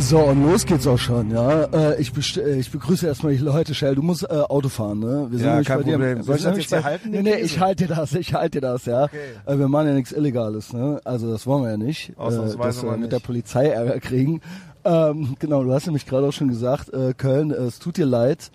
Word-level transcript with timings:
So, 0.00 0.20
und 0.20 0.42
los 0.44 0.64
geht's 0.64 0.86
auch 0.86 0.96
schon, 0.98 1.30
ja. 1.30 1.64
Äh, 1.64 2.00
ich, 2.00 2.12
äh, 2.38 2.58
ich 2.58 2.70
begrüße 2.70 3.06
erstmal 3.06 3.32
die 3.32 3.38
Leute, 3.42 3.74
Shell. 3.74 3.94
Du 3.96 4.02
musst 4.02 4.22
äh, 4.22 4.26
Auto 4.28 4.68
fahren, 4.68 5.00
ne? 5.00 5.26
Wir 5.30 5.40
Ja, 5.40 5.46
nämlich 5.50 5.68
kein 5.68 5.78
bei 5.78 5.82
dir- 5.82 5.92
Problem. 5.92 6.16
wir 6.18 6.24
Soll 6.24 6.36
ich 6.36 6.42
sind 6.42 6.50
das 6.52 6.58
jetzt 6.58 6.68
hier 6.70 6.78
bei- 6.78 6.84
halten, 6.84 7.10
Nee, 7.10 7.22
nee, 7.22 7.30
Käse? 7.32 7.44
ich 7.44 7.60
halte 7.60 7.86
dir 7.86 7.94
das, 7.94 8.12
ich 8.14 8.32
halte 8.34 8.60
dir 8.60 8.68
das, 8.68 8.86
ja. 8.86 9.04
Okay. 9.04 9.16
Äh, 9.44 9.58
wir 9.58 9.68
machen 9.68 9.88
ja 9.88 9.92
nichts 9.94 10.12
Illegales, 10.12 10.72
ne? 10.72 11.00
Also 11.04 11.30
das 11.30 11.46
wollen 11.46 11.64
wir 11.64 11.70
ja 11.72 11.76
nicht, 11.76 12.10
äh, 12.10 12.14
dass 12.58 12.82
wir 12.82 12.96
mit 12.96 13.12
der 13.12 13.18
Polizei 13.18 13.66
Ärger 13.68 13.98
kriegen. 14.00 14.40
Ähm, 14.84 15.34
genau, 15.40 15.62
du 15.64 15.72
hast 15.74 15.86
nämlich 15.86 16.06
gerade 16.06 16.26
auch 16.28 16.32
schon 16.32 16.48
gesagt, 16.48 16.92
äh, 16.94 17.12
Köln, 17.14 17.50
äh, 17.50 17.54
es 17.56 17.78
tut 17.78 17.96
dir 17.98 18.06
leid. 18.06 18.50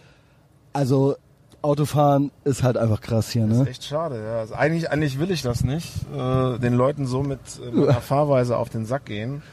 Also 0.71 1.15
Autofahren 1.61 2.31
ist 2.45 2.63
halt 2.63 2.77
einfach 2.77 3.01
krass 3.01 3.29
hier, 3.29 3.45
Das 3.45 3.57
ne? 3.57 3.63
ist 3.63 3.69
echt 3.69 3.83
schade, 3.83 4.23
ja. 4.23 4.39
Also 4.39 4.55
eigentlich, 4.55 4.89
eigentlich 4.89 5.19
will 5.19 5.29
ich 5.29 5.41
das 5.43 5.63
nicht, 5.63 5.91
äh, 6.17 6.57
den 6.57 6.73
Leuten 6.73 7.05
so 7.05 7.21
mit 7.21 7.39
äh, 7.61 7.75
meiner 7.75 7.93
Fahrweise 8.01 8.57
auf 8.57 8.69
den 8.69 8.85
Sack 8.85 9.05
gehen. 9.05 9.43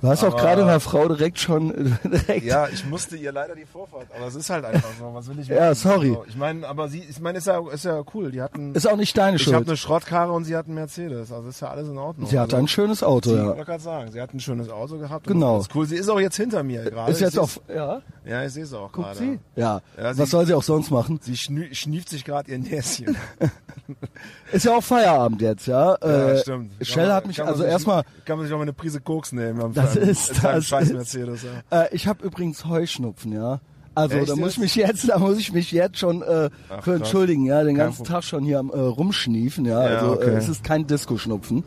Du 0.00 0.06
hast 0.08 0.22
auch 0.22 0.28
aber- 0.28 0.36
gerade 0.36 0.62
einer 0.62 0.78
Frau 0.80 1.08
direkt 1.08 1.38
schon 1.40 1.98
direkt. 2.04 2.44
Ja, 2.44 2.68
ich 2.68 2.84
musste 2.86 3.16
ihr 3.16 3.32
leider 3.32 3.54
die 3.56 3.64
Vorfahrt, 3.64 4.06
aber 4.16 4.26
es 4.28 4.34
ist 4.36 4.48
halt 4.48 4.64
einfach 4.64 4.90
so. 4.98 5.10
Was 5.12 5.28
will 5.28 5.40
ich 5.40 5.48
Ja, 5.48 5.60
machen? 5.60 5.74
sorry. 5.74 6.08
So, 6.14 6.24
Ich 6.28 6.36
meine, 6.36 6.66
aber 6.68 6.88
sie, 6.88 7.00
ich 7.00 7.18
meine, 7.20 7.38
ist 7.38 7.46
ja, 7.48 7.60
ist 7.72 7.84
ja 7.84 8.02
cool. 8.14 8.30
Die 8.30 8.40
hatten, 8.40 8.74
Ist 8.74 8.86
auch 8.86 8.96
nicht 8.96 9.16
deine 9.18 9.36
ich 9.36 9.46
habe 9.48 9.56
Schuld. 9.56 9.68
eine 9.68 9.76
Schrottkarre 9.76 10.32
und 10.32 10.44
sie 10.44 10.56
hat 10.56 10.66
einen 10.66 10.76
Mercedes. 10.76 11.32
Also 11.32 11.48
ist 11.48 11.60
ja 11.60 11.70
alles 11.70 11.88
in 11.88 11.98
Ordnung. 11.98 12.28
Sie 12.28 12.38
hatte 12.38 12.54
also, 12.54 12.64
ein 12.64 12.68
schönes 12.68 13.02
Auto, 13.02 13.30
sie, 13.30 13.36
ja. 13.36 13.46
wollte 13.46 13.64
gerade 13.64 13.82
sagen, 13.82 14.12
sie 14.12 14.20
hat 14.20 14.32
ein 14.32 14.40
schönes 14.40 14.68
Auto 14.70 14.98
gehabt. 14.98 15.26
Genau. 15.26 15.58
Ist 15.60 15.74
cool. 15.74 15.84
Sie 15.86 15.96
ist 15.96 16.08
auch 16.08 16.20
jetzt 16.20 16.36
hinter 16.36 16.62
mir 16.62 16.84
gerade. 16.88 17.10
Ist 17.10 17.18
Ich 17.18 17.22
jetzt 17.24 17.38
auf, 17.38 17.60
ja, 17.68 18.00
Ja, 18.24 18.44
ich 18.44 18.52
sehe 18.52 18.62
es 18.64 18.72
auch 18.74 18.92
gerade. 18.92 19.18
sie? 19.18 19.38
Ja. 19.56 19.80
Ja, 19.96 20.14
sie- 20.14 20.20
Was 20.22 20.30
soll 20.30 20.46
sie 20.46 20.54
auch 20.54 20.62
sonst 20.62 20.90
machen? 20.92 21.18
Sie 21.22 21.32
schnü- 21.34 21.74
schnieft 21.74 22.08
sich 22.08 22.24
gerade 22.24 22.50
ihr 22.52 22.58
Näschen. 22.58 23.16
Ist 24.52 24.64
ja 24.64 24.76
auch 24.76 24.82
Feierabend 24.82 25.40
jetzt, 25.42 25.66
ja. 25.66 25.96
Ja, 26.02 26.28
äh, 26.30 26.38
stimmt. 26.38 26.72
Shell 26.86 27.10
hat 27.12 27.26
mich, 27.26 27.42
also 27.42 27.64
erstmal, 27.64 28.04
Kann 28.24 28.36
man 28.38 28.46
sich 28.46 28.52
auch 28.54 28.58
mal 28.58 28.62
eine 28.62 28.72
Prise 28.72 29.00
Koks 29.00 29.32
nehmen. 29.32 29.60
am- 29.60 29.72
Das 29.94 29.96
am- 30.02 30.08
ist- 30.10 30.34
seinem 30.36 30.54
das 30.56 30.64
scheiß 30.66 30.92
Mercedes, 30.92 31.42
ja. 31.70 31.82
äh, 31.84 31.88
ich 31.94 32.06
habe 32.06 32.24
übrigens 32.24 32.64
Heuschnupfen, 32.64 33.32
ja. 33.32 33.60
Also 33.94 34.16
Echt 34.16 34.28
da 34.30 34.36
muss 34.36 34.52
ich 34.52 34.58
mich 34.58 34.74
jetzt, 34.76 35.08
da 35.08 35.18
muss 35.18 35.38
ich 35.38 35.52
mich 35.52 35.72
jetzt 35.72 35.98
schon 35.98 36.22
äh, 36.22 36.50
Ach, 36.68 36.84
für 36.84 36.94
entschuldigen, 36.94 37.46
ja, 37.46 37.64
den 37.64 37.74
ganzen. 37.74 38.04
Tag 38.04 38.22
schon 38.22 38.44
hier 38.44 38.60
am 38.60 38.70
äh, 38.70 38.78
rumschniefen, 38.78 39.64
ja. 39.64 39.82
Ja, 39.90 39.98
also 39.98 40.12
okay. 40.12 40.30
äh, 40.30 40.36
es 40.36 40.48
ist 40.48 40.62
kein 40.62 40.86
Disco-Schnupfen. 40.86 41.64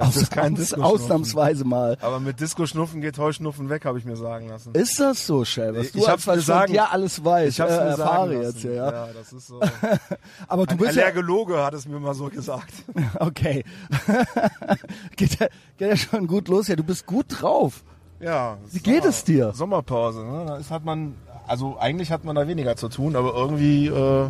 Es 0.00 0.16
ist 0.16 0.30
kein 0.30 0.56
Aus-. 0.58 0.72
Ausnahmsweise 0.74 1.64
mal. 1.64 1.96
Aber 2.00 2.20
mit 2.20 2.40
Disco-Schnupfen 2.40 3.00
geht 3.00 3.18
Heuschnupfen 3.18 3.68
weg, 3.68 3.84
habe 3.84 3.98
ich 3.98 4.04
mir 4.04 4.16
sagen 4.16 4.48
lassen. 4.48 4.72
Ist 4.74 4.98
das 5.00 5.26
so, 5.26 5.44
Shell? 5.44 5.76
Was 5.76 5.86
Ich 5.86 5.92
du 5.92 6.08
hab's 6.08 6.26
mir 6.26 6.40
sagen- 6.40 6.72
dir 6.72 6.90
alles 6.90 7.24
weißt, 7.24 7.50
Ich 7.50 7.60
hab's 7.60 7.72
äh, 7.72 7.84
mir 7.84 7.96
sagen 7.96 8.00
erfahre 8.00 8.34
lassen. 8.34 8.44
jetzt 8.56 8.62
ja. 8.64 8.90
ja, 8.90 9.08
das 9.12 9.32
ist 9.32 9.46
so. 9.46 9.60
Aber 10.48 10.66
du 10.66 10.72
Ein 10.72 10.78
bist 10.78 10.96
ja, 10.96 11.02
Allergologe 11.04 11.62
hat 11.64 11.74
es 11.74 11.86
mir 11.86 12.00
mal 12.00 12.14
so 12.14 12.26
gesagt. 12.28 12.72
okay. 13.20 13.64
geht, 15.16 15.38
ja, 15.40 15.46
geht 15.76 15.88
ja 15.88 15.96
schon 15.96 16.26
gut 16.26 16.48
los, 16.48 16.68
ja. 16.68 16.76
Du 16.76 16.84
bist 16.84 17.06
gut 17.06 17.26
drauf. 17.28 17.82
Ja. 18.20 18.58
Wie 18.72 18.80
geht 18.80 19.04
es 19.04 19.24
dir? 19.24 19.52
Sommerpause, 19.52 20.24
ne? 20.24 20.44
Da 20.46 20.56
ist, 20.56 20.70
hat 20.70 20.84
man, 20.84 21.14
also 21.46 21.78
eigentlich 21.78 22.10
hat 22.10 22.24
man 22.24 22.34
da 22.36 22.48
weniger 22.48 22.76
zu 22.76 22.88
tun, 22.88 23.14
aber 23.14 23.32
irgendwie 23.34 23.86
äh, 23.86 24.28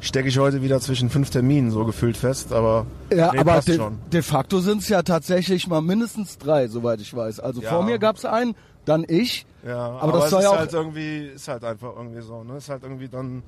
stecke 0.00 0.28
ich 0.28 0.38
heute 0.38 0.62
wieder 0.62 0.80
zwischen 0.80 1.10
fünf 1.10 1.30
Terminen 1.30 1.70
so 1.70 1.84
gefüllt 1.84 2.16
fest, 2.16 2.52
aber 2.52 2.86
Ja, 3.10 3.32
nee, 3.32 3.38
aber 3.38 3.60
de, 3.60 3.80
de 4.12 4.22
facto 4.22 4.60
sind 4.60 4.82
es 4.82 4.88
ja 4.88 5.02
tatsächlich 5.02 5.66
mal 5.66 5.80
mindestens 5.80 6.38
drei, 6.38 6.68
soweit 6.68 7.00
ich 7.00 7.14
weiß. 7.14 7.40
Also 7.40 7.62
Ja. 7.62 7.70
vor 7.70 7.82
mir 7.82 7.98
gab's 7.98 8.24
einen, 8.24 8.54
dann 8.84 9.04
ich. 9.08 9.46
Ja, 9.66 9.78
aber 9.88 10.02
aber, 10.02 10.12
das 10.12 10.24
es 10.26 10.30
soll 10.30 10.40
ist 10.40 10.44
ja 10.44 10.50
auch- 10.50 10.58
halt 10.58 10.72
irgendwie, 10.72 11.18
ist 11.34 11.48
halt 11.48 11.64
einfach 11.64 11.92
irgendwie 11.96 12.20
so, 12.22 12.44
ne? 12.44 12.56
Ist 12.58 12.68
halt 12.68 12.82
irgendwie 12.84 13.08
dann. 13.08 13.42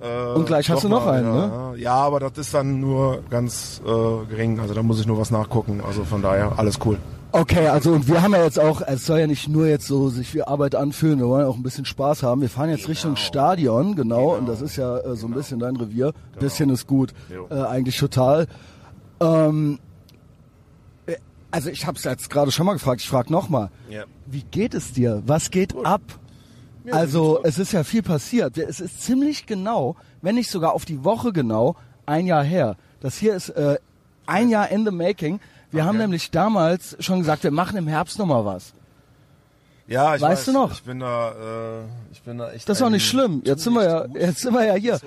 Äh, 0.00 0.34
Und 0.34 0.44
gleich 0.46 0.68
hast 0.68 0.84
du 0.84 0.88
noch 0.88 1.06
mal, 1.06 1.14
einen, 1.24 1.34
ja, 1.34 1.46
ne? 1.72 1.78
Ja, 1.78 1.94
aber 1.94 2.20
das 2.20 2.32
ist 2.36 2.52
dann 2.52 2.80
nur 2.80 3.22
ganz 3.30 3.80
äh, 3.84 3.88
gering. 4.28 4.60
Also 4.60 4.74
da 4.74 4.82
muss 4.82 5.00
ich 5.00 5.06
nur 5.06 5.18
was 5.18 5.30
nachgucken. 5.30 5.80
Also 5.86 6.04
von 6.04 6.20
daher 6.20 6.58
alles 6.58 6.78
cool. 6.84 6.98
Okay, 7.38 7.68
also 7.68 7.92
und 7.92 8.08
wir 8.08 8.22
haben 8.22 8.32
ja 8.32 8.42
jetzt 8.44 8.58
auch, 8.58 8.80
es 8.80 9.04
soll 9.04 9.18
ja 9.18 9.26
nicht 9.26 9.46
nur 9.46 9.66
jetzt 9.66 9.86
so 9.86 10.08
sich 10.08 10.32
wie 10.32 10.40
Arbeit 10.42 10.74
anfühlen, 10.74 11.18
wir 11.18 11.28
wollen 11.28 11.42
ja 11.42 11.48
auch 11.48 11.56
ein 11.56 11.62
bisschen 11.62 11.84
Spaß 11.84 12.22
haben. 12.22 12.40
Wir 12.40 12.48
fahren 12.48 12.70
jetzt 12.70 12.88
Richtung 12.88 13.16
Stadion, 13.16 13.94
genau, 13.94 14.34
und 14.34 14.46
das 14.48 14.62
ist 14.62 14.76
ja 14.76 14.96
äh, 15.00 15.16
so 15.16 15.26
ein 15.26 15.34
bisschen 15.34 15.58
dein 15.58 15.76
Revier. 15.76 16.14
Bisschen 16.40 16.70
ist 16.70 16.86
gut, 16.86 17.12
äh, 17.50 17.54
eigentlich 17.54 17.98
total. 17.98 18.46
Ähm, 19.20 19.78
äh, 21.04 21.16
also 21.50 21.68
ich 21.68 21.86
habe 21.86 21.98
es 21.98 22.04
jetzt 22.04 22.30
gerade 22.30 22.50
schon 22.52 22.64
mal 22.64 22.72
gefragt, 22.72 23.02
ich 23.02 23.08
frage 23.08 23.30
nochmal. 23.30 23.68
Ja. 23.90 24.04
Wie 24.24 24.44
geht 24.44 24.72
es 24.72 24.94
dir? 24.94 25.22
Was 25.26 25.50
geht 25.50 25.76
ab? 25.84 26.00
Mir 26.84 26.94
Also 26.94 27.34
gut. 27.34 27.40
es 27.44 27.58
ist 27.58 27.72
ja 27.72 27.84
viel 27.84 28.02
passiert. 28.02 28.56
Es 28.56 28.80
ist 28.80 29.02
ziemlich 29.02 29.44
genau, 29.44 29.96
wenn 30.22 30.36
nicht 30.36 30.50
sogar 30.50 30.72
auf 30.72 30.86
die 30.86 31.04
Woche 31.04 31.34
genau, 31.34 31.76
ein 32.06 32.24
Jahr 32.24 32.44
her. 32.44 32.76
Das 33.00 33.18
hier 33.18 33.34
ist 33.34 33.50
äh, 33.50 33.76
ein 34.24 34.48
Jahr 34.48 34.70
in 34.70 34.86
the 34.86 34.90
making. 34.90 35.38
Wir 35.70 35.84
haben 35.84 35.98
nämlich 35.98 36.30
damals 36.30 36.96
schon 37.00 37.18
gesagt, 37.18 37.42
wir 37.44 37.50
machen 37.50 37.76
im 37.76 37.88
Herbst 37.88 38.18
noch 38.18 38.26
mal 38.26 38.44
was. 38.44 38.72
Ja, 39.88 40.16
ich 40.16 40.22
Weißt 40.22 40.40
weiß, 40.40 40.44
du 40.46 40.52
noch? 40.52 40.72
Ich 40.72 40.82
bin 40.82 41.00
da, 41.00 41.30
äh, 41.30 41.84
ich 42.12 42.22
bin 42.22 42.38
da 42.38 42.50
echt. 42.50 42.68
Das 42.68 42.78
ist 42.78 42.82
auch 42.82 42.90
nicht 42.90 43.06
schlimm. 43.06 43.42
Jetzt 43.44 43.62
sind 43.62 43.74
wir 43.74 43.84
ja, 43.84 44.06
jetzt 44.18 44.40
sind 44.40 44.52
wir 44.52 44.64
ja 44.64 44.74
hier. 44.74 44.98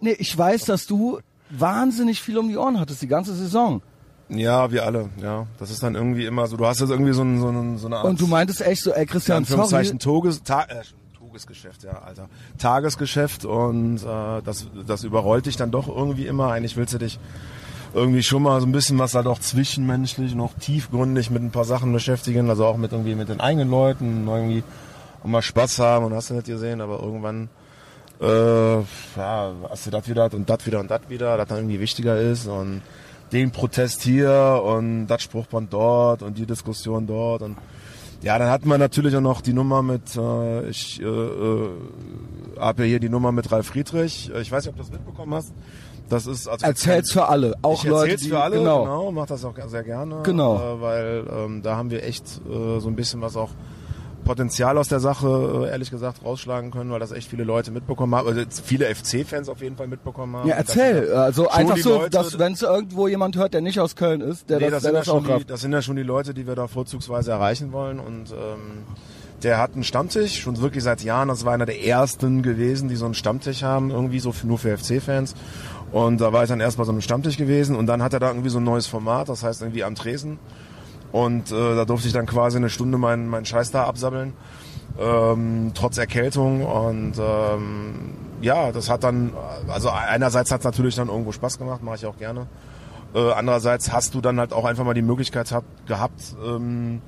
Nee, 0.00 0.12
ich 0.18 0.36
weiß, 0.36 0.66
dass 0.66 0.86
du 0.86 1.20
wahnsinnig 1.50 2.22
viel 2.22 2.38
um 2.38 2.48
die 2.48 2.56
Ohren 2.56 2.78
hattest 2.78 3.02
die 3.02 3.08
ganze 3.08 3.34
Saison. 3.34 3.82
Ja, 4.28 4.70
wir 4.70 4.84
alle. 4.84 5.08
Ja, 5.20 5.46
das 5.58 5.70
ist 5.70 5.82
dann 5.82 5.96
irgendwie 5.96 6.26
immer 6.26 6.46
so. 6.46 6.56
Du 6.56 6.64
hast 6.64 6.80
jetzt 6.80 6.90
irgendwie 6.90 7.12
so, 7.12 7.22
ein, 7.22 7.40
so, 7.40 7.48
ein, 7.48 7.78
so 7.78 7.86
eine 7.88 7.96
Art. 7.96 8.04
Und 8.04 8.20
du 8.20 8.28
meintest 8.28 8.60
echt 8.60 8.82
so, 8.82 8.92
ey 8.92 9.04
Christian, 9.04 9.44
sorry. 9.44 9.98
Toges, 9.98 10.44
Ta 10.44 10.62
äh, 10.62 10.82
Tagesgeschäft, 11.30 11.84
ja, 11.84 12.02
Alter. 12.02 12.28
Tagesgeschäft 12.58 13.44
und 13.44 13.98
äh, 13.98 14.42
das, 14.44 14.66
das 14.86 15.04
überrollt 15.04 15.46
dich 15.46 15.56
dann 15.56 15.70
doch 15.70 15.88
irgendwie 15.88 16.26
immer. 16.26 16.50
Eigentlich 16.50 16.76
willst 16.76 16.94
du 16.94 16.98
dich 16.98 17.18
irgendwie 17.94 18.22
schon 18.22 18.42
mal 18.42 18.60
so 18.60 18.66
ein 18.66 18.72
bisschen 18.72 18.98
was 18.98 19.12
da 19.12 19.22
doch 19.22 19.38
zwischenmenschlich 19.38 20.34
noch 20.34 20.54
tiefgründig 20.54 21.30
mit 21.30 21.42
ein 21.42 21.50
paar 21.50 21.64
Sachen 21.64 21.92
beschäftigen, 21.92 22.48
also 22.48 22.66
auch 22.66 22.76
mit 22.76 22.92
irgendwie 22.92 23.14
mit 23.14 23.28
den 23.28 23.40
eigenen 23.40 23.70
Leuten, 23.70 24.28
irgendwie 24.28 24.62
auch 25.22 25.28
mal 25.28 25.42
Spaß 25.42 25.78
haben. 25.78 26.06
Und 26.06 26.14
hast 26.14 26.30
du 26.30 26.34
nicht 26.34 26.46
gesehen, 26.46 26.80
aber 26.80 27.00
irgendwann 27.02 27.48
äh, 28.20 28.76
ja, 29.16 29.52
hast 29.68 29.86
du 29.86 29.90
das 29.90 30.08
wieder 30.08 30.32
und 30.32 30.48
das 30.48 30.66
wieder 30.66 30.80
und 30.80 30.90
das 30.90 31.00
wieder, 31.08 31.36
das 31.36 31.48
dann 31.48 31.58
irgendwie 31.58 31.80
wichtiger 31.80 32.18
ist. 32.18 32.46
Und 32.46 32.82
den 33.32 33.50
Protest 33.50 34.02
hier 34.02 34.62
und 34.64 35.06
das 35.06 35.22
Spruchband 35.22 35.72
dort 35.72 36.22
und 36.22 36.36
die 36.36 36.46
Diskussion 36.46 37.06
dort. 37.06 37.42
Und 37.42 37.56
ja, 38.22 38.38
dann 38.38 38.50
hatten 38.50 38.68
wir 38.68 38.76
natürlich 38.76 39.16
auch 39.16 39.20
noch 39.20 39.40
die 39.40 39.52
Nummer 39.52 39.82
mit, 39.82 40.16
äh, 40.16 40.68
ich 40.68 41.00
äh, 41.00 41.04
äh, 41.04 41.70
habe 42.58 42.82
ja 42.82 42.88
hier 42.88 43.00
die 43.00 43.08
Nummer 43.08 43.32
mit 43.32 43.50
Ralf 43.50 43.68
Friedrich. 43.68 44.30
Ich 44.40 44.52
weiß 44.52 44.64
nicht, 44.64 44.70
ob 44.70 44.76
du 44.76 44.82
das 44.82 44.92
mitbekommen 44.92 45.34
hast. 45.34 45.54
Das 46.10 46.26
ist 46.26 46.46
also 46.48 46.66
Erzähl's 46.66 47.10
für 47.12 47.26
alle, 47.28 47.54
auch 47.62 47.82
ich 47.82 47.88
Leute, 47.90 48.16
die 48.16 48.28
für 48.28 48.40
alle, 48.40 48.58
genau. 48.58 48.82
genau, 48.82 49.12
mach 49.12 49.26
das 49.26 49.44
auch 49.44 49.54
sehr 49.68 49.82
gerne, 49.84 50.16
Genau. 50.24 50.56
äh, 50.56 50.80
weil 50.82 51.24
ähm, 51.32 51.62
da 51.62 51.76
haben 51.76 51.90
wir 51.90 52.02
echt 52.04 52.24
äh, 52.46 52.78
so 52.80 52.88
ein 52.88 52.96
bisschen 52.96 53.22
was 53.22 53.36
auch 53.36 53.50
Potenzial 54.24 54.76
aus 54.76 54.88
der 54.88 55.00
Sache, 55.00 55.64
äh, 55.66 55.70
ehrlich 55.70 55.90
gesagt, 55.90 56.22
rausschlagen 56.24 56.70
können, 56.70 56.90
weil 56.90 57.00
das 57.00 57.10
echt 57.10 57.30
viele 57.30 57.42
Leute 57.44 57.70
mitbekommen 57.70 58.14
haben, 58.14 58.28
also 58.28 58.42
viele 58.62 58.94
FC-Fans 58.94 59.48
auf 59.48 59.62
jeden 59.62 59.76
Fall 59.76 59.88
mitbekommen 59.88 60.36
haben. 60.36 60.48
Ja, 60.48 60.56
Das 60.60 60.76
erzähl. 60.76 61.12
Also 61.14 61.48
einfach 61.48 61.78
so, 61.78 61.94
Leute- 61.94 62.10
dass 62.10 62.38
wenn 62.38 62.52
es 62.52 62.62
irgendwo 62.62 63.08
jemand 63.08 63.36
hört, 63.36 63.54
der 63.54 63.62
nicht 63.62 63.80
aus 63.80 63.96
Köln 63.96 64.20
ist, 64.20 64.50
der 64.50 64.58
Nee, 64.58 64.64
das, 64.70 64.82
das, 64.82 64.92
der 64.92 65.02
sind 65.04 65.14
ja 65.16 65.22
das 65.24 65.32
auch 65.32 65.38
die, 65.38 65.44
das 65.46 65.60
sind 65.62 65.72
ja 65.72 65.80
schon 65.80 65.96
die 65.96 66.02
Leute, 66.02 66.34
die 66.34 66.46
wir 66.46 66.54
da 66.54 66.66
vorzugsweise 66.68 67.30
erreichen 67.30 67.72
wollen. 67.72 67.98
Und 67.98 68.30
ähm, 68.32 68.84
der 69.42 69.56
hat 69.56 69.72
einen 69.72 69.84
Stammtisch, 69.84 70.38
schon 70.42 70.60
wirklich 70.60 70.84
seit 70.84 71.02
Jahren. 71.02 71.28
Das 71.28 71.46
war 71.46 71.54
einer 71.54 71.64
der 71.66 71.82
ersten 71.82 72.42
gewesen, 72.42 72.90
die 72.90 72.96
so 72.96 73.06
einen 73.06 73.14
Stammtisch 73.14 73.62
haben, 73.62 73.90
irgendwie 73.90 74.20
so 74.20 74.32
für, 74.32 74.46
nur 74.46 74.58
für 74.58 74.76
FC-Fans. 74.76 75.34
Und 75.92 76.20
da 76.20 76.32
war 76.32 76.42
ich 76.44 76.48
dann 76.48 76.60
erst 76.60 76.78
bei 76.78 76.84
so 76.84 76.92
einem 76.92 77.00
Stammtisch 77.00 77.36
gewesen 77.36 77.74
und 77.74 77.86
dann 77.86 78.02
hat 78.02 78.12
er 78.12 78.20
da 78.20 78.28
irgendwie 78.28 78.48
so 78.48 78.58
ein 78.58 78.64
neues 78.64 78.86
Format, 78.86 79.28
das 79.28 79.42
heißt 79.42 79.62
irgendwie 79.62 79.82
am 79.84 79.94
Tresen. 79.94 80.38
Und 81.12 81.50
äh, 81.50 81.74
da 81.74 81.84
durfte 81.84 82.06
ich 82.06 82.14
dann 82.14 82.26
quasi 82.26 82.56
eine 82.56 82.70
Stunde 82.70 82.96
meinen 82.96 83.26
meinen 83.26 83.44
Scheiß 83.44 83.72
da 83.72 83.84
absabbeln, 83.84 84.32
ähm, 85.00 85.72
trotz 85.74 85.98
Erkältung. 85.98 86.64
Und 86.64 87.14
ähm, 87.18 87.94
ja, 88.40 88.70
das 88.70 88.88
hat 88.88 89.02
dann, 89.02 89.32
also 89.68 89.90
einerseits 89.90 90.52
hat 90.52 90.60
es 90.60 90.64
natürlich 90.64 90.94
dann 90.94 91.08
irgendwo 91.08 91.32
Spaß 91.32 91.58
gemacht, 91.58 91.82
mache 91.82 91.96
ich 91.96 92.06
auch 92.06 92.16
gerne. 92.16 92.46
Äh, 93.12 93.32
andererseits 93.32 93.92
hast 93.92 94.14
du 94.14 94.20
dann 94.20 94.38
halt 94.38 94.52
auch 94.52 94.64
einfach 94.64 94.84
mal 94.84 94.94
die 94.94 95.02
Möglichkeit 95.02 95.50
hab, 95.50 95.64
gehabt, 95.86 96.36
ähm, 96.46 97.02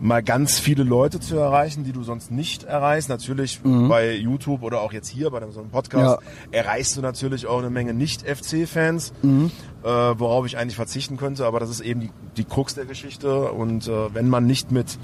mal 0.00 0.22
ganz 0.22 0.58
viele 0.58 0.82
Leute 0.82 1.20
zu 1.20 1.36
erreichen, 1.36 1.84
die 1.84 1.92
du 1.92 2.02
sonst 2.02 2.30
nicht 2.30 2.64
erreichst. 2.64 3.08
Natürlich 3.08 3.60
bei 3.88 4.14
YouTube 4.14 4.62
oder 4.62 4.80
auch 4.80 4.92
jetzt 4.92 5.08
hier 5.08 5.30
bei 5.30 5.40
so 5.50 5.60
einem 5.60 5.70
Podcast 5.70 6.20
erreichst 6.50 6.96
du 6.96 7.00
natürlich 7.00 7.46
auch 7.46 7.58
eine 7.58 7.70
Menge 7.70 7.94
Nicht-FC-Fans, 7.94 9.12
äh, 9.22 9.88
worauf 9.88 10.46
ich 10.46 10.58
eigentlich 10.58 10.76
verzichten 10.76 11.16
könnte, 11.16 11.46
aber 11.46 11.60
das 11.60 11.70
ist 11.70 11.80
eben 11.80 12.00
die, 12.00 12.10
die 12.36 12.44
Krux 12.44 12.74
der 12.74 12.84
Geschichte. 12.84 13.52
Und 13.52 13.88
äh, 13.88 14.14
wenn 14.14 14.28
man 14.28 14.46
nicht 14.46 14.70
mit 14.70 14.98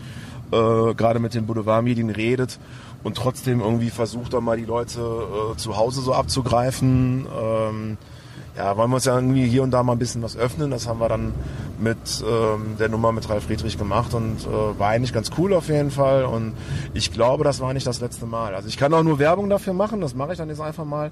äh, 0.53 0.94
gerade 0.94 1.19
mit 1.19 1.35
den 1.35 1.47
Boulevardmedien 1.47 2.11
redet 2.11 2.59
und 3.03 3.17
trotzdem 3.17 3.61
irgendwie 3.61 3.91
versucht, 3.91 4.35
dann 4.35 4.44
mal 4.44 4.56
die 4.59 4.65
Leute 4.65 5.00
äh, 5.00 5.56
zu 5.56 5.77
Hause 5.77 6.03
so 6.03 6.12
abzugreifen, 6.12 7.27
ähm, 7.41 7.99
ja, 8.56 8.76
wollen 8.76 8.90
wir 8.90 8.96
uns 8.96 9.06
ja 9.06 9.14
irgendwie 9.14 9.46
hier 9.46 9.62
und 9.62 9.70
da 9.70 9.82
mal 9.82 9.93
ein 9.93 9.99
bisschen 9.99 10.22
was 10.22 10.37
öffnen. 10.37 10.70
Das 10.70 10.87
haben 10.87 11.00
wir 11.00 11.08
dann 11.08 11.32
mit 11.81 11.96
ähm, 12.22 12.76
der 12.78 12.88
Nummer 12.90 13.10
mit 13.10 13.28
Ralf 13.28 13.44
Friedrich 13.44 13.78
gemacht 13.78 14.12
und 14.12 14.46
äh, 14.46 14.78
war 14.78 14.90
eigentlich 14.90 15.12
ganz 15.12 15.31
cool 15.38 15.54
auf 15.54 15.69
jeden 15.69 15.90
Fall. 15.90 16.25
Und 16.25 16.52
ich 16.93 17.12
glaube, 17.12 17.44
das 17.44 17.60
war 17.60 17.72
nicht 17.72 17.87
das 17.87 18.00
letzte 18.00 18.26
Mal. 18.26 18.54
Also 18.54 18.69
ich 18.69 18.76
kann 18.76 18.93
auch 18.93 19.02
nur 19.02 19.19
Werbung 19.19 19.49
dafür 19.49 19.72
machen, 19.72 20.00
das 20.00 20.14
mache 20.14 20.32
ich 20.32 20.38
dann 20.38 20.49
jetzt 20.49 20.60
einfach 20.60 20.84
mal. 20.84 21.10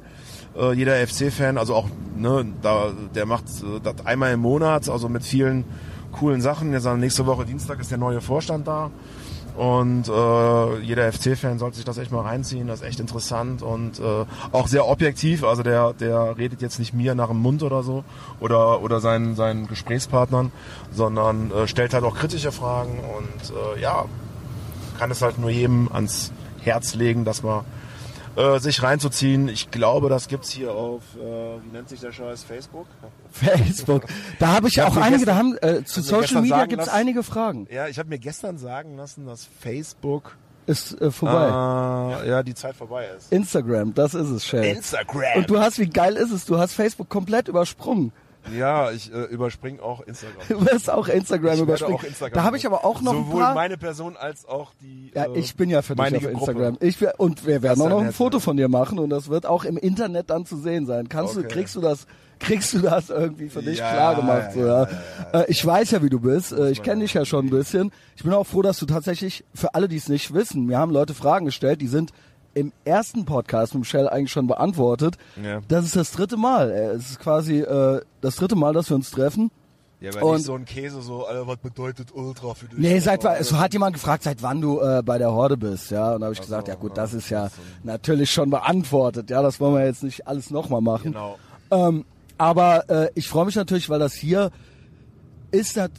Äh, 0.54 0.75
jeder 0.75 0.94
FC-Fan, 1.06 1.56
also 1.56 1.75
auch, 1.75 1.88
ne, 2.16 2.44
da, 2.60 2.92
der 3.14 3.25
macht 3.25 3.44
äh, 3.44 3.81
das 3.82 4.04
einmal 4.04 4.32
im 4.32 4.40
Monat, 4.40 4.88
also 4.90 5.08
mit 5.08 5.22
vielen 5.22 5.64
coolen 6.12 6.43
Sachen. 6.43 6.72
Jetzt 6.72 6.86
nächste 6.86 7.25
Woche 7.25 7.46
Dienstag 7.46 7.81
ist 7.81 7.90
der 7.90 7.98
neue 7.98 8.20
Vorstand 8.20 8.69
da. 8.69 8.90
Und 9.60 10.08
äh, 10.08 10.78
jeder 10.78 11.12
FC-Fan 11.12 11.58
sollte 11.58 11.76
sich 11.76 11.84
das 11.84 11.98
echt 11.98 12.10
mal 12.10 12.22
reinziehen, 12.22 12.66
das 12.66 12.80
ist 12.80 12.86
echt 12.86 12.98
interessant 12.98 13.60
und 13.60 13.98
äh, 13.98 14.24
auch 14.52 14.66
sehr 14.68 14.86
objektiv. 14.86 15.44
Also 15.44 15.62
der, 15.62 15.92
der 15.92 16.38
redet 16.38 16.62
jetzt 16.62 16.78
nicht 16.78 16.94
mir 16.94 17.14
nach 17.14 17.28
dem 17.28 17.40
Mund 17.42 17.62
oder 17.62 17.82
so 17.82 18.02
oder, 18.40 18.80
oder 18.80 19.00
seinen, 19.00 19.36
seinen 19.36 19.66
Gesprächspartnern, 19.66 20.50
sondern 20.90 21.50
äh, 21.50 21.68
stellt 21.68 21.92
halt 21.92 22.04
auch 22.04 22.16
kritische 22.16 22.52
Fragen 22.52 23.00
und 23.00 23.52
äh, 23.76 23.82
ja, 23.82 24.06
kann 24.98 25.10
es 25.10 25.20
halt 25.20 25.38
nur 25.38 25.50
jedem 25.50 25.90
ans 25.92 26.32
Herz 26.62 26.94
legen, 26.94 27.26
dass 27.26 27.42
man 27.42 27.66
äh, 28.36 28.60
sich 28.60 28.82
reinzuziehen. 28.82 29.50
Ich 29.50 29.70
glaube, 29.70 30.08
das 30.08 30.28
gibt's 30.28 30.48
hier 30.48 30.72
auf, 30.72 31.02
äh, 31.16 31.20
wie 31.20 31.70
nennt 31.70 31.90
sich 31.90 32.00
der 32.00 32.12
Scheiß, 32.12 32.44
Facebook? 32.44 32.86
Facebook. 33.31 34.05
Da 34.38 34.49
habe 34.49 34.69
ich, 34.69 34.77
Ich 34.77 34.81
hab 34.81 34.93
auch 34.93 34.97
einige, 34.97 35.25
da 35.25 35.41
gestern- 35.41 35.62
haben 35.62 35.77
äh, 35.79 35.85
zu 35.85 36.00
Social 36.03 36.43
Media 36.43 36.67
gibt's 36.67 36.87
lassen- 36.87 36.97
einige 36.99 37.23
Fragen. 37.23 37.67
Ja, 37.71 37.88
ich 37.88 37.99
habe 37.99 38.09
mir 38.09 38.19
gestern 38.19 38.59
sagen 38.59 38.97
lassen, 38.97 39.27
dass 39.27 39.49
Facebook 39.61 40.37
Ist 40.67 41.00
äh, 41.00 41.11
vorbei. 41.11 41.47
äh, 42.25 42.29
ja 42.29 42.43
die 42.43 42.55
Zeit 42.55 42.77
vorbei 42.77 43.06
ist. 43.17 43.32
Instagram, 43.32 43.94
das 43.94 44.15
ist 44.15 44.29
es, 44.31 44.44
Shell. 44.47 44.65
Instagram. 44.77 45.23
Und 45.37 45.50
du 45.50 45.59
hast, 45.59 45.79
wie 45.79 45.88
geil 45.88 46.17
ist 46.17 46.31
es? 46.32 46.44
Du 46.44 46.59
hast 46.59 46.75
Facebook 46.75 47.09
komplett 47.09 47.49
übersprungen. 47.49 48.12
ja, 48.56 48.91
ich 48.91 49.12
äh, 49.12 49.25
überspringe 49.25 49.82
auch 49.82 50.00
Instagram. 50.00 50.43
Du 50.49 50.65
wirst 50.65 50.88
auch 50.91 51.09
Instagram 51.09 51.55
Ich 51.56 51.61
überspringen. 51.61 51.94
auch 51.99 52.05
Instagram 52.05 52.35
da 52.35 52.43
habe 52.44 52.56
ich 52.56 52.65
aber 52.67 52.85
auch 52.87 53.00
noch 53.03 53.12
ein 53.12 53.25
Sowohl 53.27 53.43
paar. 53.43 53.55
meine 53.55 53.77
Person 53.77 54.17
als 54.17 54.47
auch 54.49 54.73
die. 54.81 55.12
ja, 55.15 55.25
äh, 55.27 55.38
ich 55.38 55.56
bin 55.56 55.69
ja 55.71 55.82
für 55.82 55.94
dich 55.94 56.17
auf 56.17 56.25
Instagram. 56.25 56.73
Gruppe. 56.75 56.87
Ich 56.87 57.00
wär, 57.03 57.15
und 57.21 57.47
wir 57.47 57.61
werden 57.62 57.82
auch 57.82 57.91
noch 57.91 58.00
ein 58.00 58.12
Foto 58.15 58.38
ja. 58.38 58.41
von 58.43 58.56
dir 58.56 58.69
machen 58.69 58.99
und 58.99 59.11
das 59.11 59.29
wird 59.29 59.44
auch 59.44 59.65
im 59.65 59.77
Internet 59.77 60.31
dann 60.31 60.47
zu 60.47 60.56
sehen 60.56 60.87
sein. 60.87 61.09
Kannst 61.11 61.37
du, 61.37 61.41
Okay. 61.41 61.49
kriegst 61.49 61.77
du 61.77 61.81
das, 61.82 62.06
kriegst 62.40 62.75
du 62.75 62.78
das 62.81 63.10
irgendwie 63.10 63.48
für 63.48 63.62
dich 63.62 63.78
Ja, 63.78 63.92
klar 63.92 64.14
gemacht? 64.16 64.52
so, 64.54 64.66
ja, 64.66 64.88
Äh, 65.32 65.44
Ich 65.48 65.64
weiß 65.64 65.92
ja, 65.92 66.02
wie 66.02 66.10
du 66.10 66.19
bist. 66.20 66.52
Äh, 66.52 66.70
Ich 66.70 66.82
kenne 66.82 67.02
dich 67.02 67.14
ja 67.14 67.25
schon 67.25 67.46
ein 67.46 67.50
bisschen. 67.50 67.92
Ich 68.16 68.22
bin 68.25 68.32
auch 68.32 68.46
froh, 68.46 68.62
dass 68.62 68.78
du 68.78 68.87
tatsächlich, 68.87 69.44
für 69.54 69.75
alle, 69.75 69.87
die 69.88 69.96
es 69.96 70.08
nicht 70.08 70.34
wissen, 70.34 70.66
mir 70.66 70.78
haben 70.78 70.90
Leute 70.92 71.14
Fragen 71.14 71.46
gestellt, 71.46 71.81
die 71.81 71.87
sind 71.88 72.10
im 72.54 72.72
ersten 72.84 73.25
Podcast 73.26 73.75
mit 73.75 73.82
Michelle 73.82 74.10
eigentlich 74.10 74.32
schon 74.32 74.48
beantwortet. 74.48 75.16
Ja. 75.40 75.60
Das 75.69 75.84
ist 75.84 75.94
das 75.94 76.10
dritte 76.10 76.37
Mal. 76.37 76.70
Äh, 76.72 76.87
Es 76.96 77.10
ist 77.10 77.20
quasi 77.20 77.60
äh, 77.60 78.00
das 78.20 78.34
dritte 78.37 78.56
Mal, 78.56 78.72
dass 78.72 78.88
wir 78.90 78.96
uns 78.96 79.10
treffen. 79.12 79.52
Ja, 80.00 80.14
weil 80.14 80.22
Und- 80.22 80.36
nicht 80.36 80.46
so 80.46 80.54
ein 80.54 80.64
Käse 80.64 81.02
so, 81.02 81.26
Alter, 81.26 81.46
was 81.46 81.58
bedeutet 81.58 82.08
Ultra 82.14 82.54
für 82.54 82.66
dich? 82.66 82.78
Nee, 82.78 82.98
seit 83.00 83.22
wa- 83.22 83.36
es 83.36 83.52
hat 83.52 83.75
jemand 83.75 83.93
gefragt, 83.93 84.22
seit 84.22 84.43
wann 84.43 84.60
du 84.62 84.81
äh, 84.81 85.02
bei 85.04 85.19
der 85.19 85.31
Horde 85.31 85.58
bist, 85.58 85.90
ja. 85.90 86.14
Und 86.14 86.22
da 86.22 86.25
habe 86.25 86.32
ich 86.34 86.40
gesagt, 86.40 86.69
ja 86.69 86.75
gut, 86.75 86.96
das 86.96 87.12
ist 87.12 87.28
ja 87.28 87.50
natürlich 87.84 88.31
schon 88.31 88.48
beantwortet, 88.48 89.28
ja. 89.31 89.43
Das 89.43 89.60
wollen 89.60 89.75
wir 89.75 89.84
jetzt 89.84 90.02
nicht 90.02 90.26
alles 90.26 90.50
nochmal 90.50 90.81
machen. 90.81 91.12
Genau. 91.12 91.38
Ähm, 91.70 92.04
aber 92.40 92.88
äh, 92.88 93.10
ich 93.16 93.28
freue 93.28 93.44
mich 93.44 93.54
natürlich, 93.54 93.90
weil 93.90 93.98
das 93.98 94.14
hier 94.14 94.50
ist 95.50 95.76
das 95.76 95.90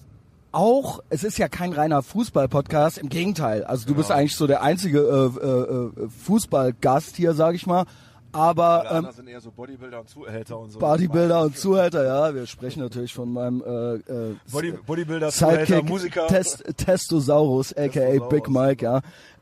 auch, 0.51 0.99
es 1.09 1.23
ist 1.23 1.37
ja 1.37 1.47
kein 1.47 1.71
reiner 1.71 2.01
Fußball-Podcast, 2.01 2.97
im 2.97 3.09
Gegenteil. 3.09 3.63
Also 3.63 3.87
du 3.87 3.93
bist 3.93 4.09
eigentlich 4.09 4.35
so 4.35 4.47
der 4.47 4.63
einzige 4.63 5.01
äh, 5.01 5.45
äh, 5.45 6.03
äh, 6.03 6.09
Fußballgast 6.09 7.15
hier, 7.15 7.35
sag 7.35 7.53
ich 7.53 7.67
mal. 7.67 7.85
Aber 8.31 8.89
ähm, 8.91 9.07
sind 9.11 9.27
eher 9.27 9.39
so 9.39 9.51
Bodybuilder 9.51 9.99
und 9.99 10.09
Zuhälter 10.09 10.57
und 10.57 10.71
so. 10.71 10.79
Bodybuilder 10.79 11.41
und 11.43 11.57
Zuhälter, 11.57 12.05
ja, 12.05 12.33
wir 12.33 12.47
sprechen 12.47 12.81
natürlich 12.81 13.13
von 13.13 13.31
meinem 13.31 13.61
äh, 13.61 13.95
äh, 14.11 14.35
Body, 14.51 14.71
Bodybuilder, 14.71 15.29
Zuhälter, 15.29 15.65
Sidekick 15.67 15.89
Musiker. 15.89 16.27
Test, 16.27 16.63
Testosaurus, 16.75 17.71
aka 17.73 17.87
Testosaurus. 17.87 18.29
Big 18.29 18.49
Mike, 18.49 18.83
ja. 18.83 19.01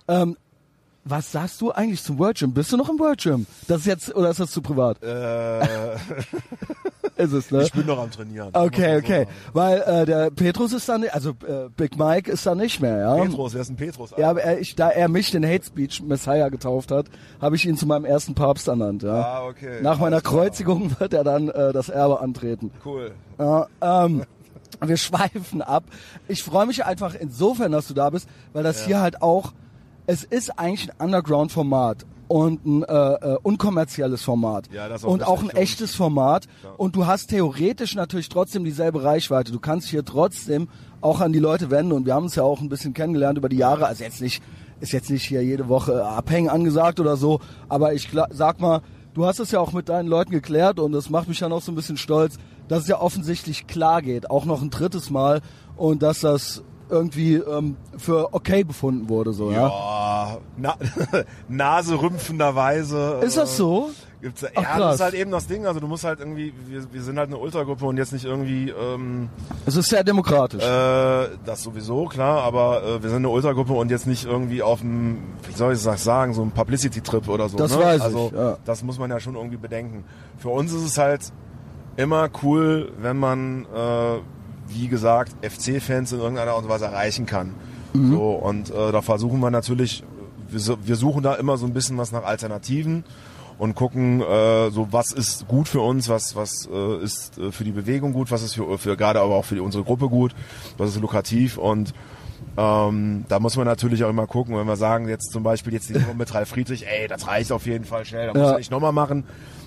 Ähm, 0.09 0.35
was 1.09 1.31
sagst 1.31 1.59
du 1.61 1.71
eigentlich 1.71 2.03
zum 2.03 2.19
World 2.19 2.37
Gym? 2.37 2.53
Bist 2.53 2.71
du 2.71 2.77
noch 2.77 2.89
im 2.89 2.99
World 2.99 3.21
Gym? 3.21 3.45
Das 3.67 3.81
ist 3.81 3.87
jetzt, 3.87 4.15
oder 4.15 4.29
ist 4.29 4.39
das 4.39 4.51
zu 4.51 4.61
privat? 4.61 5.01
Äh, 5.03 5.61
Ist 7.19 7.33
es, 7.33 7.51
ne? 7.51 7.63
ich 7.63 7.73
bin 7.73 7.85
noch 7.85 7.99
am 7.99 8.09
Trainieren. 8.09 8.49
Okay, 8.53 8.93
so 8.93 8.97
okay. 8.99 9.19
sagen. 9.25 9.29
Weil 9.51 9.81
äh, 9.81 10.05
der 10.05 10.29
Petrus 10.31 10.71
ist 10.71 10.87
dann, 10.87 11.03
also 11.09 11.31
äh, 11.31 11.67
Big 11.75 11.97
Mike 11.97 12.31
ist 12.31 12.45
da 12.45 12.55
nicht 12.55 12.79
mehr, 12.79 12.97
ja. 12.97 13.15
Petrus, 13.15 13.53
wer 13.53 13.59
ist 13.59 13.69
ein 13.69 13.75
Petrus? 13.75 14.13
Ja, 14.15 14.29
aber 14.29 14.41
er, 14.41 14.61
ich, 14.61 14.75
da 14.75 14.89
er 14.89 15.09
mich 15.09 15.29
den 15.29 15.45
Hate 15.45 15.65
Speech 15.65 16.01
Messiah 16.01 16.47
getauft 16.47 16.91
hat, 16.91 17.07
habe 17.41 17.57
ich 17.57 17.65
ihn 17.65 17.75
zu 17.75 17.85
meinem 17.85 18.05
ersten 18.05 18.35
Papst 18.35 18.69
ernannt, 18.69 19.03
ja. 19.03 19.21
Ah, 19.21 19.47
okay. 19.47 19.81
Nach 19.81 19.99
meiner 19.99 20.17
Alles 20.17 20.29
klar. 20.29 20.43
Kreuzigung 20.43 20.95
wird 20.99 21.13
er 21.13 21.25
dann 21.25 21.49
äh, 21.49 21.73
das 21.73 21.89
Erbe 21.89 22.21
antreten. 22.21 22.71
Cool. 22.85 23.11
Ja, 23.37 23.67
ähm, 23.81 24.23
wir 24.79 24.97
schweifen 24.97 25.61
ab. 25.61 25.83
Ich 26.29 26.41
freue 26.41 26.67
mich 26.67 26.85
einfach 26.85 27.15
insofern, 27.15 27.73
dass 27.73 27.89
du 27.89 27.93
da 27.93 28.11
bist, 28.11 28.29
weil 28.53 28.63
das 28.63 28.85
hier 28.85 29.01
halt 29.01 29.21
auch, 29.21 29.51
es 30.09 30.23
ist 30.23 30.57
eigentlich 30.57 30.89
ein 30.89 31.05
Underground-Format 31.05 32.07
und 32.27 32.65
ein 32.65 32.83
äh, 32.83 32.93
äh, 32.93 33.37
unkommerzielles 33.43 34.23
Format 34.23 34.67
Ja, 34.73 34.89
das 34.89 35.05
auch 35.05 35.11
und 35.11 35.23
auch 35.23 35.43
ein 35.43 35.51
echtes 35.51 35.93
Format 35.93 36.47
und 36.77 36.95
du 36.95 37.05
hast 37.05 37.27
theoretisch 37.27 37.93
natürlich 37.93 38.27
trotzdem 38.27 38.63
dieselbe 38.63 39.03
Reichweite. 39.03 39.51
Du 39.51 39.59
kannst 39.59 39.87
hier 39.87 40.03
trotzdem 40.03 40.67
auch 41.01 41.21
an 41.21 41.31
die 41.31 41.37
Leute 41.37 41.69
wenden 41.69 41.91
und 41.91 42.07
wir 42.07 42.15
haben 42.15 42.23
uns 42.23 42.33
ja 42.33 42.41
auch 42.41 42.59
ein 42.59 42.69
bisschen 42.69 42.95
kennengelernt 42.95 43.37
über 43.37 43.49
die 43.49 43.57
Jahre. 43.57 43.85
Also 43.85 44.03
jetzt 44.03 44.19
nicht, 44.19 44.41
ist 44.79 44.93
jetzt 44.93 45.11
nicht 45.11 45.25
hier 45.25 45.43
jede 45.43 45.69
Woche 45.69 46.03
abhängen 46.03 46.49
angesagt 46.49 46.99
oder 46.99 47.15
so, 47.15 47.39
aber 47.67 47.93
ich 47.93 48.09
sag 48.31 48.59
mal, 48.59 48.81
du 49.13 49.27
hast 49.27 49.39
es 49.39 49.51
ja 49.51 49.59
auch 49.59 49.73
mit 49.73 49.89
deinen 49.89 50.07
Leuten 50.07 50.31
geklärt 50.31 50.79
und 50.79 50.91
das 50.91 51.11
macht 51.11 51.27
mich 51.27 51.37
dann 51.37 51.53
auch 51.53 51.61
so 51.61 51.71
ein 51.71 51.75
bisschen 51.75 51.97
stolz, 51.97 52.37
dass 52.67 52.81
es 52.81 52.87
ja 52.87 52.99
offensichtlich 52.99 53.67
klar 53.67 54.01
geht, 54.01 54.31
auch 54.31 54.45
noch 54.45 54.63
ein 54.63 54.71
drittes 54.71 55.11
Mal 55.11 55.41
und 55.77 56.01
dass 56.01 56.21
das 56.21 56.63
irgendwie 56.89 57.35
ähm, 57.35 57.77
für 57.97 58.33
okay 58.33 58.63
befunden 58.63 59.09
wurde, 59.09 59.33
so, 59.33 59.51
ja. 59.51 59.67
Ja, 59.67 60.37
na, 60.57 60.75
Nase 61.47 62.01
rümpfenderweise. 62.01 63.19
Ist 63.23 63.37
das 63.37 63.57
so? 63.57 63.91
Gibt's, 64.21 64.41
ja, 64.41 64.49
Ach, 64.55 64.63
das 64.63 64.75
krass. 64.75 64.95
ist 64.95 65.01
halt 65.01 65.13
eben 65.13 65.31
das 65.31 65.47
Ding. 65.47 65.65
Also 65.65 65.79
du 65.79 65.87
musst 65.87 66.03
halt 66.03 66.19
irgendwie, 66.19 66.53
wir, 66.67 66.91
wir 66.91 67.01
sind 67.01 67.17
halt 67.17 67.29
eine 67.29 67.37
Ultragruppe 67.37 67.85
und 67.85 67.95
jetzt 67.97 68.11
nicht 68.11 68.25
irgendwie, 68.25 68.69
ähm, 68.69 69.29
Es 69.65 69.77
ist 69.77 69.89
sehr 69.89 70.03
demokratisch. 70.03 70.61
äh, 70.61 71.27
das 71.45 71.63
sowieso, 71.63 72.05
klar, 72.05 72.43
aber 72.43 72.83
äh, 72.83 73.03
wir 73.03 73.09
sind 73.09 73.19
eine 73.19 73.29
Ultragruppe 73.29 73.71
und 73.71 73.89
jetzt 73.89 74.07
nicht 74.07 74.25
irgendwie 74.25 74.61
auf 74.61 74.81
dem, 74.81 75.19
wie 75.47 75.53
soll 75.53 75.73
ich 75.73 75.81
das 75.81 76.03
sagen, 76.03 76.33
so 76.33 76.41
ein 76.41 76.51
Publicity-Trip 76.51 77.29
oder 77.29 77.47
so. 77.47 77.57
Das 77.57 77.71
ne? 77.77 77.81
weiß 77.81 77.97
ich, 77.97 78.03
also, 78.03 78.31
ja. 78.35 78.57
das 78.65 78.83
muss 78.83 78.99
man 78.99 79.09
ja 79.09 79.21
schon 79.21 79.35
irgendwie 79.35 79.57
bedenken. 79.57 80.03
Für 80.37 80.49
uns 80.49 80.73
ist 80.73 80.83
es 80.83 80.97
halt 80.97 81.31
immer 81.95 82.27
cool, 82.43 82.91
wenn 82.99 83.17
man, 83.17 83.65
äh, 83.73 84.17
wie 84.69 84.87
gesagt, 84.87 85.31
FC-Fans 85.41 86.11
in 86.13 86.19
irgendeiner 86.19 86.51
Art 86.51 86.63
und 86.63 86.69
Weise 86.69 86.85
erreichen 86.85 87.25
kann. 87.25 87.53
Mhm. 87.93 88.11
So, 88.11 88.31
und 88.31 88.69
äh, 88.69 88.91
da 88.91 89.01
versuchen 89.01 89.39
wir 89.39 89.49
natürlich, 89.51 90.03
wir, 90.49 90.77
wir 90.83 90.95
suchen 90.95 91.23
da 91.23 91.35
immer 91.35 91.57
so 91.57 91.65
ein 91.65 91.73
bisschen 91.73 91.97
was 91.97 92.11
nach 92.11 92.23
Alternativen 92.23 93.03
und 93.57 93.75
gucken, 93.75 94.21
äh, 94.21 94.69
so 94.69 94.87
was 94.91 95.11
ist 95.11 95.47
gut 95.47 95.67
für 95.67 95.81
uns, 95.81 96.07
was 96.07 96.35
was 96.35 96.69
äh, 96.71 97.03
ist 97.03 97.37
äh, 97.37 97.51
für 97.51 97.63
die 97.63 97.71
Bewegung 97.71 98.13
gut, 98.13 98.31
was 98.31 98.41
ist 98.43 98.53
für, 98.53 98.77
für 98.77 98.95
gerade 98.95 99.19
aber 99.21 99.35
auch 99.35 99.45
für 99.45 99.55
die, 99.55 99.61
unsere 99.61 99.83
Gruppe 99.83 100.07
gut, 100.07 100.33
was 100.77 100.91
ist 100.91 101.01
lukrativ 101.01 101.57
und 101.57 101.93
ähm, 102.57 103.25
da 103.27 103.39
muss 103.39 103.57
man 103.57 103.65
natürlich 103.65 104.03
auch 104.03 104.09
immer 104.09 104.27
gucken, 104.27 104.55
wenn 104.57 104.65
wir 104.67 104.75
sagen, 104.75 105.07
jetzt 105.09 105.31
zum 105.31 105.43
Beispiel 105.43 105.73
jetzt 105.73 105.89
die 105.89 105.93
Nummer 105.93 106.13
mit 106.13 106.33
Ralf 106.33 106.49
Friedrich, 106.49 106.85
ey, 106.87 107.07
das 107.07 107.27
reicht 107.27 107.51
auf 107.51 107.65
jeden 107.65 107.85
Fall 107.85 108.05
schnell, 108.05 108.27
da 108.27 108.33
muss 108.33 108.41
Ja. 108.47 108.51
er 108.53 108.57
nicht 108.57 108.71
nochmal 108.71 108.91
machen. 108.93 109.23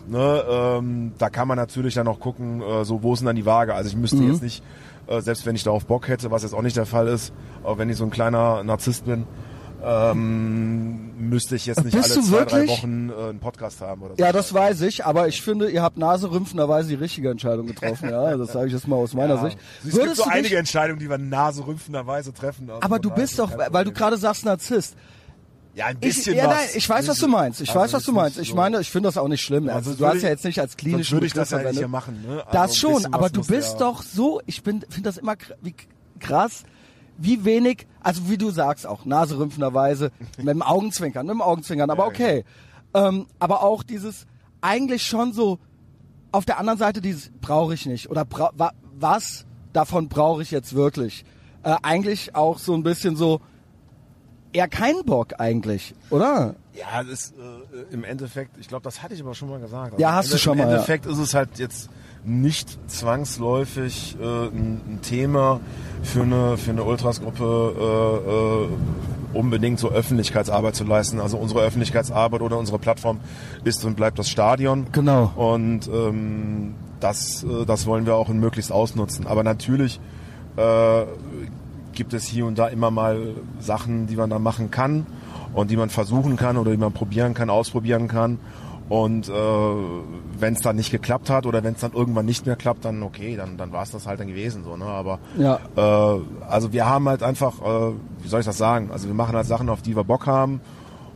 Ne, 0.09 0.43
ähm, 0.51 1.13
da 1.19 1.31
kann 1.31 1.47
man 1.47 1.57
natürlich 1.57 1.95
dann 1.95 2.09
auch 2.09 2.19
gucken, 2.19 2.61
äh, 2.61 2.85
so 2.85 3.03
wo 3.05 3.13
ist 3.13 3.21
denn 3.21 3.27
dann 3.27 3.37
die 3.37 3.47
Waage. 3.47 3.73
Also 3.75 3.89
ich 3.89 3.97
müsste 3.97 4.17
Mhm. 4.17 4.33
jetzt 4.33 4.43
nicht, 4.43 4.63
äh, 5.07 5.21
selbst 5.21 5.47
wenn 5.47 5.55
ich 5.55 5.65
darauf 5.65 5.87
Bock 5.87 6.09
hätte, 6.09 6.31
was 6.31 6.43
jetzt 6.43 6.55
auch 6.55 6.63
nicht 6.63 6.77
der 6.77 6.87
Fall 6.87 7.09
ist, 7.09 7.33
auch 7.65 7.79
wenn 7.79 7.89
ich 7.91 7.97
so 7.97 8.05
ein 8.05 8.11
kleiner 8.11 8.63
Narzisst 8.63 9.05
bin, 9.05 9.27
ähm, 9.85 11.29
müsste 11.29 11.57
ich 11.57 11.67
jetzt 11.67 11.85
nicht 11.85 11.95
Bist 11.97 12.13
alle 12.13 12.23
zwei, 12.23 12.45
drei 12.45 12.59
wirklich? 12.61 12.71
Wochen 12.71 13.11
äh, 13.11 13.29
einen 13.31 13.41
Podcast 13.41 13.81
haben 13.81 14.03
oder 14.03 14.15
so. 14.17 14.23
Ja, 14.23 14.31
das 14.31 14.55
weiß 14.55 14.83
ich, 14.83 15.05
aber 15.05 15.27
ich 15.27 15.43
finde, 15.43 15.71
ihr 15.71 15.83
habt 15.83 15.99
naserümpfenderweise 15.99 16.89
die 16.89 16.95
richtige 16.95 17.31
Entscheidung 17.31 17.67
getroffen, 17.67 18.09
ja. 18.09 18.37
Das 18.37 18.53
sage 18.53 18.69
ich 18.69 18.73
jetzt 18.73 18.87
mal 18.87 18.97
aus 18.97 19.15
meiner 19.15 19.39
Sicht. 19.39 19.59
Es 19.85 19.99
gibt 19.99 20.17
so 20.17 20.25
einige 20.25 20.57
Entscheidungen, 20.57 21.01
die 21.01 21.11
wir 21.11 21.19
naserümpfenderweise 21.19 22.33
treffen. 22.33 22.71
Also 22.71 22.83
aber 22.83 22.99
du 23.01 23.11
bist 23.11 23.33
ist 23.33 23.39
doch, 23.41 23.51
weil 23.71 23.85
du 23.85 23.93
gerade 23.93 24.17
sagst 24.17 24.45
Narzisst. 24.45 24.97
Ja, 25.75 25.87
ein 25.87 25.97
Ich, 26.01 26.17
bisschen 26.17 26.37
ja, 26.37 26.47
was. 26.49 26.55
nein, 26.57 26.69
ich 26.75 26.89
weiß, 26.89 27.09
was 27.09 27.19
du 27.19 27.29
meinst. 27.29 27.61
Ich 27.61 27.71
Also 27.71 27.81
weiß, 27.81 27.93
was 27.95 28.05
du 28.05 28.13
meinst. 28.13 28.39
Ich 28.39 28.51
so- 28.51 28.55
meine, 28.57 28.81
ich 28.81 28.91
finde 28.91 29.09
das 29.09 29.17
auch 29.17 29.29
nicht 29.29 29.43
schlimm. 29.43 29.69
Also 29.69 29.91
sonst 29.91 30.01
du 30.01 30.07
hast 30.07 30.13
würde 30.15 30.23
ja 30.27 30.29
ich- 30.29 30.33
jetzt 30.35 30.45
nicht 30.45 30.61
als 30.61 30.73
Sonst 30.73 30.79
klinischen 30.79 31.13
würde 31.17 31.27
ich 31.27 31.33
das 31.33 31.51
ja 31.51 31.59
nicht 31.63 31.79
hier 31.79 31.89
machen. 31.89 32.23
Ne? 32.27 32.45
Das 32.53 32.73
Also 32.73 32.89
ein 32.89 33.01
schon, 33.03 33.15
aber 33.15 33.31
du 33.31 33.45
bist 33.45 33.73
ja- 33.75 33.79
doch 33.79 34.03
so, 34.03 34.41
ich 34.47 34.63
bin 34.63 34.81
finde 34.91 35.03
das 35.09 35.17
immer 35.19 35.35
wie 35.63 35.75
krass, 36.21 36.65
wie 37.19 37.45
wenig, 37.45 37.87
also 38.01 38.29
wie 38.29 38.39
du 38.39 38.51
sagst 38.51 38.87
auch, 38.87 39.05
naserümpfenderweise, 39.05 40.11
mit 40.39 40.49
dem 40.49 40.63
Augenzwinkern, 40.63 41.27
mit 41.27 41.35
dem 41.35 41.43
Augenzwinkern, 41.43 41.91
aber 41.91 42.07
okay. 42.07 42.45
Ähm, 42.95 43.27
aber 43.39 43.63
auch 43.63 43.83
dieses, 43.83 44.27
eigentlich 44.61 45.03
schon 45.05 45.33
so, 45.33 45.59
auf 46.33 46.45
der 46.45 46.59
anderen 46.59 46.79
Seite 46.79 47.01
dieses, 47.01 47.31
brauche 47.41 47.75
ich 47.75 47.87
nicht, 47.87 48.11
oder 48.11 48.27
wa 48.57 48.73
was 48.99 49.45
davon 49.73 50.09
brauche 50.09 50.43
ich 50.43 50.51
jetzt 50.51 50.75
wirklich? 50.75 51.25
Äh, 51.63 51.77
eigentlich 51.83 52.35
auch 52.35 52.59
so 52.59 52.75
ein 52.75 52.83
bisschen 52.83 53.17
so, 53.17 53.41
eher 54.53 54.69
keinen 54.69 55.05
Bock 55.05 55.35
eigentlich, 55.39 55.95
oder? 56.11 56.55
Ja, 56.75 57.03
das 57.03 57.13
ist 57.13 57.35
äh, 57.37 57.95
im 57.95 58.05
Endeffekt, 58.05 58.57
ich 58.59 58.69
glaube, 58.69 58.85
das 58.85 59.03
hatte 59.03 59.15
ich 59.15 59.21
aber 59.21 59.35
schon 59.35 59.49
mal 59.49 59.61
gesagt. 59.61 59.99
Ja, 59.99 60.11
im 60.11 60.15
hast 60.17 60.33
du 60.33 60.39
schon 60.39 60.57
mal, 60.57 60.65
Im 60.65 60.71
ja. 60.71 60.75
Endeffekt 60.77 61.07
ist 61.07 61.19
es 61.19 61.35
halt 61.35 61.59
jetzt 61.59 61.91
nicht 62.25 62.79
zwangsläufig 62.89 64.17
äh, 64.21 64.25
ein, 64.25 64.81
ein 64.87 64.99
Thema 65.03 65.61
für 66.03 66.23
eine, 66.23 66.57
für 66.57 66.71
eine 66.71 66.85
Ultras-Gruppe 66.85 68.69
äh, 69.35 69.35
äh, 69.35 69.39
unbedingt 69.39 69.79
so 69.79 69.91
Öffentlichkeitsarbeit 69.91 70.77
zu 70.77 70.85
leisten. 70.85 71.21
Also 71.21 71.37
unsere 71.37 71.61
Öffentlichkeitsarbeit 71.61 72.41
oder 72.41 72.59
unsere 72.59 72.79
Plattform 72.79 73.21
ist 73.65 73.85
und 73.85 73.97
bleibt 73.97 74.19
das 74.19 74.29
Stadion. 74.31 74.87
Genau. 74.93 75.33
Und 75.35 75.89
ähm, 75.89 76.75
das, 77.01 77.45
äh, 77.45 77.67
das 77.67 77.87
wollen 77.87 78.07
wir 78.07 78.15
auch 78.15 78.29
möglichst 78.29 78.71
ausnutzen. 78.71 79.27
Aber 79.27 79.43
natürlich 79.43 80.01
äh, 80.57 81.05
gibt 81.93 82.13
es 82.15 82.25
hier 82.27 82.47
und 82.47 82.59
da 82.59 82.69
immer 82.69 82.91
mal 82.91 83.35
Sachen, 83.61 84.07
die 84.07 84.17
man 84.17 84.31
da 84.31 84.39
machen 84.39 84.71
kann 84.71 85.07
und 85.55 85.71
die 85.71 85.77
man 85.77 85.91
versuchen 85.91 86.37
kann 86.37 86.57
oder 86.57 86.71
die 86.71 86.77
man 86.77 86.93
probieren 86.93 87.35
kann, 87.35 87.51
ausprobieren 87.51 88.09
kann. 88.09 88.39
Und 88.89 89.29
äh, 89.29 89.33
wenn 89.33 90.55
es 90.55 90.61
dann 90.61 90.77
nicht 90.77 90.91
geklappt 90.91 91.31
hat 91.31 91.47
oder 91.47 91.63
wenn 91.65 91.75
es 91.75 91.81
dann 91.81 91.93
irgendwann 91.93 92.27
nicht 92.27 92.45
mehr 92.45 92.57
klappt, 92.57 92.85
dann 92.85 93.03
okay, 93.03 93.37
dann, 93.37 93.57
dann 93.57 93.73
war 93.73 93.83
es 93.85 93.91
das 93.91 94.07
halt 94.07 94.21
dann 94.21 94.27
gewesen. 94.29 94.65
so. 94.65 94.77
Ne? 94.77 94.85
Aber 94.85 95.19
Ja. 95.39 95.61
äh, 95.77 96.21
also 96.49 96.73
wir 96.73 96.87
haben 96.87 97.09
halt 97.09 97.23
einfach, 97.23 97.55
äh, 97.63 97.93
wie 98.23 98.29
soll 98.29 98.41
ich 98.41 98.47
das 98.47 98.59
sagen? 98.59 98.91
Also 98.93 99.07
wir 99.07 99.15
machen 99.15 99.35
halt 99.35 99.47
Sachen, 99.47 99.69
auf 99.71 99.81
die 99.83 99.97
wir 99.97 100.05
Bock 100.05 100.27
haben. 100.27 100.61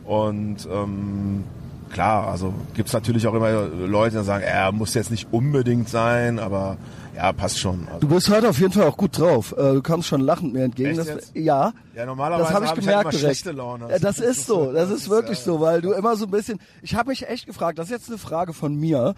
Und 0.05 0.67
ähm, 0.73 1.43
klar, 1.91 2.27
also 2.27 2.53
gibt's 2.73 2.93
natürlich 2.93 3.27
auch 3.27 3.33
immer 3.33 3.51
Leute, 3.51 4.19
die 4.19 4.23
sagen, 4.23 4.43
er 4.43 4.71
muss 4.71 4.93
jetzt 4.93 5.11
nicht 5.11 5.27
unbedingt 5.31 5.89
sein, 5.89 6.39
aber 6.39 6.77
ja, 7.17 7.33
passt 7.33 7.57
schon. 7.59 7.87
Also, 7.87 7.99
Du 7.99 8.07
bist 8.09 8.29
heute 8.29 8.47
auf 8.47 8.59
jeden 8.59 8.71
Fall 8.71 8.83
auch 8.83 8.95
gut 8.95 9.17
drauf. 9.17 9.51
Äh, 9.57 9.73
Du 9.73 9.81
kommst 9.81 10.07
schon 10.07 10.21
lachend 10.21 10.53
mir 10.53 10.63
entgegen. 10.65 10.95
Das, 10.95 11.31
ja, 11.33 11.73
ja, 11.95 12.05
normalerweise 12.05 12.43
das 12.43 12.53
habe 12.53 12.65
ich 12.65 12.71
hab 12.71 12.79
gemerkt 12.79 13.05
halt 13.05 13.13
direkt. 13.15 13.37
schlechte 13.37 13.57
Laune. 13.57 13.89
Ja, 13.89 13.97
das 13.97 14.19
ist 14.19 14.45
so, 14.45 14.71
das 14.71 14.91
ist 14.91 15.09
wirklich 15.09 15.39
so, 15.39 15.59
weil 15.59 15.81
du 15.81 15.93
immer 15.93 16.15
so 16.15 16.25
ein 16.25 16.31
bisschen. 16.31 16.59
Ich 16.83 16.93
habe 16.93 17.09
mich 17.09 17.27
echt 17.27 17.47
gefragt. 17.47 17.79
Das 17.79 17.87
ist 17.87 17.91
jetzt 17.91 18.09
eine 18.09 18.19
Frage 18.19 18.53
von 18.53 18.75
mir, 18.75 19.15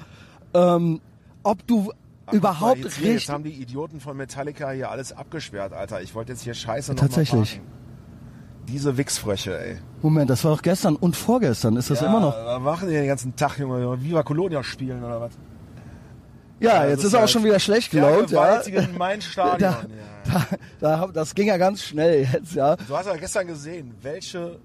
ähm, 0.54 1.02
ob 1.44 1.68
du 1.68 1.92
überhaupt 2.32 2.78
jetzt, 2.78 2.96
hier, 2.96 3.08
jetzt 3.08 3.16
richtig. 3.16 3.30
haben 3.32 3.44
die 3.44 3.62
Idioten 3.62 4.00
von 4.00 4.16
Metallica 4.16 4.72
hier 4.72 4.90
alles 4.92 5.12
abgesperrt, 5.12 5.74
Alter. 5.74 6.02
Ich 6.02 6.16
wollte 6.16 6.32
jetzt 6.32 6.44
hier 6.44 6.54
Scheiße 6.54 6.94
noch 6.94 7.00
Tatsächlich. 7.02 7.58
Mal. 7.58 7.66
Diese 8.70 8.96
Wichsfröche, 8.98 9.60
ey. 9.60 9.78
Moment, 10.02 10.30
das 10.30 10.46
war 10.46 10.56
doch 10.56 10.62
gestern 10.62 10.96
und 10.96 11.18
vorgestern. 11.18 11.76
Ist 11.76 11.90
das 11.90 12.00
ja, 12.00 12.08
immer 12.08 12.22
noch? 12.22 12.34
Was 12.34 12.62
machen 12.62 12.88
die 12.88 12.94
den 12.94 13.08
ganzen 13.08 13.36
Tag, 13.36 13.58
Junge? 13.58 14.02
Viva 14.02 14.24
Colonia 14.24 14.64
spielen 14.64 15.04
oder 15.04 15.20
was? 15.20 15.32
Ja, 16.60 16.82
das 16.82 16.90
jetzt 16.92 17.04
ist 17.06 17.14
er 17.14 17.24
auch 17.24 17.28
schon 17.28 17.44
wieder 17.44 17.60
schlecht 17.60 17.92
gelaunt, 17.92 18.32
ja. 18.32 18.62
Mein 18.98 19.22
Stadion. 19.22 19.60
Da, 19.60 19.86
ja. 20.32 20.48
da, 20.80 20.98
da, 20.98 21.08
das 21.08 21.34
ging 21.36 21.48
ja 21.48 21.58
ganz 21.58 21.84
schnell 21.84 22.28
jetzt, 22.32 22.54
ja. 22.54 22.76
Du 22.76 22.96
hast 22.98 23.06
ja 23.06 23.16
gestern 23.16 23.48
gesehen, 23.48 23.96
welche. 24.02 24.60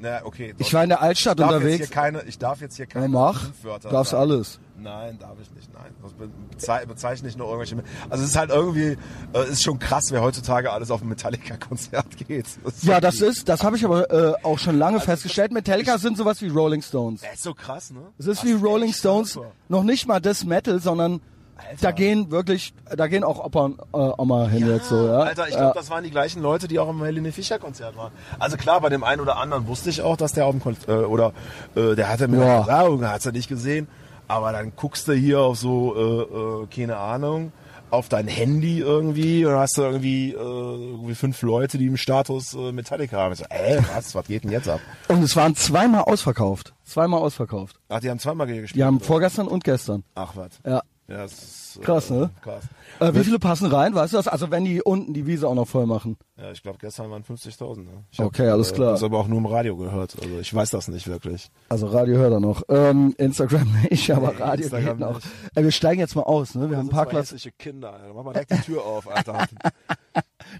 Na, 0.00 0.24
okay. 0.24 0.54
Ich 0.58 0.72
war 0.72 0.82
in 0.82 0.90
der 0.90 1.02
Altstadt 1.02 1.38
ich 1.38 1.44
darf 1.44 1.54
unterwegs. 1.54 1.78
Jetzt 1.78 1.88
hier 1.88 1.94
keine, 1.94 2.22
ich 2.22 2.38
darf 2.38 2.60
jetzt 2.60 2.76
hier 2.76 2.86
keine 2.86 3.08
mach. 3.08 3.40
Schimpfwörter 3.40 3.88
Darfst 3.88 4.12
sagen. 4.12 4.30
alles. 4.30 4.60
Nein, 4.80 5.18
darf 5.18 5.34
ich 5.42 5.50
nicht. 5.52 5.72
Nein, 5.74 5.92
das 6.02 6.12
be- 6.12 6.28
bezei 6.50 6.86
bezeichne 6.86 7.28
ich 7.28 7.36
nur 7.36 7.46
irgendwelche. 7.48 7.76
Also 8.08 8.24
es 8.24 8.30
ist 8.30 8.36
halt 8.36 8.50
irgendwie, 8.50 8.96
äh, 9.32 9.48
ist 9.50 9.62
schon 9.62 9.78
krass, 9.78 10.12
wer 10.12 10.22
heutzutage 10.22 10.70
alles 10.70 10.90
auf 10.90 11.02
ein 11.02 11.08
Metallica-Konzert 11.08 12.16
geht. 12.28 12.46
Das 12.64 12.74
ist 12.74 12.84
Ja, 12.84 13.00
das 13.00 13.20
ist, 13.20 13.48
das 13.48 13.64
habe 13.64 13.76
ich 13.76 13.84
aber 13.84 14.10
äh, 14.10 14.34
auch 14.44 14.58
schon 14.58 14.78
lange 14.78 15.00
festgestellt. 15.00 15.52
Metallica 15.52 15.98
sind 15.98 16.16
sowas 16.16 16.40
wie 16.42 16.48
Rolling 16.48 16.82
Stones. 16.82 17.22
Das 17.22 17.34
ist 17.34 17.42
so 17.42 17.54
krass, 17.54 17.90
ne? 17.90 18.00
Es 18.18 18.26
ist 18.26 18.42
Das 18.42 18.48
wie 18.48 18.52
Rolling 18.52 18.90
echt 18.90 18.98
Stones, 18.98 19.32
super. 19.32 19.50
noch 19.68 19.82
nicht 19.82 20.06
mal 20.06 20.20
das 20.20 20.44
Metal, 20.44 20.78
sondern 20.80 21.20
Alter. 21.56 21.76
da 21.80 21.90
gehen 21.90 22.30
wirklich, 22.30 22.72
da 22.96 23.08
gehen 23.08 23.24
auch 23.24 23.44
Opa 23.44 23.64
und 23.64 23.80
äh, 23.80 23.84
Oma 23.92 24.46
hin 24.46 24.68
jetzt 24.68 24.90
so, 24.90 25.06
ja. 25.08 25.18
Alter, 25.22 25.48
ich 25.48 25.54
ja. 25.54 25.60
glaube, 25.60 25.74
das 25.74 25.90
waren 25.90 26.04
die 26.04 26.10
gleichen 26.12 26.40
Leute, 26.40 26.68
die 26.68 26.78
auch 26.78 26.88
am 26.88 27.02
Helene 27.02 27.32
Fischer 27.32 27.58
Konzert 27.58 27.96
waren. 27.96 28.12
Also 28.38 28.56
klar, 28.56 28.80
bei 28.80 28.90
dem 28.90 29.02
einen 29.02 29.20
oder 29.20 29.38
anderen 29.38 29.66
wusste 29.66 29.90
ich 29.90 30.02
auch, 30.02 30.16
dass 30.16 30.32
der 30.34 30.46
auf 30.46 30.52
dem 30.52 30.60
Kon 30.62 30.76
äh, 30.86 30.92
oder 30.92 31.32
äh, 31.74 31.96
der 31.96 32.08
hatte 32.08 32.28
mir 32.28 32.38
Ja. 32.46 32.60
gesagt, 32.60 33.02
hat 33.12 33.26
er 33.26 33.32
nicht 33.32 33.48
gesehen. 33.48 33.88
Aber 34.28 34.52
dann 34.52 34.72
guckst 34.76 35.08
du 35.08 35.12
hier 35.12 35.40
auf 35.40 35.58
so, 35.58 35.96
äh, 35.96 36.62
äh, 36.62 36.66
keine 36.66 36.98
Ahnung, 36.98 37.52
auf 37.90 38.08
dein 38.08 38.28
Handy 38.28 38.80
irgendwie 38.80 39.46
und 39.46 39.54
hast 39.54 39.78
du 39.78 39.82
irgendwie, 39.82 40.32
äh, 40.32 40.36
irgendwie 40.36 41.14
fünf 41.14 41.40
Leute, 41.42 41.78
die 41.78 41.86
im 41.86 41.96
Status 41.96 42.54
äh, 42.54 42.72
Metallica 42.72 43.16
haben. 43.16 43.32
Ich 43.32 43.38
so, 43.38 43.46
äh, 43.48 43.80
was, 43.94 44.14
was 44.14 44.26
geht 44.26 44.44
denn 44.44 44.50
jetzt 44.50 44.68
ab? 44.68 44.80
Und 45.08 45.22
es 45.22 45.34
waren 45.36 45.56
zweimal 45.56 46.02
ausverkauft. 46.02 46.74
Zweimal 46.84 47.20
ausverkauft. 47.20 47.80
Ach, 47.88 48.00
die 48.00 48.10
haben 48.10 48.18
zweimal 48.18 48.46
gespielt. 48.46 48.76
Die 48.76 48.84
haben 48.84 48.98
oder? 48.98 49.06
vorgestern 49.06 49.48
und 49.48 49.64
gestern. 49.64 50.04
Ach, 50.14 50.36
was. 50.36 50.50
Ja. 50.64 50.82
Ja, 51.08 51.22
das 51.22 51.32
ist, 51.32 51.67
äh, 51.78 51.82
Krass, 51.84 52.10
ne? 52.10 52.30
Krass. 52.42 52.64
Äh, 53.00 53.14
wie 53.14 53.24
viele 53.24 53.38
passen 53.38 53.66
rein, 53.66 53.94
weißt 53.94 54.12
du 54.12 54.16
das? 54.16 54.28
Also 54.28 54.50
wenn 54.50 54.64
die 54.64 54.82
unten 54.82 55.14
die 55.14 55.26
Wiese 55.26 55.46
auch 55.48 55.54
noch 55.54 55.68
voll 55.68 55.86
machen. 55.86 56.16
Ja, 56.36 56.50
ich 56.52 56.62
glaube, 56.62 56.78
gestern 56.80 57.10
waren 57.10 57.22
50.000. 57.22 57.84
Ne? 57.84 58.04
Ich 58.10 58.20
Okay, 58.20 58.48
alles 58.48 58.72
klar. 58.72 58.92
Das 58.92 59.02
aber 59.02 59.18
auch 59.18 59.28
nur 59.28 59.38
im 59.38 59.46
Radio 59.46 59.76
gehört. 59.76 60.16
Also 60.20 60.38
ich 60.40 60.52
weiß 60.52 60.70
das 60.70 60.88
nicht 60.88 61.06
wirklich. 61.08 61.50
Also 61.68 61.86
Radio 61.86 62.16
hört 62.16 62.32
er 62.32 62.40
noch. 62.40 62.62
Ähm, 62.68 63.14
Instagram 63.18 63.68
nicht, 63.90 64.10
aber 64.10 64.32
Nee, 64.32 64.38
Radio 64.42 64.64
Instagram 64.64 64.98
geht 64.98 65.08
noch. 65.08 65.20
Äh, 65.54 65.62
wir 65.64 65.70
steigen 65.72 66.00
jetzt 66.00 66.14
mal 66.16 66.22
aus, 66.22 66.54
ne? 66.54 66.68
Wir 66.70 66.76
haben 66.76 66.76
Das 66.76 66.80
sind 66.86 66.90
zwei 66.90 66.96
Parkplatz. 66.96 67.22
hässliche 67.32 67.52
Kinder, 67.52 67.92
Alter. 67.92 68.14
Mach 68.14 68.24
mal 68.24 68.32
direkt 68.32 68.50
die 68.52 68.60
Tür 68.62 68.84
auf, 68.84 69.08
Alter. 69.10 69.46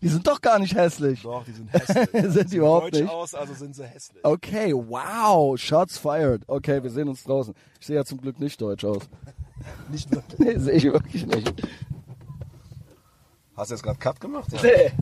Die 0.02 0.08
sind 0.08 0.26
doch 0.26 0.40
gar 0.40 0.58
nicht 0.58 0.74
hässlich. 0.74 1.22
Doch, 1.22 1.44
die 1.44 1.52
sind 1.52 1.72
hässlich. 1.72 2.08
Sind 2.12 2.32
Sie 2.32 2.44
die 2.50 2.56
überhaupt 2.58 2.92
deutsch 2.94 3.00
nicht? 3.00 3.10
aus, 3.10 3.34
also 3.34 3.54
sind 3.54 3.74
sie 3.74 3.84
hässlich. 3.84 4.22
Okay, 4.22 4.74
wow, 4.74 5.58
Shots 5.58 5.96
fired. 5.96 6.42
Okay, 6.46 6.82
wir 6.82 6.90
sehen 6.90 7.08
uns 7.08 7.24
draußen. 7.24 7.54
Ich 7.80 7.86
sehe 7.86 7.96
ja 7.96 8.04
zum 8.04 8.20
Glück 8.20 8.38
nicht 8.38 8.60
deutsch 8.60 8.84
aus. 8.84 9.08
Nicht 9.90 10.10
wirklich. 10.10 10.38
Nee, 10.38 10.58
sehe 10.58 10.72
ich 10.74 10.84
wirklich 10.84 11.26
nicht. 11.26 11.52
Hast 13.56 13.70
du 13.70 13.74
jetzt 13.74 13.82
gerade 13.82 13.98
Cut 13.98 14.20
gemacht? 14.20 14.46
Ja. 14.52 14.58
Nee. 14.62 14.92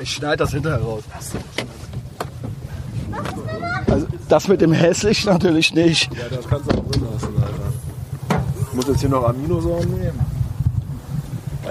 Ich 0.00 0.12
schneide 0.12 0.38
das 0.38 0.50
hinterher 0.52 0.80
raus. 0.80 1.02
Also, 3.86 4.06
das 4.28 4.48
mit 4.48 4.60
dem 4.60 4.72
hässlich 4.72 5.24
natürlich 5.24 5.74
nicht. 5.74 6.12
ja, 6.14 6.28
das 6.34 6.46
kannst 6.48 6.70
du 6.70 6.78
auch 6.78 6.84
drin 6.90 7.06
lassen, 7.12 7.34
Alter. 7.42 8.44
Ich 8.68 8.74
muss 8.74 8.86
jetzt 8.86 9.00
hier 9.00 9.08
noch 9.08 9.28
Aminosäuren 9.28 9.90
nehmen. 9.90 10.20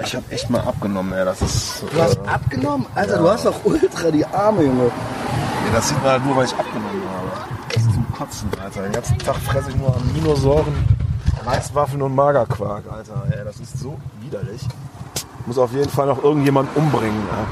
Ich 0.02 0.14
habe 0.14 0.24
echt 0.30 0.48
mal 0.48 0.60
abgenommen, 0.60 1.12
ey. 1.12 1.24
Das 1.24 1.42
ist. 1.42 1.82
Du 1.92 2.00
hast 2.00 2.16
äh, 2.16 2.28
abgenommen? 2.28 2.86
Alter, 2.94 3.18
du 3.18 3.28
hast 3.30 3.44
doch 3.46 3.64
ultra 3.64 4.10
die 4.10 4.24
Arme, 4.24 4.62
Junge. 4.62 4.84
ja, 4.84 5.72
das 5.72 5.88
sieht 5.88 6.02
man 6.02 6.12
halt 6.12 6.24
nur, 6.24 6.36
weil 6.36 6.44
ich 6.46 6.54
abgenommen 6.54 7.02
habe. 7.08 7.74
Echt 7.74 7.92
zum 7.92 8.12
Kotzen, 8.12 8.50
Alter. 8.62 8.82
Den 8.82 8.92
ganzen 8.92 9.18
Tag 9.18 9.36
fresse 9.36 9.70
ich 9.70 9.76
nur 9.76 9.94
Aminosäuren, 9.96 10.74
Reiswaffeln 11.44 12.02
und 12.02 12.14
Magerquark, 12.14 12.84
Alter. 12.90 13.24
Ey, 13.30 13.44
das 13.44 13.60
ist 13.60 13.78
so 13.78 13.98
widerlich. 14.20 14.62
Muss 15.46 15.58
auf 15.58 15.72
jeden 15.72 15.88
Fall 15.88 16.06
noch 16.06 16.22
irgendjemand 16.22 16.74
umbringen, 16.76 17.22
ja. 17.28 17.46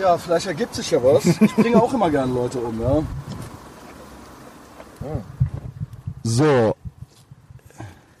Ja, 0.00 0.16
vielleicht 0.18 0.46
ergibt 0.46 0.74
sich 0.74 0.90
ja 0.90 1.02
was. 1.02 1.24
Ich 1.24 1.54
bringe 1.56 1.82
auch 1.82 1.92
immer 1.92 2.08
gerne 2.10 2.32
Leute 2.32 2.58
um, 2.60 2.80
ja. 2.80 3.02
So. 6.22 6.74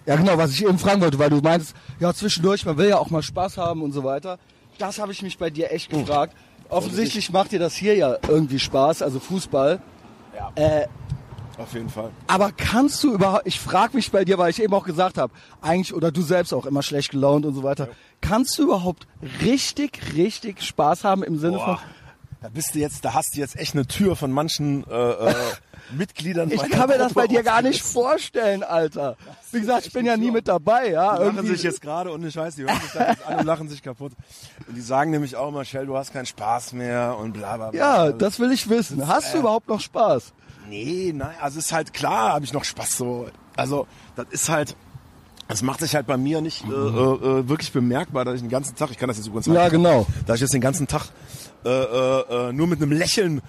Ja, 0.06 0.16
genau, 0.16 0.38
was 0.38 0.52
ich 0.52 0.64
eben 0.64 0.78
fragen 0.78 1.00
wollte, 1.00 1.18
weil 1.18 1.30
du 1.30 1.40
meinst, 1.40 1.74
ja, 2.00 2.12
zwischendurch, 2.12 2.64
man 2.64 2.78
will 2.78 2.88
ja 2.88 2.98
auch 2.98 3.10
mal 3.10 3.22
Spaß 3.22 3.58
haben 3.58 3.82
und 3.82 3.92
so 3.92 4.02
weiter. 4.02 4.38
Das 4.78 4.98
habe 4.98 5.12
ich 5.12 5.22
mich 5.22 5.38
bei 5.38 5.50
dir 5.50 5.70
echt 5.70 5.90
gefragt. 5.90 6.34
Offensichtlich 6.68 7.30
macht 7.30 7.52
dir 7.52 7.58
das 7.58 7.74
hier 7.74 7.94
ja 7.94 8.16
irgendwie 8.26 8.58
Spaß, 8.58 9.02
also 9.02 9.20
Fußball. 9.20 9.80
Ja. 10.36 10.50
Äh, 10.54 10.86
Auf 11.58 11.72
jeden 11.74 11.88
Fall. 11.90 12.10
aber 12.28 12.52
kannst 12.56 13.02
du 13.02 13.12
überhaupt, 13.12 13.46
ich 13.46 13.58
frage 13.58 13.96
mich 13.96 14.10
bei 14.12 14.24
dir, 14.24 14.38
weil 14.38 14.50
ich 14.50 14.62
eben 14.62 14.72
auch 14.74 14.84
gesagt 14.84 15.18
habe, 15.18 15.32
eigentlich, 15.60 15.92
oder 15.92 16.12
du 16.12 16.22
selbst 16.22 16.52
auch 16.54 16.66
immer 16.66 16.82
schlecht 16.82 17.10
gelaunt 17.10 17.44
und 17.44 17.54
so 17.54 17.62
weiter, 17.64 17.88
kannst 18.20 18.56
du 18.58 18.62
überhaupt 18.62 19.06
richtig, 19.42 20.14
richtig 20.14 20.62
Spaß 20.62 21.04
haben 21.04 21.22
im 21.24 21.38
Sinne 21.38 21.58
von, 21.58 21.66
Boah, 21.74 21.80
da 22.40 22.48
bist 22.48 22.74
du 22.74 22.78
jetzt, 22.78 23.04
da 23.04 23.14
hast 23.14 23.34
du 23.34 23.40
jetzt 23.40 23.56
echt 23.56 23.74
eine 23.74 23.86
Tür 23.86 24.14
von 24.14 24.30
manchen 24.30 24.86
äh, 24.88 25.10
äh, 25.10 25.34
Mitgliedern. 25.90 26.50
Ich 26.52 26.60
kann 26.70 26.88
mir 26.88 26.96
das 26.98 27.08
Gruppe 27.14 27.14
bei 27.14 27.26
dir 27.26 27.42
gar 27.42 27.62
nicht 27.62 27.82
vorstellen, 27.82 28.62
Alter. 28.62 29.16
Wie 29.50 29.58
gesagt, 29.58 29.86
ich 29.86 29.92
bin 29.92 30.06
ja 30.06 30.16
nie 30.16 30.30
mit 30.30 30.46
dabei, 30.46 30.90
ja. 30.90 31.16
Die 31.16 31.24
lachen 31.24 31.36
Irgendwie- 31.38 31.54
sich 31.54 31.62
jetzt 31.64 31.80
gerade 31.80 32.12
und 32.12 32.24
ich 32.24 32.36
weiß, 32.36 32.54
die 32.54 32.62
hören 32.64 32.80
sich 32.80 32.92
das 32.92 33.08
jetzt 33.08 33.26
an 33.26 33.38
und 33.40 33.46
lachen 33.46 33.68
sich 33.68 33.82
kaputt. 33.82 34.12
Und 34.68 34.76
die 34.76 34.80
sagen 34.82 35.10
nämlich 35.10 35.34
auch 35.34 35.48
immer, 35.48 35.64
Shell, 35.64 35.86
du 35.86 35.96
hast 35.96 36.12
keinen 36.12 36.26
Spaß 36.26 36.74
mehr 36.74 37.16
und 37.18 37.32
bla 37.32 37.56
bla 37.56 37.70
bla. 37.70 37.78
Ja, 37.80 37.94
Also, 37.94 38.18
das 38.18 38.38
will 38.38 38.52
ich 38.52 38.68
wissen. 38.68 39.08
Hast 39.08 39.34
du 39.34 39.38
überhaupt 39.38 39.66
noch 39.68 39.80
Spaß? 39.80 40.32
Nee, 40.68 41.12
nein, 41.14 41.34
also 41.40 41.58
ist 41.58 41.72
halt 41.72 41.92
klar, 41.92 42.32
habe 42.34 42.44
ich 42.44 42.52
noch 42.52 42.64
Spaß 42.64 42.96
so. 42.98 43.28
Also 43.56 43.86
das 44.16 44.26
ist 44.30 44.48
halt, 44.48 44.76
das 45.48 45.62
macht 45.62 45.80
sich 45.80 45.94
halt 45.94 46.06
bei 46.06 46.16
mir 46.16 46.40
nicht 46.40 46.64
äh, 46.64 46.68
äh, 46.68 47.48
wirklich 47.48 47.72
bemerkbar, 47.72 48.24
dass 48.24 48.36
ich 48.36 48.40
den 48.42 48.50
ganzen 48.50 48.76
Tag, 48.76 48.90
ich 48.90 48.98
kann 48.98 49.08
das 49.08 49.16
jetzt 49.18 49.26
übrigens 49.28 49.46
Ja, 49.46 49.62
halt- 49.62 49.72
genau. 49.72 50.06
dass 50.26 50.36
ich 50.36 50.42
jetzt 50.42 50.54
den 50.54 50.60
ganzen 50.60 50.86
Tag 50.86 51.06
äh, 51.64 51.68
äh, 51.70 52.48
äh, 52.48 52.52
nur 52.52 52.66
mit 52.66 52.80
einem 52.82 52.92
Lächeln 52.92 53.40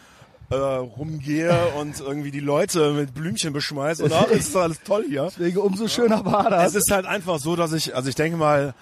äh, 0.52 0.56
rumgehe 0.56 1.56
und 1.80 2.00
irgendwie 2.00 2.32
die 2.32 2.40
Leute 2.40 2.92
mit 2.94 3.14
Blümchen 3.14 3.54
beschmeiße 3.54 4.04
und 4.04 4.14
ach, 4.14 4.28
ist 4.28 4.56
alles 4.56 4.82
toll 4.82 5.06
hier. 5.08 5.26
Deswegen 5.26 5.58
umso 5.60 5.88
schöner 5.88 6.26
war 6.26 6.48
Es 6.52 6.74
das. 6.74 6.84
ist 6.84 6.92
halt 6.92 7.06
einfach 7.06 7.38
so, 7.40 7.56
dass 7.56 7.72
ich, 7.74 7.96
also 7.96 8.10
ich 8.10 8.16
denke 8.16 8.38
mal, 8.38 8.74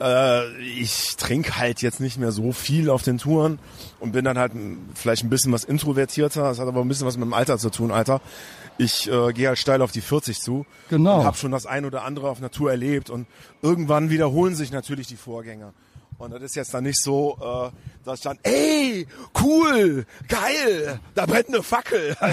äh, 0.00 0.56
ich 0.62 1.16
trinke 1.16 1.56
halt 1.58 1.82
jetzt 1.82 2.00
nicht 2.00 2.18
mehr 2.18 2.32
so 2.32 2.52
viel 2.52 2.90
auf 2.90 3.02
den 3.02 3.18
Touren 3.18 3.58
und 4.00 4.12
bin 4.12 4.24
dann 4.24 4.38
halt 4.38 4.52
vielleicht 4.94 5.24
ein 5.24 5.30
bisschen 5.30 5.52
was 5.52 5.64
introvertierter. 5.64 6.42
Das 6.42 6.58
hat 6.58 6.68
aber 6.68 6.80
ein 6.80 6.88
bisschen 6.88 7.06
was 7.06 7.16
mit 7.16 7.24
dem 7.26 7.32
Alter 7.34 7.58
zu 7.58 7.70
tun, 7.70 7.90
Alter. 7.90 8.20
Ich 8.78 9.10
äh, 9.10 9.32
gehe 9.32 9.48
halt 9.48 9.58
steil 9.58 9.82
auf 9.82 9.90
die 9.90 10.00
40 10.00 10.38
zu 10.40 10.64
Genau. 10.88 11.18
und 11.20 11.24
habe 11.24 11.36
schon 11.36 11.50
das 11.50 11.66
ein 11.66 11.84
oder 11.84 12.04
andere 12.04 12.30
auf 12.30 12.38
einer 12.38 12.50
Tour 12.50 12.70
erlebt 12.70 13.10
und 13.10 13.26
irgendwann 13.60 14.08
wiederholen 14.10 14.54
sich 14.54 14.70
natürlich 14.70 15.08
die 15.08 15.16
Vorgänger. 15.16 15.72
Und 16.18 16.32
das 16.32 16.42
ist 16.42 16.56
jetzt 16.56 16.74
dann 16.74 16.82
nicht 16.84 17.00
so, 17.00 17.38
äh, 17.72 18.04
dass 18.04 18.18
ich 18.18 18.24
dann, 18.24 18.38
ey, 18.42 19.06
cool, 19.40 20.04
geil, 20.28 20.98
da 21.14 21.26
brennt 21.26 21.48
eine 21.48 21.62
Fackel. 21.62 22.16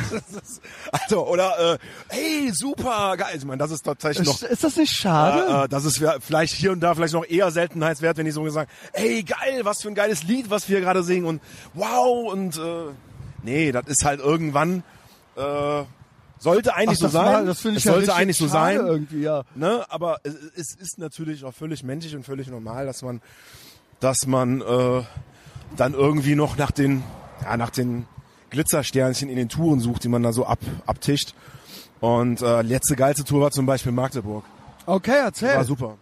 Also, 0.91 1.27
oder, 1.27 1.73
äh, 1.73 1.77
hey, 2.09 2.51
super, 2.51 3.15
geil. 3.17 3.35
Ich 3.37 3.45
meine, 3.45 3.57
das 3.59 3.71
ist 3.71 3.83
tatsächlich 3.83 4.27
noch 4.27 4.41
Ist, 4.41 4.63
das 4.63 4.75
nicht 4.77 4.91
schade? 4.93 5.45
äh, 5.47 5.63
äh, 5.65 5.67
das 5.67 5.85
ist 5.85 6.03
vielleicht 6.21 6.53
hier 6.53 6.71
und 6.71 6.79
da 6.79 6.95
vielleicht 6.95 7.13
noch 7.13 7.25
eher 7.27 7.51
Seltenheitswert, 7.51 8.17
wenn 8.17 8.25
die 8.25 8.31
so 8.31 8.47
sagen, 8.49 8.69
ey 8.93 9.23
geil, 9.23 9.61
was 9.63 9.81
für 9.81 9.89
ein 9.89 9.95
geiles 9.95 10.23
Lied, 10.23 10.49
was 10.49 10.67
wir 10.69 10.81
gerade 10.81 11.03
singen 11.03 11.25
und 11.25 11.41
wow 11.73 12.31
und 12.31 12.57
äh, 12.57 12.91
nee, 13.43 13.71
das 13.71 13.85
ist 13.87 14.03
halt 14.05 14.19
irgendwann 14.19 14.83
äh, 15.35 15.83
sollte 16.39 16.75
eigentlich 16.75 16.97
Ach, 16.99 17.01
so 17.01 17.05
das 17.07 17.13
war- 17.13 17.31
sein. 17.33 17.45
das 17.45 17.61
finde 17.61 17.77
ich 17.77 17.85
es 17.85 17.85
ja 17.85 17.93
sollte 17.93 18.15
eigentlich 18.15 18.37
so 18.37 18.47
sein, 18.47 18.77
irgendwie, 18.77 19.21
ja. 19.21 19.43
ne? 19.55 19.85
Aber 19.89 20.19
es, 20.23 20.33
es 20.55 20.75
ist 20.75 20.97
natürlich 20.97 21.43
auch 21.43 21.53
völlig 21.53 21.83
menschlich 21.83 22.15
und 22.15 22.23
völlig 22.23 22.47
normal, 22.47 22.85
dass 22.85 23.01
man, 23.01 23.21
dass 23.99 24.27
man 24.27 24.61
äh, 24.61 25.01
dann 25.77 25.93
irgendwie 25.93 26.35
noch 26.35 26.57
nach 26.57 26.71
den, 26.71 27.03
ja, 27.43 27.57
nach 27.57 27.69
den 27.69 28.05
Glitzersternchen 28.49 29.29
in 29.29 29.35
den 29.35 29.49
Touren 29.49 29.79
sucht, 29.79 30.03
die 30.03 30.09
man 30.09 30.23
da 30.23 30.31
so 30.33 30.45
ab, 30.45 30.59
abtischt. 30.85 31.33
Und 31.99 32.41
äh, 32.41 32.61
letzte 32.61 32.95
geilste 32.95 33.23
Tour 33.23 33.41
war 33.41 33.51
zum 33.51 33.65
Beispiel 33.65 33.91
Magdeburg. 33.91 34.43
Okay, 34.85 35.17
erzähl. 35.23 35.55
War 35.55 35.63
super. 35.63 35.95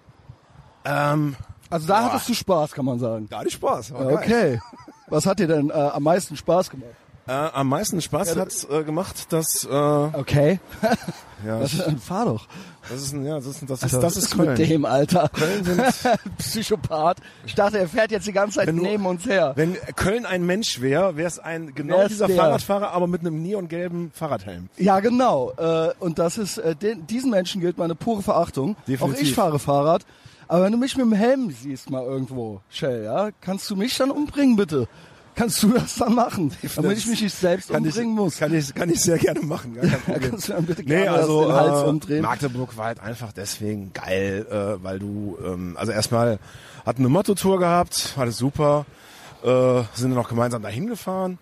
Ähm, 0.85 1.35
Also 1.69 1.87
da 1.87 2.01
Boah. 2.01 2.11
hattest 2.13 2.29
du 2.29 2.33
Spaß, 2.33 2.71
kann 2.73 2.85
man 2.85 2.99
sagen. 2.99 3.27
da 3.29 3.39
hatte 3.39 3.47
ich 3.47 3.53
Spaß. 3.53 3.93
War 3.93 4.05
geil. 4.05 4.15
Okay. 4.17 4.59
Was 5.07 5.25
hat 5.25 5.39
dir 5.39 5.47
denn 5.47 5.69
äh, 5.69 5.73
am 5.73 6.03
meisten 6.03 6.35
Spaß 6.35 6.69
gemacht? 6.69 6.89
Äh, 7.25 7.31
am 7.31 7.69
meisten 7.69 8.01
Spaß 8.01 8.35
hat 8.35 8.67
äh, 8.69 8.83
gemacht, 8.83 9.31
dass 9.31 9.63
äh, 9.63 9.69
Okay. 9.69 10.59
ja, 11.45 11.59
Das, 11.59 11.73
ich, 11.73 11.81
fahr 12.03 12.25
doch. 12.25 12.47
das 12.89 13.01
ist 13.01 13.13
ein, 13.13 13.25
ja, 13.25 13.35
das 13.35 13.45
ist, 13.45 13.61
das 13.63 13.77
ist, 13.79 13.83
Also, 13.83 14.01
das 14.01 14.17
ist 14.17 14.35
mit 14.35 14.47
Köln. 14.47 14.57
dem, 14.69 14.85
Alter. 14.85 15.29
Köln 15.33 15.63
sind, 15.63 15.81
Psychopath. 16.37 17.17
Ich 17.45 17.55
dachte, 17.55 17.79
er 17.79 17.87
fährt 17.87 18.11
jetzt 18.11 18.27
die 18.27 18.33
ganze 18.33 18.57
Zeit 18.57 18.67
Wenn 18.67 18.75
du- 18.75 18.83
neben 18.83 19.05
uns 19.05 19.25
her. 19.25 19.53
wenn 19.55 19.75
Köln 19.95 20.25
ein 20.25 20.45
Mensch 20.45 20.81
wäre, 20.81 21.15
wäre 21.15 21.27
es 21.29 21.39
ein 21.39 21.73
genau 21.73 21.99
Wär's 21.99 22.09
dieser 22.09 22.27
der. 22.27 22.35
Fahrradfahrer, 22.35 22.91
aber 22.91 23.07
mit 23.07 23.21
einem 23.21 23.41
neongelben 23.41 24.11
Fahrradhelm. 24.13 24.67
Ja, 24.77 24.99
genau. 24.99 25.51
Äh, 25.55 25.91
und 25.99 26.19
das 26.19 26.37
ist, 26.37 26.57
äh, 26.57 26.75
den, 26.75 27.07
diesen 27.07 27.31
Menschen 27.31 27.61
gilt 27.61 27.77
meine 27.77 27.95
pure 27.95 28.21
Verachtung. 28.21 28.75
Definitiv. 28.85 29.01
Auch 29.01 29.21
ich 29.21 29.33
fahre 29.33 29.59
Fahrrad. 29.59 30.05
Aber 30.49 30.65
wenn 30.65 30.73
du 30.73 30.77
mich 30.77 30.97
mit 30.97 31.05
dem 31.05 31.13
Helm 31.13 31.51
siehst 31.51 31.89
mal 31.89 32.03
irgendwo, 32.03 32.59
Shell, 32.69 33.05
ja, 33.05 33.29
kannst 33.39 33.69
du 33.69 33.77
mich 33.77 33.95
dann 33.97 34.11
umbringen, 34.11 34.57
bitte? 34.57 34.89
Kannst 35.35 35.63
du 35.63 35.69
das 35.69 35.95
dann 35.95 36.13
machen? 36.13 36.51
Damit 36.75 36.97
ich 36.97 37.07
mich 37.07 37.21
nicht 37.21 37.35
selbst 37.35 37.69
kann 37.69 37.83
ich, 37.83 37.89
umbringen 37.89 38.15
muss. 38.15 38.37
Kann 38.37 38.53
ich, 38.53 38.73
kann 38.73 38.89
ich 38.89 39.01
sehr 39.01 39.17
gerne 39.17 39.41
machen. 39.41 39.73
Gar 39.73 39.87
kein 39.87 40.01
Problem. 40.05 40.29
kannst 40.31 40.47
du 40.47 40.53
dann 40.53 40.65
bitte 40.65 40.81
Nee, 40.83 41.03
gerne 41.03 41.11
also 41.11 41.45
den 41.45 41.53
Hals 41.53 41.81
äh, 41.83 41.89
umdrehen? 41.89 42.21
Magdeburg 42.21 42.77
war 42.77 42.85
halt 42.85 42.99
einfach 42.99 43.33
deswegen 43.33 43.93
geil, 43.93 44.45
äh, 44.49 44.83
weil 44.83 44.99
du, 44.99 45.37
ähm, 45.43 45.75
also 45.77 45.91
erstmal 45.91 46.39
hatten 46.85 47.01
eine 47.01 47.09
Motto-Tour 47.09 47.59
gehabt, 47.59 48.13
alles 48.17 48.37
super, 48.37 48.85
äh, 49.43 49.81
sind 49.93 50.11
dann 50.11 50.17
auch 50.17 50.29
gemeinsam 50.29 50.61
dahin 50.61 50.87
gefahren 50.87 51.39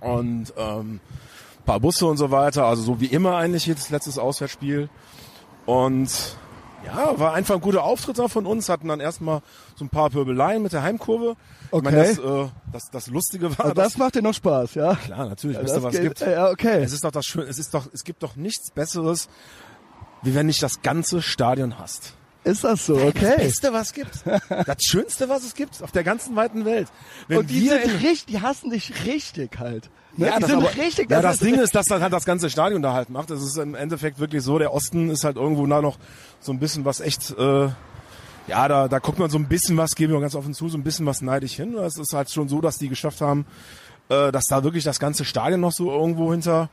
und 0.00 0.52
ähm, 0.56 1.00
paar 1.66 1.80
Busse 1.80 2.06
und 2.06 2.16
so 2.16 2.30
weiter, 2.30 2.64
also 2.64 2.82
so 2.82 3.00
wie 3.00 3.06
immer 3.06 3.36
eigentlich 3.36 3.66
jedes 3.66 3.90
letztes 3.90 4.18
Auswärtsspiel 4.18 4.88
und 5.66 6.10
ja, 6.84 7.18
war 7.18 7.34
einfach 7.34 7.56
ein 7.56 7.60
guter 7.60 7.84
Auftritt 7.84 8.18
auch 8.20 8.30
von 8.30 8.46
uns, 8.46 8.68
hatten 8.68 8.88
dann 8.88 9.00
erstmal 9.00 9.42
so 9.80 9.84
ein 9.86 9.88
paar 9.88 10.10
Pöbeleien 10.10 10.62
mit 10.62 10.72
der 10.74 10.82
Heimkurve. 10.82 11.36
Ich 11.72 11.82
meine, 11.82 12.00
Okay. 12.00 12.16
das, 12.16 12.18
äh, 12.18 12.48
das, 12.72 12.90
das 12.90 13.06
Lustige 13.06 13.50
war, 13.58 13.64
Also 13.64 13.74
das 13.74 13.96
macht 13.96 14.14
dir 14.14 14.20
noch 14.22 14.34
Spaß, 14.34 14.74
ja? 14.74 14.94
klar, 14.94 15.26
natürlich, 15.28 15.56
Ja, 15.56 15.62
du, 15.62 15.68
das 15.68 15.82
was 15.82 15.94
es 15.94 16.00
geht- 16.00 16.08
gibt. 16.18 16.20
Ja, 16.20 16.50
okay. 16.50 16.82
Es 16.82 16.92
ist 16.92 17.02
doch 17.02 17.10
das 17.10 17.24
Schöne, 17.24 17.46
es 17.46 17.58
ist 17.58 17.72
doch, 17.72 17.88
es 17.92 18.04
gibt 18.04 18.22
doch 18.22 18.36
nichts 18.36 18.70
Besseres, 18.70 19.28
wie 20.22 20.34
wenn 20.34 20.48
dich 20.48 20.58
das 20.60 20.82
ganze 20.82 21.22
Stadion 21.22 21.78
hasst. 21.78 22.12
Ist 22.44 22.62
das 22.64 22.84
so? 22.86 22.94
Das 22.94 23.04
Okay. 23.08 23.34
Beste, 23.38 23.72
was 23.72 23.88
es 23.88 23.92
gibt. 23.94 24.10
Das 24.66 24.82
Schönste, 24.84 25.28
was 25.28 25.44
es 25.44 25.54
gibt 25.54 25.82
auf 25.82 25.92
der 25.92 26.04
ganzen 26.04 26.36
weiten 26.36 26.64
Welt. 26.66 26.88
Wenn 27.28 27.38
Und 27.38 27.50
die 27.50 27.62
wir 27.62 27.72
sind 27.80 27.84
in, 27.84 27.90
richtig, 27.96 28.26
die 28.26 28.40
hassen 28.40 28.70
dich 28.70 29.04
richtig 29.06 29.58
halt. 29.58 29.90
Ne? 30.16 30.26
ja, 30.26 30.34
die 30.36 30.40
das, 30.40 30.50
sind 30.50 30.58
aber, 30.58 30.74
richtig. 30.76 31.10
ja, 31.10 31.22
das 31.22 31.34
ist- 31.36 31.42
Ding 31.44 31.54
ist, 31.56 31.74
dass 31.74 31.86
dann 31.86 32.02
halt 32.02 32.12
das 32.12 32.24
ganze 32.24 32.50
Stadion 32.50 32.82
da 32.82 32.92
halt 32.94 33.08
macht. 33.10 33.30
Das 33.30 33.42
ist 33.42 33.56
im 33.56 33.74
Endeffekt 33.74 34.18
wirklich 34.18 34.42
so, 34.42 34.58
der 34.58 34.72
Osten 34.74 35.08
ist 35.10 35.24
halt 35.24 35.36
irgendwo 35.36 35.66
da 35.66 35.80
noch 35.80 35.98
so 36.40 36.52
ein 36.52 36.58
bisschen 36.58 36.84
was 36.84 37.00
echt, 37.00 37.30
äh, 37.38 37.68
ja, 38.46 38.66
da, 38.68 38.88
da 38.88 38.98
guckt 38.98 39.18
man 39.18 39.30
so 39.30 39.38
ein 39.38 39.46
bisschen 39.48 39.76
was, 39.76 39.94
geben 39.94 40.12
wir 40.12 40.20
ganz 40.20 40.34
offen 40.34 40.54
zu, 40.54 40.68
so 40.68 40.76
ein 40.78 40.82
bisschen 40.82 41.06
was 41.06 41.20
neidisch 41.22 41.54
hin. 41.54 41.74
Es 41.76 41.96
ist 41.98 42.12
halt 42.12 42.30
schon 42.30 42.48
so, 42.48 42.60
dass 42.60 42.76
die 42.78 42.88
geschafft 42.88 43.20
haben, 43.20 43.46
äh, 44.08 44.32
dass 44.32 44.46
da 44.46 44.64
wirklich 44.64 44.84
das 44.84 44.98
ganze 44.98 45.24
Stadion 45.24 45.60
noch 45.60 45.72
so 45.72 45.90
irgendwo 45.90 46.32
hinter, 46.32 46.68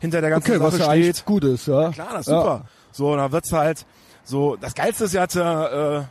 hinter 0.00 0.20
der 0.20 0.30
ganzen 0.30 0.52
Okay, 0.52 0.60
was 0.62 0.76
Sache 0.76 0.96
ja 0.98 1.12
steht. 1.12 1.24
gut 1.24 1.44
ist, 1.44 1.66
ja. 1.66 1.90
Klar, 1.90 2.08
das 2.12 2.20
ist 2.26 2.32
Ja. 2.32 2.40
super. 2.40 2.64
So, 2.92 3.16
da 3.16 3.32
wird's 3.32 3.52
halt 3.52 3.84
so, 4.24 4.56
das 4.56 4.74
Geilste 4.74 5.04
ist 5.04 5.14
ja, 5.14 5.22
hat, 5.22 5.36
äh, 5.36 6.02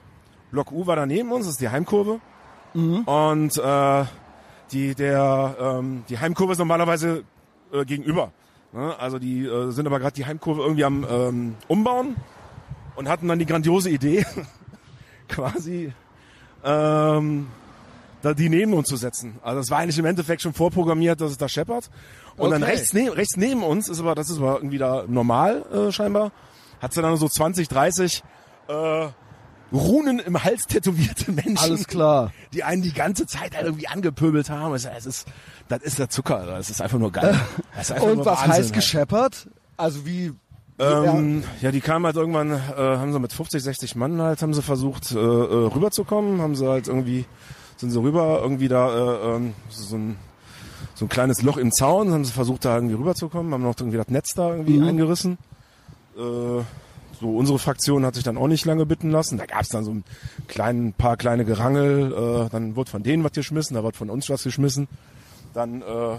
Block 0.52 0.72
U 0.72 0.86
war 0.86 0.96
da 0.96 1.06
neben 1.06 1.32
uns, 1.32 1.46
das 1.46 1.54
ist 1.56 1.62
die 1.62 1.70
Heimkurve. 1.70 2.20
Mhm. 2.74 3.00
Und 3.04 3.58
äh, 3.58 4.06
die, 4.72 4.96
der, 4.96 5.56
ähm, 5.60 6.04
die 6.10 6.20
Heimkurve 6.20 6.54
ist 6.54 6.60
normalerweise 6.60 7.24
äh, 7.72 7.86
gegenüber. 7.86 8.32
Ne? 8.74 8.94
Also 9.00 9.18
die 9.20 9.46
äh, 9.46 9.72
sind 9.72 9.88
aber 9.88 10.00
gerade 10.00 10.14
die 10.16 10.26
Heimkurve 10.26 10.62
irgendwie 10.62 10.84
am 10.84 11.06
ähm, 11.10 11.56
Umbauen 11.68 12.16
und 12.96 13.08
hatten 13.10 13.28
dann 13.28 13.40
die 13.40 13.46
grandiose 13.46 13.90
Idee, 13.90 14.26
quasi 15.36 15.94
ähm, 16.64 17.48
da 18.22 18.34
die 18.34 18.50
neben 18.50 18.74
uns 18.74 18.88
zu 18.88 18.96
setzen. 18.96 19.38
Also 19.44 19.60
das 19.60 19.70
war 19.70 19.80
eigentlich 19.80 20.00
im 20.00 20.06
Endeffekt 20.06 20.42
schon 20.42 20.54
vorprogrammiert, 20.54 21.22
dass 21.22 21.32
es 21.32 21.38
da 21.38 21.48
scheppert. 21.48 21.90
Und 22.38 22.52
dann 22.52 22.64
Okay. 22.64 22.72
rechts, 22.72 22.94
ne 22.94 23.16
rechts 23.16 23.38
neben 23.38 23.64
uns 23.64 23.88
ist 23.88 24.00
aber, 24.00 24.16
das 24.16 24.30
ist 24.30 24.38
aber 24.38 24.56
irgendwie 24.58 24.78
da 24.80 25.04
normal 25.08 25.64
äh, 25.72 25.92
scheinbar, 25.92 26.32
hat 26.82 26.94
sie 26.94 27.02
dann 27.02 27.16
so 27.18 27.30
20, 27.30 27.68
30 27.68 28.24
äh, 28.68 29.08
Runen 29.72 30.20
im 30.20 30.44
Hals 30.44 30.68
tätowierte 30.68 31.32
Menschen, 31.32 31.58
Alles 31.58 31.88
klar. 31.88 32.32
die 32.54 32.64
einen 32.64 32.82
die 32.82 32.94
ganze 32.94 33.26
Zeit 33.28 33.56
halt 33.56 33.66
irgendwie 33.66 33.88
angepöbelt 33.88 34.50
haben. 34.50 34.74
Es 34.74 34.86
es 34.86 35.06
ist, 35.06 35.28
das 35.68 35.82
ist 35.82 36.00
der 36.00 36.10
Zucker, 36.10 36.46
das 36.46 36.70
ist 36.70 36.82
einfach 36.82 37.00
nur 37.00 37.12
geil. 37.12 37.40
Und 38.02 38.20
was 38.20 38.26
Wahnsinn, 38.40 38.52
heißt 38.52 38.74
gescheppert? 38.74 39.50
Also 39.78 40.06
wie? 40.06 40.34
Ähm, 40.78 41.44
ja, 41.62 41.72
die 41.72 41.80
kamen 41.82 42.06
halt 42.06 42.16
irgendwann, 42.18 42.52
äh, 42.52 42.58
haben 42.76 43.14
sie 43.14 43.20
mit 43.20 43.32
50, 43.32 43.64
60 43.64 43.96
Mann 43.96 44.22
halt, 44.22 44.42
haben 44.42 44.54
sie 44.54 44.62
versucht 44.62 45.12
äh, 45.12 45.16
äh, 45.18 45.20
rüberzukommen, 45.74 46.42
haben 46.42 46.56
sie 46.56 46.68
halt 46.68 46.88
irgendwie, 46.88 47.26
sind 47.78 47.92
sie 47.92 48.02
rüber, 48.02 48.40
irgendwie 48.42 48.68
da 48.68 48.90
äh, 48.90 49.36
ähm, 49.36 49.54
so 49.70 49.96
ein 49.96 50.18
so 50.94 51.06
ein 51.06 51.10
kleines 51.10 51.42
Loch 51.42 51.58
im 51.58 51.72
Zaun, 51.74 52.12
haben 52.12 52.24
sie 52.24 52.32
versucht 52.32 52.64
da 52.64 52.76
irgendwie 52.76 52.96
rüberzukommen, 52.96 53.54
haben 53.54 53.64
noch 53.64 53.76
irgendwie 53.78 53.98
das 53.98 54.08
Netz 54.08 54.34
da 54.34 54.52
irgendwie 54.52 54.78
Mhm. 54.78 54.88
eingerissen. 54.88 55.38
Äh, 56.18 56.20
so 57.20 57.38
unsere 57.38 57.60
Fraktion 57.60 58.06
hat 58.06 58.16
sich 58.16 58.24
dann 58.24 58.38
auch 58.38 58.48
nicht 58.48 58.66
lange 58.66 58.86
bitten 58.86 59.10
lassen. 59.10 59.38
Da 59.38 59.46
gab's 59.46 59.70
dann 59.70 59.84
so 59.86 59.92
ein 59.92 60.04
kleinen, 60.48 60.94
paar 60.94 61.16
kleine 61.18 61.44
Gerangel, 61.46 62.14
äh, 62.46 62.50
dann 62.50 62.76
wurde 62.76 62.92
von 62.92 63.04
denen 63.04 63.24
was 63.24 63.32
geschmissen, 63.34 63.76
da 63.76 63.84
wird 63.84 63.96
von 63.98 64.10
uns 64.10 64.30
was 64.30 64.44
geschmissen. 64.44 64.88
Dann 65.54 65.82
äh, 65.82 66.18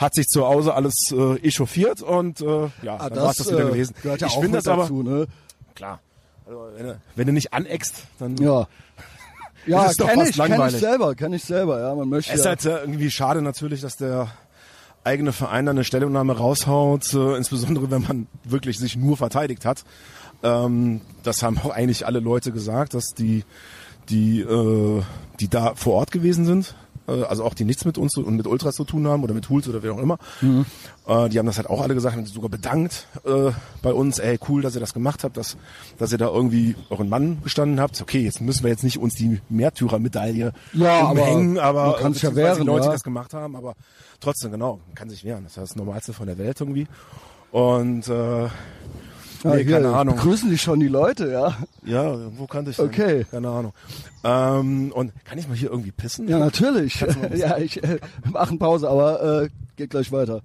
hat 0.00 0.14
sich 0.14 0.28
zu 0.28 0.46
Hause 0.46 0.72
alles 0.74 1.12
äh, 1.12 1.34
echauffiert 1.46 2.00
und 2.00 2.40
äh, 2.40 2.68
ja, 2.82 2.96
Ah, 2.98 3.10
dann 3.10 3.22
war's 3.24 3.36
das 3.36 3.48
wieder 3.50 3.66
äh, 3.66 3.70
gewesen. 3.70 3.94
Gehört 4.02 4.20
ja 4.22 4.26
ich 4.28 4.34
finde 4.34 4.58
das 4.58 4.66
aber 4.66 4.82
dazu, 4.82 5.02
ne? 5.02 5.26
klar. 5.74 6.00
Also, 6.46 6.68
wenn, 6.76 6.86
du, 6.86 7.00
wenn 7.16 7.26
du 7.26 7.32
nicht 7.34 7.52
aneckst, 7.52 8.04
dann 8.18 8.36
Ja. 8.38 8.66
Ja, 9.66 9.84
ist 9.84 10.00
doch 10.00 10.08
kenn 10.08 10.20
fast 10.20 10.30
ich, 10.30 10.36
kenn 10.36 10.44
ich 10.46 10.50
langweilig. 10.52 10.80
selber, 10.80 11.14
kenn 11.14 11.32
ich 11.34 11.44
selber, 11.44 11.80
ja. 11.80 11.94
Man 11.94 12.08
möchte 12.08 12.32
Es 12.32 12.40
ist 12.40 12.46
halt 12.46 12.64
äh, 12.64 12.78
irgendwie 12.80 13.10
schade 13.10 13.42
natürlich, 13.42 13.82
dass 13.82 13.98
der 13.98 14.28
eigene 15.04 15.32
Verein 15.32 15.66
dann 15.66 15.76
eine 15.76 15.84
Stellungnahme 15.84 16.34
raushaut, 16.34 17.12
äh, 17.12 17.36
insbesondere 17.36 17.90
wenn 17.90 18.00
man 18.02 18.26
wirklich 18.44 18.78
sich 18.78 18.96
nur 18.96 19.18
verteidigt 19.18 19.66
hat. 19.66 19.84
Ähm, 20.42 21.02
das 21.24 21.42
haben 21.42 21.58
auch 21.58 21.70
eigentlich 21.70 22.06
alle 22.06 22.20
Leute 22.20 22.52
gesagt, 22.52 22.94
dass 22.94 23.08
die, 23.12 23.44
die, 24.08 24.40
äh, 24.40 25.02
die 25.40 25.48
da 25.48 25.74
vor 25.74 25.94
Ort 25.96 26.10
gewesen 26.10 26.46
sind, 26.46 26.74
also 27.10 27.44
auch 27.44 27.54
die 27.54 27.64
nichts 27.64 27.84
mit 27.84 27.98
uns 27.98 28.16
und 28.16 28.36
mit 28.36 28.46
Ultras 28.46 28.76
zu 28.76 28.84
tun 28.84 29.06
haben 29.06 29.22
oder 29.22 29.34
mit 29.34 29.48
Hools 29.48 29.68
oder 29.68 29.82
wie 29.82 29.90
auch 29.90 29.98
immer, 29.98 30.18
äh, 31.06 31.28
die 31.28 31.38
haben 31.38 31.46
das 31.46 31.56
halt 31.56 31.68
auch 31.68 31.80
alle 31.80 31.94
gesagt, 31.94 32.16
haben 32.16 32.24
sich 32.24 32.34
sogar 32.34 32.50
bedankt 32.50 33.06
äh, 33.24 33.50
bei 33.82 33.92
uns, 33.92 34.18
ey 34.18 34.38
cool, 34.48 34.62
dass 34.62 34.74
ihr 34.74 34.80
das 34.80 34.94
gemacht 34.94 35.24
habt, 35.24 35.36
dass, 35.36 35.56
dass 35.98 36.12
ihr 36.12 36.18
da 36.18 36.28
irgendwie 36.28 36.76
euren 36.88 37.08
Mann 37.08 37.42
gestanden 37.42 37.80
habt. 37.80 38.00
Okay, 38.00 38.20
jetzt 38.20 38.40
müssen 38.40 38.62
wir 38.62 38.70
jetzt 38.70 38.84
nicht 38.84 38.98
uns 38.98 39.14
die 39.14 39.40
Märtyrermedaille 39.48 40.52
Ja, 40.72 41.00
aber 41.00 41.10
umhängen, 41.10 41.58
aber 41.58 41.86
man 41.92 42.00
kann's 42.00 42.22
ja 42.22 42.34
wehren, 42.34 42.60
die 42.60 42.66
Leute, 42.66 42.84
ja. 42.84 42.90
die 42.90 42.94
das 42.94 43.02
gemacht 43.02 43.34
haben, 43.34 43.56
aber 43.56 43.74
trotzdem, 44.20 44.52
genau, 44.52 44.80
man 44.86 44.94
kann 44.94 45.10
sich 45.10 45.24
wehren. 45.24 45.44
Das 45.44 45.52
ist 45.52 45.58
das 45.58 45.76
Normalste 45.76 46.12
von 46.12 46.26
der 46.26 46.38
Welt 46.38 46.60
irgendwie. 46.60 46.86
Und 47.50 48.06
äh, 48.08 48.48
ja, 49.42 49.54
nee, 49.54 49.64
hier, 49.64 49.76
keine 49.76 49.94
Ahnung. 49.94 50.16
Begrüßen 50.16 50.50
dich 50.50 50.60
schon 50.60 50.80
die 50.80 50.88
Leute, 50.88 51.30
ja. 51.30 51.56
Ja, 51.84 52.18
wo 52.36 52.46
kannte 52.46 52.70
ich 52.70 52.76
denn? 52.76 52.86
Okay. 52.86 53.26
Keine 53.30 53.48
Ahnung. 53.48 53.72
Ähm, 54.22 54.92
und 54.92 55.12
kann 55.24 55.38
ich 55.38 55.48
mal 55.48 55.56
hier 55.56 55.70
irgendwie 55.70 55.92
pissen? 55.92 56.28
Ja, 56.28 56.38
natürlich. 56.38 57.04
ja, 57.34 57.58
ich 57.58 57.82
äh, 57.82 57.98
machen 58.30 58.58
Pause, 58.58 58.88
aber 58.88 59.42
äh, 59.42 59.48
geht 59.76 59.90
gleich 59.90 60.12
weiter. 60.12 60.42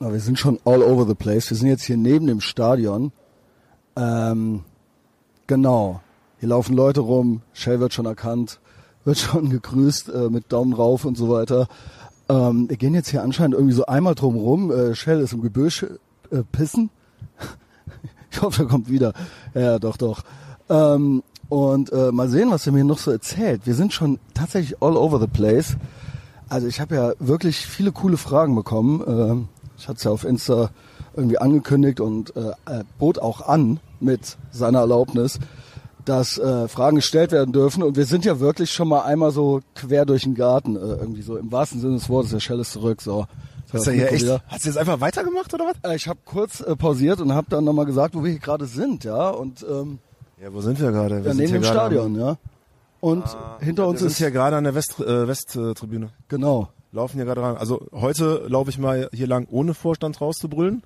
Na, 0.00 0.12
wir 0.12 0.20
sind 0.20 0.38
schon 0.38 0.60
all 0.64 0.82
over 0.82 1.06
the 1.06 1.14
place. 1.14 1.50
Wir 1.50 1.56
sind 1.56 1.68
jetzt 1.68 1.82
hier 1.82 1.96
neben 1.96 2.26
dem 2.28 2.40
Stadion. 2.40 3.10
Ähm, 3.96 4.62
genau. 5.48 6.00
Hier 6.38 6.50
laufen 6.50 6.76
Leute 6.76 7.00
rum. 7.00 7.42
Shell 7.52 7.80
wird 7.80 7.92
schon 7.92 8.06
erkannt, 8.06 8.60
wird 9.04 9.18
schon 9.18 9.50
gegrüßt 9.50 10.08
äh, 10.10 10.30
mit 10.30 10.52
Daumen 10.52 10.72
rauf 10.72 11.04
und 11.04 11.16
so 11.16 11.28
weiter. 11.28 11.66
Ähm, 12.28 12.68
wir 12.68 12.76
gehen 12.76 12.94
jetzt 12.94 13.08
hier 13.08 13.22
anscheinend 13.22 13.54
irgendwie 13.54 13.74
so 13.74 13.86
einmal 13.86 14.14
drum 14.14 14.36
rum. 14.36 14.70
Äh, 14.70 14.94
Shell 14.94 15.20
ist 15.20 15.32
im 15.32 15.42
Gebüsch 15.42 15.82
äh, 16.30 16.42
pissen. 16.52 16.90
Ich 18.32 18.42
hoffe, 18.42 18.64
er 18.64 18.68
kommt 18.68 18.90
wieder. 18.90 19.14
Ja, 19.54 19.78
doch, 19.78 19.96
doch. 19.96 20.22
Ähm, 20.68 21.22
und 21.48 21.92
äh, 21.92 22.12
mal 22.12 22.28
sehen, 22.28 22.50
was 22.50 22.66
er 22.66 22.72
mir 22.72 22.84
noch 22.84 22.98
so 22.98 23.10
erzählt. 23.10 23.62
Wir 23.64 23.74
sind 23.74 23.92
schon 23.92 24.18
tatsächlich 24.34 24.82
all 24.82 24.96
over 24.96 25.18
the 25.18 25.26
place. 25.26 25.76
Also 26.48 26.66
ich 26.66 26.80
habe 26.80 26.94
ja 26.94 27.12
wirklich 27.18 27.66
viele 27.66 27.92
coole 27.92 28.16
Fragen 28.16 28.54
bekommen. 28.54 29.02
Ähm, 29.06 29.48
ich 29.78 29.88
hatte 29.88 29.96
es 29.98 30.04
ja 30.04 30.10
auf 30.10 30.24
Insta 30.24 30.70
irgendwie 31.16 31.38
angekündigt 31.38 32.00
und 32.00 32.34
äh, 32.36 32.50
äh, 32.66 32.84
bot 32.98 33.18
auch 33.18 33.46
an 33.46 33.80
mit 34.00 34.36
seiner 34.50 34.80
Erlaubnis, 34.80 35.38
dass 36.04 36.38
äh, 36.38 36.68
Fragen 36.68 36.96
gestellt 36.96 37.32
werden 37.32 37.52
dürfen. 37.52 37.82
Und 37.82 37.96
wir 37.96 38.06
sind 38.06 38.24
ja 38.24 38.40
wirklich 38.40 38.70
schon 38.70 38.88
mal 38.88 39.02
einmal 39.02 39.30
so 39.30 39.60
quer 39.74 40.06
durch 40.06 40.22
den 40.22 40.34
Garten, 40.34 40.76
äh, 40.76 40.80
irgendwie 40.80 41.22
so 41.22 41.36
im 41.36 41.50
wahrsten 41.50 41.80
Sinne 41.80 41.94
des 41.94 42.08
Wortes. 42.08 42.30
Der 42.30 42.40
Shell 42.40 42.60
ist 42.60 42.72
zurück. 42.72 43.02
So. 43.02 43.26
Hast 43.72 43.86
du 43.86 43.90
echt, 43.90 44.26
hast 44.48 44.64
du 44.64 44.68
jetzt 44.68 44.78
einfach 44.78 45.00
weitergemacht 45.00 45.52
oder 45.54 45.66
was? 45.66 45.90
Äh, 45.90 45.96
Ich 45.96 46.08
habe 46.08 46.18
kurz 46.24 46.60
äh, 46.60 46.74
pausiert 46.76 47.20
und 47.20 47.32
habe 47.32 47.46
dann 47.50 47.64
nochmal 47.64 47.86
gesagt, 47.86 48.14
wo 48.14 48.22
wir 48.24 48.30
hier 48.30 48.40
gerade 48.40 48.66
sind, 48.66 49.04
ja. 49.04 49.28
Und 49.30 49.64
ähm, 49.68 49.98
Ja, 50.42 50.52
wo 50.52 50.60
sind 50.60 50.80
wir 50.80 50.90
gerade? 50.90 51.16
Wir 51.16 51.18
ja, 51.18 51.28
sind 51.30 51.36
neben 51.38 51.48
hier 51.50 51.60
dem 51.60 51.64
Stadion, 51.64 52.14
ja. 52.18 52.36
Und 53.00 53.24
hinter 53.60 53.86
uns 53.86 54.00
Wir 54.00 54.08
ist 54.08 54.16
sind 54.16 54.24
hier 54.26 54.30
gerade 54.32 54.56
an 54.56 54.64
der 54.64 54.74
West, 54.74 54.98
äh, 55.00 55.28
Westtribüne. 55.28 56.10
genau. 56.28 56.68
Laufen 56.90 57.16
hier 57.16 57.26
gerade 57.26 57.42
ran. 57.42 57.56
Also 57.58 57.86
heute 57.92 58.44
laufe 58.48 58.70
ich 58.70 58.78
mal 58.78 59.10
hier 59.12 59.26
lang, 59.26 59.46
ohne 59.50 59.74
Vorstand 59.74 60.20
rauszubrüllen. 60.22 60.82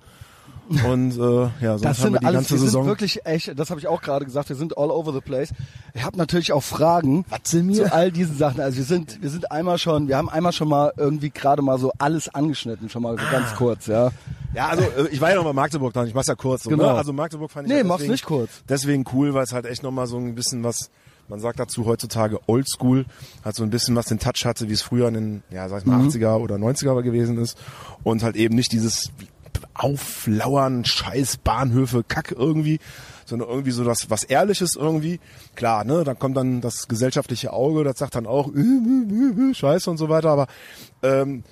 Und 0.69 1.11
äh, 1.17 1.49
ja, 1.61 1.77
sonst 1.77 1.83
Das 1.83 1.99
haben 1.99 2.13
wir 2.13 2.13
sind 2.13 2.21
die 2.21 2.25
alles, 2.25 2.33
ganze 2.37 2.51
wir 2.51 2.57
sind 2.59 2.67
Saison. 2.67 2.85
wirklich 2.85 3.25
echt, 3.25 3.59
das 3.59 3.69
habe 3.69 3.79
ich 3.79 3.87
auch 3.87 4.01
gerade 4.01 4.25
gesagt, 4.25 4.49
wir 4.49 4.55
sind 4.55 4.77
all 4.77 4.91
over 4.91 5.11
the 5.13 5.19
place. 5.21 5.49
Ich 5.93 6.03
habe 6.03 6.17
natürlich 6.17 6.51
auch 6.53 6.63
Fragen 6.63 7.25
sind 7.43 7.75
zu 7.75 7.91
all 7.93 8.11
diesen 8.11 8.37
Sachen. 8.37 8.61
Also 8.61 8.77
wir 8.77 8.83
sind, 8.85 9.21
wir 9.21 9.29
sind 9.29 9.51
einmal 9.51 9.77
schon, 9.77 10.07
wir 10.07 10.17
haben 10.17 10.29
einmal 10.29 10.53
schon 10.53 10.69
mal 10.69 10.93
irgendwie 10.97 11.29
gerade 11.31 11.61
mal 11.61 11.77
so 11.79 11.91
alles 11.99 12.33
angeschnitten, 12.33 12.89
schon 12.89 13.01
mal 13.03 13.17
so 13.17 13.23
Ah. 13.25 13.31
ganz 13.31 13.53
kurz, 13.55 13.87
ja. 13.87 14.11
Ja, 14.55 14.67
also 14.67 14.83
äh, 14.83 15.07
ich 15.11 15.19
war 15.19 15.29
ja 15.31 15.35
noch 15.35 15.43
bei 15.45 15.53
Magdeburg 15.53 15.93
dran. 15.93 16.07
Ich 16.07 16.13
mach's 16.13 16.27
ja 16.27 16.35
kurz. 16.35 16.63
So, 16.63 16.69
Genau. 16.69 16.83
ne? 16.83 16.97
Also 16.97 17.11
Magdeburg 17.11 17.51
fand 17.51 17.65
ich 17.67 17.69
Nee, 17.71 17.77
halt 17.79 17.87
mach's 17.87 17.97
deswegen, 17.99 18.11
nicht 18.13 18.25
kurz. 18.25 18.49
Deswegen 18.69 19.03
cool, 19.13 19.33
weil 19.33 19.43
es 19.43 19.51
halt 19.53 19.65
echt 19.65 19.83
noch 19.83 19.91
mal 19.91 20.07
so 20.07 20.17
ein 20.17 20.35
bisschen 20.35 20.63
was, 20.63 20.91
man 21.27 21.39
sagt 21.39 21.59
dazu 21.59 21.85
heutzutage 21.85 22.39
Oldschool, 22.47 23.05
hat 23.43 23.55
so 23.55 23.63
ein 23.63 23.69
bisschen 23.69 23.95
was 23.95 24.05
den 24.05 24.19
Touch 24.19 24.45
hatte, 24.45 24.69
wie 24.69 24.73
es 24.73 24.81
früher 24.81 25.07
in 25.07 25.13
den, 25.15 25.43
ja, 25.49 25.67
sag 25.69 25.79
ich 25.81 25.85
mal, 25.85 25.97
Mhm. 25.97 26.07
80er 26.09 26.37
oder 26.37 26.55
90er 26.57 27.01
gewesen 27.01 27.37
ist. 27.37 27.57
Und 28.03 28.21
halt 28.23 28.35
eben 28.35 28.55
nicht 28.55 28.71
dieses 28.71 29.11
Auflauern, 29.73 30.85
Scheiß, 30.85 31.37
Bahnhöfe, 31.37 32.03
Kack 32.07 32.31
irgendwie, 32.31 32.79
sondern 33.25 33.49
irgendwie 33.49 33.71
so 33.71 33.83
das, 33.83 34.09
was 34.09 34.23
Ehrliches 34.23 34.75
irgendwie. 34.75 35.19
Klar, 35.55 35.83
ne, 35.83 36.03
dann 36.03 36.17
kommt 36.19 36.37
dann 36.37 36.61
das 36.61 36.87
gesellschaftliche 36.87 37.53
Auge, 37.53 37.83
das 37.83 37.97
sagt 37.99 38.15
dann 38.15 38.27
auch, 38.27 38.47
äh, 38.53 38.59
äh, 38.59 39.51
äh, 39.51 39.53
Scheiße 39.53 39.89
und 39.89 39.97
so 39.97 40.09
weiter, 40.09 40.29
aber 40.29 40.47
ähm, 41.01 41.43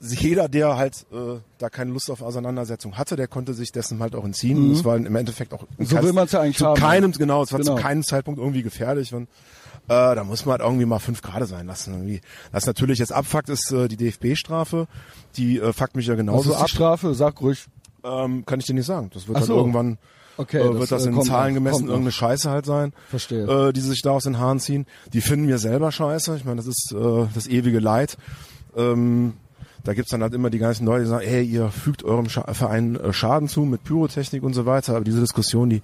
jeder, 0.00 0.48
der 0.48 0.76
halt 0.76 1.06
äh, 1.12 1.38
da 1.58 1.68
keine 1.70 1.92
Lust 1.92 2.10
auf 2.10 2.22
Auseinandersetzung 2.22 2.98
hatte, 2.98 3.14
der 3.14 3.28
konnte 3.28 3.54
sich 3.54 3.70
dessen 3.70 4.00
halt 4.00 4.16
auch 4.16 4.24
entziehen. 4.24 4.58
Und 4.58 4.72
es 4.72 4.84
war 4.84 4.96
im 4.96 5.14
Endeffekt 5.14 5.52
auch 5.54 5.64
Mhm. 5.78 5.84
So 5.84 6.02
will 6.02 6.12
man's 6.12 6.32
ja 6.32 6.40
eigentlich 6.40 6.58
zu 6.58 6.66
haben. 6.66 6.80
keinem, 6.80 7.12
genau, 7.12 7.44
es 7.44 7.52
war 7.52 7.60
Genau. 7.60 7.76
zu 7.76 7.80
keinem 7.82 8.02
Zeitpunkt 8.02 8.40
irgendwie 8.40 8.62
gefährlich. 8.64 9.14
Und 9.14 9.28
äh, 9.88 10.14
da 10.14 10.24
muss 10.24 10.44
man 10.46 10.52
halt 10.52 10.62
irgendwie 10.62 10.86
mal 10.86 10.98
fünf 10.98 11.22
Grad 11.22 11.46
sein 11.48 11.66
lassen. 11.66 11.94
Irgendwie. 11.94 12.20
Was 12.52 12.66
natürlich 12.66 12.98
jetzt 12.98 13.12
abfuckt, 13.12 13.48
ist 13.48 13.72
äh, 13.72 13.88
die 13.88 13.96
DFB-Strafe. 13.96 14.86
Die 15.36 15.58
äh, 15.58 15.72
fuckt 15.72 15.96
mich 15.96 16.06
ja 16.06 16.14
Was 16.14 16.18
genauso 16.18 16.50
ist 16.50 16.58
die 16.58 16.62
ab. 16.62 16.70
Strafe? 16.70 17.14
Sag 17.14 17.40
ruhig. 17.40 17.66
Ähm, 18.04 18.44
kann 18.46 18.60
ich 18.60 18.66
dir 18.66 18.74
nicht 18.74 18.86
sagen. 18.86 19.10
Das 19.14 19.28
wird 19.28 19.36
Ach 19.36 19.40
dann 19.40 19.48
so. 19.48 19.56
irgendwann 19.56 19.98
Okay, 20.38 20.58
äh, 20.58 20.64
das, 20.70 20.78
wird 20.78 20.92
das 20.92 21.04
äh, 21.06 21.08
in 21.10 21.22
Zahlen 21.22 21.52
noch, 21.54 21.58
gemessen 21.60 21.74
kommt 21.74 21.86
noch. 21.86 21.92
irgendeine 21.94 22.12
Scheiße 22.12 22.50
halt 22.50 22.64
sein, 22.64 22.92
Verstehe. 23.10 23.68
Äh, 23.68 23.72
die 23.72 23.80
sich 23.80 24.02
da 24.02 24.12
aus 24.12 24.24
den 24.24 24.38
Haaren 24.38 24.60
ziehen. 24.60 24.86
Die 25.12 25.20
finden 25.20 25.46
wir 25.46 25.58
selber 25.58 25.92
scheiße. 25.92 26.36
Ich 26.36 26.44
meine, 26.44 26.56
das 26.56 26.66
ist 26.66 26.92
äh, 26.92 27.26
das 27.34 27.46
ewige 27.46 27.80
Leid. 27.80 28.16
Ähm, 28.76 29.34
da 29.84 29.94
gibt's 29.94 30.10
dann 30.10 30.22
halt 30.22 30.34
immer 30.34 30.50
die 30.50 30.58
ganzen 30.58 30.86
Leute, 30.86 31.04
die 31.04 31.10
sagen, 31.10 31.26
hey, 31.26 31.42
ihr 31.42 31.70
fügt 31.70 32.04
eurem 32.04 32.28
Scha 32.28 32.52
Verein 32.54 32.96
äh, 32.96 33.12
Schaden 33.12 33.48
zu 33.48 33.62
mit 33.62 33.82
Pyrotechnik 33.84 34.42
und 34.42 34.54
so 34.54 34.66
weiter. 34.66 34.94
Aber 34.94 35.04
diese 35.04 35.20
Diskussion, 35.20 35.70
die 35.70 35.82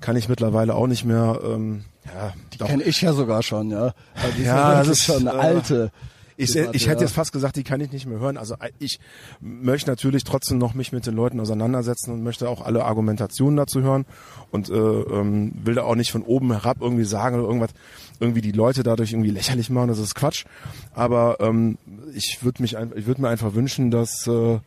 kann 0.00 0.16
ich 0.16 0.28
mittlerweile 0.28 0.74
auch 0.74 0.86
nicht 0.86 1.04
mehr. 1.04 1.40
Ähm, 1.44 1.84
ja, 2.06 2.32
doch. 2.58 2.66
Kenne 2.66 2.84
ich 2.84 3.00
ja 3.02 3.12
sogar 3.12 3.42
schon, 3.42 3.70
ja. 3.70 3.92
Die 4.38 4.44
Ja, 4.44 4.74
das 4.74 4.88
ist, 4.88 5.04
schon 5.04 5.26
eine 5.26 5.38
äh, 5.38 5.40
alte. 5.40 5.92
Ich, 6.40 6.56
ich 6.56 6.88
hätte 6.88 7.02
jetzt 7.02 7.12
fast 7.12 7.32
gesagt, 7.32 7.56
die 7.56 7.64
kann 7.64 7.80
ich 7.80 7.92
nicht 7.92 8.06
mehr 8.06 8.18
hören. 8.18 8.38
Also 8.38 8.54
äh, 8.54 8.70
ich 8.78 8.98
möchte 9.40 9.90
natürlich 9.90 10.24
trotzdem 10.24 10.56
noch 10.58 10.72
mich 10.72 10.90
mit 10.90 11.06
den 11.06 11.14
Leuten 11.14 11.38
auseinandersetzen 11.38 12.12
und 12.12 12.22
möchte 12.22 12.48
auch 12.48 12.62
alle 12.62 12.84
Argumentationen 12.84 13.56
dazu 13.56 13.82
hören 13.82 14.06
und 14.50 14.70
äh, 14.70 14.74
ähm, 14.74 15.52
will 15.62 15.74
da 15.74 15.82
auch 15.82 15.96
nicht 15.96 16.12
von 16.12 16.22
oben 16.22 16.50
herab 16.52 16.78
irgendwie 16.80 17.04
sagen 17.04 17.36
oder 17.36 17.46
irgendwas, 17.46 17.70
irgendwie 18.20 18.40
die 18.40 18.52
Leute 18.52 18.82
dadurch 18.82 19.12
irgendwie 19.12 19.30
lächerlich 19.30 19.68
machen. 19.68 19.88
Das 19.88 19.98
ist 19.98 20.14
Quatsch. 20.14 20.46
Aber 20.94 21.36
ähm, 21.40 21.76
ich 22.14 22.38
würde 22.42 22.62
mich, 22.62 22.76
ich 22.94 23.06
würde 23.06 23.20
mir 23.20 23.28
einfach 23.28 23.54
wünschen, 23.54 23.90
dass 23.90 24.26
äh, 24.26 24.58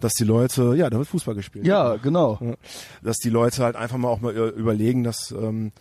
dass 0.00 0.12
die 0.14 0.24
Leute, 0.24 0.74
ja, 0.76 0.88
da 0.90 0.98
wird 0.98 1.08
Fußball 1.08 1.34
gespielt. 1.34 1.66
Ja, 1.66 1.96
genau. 1.96 2.38
Dass 3.02 3.18
die 3.18 3.30
Leute 3.30 3.62
halt 3.62 3.76
einfach 3.76 3.96
mal 3.98 4.08
auch 4.08 4.20
mal 4.20 4.34
überlegen, 4.34 5.04
dass 5.04 5.30
ähm, 5.30 5.72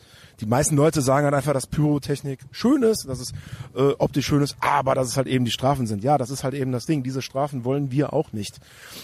die 0.41 0.45
meisten 0.45 0.75
Leute 0.75 1.01
sagen 1.01 1.25
halt 1.25 1.33
einfach, 1.35 1.53
dass 1.53 1.67
Pyrotechnik 1.67 2.39
schön 2.51 2.83
ist, 2.83 3.05
dass 3.09 3.19
es 3.19 3.31
äh, 3.75 3.93
optisch 3.97 4.25
schön 4.27 4.41
ist, 4.41 4.55
aber 4.61 4.95
dass 4.95 5.07
es 5.07 5.17
halt 5.17 5.27
eben 5.27 5.43
die 5.45 5.51
Strafen 5.51 5.87
sind. 5.87 6.03
Ja, 6.03 6.17
das 6.17 6.29
ist 6.29 6.43
halt 6.43 6.53
eben 6.53 6.71
das 6.71 6.85
Ding. 6.85 7.03
Diese 7.03 7.21
Strafen 7.21 7.65
wollen 7.65 7.91
wir 7.91 8.13
auch 8.13 8.31
nicht. 8.31 8.59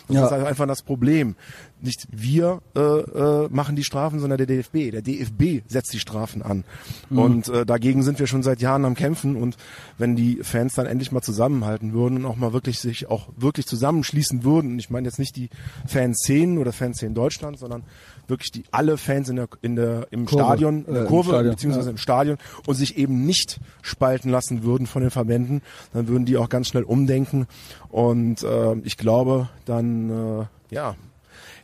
Das 0.07 0.15
Ja. 0.15 0.25
ist 0.25 0.31
halt 0.31 0.45
einfach 0.45 0.67
das 0.67 0.81
Problem. 0.81 1.35
Nicht 1.81 2.07
wir 2.09 2.61
äh, 2.75 2.79
äh, 2.79 3.49
machen 3.49 3.75
die 3.75 3.83
Strafen, 3.83 4.19
sondern 4.19 4.37
der 4.37 4.47
DFB. 4.47 4.91
Der 4.91 5.01
DFB 5.01 5.63
setzt 5.67 5.93
die 5.93 5.99
Strafen 5.99 6.41
an. 6.41 6.63
Mhm. 7.09 7.19
Und 7.19 7.47
äh, 7.49 7.65
dagegen 7.65 8.01
sind 8.03 8.19
wir 8.19 8.27
schon 8.27 8.43
seit 8.43 8.61
Jahren 8.61 8.85
am 8.85 8.95
Kämpfen. 8.95 9.35
Und 9.35 9.57
wenn 9.97 10.15
die 10.15 10.39
Fans 10.41 10.73
dann 10.73 10.85
endlich 10.85 11.11
mal 11.11 11.21
zusammenhalten 11.21 11.93
würden 11.93 12.19
und 12.19 12.25
auch 12.25 12.37
mal 12.37 12.53
wirklich 12.53 12.79
sich 12.79 13.07
auch 13.07 13.29
wirklich 13.37 13.65
zusammenschließen 13.65 14.43
würden, 14.43 14.71
und 14.71 14.79
ich 14.79 14.89
meine 14.89 15.07
jetzt 15.07 15.19
nicht 15.19 15.35
die 15.35 15.49
Fanszenen 15.85 16.57
oder 16.57 16.71
Fanszenen 16.71 17.13
Deutschland, 17.13 17.59
sondern 17.59 17.83
wirklich 18.27 18.51
die 18.51 18.63
alle 18.71 18.97
Fans 18.97 19.29
in 19.29 19.35
der 19.35 19.47
in 19.61 19.75
der 19.75 20.07
im 20.11 20.25
Kurve, 20.25 20.43
Stadion, 20.43 20.85
in 20.85 20.89
äh, 20.89 20.93
der 20.93 21.01
im 21.03 21.07
Kurve 21.07 21.29
Stadion, 21.29 21.51
beziehungsweise 21.51 21.87
ja. 21.87 21.91
im 21.91 21.97
Stadion 21.97 22.37
und 22.65 22.75
sich 22.75 22.97
eben 22.97 23.25
nicht 23.25 23.59
spalten 23.81 24.29
lassen 24.29 24.63
würden 24.63 24.87
von 24.87 25.01
den 25.01 25.11
Verbänden, 25.11 25.61
dann 25.93 26.07
würden 26.07 26.25
die 26.25 26.37
auch 26.37 26.49
ganz 26.49 26.67
schnell 26.67 26.83
umdenken 26.83 27.47
und 27.89 28.43
äh, 28.43 28.75
ich 28.83 28.97
glaube, 28.97 29.49
dann 29.65 30.09
äh, 30.09 30.45
ja 30.73 30.95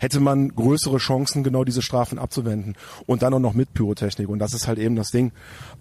hätte 0.01 0.19
man 0.19 0.49
größere 0.49 0.97
Chancen, 0.97 1.43
genau 1.43 1.63
diese 1.63 1.83
Strafen 1.83 2.17
abzuwenden. 2.17 2.75
Und 3.05 3.21
dann 3.21 3.35
auch 3.35 3.39
noch 3.39 3.53
mit 3.53 3.73
Pyrotechnik. 3.73 4.27
Und 4.29 4.39
das 4.39 4.53
ist 4.53 4.67
halt 4.67 4.79
eben 4.79 4.95
das 4.95 5.09
Ding, 5.09 5.31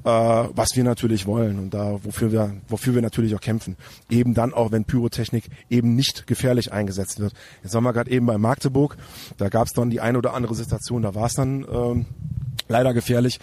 äh, 0.04 0.10
was 0.10 0.76
wir 0.76 0.84
natürlich 0.84 1.26
wollen 1.26 1.58
und 1.58 1.72
da 1.72 1.98
wofür 2.04 2.30
wir 2.30 2.52
wofür 2.68 2.94
wir 2.94 3.00
natürlich 3.00 3.34
auch 3.34 3.40
kämpfen, 3.40 3.76
eben 4.10 4.34
dann 4.34 4.52
auch 4.52 4.72
wenn 4.72 4.84
Pyrotechnik 4.84 5.44
eben 5.70 5.96
nicht 5.96 6.26
gefährlich 6.26 6.70
eingesetzt 6.70 7.18
wird. 7.18 7.32
Jetzt 7.62 7.72
waren 7.74 7.82
wir 7.82 7.94
gerade 7.94 8.10
eben 8.10 8.26
bei 8.26 8.36
Magdeburg, 8.36 8.98
da 9.38 9.48
gab 9.48 9.66
es 9.66 9.72
dann 9.72 9.88
die 9.88 10.00
eine 10.00 10.18
oder 10.18 10.34
andere 10.34 10.54
Situation, 10.54 11.02
da 11.02 11.14
war 11.14 11.26
es 11.26 11.34
dann 11.34 11.66
ähm, 11.72 12.06
leider 12.70 12.94
gefährlich. 12.94 13.38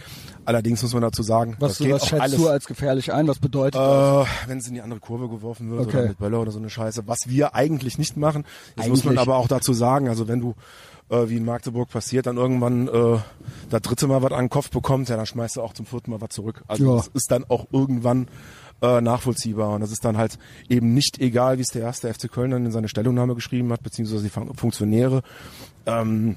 Allerdings 0.45 0.81
muss 0.81 0.93
man 0.93 1.01
dazu 1.03 1.21
sagen, 1.23 1.55
Was, 1.59 1.73
das 1.73 1.77
geht 1.79 1.93
was 1.93 2.03
auch 2.03 2.07
schätzt 2.07 2.21
alles. 2.21 2.37
du 2.37 2.47
als 2.47 2.65
gefährlich 2.65 3.11
ein? 3.13 3.27
Was 3.27 3.39
bedeutet 3.39 3.75
das? 3.75 4.25
Äh, 4.25 4.29
wenn 4.47 4.57
es 4.59 4.67
in 4.67 4.73
die 4.75 4.81
andere 4.81 4.99
Kurve 4.99 5.27
geworfen 5.29 5.69
wird 5.69 5.81
Okay. 5.87 5.97
oder 5.97 6.07
mit 6.07 6.17
Böller 6.19 6.39
oder 6.41 6.51
so 6.51 6.59
eine 6.59 6.69
Scheiße, 6.69 7.03
was 7.07 7.27
wir 7.27 7.53
eigentlich 7.53 7.97
nicht 7.97 8.15
machen. 8.17 8.45
Das 8.77 8.87
muss 8.87 9.03
man 9.03 9.11
Eigentlich. 9.17 9.27
aber 9.27 9.35
auch 9.37 9.47
dazu 9.49 9.73
sagen, 9.73 10.07
also 10.07 10.27
wenn 10.27 10.39
du 10.39 10.55
äh, 11.09 11.29
wie 11.29 11.37
in 11.37 11.45
Magdeburg 11.45 11.89
passiert, 11.89 12.25
dann 12.27 12.37
irgendwann 12.37 12.87
äh, 12.87 13.17
das 13.69 13.81
dritte 13.81 14.07
Mal 14.07 14.21
was 14.21 14.31
an 14.31 14.45
den 14.45 14.49
Kopf 14.49 14.69
bekommt, 14.69 15.09
ja, 15.09 15.17
dann 15.17 15.25
schmeißt 15.25 15.57
du 15.57 15.61
auch 15.61 15.73
zum 15.73 15.85
vierten 15.85 16.11
Mal 16.11 16.21
was 16.21 16.29
zurück. 16.29 16.63
Also 16.67 16.85
Ja. 16.85 16.95
das 16.97 17.07
ist 17.13 17.29
dann 17.31 17.43
auch 17.49 17.67
irgendwann 17.71 18.27
äh, 18.81 19.01
nachvollziehbar 19.01 19.71
und 19.71 19.81
das 19.81 19.91
ist 19.91 20.05
dann 20.05 20.17
halt 20.17 20.37
eben 20.69 20.93
nicht 20.93 21.19
egal, 21.19 21.57
wie 21.57 21.61
es 21.63 21.69
der 21.69 21.81
erste 21.81 22.13
FC 22.13 22.31
Köln 22.31 22.51
dann 22.51 22.65
in 22.65 22.71
seine 22.71 22.87
Stellungnahme 22.87 23.35
geschrieben 23.35 23.71
hat, 23.73 23.81
beziehungsweise 23.83 24.23
die 24.23 24.29
Fun- 24.29 24.53
Funktionäre. 24.55 25.23
Ähm, 25.85 26.35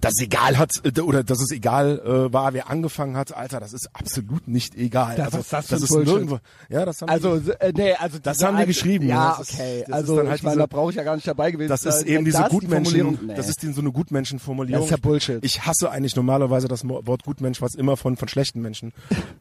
dass 0.00 0.14
es 0.14 0.20
egal 0.22 0.58
hat 0.58 0.72
äh, 0.84 1.00
oder 1.00 1.22
dass 1.24 1.40
es 1.40 1.50
egal 1.50 2.00
äh, 2.04 2.32
war, 2.32 2.52
wer 2.54 2.70
angefangen 2.70 3.16
hat, 3.16 3.36
Alter, 3.36 3.60
das 3.60 3.72
ist 3.72 3.88
absolut 3.92 4.48
nicht 4.48 4.74
egal. 4.74 5.16
Das- 5.16 5.34
also, 5.34 5.38
das 5.50 5.72
ein 5.72 5.78
ist 5.82 5.88
Bullshit? 5.88 6.06
nirgendwo. 6.12 6.38
Ja, 6.68 6.84
das 6.84 7.02
haben 7.02 7.08
Also, 7.08 7.38
die, 7.38 7.50
äh, 7.52 7.72
nee, 7.74 7.92
also 7.94 8.18
Das 8.18 8.42
haben 8.42 8.56
die 8.58 8.66
geschrieben, 8.66 9.08
Ja, 9.08 9.36
das 9.38 9.48
ist- 9.50 9.54
okay. 9.54 9.80
das 9.80 9.88
ist 9.88 9.94
also 9.94 10.18
halt 10.18 10.34
ich 10.36 10.42
meine, 10.42 10.58
da 10.58 10.66
brauche 10.66 10.90
ich 10.90 10.96
ja 10.96 11.02
gar 11.04 11.14
nicht 11.16 11.26
dabei 11.28 11.50
gewesen 11.50 11.68
das 11.68 11.84
ist 11.84 12.02
eben 12.04 12.24
diese 12.24 12.38
das 12.38 12.48
die 12.48 12.54
Gutmenschen, 12.54 13.00
Formulierung- 13.00 13.26
nee. 13.26 13.34
das 13.34 13.48
ist 13.48 13.62
die, 13.62 13.72
so 13.72 13.80
eine 13.80 13.92
Gutmenschenformulierung. 13.92 14.80
Das 14.82 14.86
ist 14.86 14.90
ja 14.90 14.96
Bullshit. 15.02 15.38
Ich 15.44 15.66
hasse 15.66 15.90
eigentlich 15.90 16.16
normalerweise 16.16 16.68
das 16.68 16.86
Wort 16.88 17.24
Gutmensch, 17.24 17.60
was 17.62 17.74
immer 17.74 17.96
von 17.96 18.16
von 18.16 18.28
schlechten 18.28 18.60
Menschen 18.62 18.92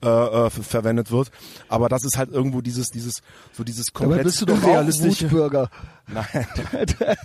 äh, 0.03 0.07
äh, 0.07 0.49
ver- 0.49 0.63
verwendet 0.63 1.11
wird. 1.11 1.31
Aber 1.69 1.89
das 1.89 2.03
ist 2.03 2.17
halt 2.17 2.31
irgendwo 2.31 2.61
dieses 2.61 2.89
dieses 2.89 3.21
so 3.53 3.63
dieses 3.63 3.93
komplett 3.93 4.23
bist 4.23 4.41
du 4.41 4.45
doch. 4.45 4.61
Wutbürger. 4.61 5.69
Nein. 6.07 6.25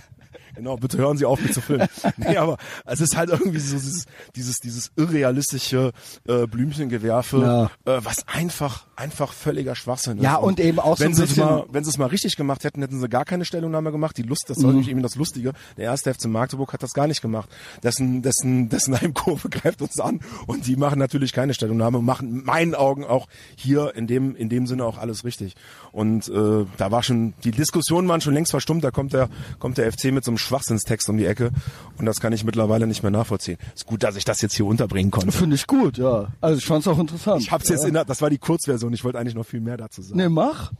Genau, 0.55 0.75
bitte 0.77 0.97
hören 0.97 1.17
Sie 1.17 1.25
auf, 1.25 1.41
mich 1.41 1.53
zu 1.53 1.61
filmen. 1.61 1.87
Nee, 2.17 2.37
aber 2.37 2.57
es 2.85 2.99
ist 3.01 3.15
halt 3.15 3.29
irgendwie 3.29 3.59
so 3.59 3.75
dieses, 3.75 4.05
dieses, 4.35 4.57
dieses 4.59 4.91
irrealistische 4.95 5.91
äh, 6.27 6.45
Blümchengewerfe, 6.47 7.69
Ja. 7.85 7.93
äh, 7.97 8.01
was 8.03 8.27
einfach, 8.27 8.85
einfach 8.95 9.33
völliger 9.33 9.75
Schwachsinn 9.75 10.17
ist. 10.17 10.23
Ja, 10.23 10.35
und 10.35 10.59
eben 10.59 10.79
auch 10.79 10.97
so 10.97 11.03
wenn 11.03 11.11
ein 11.11 11.15
sie 11.15 11.23
es 11.23 11.29
bisschen- 11.29 11.45
mal, 11.45 11.65
wenn 11.69 11.83
sie 11.83 11.89
es 11.89 11.97
mal 11.97 12.07
richtig 12.07 12.35
gemacht 12.35 12.63
hätten, 12.63 12.81
hätten 12.81 12.99
sie 12.99 13.09
gar 13.09 13.25
keine 13.25 13.45
Stellungnahme 13.45 13.91
gemacht. 13.91 14.17
Die 14.17 14.23
Lust, 14.23 14.45
das 14.49 14.61
war 14.63 14.69
nämlich 14.71 14.89
eben 14.89 15.01
das 15.01 15.15
Lustige. 15.15 15.53
Der 15.77 15.85
erste 15.85 16.13
FC 16.13 16.25
Magdeburg 16.25 16.73
hat 16.73 16.83
das 16.83 16.91
gar 16.93 17.07
nicht 17.07 17.21
gemacht. 17.21 17.49
Dessen, 17.83 18.21
dessen, 18.21 18.69
dessen 18.69 18.99
Heimkurve 18.99 19.49
greift 19.49 19.81
uns 19.81 19.99
an 19.99 20.19
und 20.47 20.67
die 20.67 20.75
machen 20.75 20.99
natürlich 20.99 21.33
keine 21.33 21.53
Stellungnahme 21.53 21.97
und 21.99 22.05
machen 22.05 22.27
in 22.29 22.43
meinen 22.43 22.75
Augen 22.75 23.03
auch 23.05 23.27
hier 23.55 23.95
in 23.95 24.07
dem, 24.07 24.35
in 24.35 24.49
dem 24.49 24.67
Sinne 24.67 24.85
auch 24.85 24.97
alles 24.97 25.23
richtig. 25.23 25.55
Und 25.91 26.27
äh, 26.29 26.65
da 26.77 26.91
war 26.91 27.03
schon, 27.03 27.33
die 27.43 27.51
Diskussionen 27.51 28.07
waren 28.07 28.21
schon 28.21 28.33
längst 28.33 28.51
verstummt. 28.51 28.83
Da 28.83 28.91
kommt 28.91 29.13
der, 29.13 29.29
kommt 29.59 29.77
der 29.77 29.91
FC 29.91 30.05
mit 30.05 30.23
so 30.23 30.31
einem 30.31 30.37
Schwachsinnstext 30.41 31.09
um 31.09 31.17
die 31.17 31.25
Ecke 31.25 31.51
und 31.97 32.05
das 32.05 32.19
kann 32.19 32.33
ich 32.33 32.43
mittlerweile 32.43 32.87
nicht 32.87 33.03
mehr 33.03 33.11
nachvollziehen. 33.11 33.57
Ist 33.73 33.85
gut, 33.85 34.03
dass 34.03 34.15
ich 34.15 34.25
das 34.25 34.41
jetzt 34.41 34.55
hier 34.55 34.65
unterbringen 34.65 35.11
konnte. 35.11 35.31
Finde 35.31 35.55
ich 35.55 35.67
gut, 35.67 35.97
ja. 35.97 36.27
Also 36.41 36.57
ich 36.57 36.65
fand's 36.65 36.87
auch 36.87 36.99
interessant. 36.99 37.41
Ich 37.41 37.51
hab's 37.51 37.69
jetzt 37.69 37.81
ja. 37.83 37.87
in 37.87 37.93
der, 37.93 38.05
das 38.05 38.21
war 38.21 38.29
die 38.29 38.37
Kurzversion. 38.37 38.93
Ich 38.93 39.03
wollte 39.03 39.19
eigentlich 39.19 39.35
noch 39.35 39.45
viel 39.45 39.61
mehr 39.61 39.77
dazu 39.77 40.01
sagen. 40.01 40.17
Nee, 40.17 40.29
mach. 40.29 40.71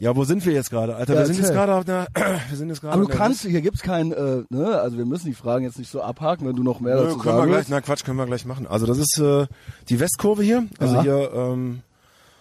Ja, 0.00 0.14
wo 0.16 0.24
sind 0.24 0.44
wir 0.44 0.52
jetzt 0.52 0.70
gerade, 0.70 0.96
Alter? 0.96 1.14
Ja, 1.14 1.20
wir 1.20 1.26
sind 1.26 1.38
jetzt 1.38 1.52
gerade 1.52 1.74
auf 1.74 1.84
der, 1.84 2.08
wir 2.48 2.56
sind 2.56 2.68
jetzt 2.68 2.80
gerade. 2.80 2.94
Aber 2.94 3.02
du 3.02 3.06
auf 3.06 3.12
der 3.12 3.18
kannst, 3.20 3.42
hier 3.42 3.60
gibt's 3.62 3.80
kein, 3.80 4.12
äh, 4.12 4.42
ne, 4.50 4.80
also 4.80 4.98
wir 4.98 5.06
müssen 5.06 5.26
die 5.26 5.34
Fragen 5.34 5.64
jetzt 5.64 5.78
nicht 5.78 5.90
so 5.90 6.02
abhaken, 6.02 6.46
wenn 6.48 6.56
du 6.56 6.62
noch 6.64 6.80
mehr 6.80 6.96
Nö, 6.96 7.04
dazu 7.04 7.18
können 7.18 7.36
wir 7.36 7.38
sagen 7.38 7.46
gleich, 7.48 7.58
willst. 7.58 7.70
na 7.70 7.80
Quatsch, 7.80 8.04
können 8.04 8.18
wir 8.18 8.26
gleich 8.26 8.44
machen. 8.44 8.66
Also 8.66 8.86
das 8.86 8.98
ist 8.98 9.18
äh, 9.18 9.46
die 9.88 10.00
Westkurve 10.00 10.42
hier. 10.42 10.66
Also 10.78 10.96
Ja. 10.96 11.02
hier 11.02 11.30
ähm, 11.32 11.82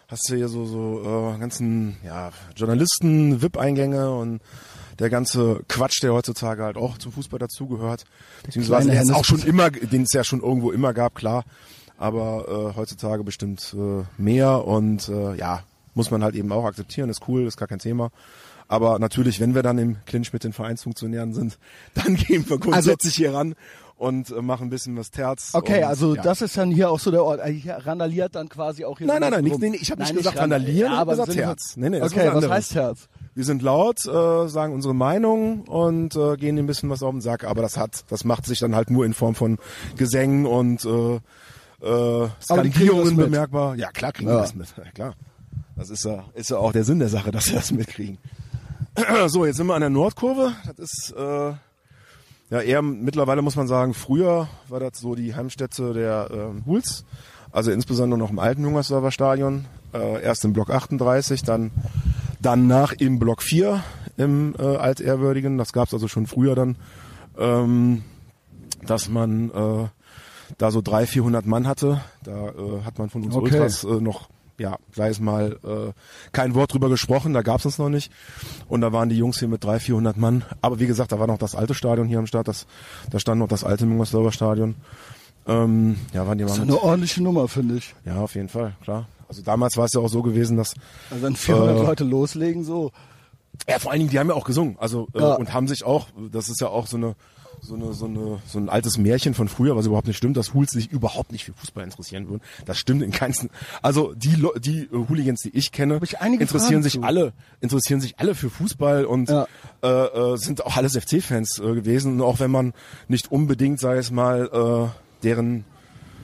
hast 0.08 0.30
du 0.30 0.36
hier 0.36 0.48
so 0.48 0.66
so 0.66 1.34
äh, 1.36 1.40
ganzen 1.40 1.98
ja, 2.04 2.32
Journalisten, 2.56 3.42
VIP-Eingänge 3.42 4.12
und 4.12 4.42
der 5.00 5.10
ganze 5.10 5.62
Quatsch, 5.68 6.02
der 6.04 6.14
heutzutage 6.14 6.64
halt 6.64 6.78
auch 6.78 6.98
zum 6.98 7.12
Fußball 7.12 7.40
dazugehört. 7.40 8.06
Beziehungsweise 8.44 8.92
der 8.92 9.02
es 9.02 9.12
auch 9.12 9.26
schon 9.26 9.42
immer, 9.44 9.70
den 9.72 10.04
es 10.04 10.14
ja 10.14 10.24
schon 10.24 10.42
irgendwo 10.42 10.72
immer 10.72 10.94
gab, 10.94 11.16
klar. 11.16 11.44
aber 11.98 12.72
äh, 12.74 12.78
heutzutage 12.78 13.24
bestimmt 13.24 13.76
äh, 13.78 14.04
mehr 14.22 14.66
und 14.66 15.10
äh, 15.10 15.36
ja, 15.36 15.64
muss 15.94 16.12
man 16.12 16.24
halt 16.24 16.36
eben 16.36 16.52
auch 16.52 16.66
akzeptieren, 16.66 17.10
ist 17.10 17.28
cool, 17.28 17.46
ist 17.46 17.58
gar 17.58 17.68
kein 17.68 17.80
Thema. 17.80 18.10
Aber 18.68 18.98
natürlich, 18.98 19.40
wenn 19.40 19.56
wir 19.56 19.62
dann 19.62 19.78
im 19.78 19.98
Clinch 20.06 20.34
mit 20.34 20.44
den 20.44 20.54
Vereinsfunktionären 20.54 21.34
sind, 21.34 21.60
dann 21.94 22.16
gehen 22.16 22.50
wir 22.50 22.58
grundsätzlich 22.58 23.16
hier 23.16 23.34
ran 23.34 23.56
und 23.98 24.32
äh, 24.32 24.42
machen 24.42 24.68
ein 24.68 24.70
bisschen 24.70 24.98
was 24.98 25.12
Terz. 25.12 25.52
Okay, 25.54 25.80
und, 25.80 25.84
also 25.84 26.16
ja. 26.16 26.22
das 26.22 26.42
ist 26.42 26.58
dann 26.58 26.72
hier 26.72 26.90
auch 26.90 27.00
so 27.00 27.12
der 27.12 27.24
Ort. 27.24 27.40
äh, 27.42 27.52
Hier 27.52 27.76
randaliert 27.76 28.36
dann 28.36 28.50
quasi 28.50 28.86
auch 28.86 28.98
hier 28.98 29.08
Nein, 29.08 29.18
so 29.18 29.20
nein, 29.22 29.32
nein, 29.32 29.44
nicht, 29.44 29.60
nee, 29.60 29.78
ich 29.80 29.92
habe 29.92 30.02
nicht 30.02 30.16
gesagt 30.16 30.38
ran- 30.38 30.52
randalieren, 30.52 30.92
ja, 30.92 30.98
aber 30.98 31.12
gesagt 31.14 31.34
Terz. 31.34 31.78
Nee, 31.78 31.90
nee, 31.90 32.02
Okay, 32.02 32.30
was 32.34 32.50
heißt 32.50 32.76
Herz? 32.76 33.08
Wir 33.36 33.44
sind 33.46 33.62
laut, 33.64 34.06
äh, 34.06 34.48
sagen 34.48 34.74
unsere 34.74 34.94
Meinung 34.94 35.62
und 35.62 36.16
äh, 36.16 36.38
gehen 36.38 36.58
ein 36.60 36.68
bisschen 36.68 36.90
was 36.90 37.02
auf 37.02 37.12
den 37.12 37.22
Sack, 37.22 37.46
aber 37.46 37.62
das 37.64 37.78
hat, 37.78 38.06
das 38.10 38.24
macht 38.26 38.46
sich 38.46 38.60
dann 38.60 38.76
halt 38.76 38.92
nur 38.92 39.06
in 39.06 39.14
Form 39.14 39.34
von 39.34 39.58
Gesängen 39.98 40.46
und 40.46 40.86
äh, 40.86 41.16
äh, 41.86 42.30
Skandierungen 42.42 43.16
bemerkbar. 43.18 43.76
Ja, 43.76 43.90
klar 43.92 44.12
kriegen 44.12 44.30
Ja. 44.30 44.36
wir 44.38 44.42
das 44.42 44.54
mit. 44.56 44.68
Ja, 44.78 44.92
klar. 44.92 45.14
Das 45.76 45.90
ist 45.90 46.06
ja, 46.06 46.24
ist 46.36 46.52
ja 46.52 46.58
auch 46.58 46.72
der 46.72 46.84
Sinn 46.84 47.00
der 47.00 47.10
Sache, 47.10 47.32
dass 47.32 47.48
wir 47.48 47.56
das 47.56 47.72
mitkriegen. 47.72 48.20
so, 49.28 49.46
jetzt 49.46 49.58
sind 49.58 49.66
wir 49.66 49.74
an 49.74 49.82
der 49.82 49.90
Nordkurve. 49.90 50.52
Das 50.68 50.78
ist 50.78 51.14
äh, 51.18 51.54
ja 52.52 52.62
eher 52.62 52.84
mittlerweile 52.84 53.42
muss 53.42 53.56
man 53.56 53.68
sagen, 53.68 53.96
früher 53.96 54.48
war 54.70 54.80
das 54.80 55.00
so 55.00 55.16
die 55.16 55.34
Heimstätte 55.36 55.94
der 55.94 56.30
äh, 56.32 56.66
Huls. 56.68 57.04
Also 57.52 57.72
insbesondere 57.72 58.20
noch 58.20 58.30
im 58.30 58.38
alten 58.38 58.64
Hungersdorfer 58.66 59.10
Stadion. 59.12 59.66
Äh, 59.94 60.22
erst 60.22 60.46
im 60.46 60.54
Block 60.54 60.70
38, 60.70 61.42
dann 61.42 61.72
danach 62.44 62.94
im 62.94 63.18
Block 63.20 63.42
4 63.42 63.82
im 64.18 64.54
äh, 64.60 64.62
altehrwürdigen. 64.62 65.58
Das 65.58 65.74
gab 65.74 65.88
es 65.88 65.94
also 65.94 66.08
schon 66.08 66.28
früher 66.28 66.54
dann, 66.56 66.76
ähm, 67.38 68.04
dass 68.86 69.10
man 69.10 69.50
äh, 69.50 69.88
da 70.58 70.72
so 70.72 70.82
300, 70.82 71.10
400 71.10 71.46
Mann 71.48 71.68
hatte. 71.68 72.02
Da 72.24 72.50
äh, 72.50 72.82
hat 72.86 73.00
man 73.00 73.10
von 73.10 73.24
uns 73.24 73.36
Okay. 73.36 73.46
Ultras 73.46 73.84
äh, 73.84 74.00
noch, 74.00 74.30
ja, 74.60 74.78
sei 74.92 75.10
es 75.10 75.20
mal, 75.20 75.58
äh, 75.64 75.92
kein 76.32 76.54
Wort 76.54 76.74
drüber 76.74 76.90
gesprochen, 76.90 77.34
da 77.34 77.42
gab 77.42 77.60
es 77.60 77.66
uns 77.66 77.80
noch 77.80 77.90
nicht. 77.90 78.12
Und 78.68 78.82
da 78.82 78.92
waren 78.94 79.10
die 79.10 79.18
Jungs 79.18 79.40
hier 79.40 79.48
mit 79.48 79.64
300, 79.64 79.82
400 79.82 80.18
Mann. 80.18 80.44
Aber 80.62 80.80
wie 80.80 80.88
gesagt, 80.88 81.12
da 81.12 81.20
war 81.20 81.28
noch 81.28 81.40
das 81.40 81.56
alte 81.56 81.74
Stadion 81.74 82.08
hier 82.08 82.20
am 82.20 82.28
Start, 82.28 82.48
das, 82.48 82.68
da 83.10 83.20
stand 83.20 83.40
noch 83.40 83.48
das 83.48 83.64
alte 83.64 83.86
Müngersdorfer 83.86 84.32
Stadion. 84.32 84.76
Ähm, 85.48 85.98
ja, 86.14 86.26
waren 86.28 86.38
die 86.38 86.44
Das 86.46 86.54
ist 86.54 86.62
eine 86.62 86.82
ordentliche 86.82 87.22
Nummer, 87.24 87.48
finde 87.48 87.76
ich. 87.78 87.96
ja, 88.06 88.18
auf 88.18 88.36
jeden 88.36 88.48
Fall, 88.50 88.76
klar. 88.84 89.08
Also 89.34 89.42
damals 89.42 89.78
war 89.78 89.86
es 89.86 89.94
ja 89.94 90.00
auch 90.00 90.10
so 90.10 90.22
gewesen, 90.22 90.58
dass 90.58 90.76
Also 91.10 91.24
wenn 91.24 91.36
400 91.36 91.78
Äh, 91.78 91.82
Leute 91.82 92.04
loslegen, 92.04 92.64
so. 92.64 92.92
ja, 93.68 93.80
vor 93.80 93.92
allen 93.92 94.00
Dingen, 94.02 94.12
die 94.12 94.20
haben 94.20 94.30
ja 94.30 94.36
auch 94.36 94.46
gesungen. 94.46 94.76
Also 94.80 95.08
äh, 95.16 95.20
Ja. 95.22 95.34
und 95.36 95.54
haben 95.54 95.68
sich 95.68 95.84
auch, 95.84 96.08
das 96.32 96.50
ist 96.50 96.62
ja 96.62 96.68
auch 96.68 96.86
so 96.88 96.98
eine 96.98 97.16
so 97.62 97.76
eine 97.76 97.94
so 97.94 98.06
eine 98.06 98.40
so 98.46 98.60
ein 98.60 98.68
altes 98.70 98.98
Märchen 98.98 99.34
von 99.34 99.48
früher, 99.48 99.76
was 99.76 99.86
überhaupt 99.88 100.06
nicht 100.08 100.18
stimmt, 100.18 100.36
dass 100.38 100.54
Hools 100.54 100.72
sich 100.72 100.92
überhaupt 100.92 101.32
nicht 101.32 101.46
für 101.46 101.54
Fußball 101.54 101.84
interessieren 101.84 102.28
würden. 102.28 102.42
Das 102.66 102.78
stimmt 102.78 103.02
in 103.02 103.10
keinsten. 103.12 103.50
Also 103.82 104.14
die 104.16 104.36
die 104.60 104.82
äh, 104.84 104.88
Hooligans, 105.10 105.42
die 105.42 105.50
ich 105.58 105.72
kenne, 105.72 106.00
ich 106.04 106.14
interessieren 106.20 106.50
Fragen 106.50 106.84
sich 106.84 106.94
zu. 106.94 107.04
alle 107.04 107.32
interessieren 107.62 108.02
sich 108.02 108.20
alle 108.20 108.36
für 108.36 108.50
Fußball 108.52 109.06
und 109.06 109.30
Ja. 109.30 109.48
äh, 109.82 109.88
äh, 109.88 110.38
sind 110.38 110.64
auch 110.66 110.76
alles 110.78 110.96
FC-Fans 110.98 111.58
äh, 111.60 111.74
gewesen. 111.74 112.14
Und 112.16 112.22
auch 112.22 112.40
wenn 112.40 112.52
man 112.52 112.74
nicht 113.08 113.32
unbedingt, 113.32 113.80
sei 113.80 113.96
es 113.98 114.12
mal, 114.12 114.92
äh, 114.94 115.24
deren 115.24 115.64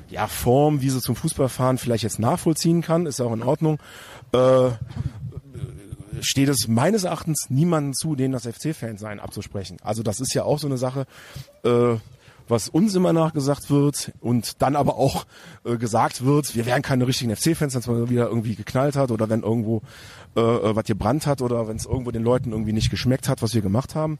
ja, 0.09 0.27
Form, 0.27 0.81
wie 0.81 0.89
sie 0.89 1.01
zum 1.01 1.15
Fußballfahren 1.15 1.77
vielleicht 1.77 2.03
jetzt 2.03 2.19
nachvollziehen 2.19 2.81
kann, 2.81 3.05
ist 3.05 3.21
auch 3.21 3.33
in 3.33 3.43
Ordnung. 3.43 3.79
Äh, 4.31 4.71
steht 6.21 6.49
es 6.49 6.67
meines 6.67 7.03
Erachtens 7.03 7.47
niemandem 7.49 7.93
zu, 7.93 8.15
denen 8.15 8.33
das 8.33 8.47
FC-Fan 8.47 8.97
sein 8.97 9.19
abzusprechen. 9.19 9.77
Also 9.81 10.03
das 10.03 10.19
ist 10.19 10.33
ja 10.33 10.43
auch 10.43 10.59
so 10.59 10.67
eine 10.67 10.77
Sache, 10.77 11.05
äh, 11.63 11.95
was 12.47 12.67
uns 12.67 12.95
immer 12.95 13.13
nachgesagt 13.13 13.69
wird 13.69 14.11
und 14.19 14.61
dann 14.61 14.75
aber 14.75 14.95
auch 14.95 15.25
äh, 15.63 15.77
gesagt 15.77 16.25
wird, 16.25 16.55
wir 16.55 16.65
wären 16.65 16.81
keine 16.81 17.05
richtigen 17.07 17.35
FC-Fans, 17.35 17.73
wenn 17.75 17.81
es 17.81 17.87
mal 17.87 18.09
wieder 18.09 18.27
irgendwie 18.27 18.55
geknallt 18.55 18.95
hat 18.95 19.11
oder 19.11 19.29
wenn 19.29 19.43
irgendwo 19.43 19.83
äh, 20.35 20.41
äh, 20.41 20.75
was 20.75 20.85
gebrannt 20.85 21.27
hat 21.27 21.41
oder 21.41 21.67
wenn 21.67 21.77
es 21.77 21.85
irgendwo 21.85 22.11
den 22.11 22.23
Leuten 22.23 22.51
irgendwie 22.51 22.73
nicht 22.73 22.89
geschmeckt 22.89 23.29
hat, 23.29 23.41
was 23.43 23.53
wir 23.53 23.61
gemacht 23.61 23.93
haben. 23.93 24.17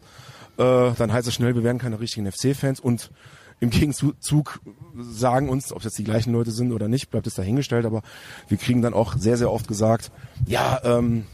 Äh, 0.57 0.91
dann 0.97 1.11
heißt 1.11 1.27
es 1.27 1.33
schnell, 1.33 1.55
wir 1.55 1.63
wären 1.63 1.79
keine 1.79 1.99
richtigen 1.99 2.31
FC-Fans 2.31 2.79
und 2.79 3.09
im 3.59 3.69
Gegenzug 3.69 4.61
sagen 4.97 5.49
uns, 5.49 5.73
ob 5.73 5.83
jetzt 5.83 5.97
die 5.97 6.03
gleichen 6.03 6.31
Leute 6.31 6.51
sind 6.51 6.71
oder 6.71 6.87
nicht, 6.87 7.09
bleibt 7.09 7.27
es 7.27 7.35
dahingestellt, 7.35 7.85
aber 7.85 8.01
wir 8.47 8.57
kriegen 8.57 8.81
dann 8.81 8.93
auch 8.93 9.15
sehr, 9.17 9.37
sehr 9.37 9.51
oft 9.51 9.67
gesagt, 9.67 10.11
ja, 10.45 10.79
ähm, 10.83 11.25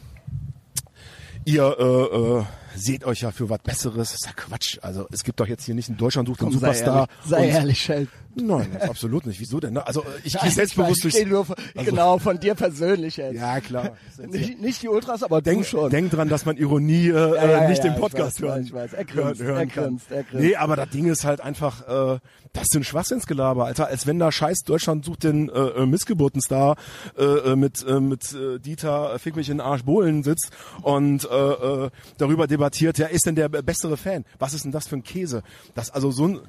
ihr 1.46 1.76
äh, 1.80 2.40
äh, 2.40 2.44
seht 2.76 3.06
euch 3.06 3.22
ja 3.22 3.32
für 3.32 3.50
was 3.50 3.60
Besseres. 3.60 4.12
Das 4.12 4.22
ist 4.22 4.26
ja 4.26 4.34
Quatsch. 4.34 4.80
Also 4.82 5.08
es 5.12 5.24
gibt 5.24 5.40
doch 5.40 5.48
jetzt 5.48 5.64
hier 5.66 5.76
nicht 5.76 5.90
in 5.90 5.98
Deutschland 5.98 6.28
sucht 6.28 6.42
den 6.42 6.50
Komm, 6.50 6.60
sei 6.60 6.74
Superstar. 6.74 7.08
ehrlich, 7.08 7.30
sei 7.30 7.48
ehrlich, 7.48 7.82
Shell. 7.82 8.08
Nein, 8.36 8.78
absolut 8.82 9.26
nicht. 9.26 9.40
Wieso 9.40 9.60
denn? 9.60 9.78
Also 9.78 10.02
äh, 10.02 10.06
ich 10.24 10.38
gehe 10.38 10.52
selbstbewusst 10.52 10.98
ich 10.98 11.02
durchs... 11.02 11.18
rede 11.18 11.30
nur 11.30 11.46
von, 11.46 11.56
genau, 11.74 12.18
von 12.20 12.40
dir 12.40 12.56
persönlich 12.56 13.18
jetzt. 13.18 13.36
Ja, 13.36 13.60
klar. 13.62 13.92
Nicht, 14.28 14.62
nicht 14.62 14.82
die 14.82 14.88
Ultras, 14.88 15.24
aber 15.24 15.42
du 15.42 15.50
Denk, 15.50 15.66
schon. 15.66 15.90
denk 15.90 16.10
dran, 16.10 16.30
dass 16.30 16.46
man 16.46 16.58
Ironie 16.58 17.10
äh, 17.10 17.12
ja, 17.12 17.36
ja, 17.36 17.70
nicht 17.70 17.84
ja, 17.84 17.90
im 17.90 17.96
ich 17.96 18.00
Podcast 18.00 18.40
hören, 18.40 18.64
ich 18.64 18.74
weiß. 18.74 18.94
Er 18.94 19.04
grinst, 19.04 19.42
hören, 19.42 19.48
hören 19.48 19.58
er 19.58 19.66
grinst, 19.66 20.12
er 20.12 20.24
grinst. 20.24 20.46
Nee, 20.46 20.56
aber 20.56 20.76
das 20.76 20.90
Ding 20.90 21.06
ist 21.08 21.26
halt 21.26 21.42
einfach, 21.42 21.82
äh, 21.88 22.20
das 22.54 22.64
ist 22.64 22.76
ein 22.76 22.84
Schwachsinnsgelaber, 22.84 23.66
Alter. 23.66 23.88
Als 23.88 24.08
wenn 24.08 24.20
da 24.20 24.32
scheiß 24.32 24.64
Deutschland 24.66 25.06
sucht 25.06 25.24
den 25.24 25.50
äh, 25.50 25.54
äh, 25.54 25.86
Missgeburtenstar 25.86 26.78
äh, 27.18 27.24
äh, 27.24 27.56
mit, 27.56 27.86
äh, 27.86 28.00
mit 28.00 28.34
äh, 28.34 28.60
Dieter 28.60 29.20
Fick 29.20 29.36
mich 29.36 29.50
in 29.50 29.58
den 29.58 29.62
Arsch 29.62 29.84
Bohlen 29.84 30.24
sitzt 30.24 30.52
und 30.82 31.30
äh, 31.30 31.36
äh, 31.36 31.90
darüber 32.18 32.48
debattiert, 32.48 32.98
ja, 32.98 33.08
ist 33.08 33.26
denn 33.26 33.36
der 33.36 33.50
bessere 33.50 33.98
Fan? 33.98 34.24
Was 34.40 34.54
ist 34.54 34.64
denn 34.64 34.72
das 34.72 34.88
für 34.88 34.96
ein 34.96 35.04
Käse? 35.04 35.44
Das 35.74 35.92
also 35.92 36.12
so 36.12 36.28
ein 36.28 36.40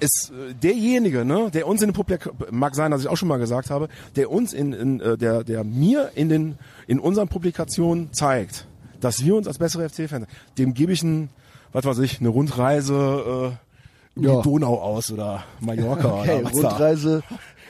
ist 0.00 0.32
äh, 0.32 0.54
derjenige, 0.54 1.24
ne, 1.24 1.50
der 1.52 1.66
uns 1.66 1.82
in 1.82 1.88
den 1.88 1.94
Publik 1.94 2.28
mag 2.50 2.74
sein, 2.74 2.90
dass 2.90 3.02
ich 3.02 3.08
auch 3.08 3.16
schon 3.16 3.28
mal 3.28 3.38
gesagt 3.38 3.70
habe, 3.70 3.88
der 4.16 4.30
uns 4.30 4.52
in, 4.52 4.72
in 4.72 5.00
äh, 5.00 5.16
der 5.18 5.44
der 5.44 5.64
mir 5.64 6.10
in 6.14 6.28
den 6.28 6.58
in 6.86 6.98
unseren 6.98 7.28
Publikationen 7.28 8.12
zeigt, 8.12 8.66
dass 9.00 9.22
wir 9.24 9.34
uns 9.36 9.46
als 9.46 9.58
bessere 9.58 9.88
FC-Fans, 9.88 10.26
dem 10.58 10.72
gebe 10.74 10.92
ich 10.92 11.02
ein, 11.02 11.28
was 11.72 11.84
weiß 11.84 11.98
ich, 11.98 12.20
eine 12.20 12.30
Rundreise 12.30 13.54
äh, 14.16 14.18
in 14.18 14.22
Ja. 14.24 14.36
die 14.36 14.42
Donau 14.48 14.80
aus 14.80 15.10
oder 15.12 15.44
Mallorca 15.60 16.08
Okay, 16.20 16.36
oder 16.38 16.44
was 16.44 16.52
da, 16.52 16.68
Rundreise 16.68 17.22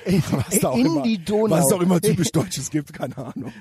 in, 0.04 0.22
was 0.30 0.58
da 0.60 0.68
auch 0.68 0.76
in 0.78 0.86
immer, 0.86 1.02
die 1.02 1.18
Donau. 1.24 1.56
was 1.56 1.66
es 1.66 1.72
auch 1.72 1.80
immer 1.82 2.00
typisch 2.00 2.30
Deutsches 2.32 2.70
gibt, 2.70 2.92
keine 2.92 3.16
Ahnung. 3.18 3.52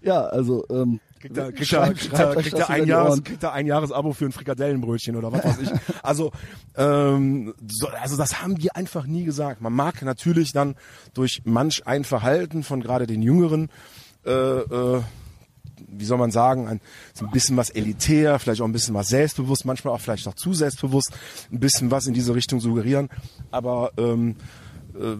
Ja, 0.00 0.20
also 0.26 0.64
ähm, 0.70 1.00
Kriegt 1.26 1.36
er, 1.38 1.52
kriegt 1.52 1.72
er, 1.72 1.94
kriegt 1.94 2.12
er, 2.12 2.34
kriegt 2.36 2.58
er 2.58 2.70
ein 2.70 2.86
Jahres, 2.86 3.24
kriegt 3.24 3.42
er 3.42 3.52
ein 3.52 3.66
Jahresabo 3.66 4.12
für 4.12 4.26
ein 4.26 4.32
Frikadellenbrötchen 4.32 5.16
oder 5.16 5.32
was 5.32 5.44
weiß 5.44 5.58
ich. 5.60 5.70
Also, 6.02 6.30
ähm, 6.76 7.54
so, 7.66 7.88
also 7.88 8.16
das 8.16 8.42
haben 8.42 8.56
die 8.56 8.70
einfach 8.70 9.06
nie 9.06 9.24
gesagt. 9.24 9.60
Man 9.60 9.72
mag 9.72 10.02
natürlich 10.02 10.52
dann 10.52 10.76
durch 11.14 11.42
manch 11.44 11.86
ein 11.86 12.04
Verhalten 12.04 12.62
von 12.62 12.80
gerade 12.80 13.06
den 13.06 13.22
Jüngeren, 13.22 13.70
äh, 14.24 14.30
äh, 14.30 15.02
wie 15.88 16.04
soll 16.04 16.18
man 16.18 16.30
sagen, 16.30 16.68
ein, 16.68 16.80
so 17.12 17.26
ein 17.26 17.32
bisschen 17.32 17.56
was 17.56 17.70
elitär, 17.70 18.38
vielleicht 18.38 18.60
auch 18.60 18.66
ein 18.66 18.72
bisschen 18.72 18.94
was 18.94 19.08
selbstbewusst, 19.08 19.64
manchmal 19.64 19.94
auch 19.94 20.00
vielleicht 20.00 20.26
noch 20.26 20.34
zu 20.34 20.52
selbstbewusst, 20.52 21.12
ein 21.52 21.60
bisschen 21.60 21.90
was 21.90 22.06
in 22.06 22.14
diese 22.14 22.34
Richtung 22.34 22.60
suggerieren. 22.60 23.08
Aber 23.50 23.92
ähm, 23.96 24.36
äh, 25.00 25.16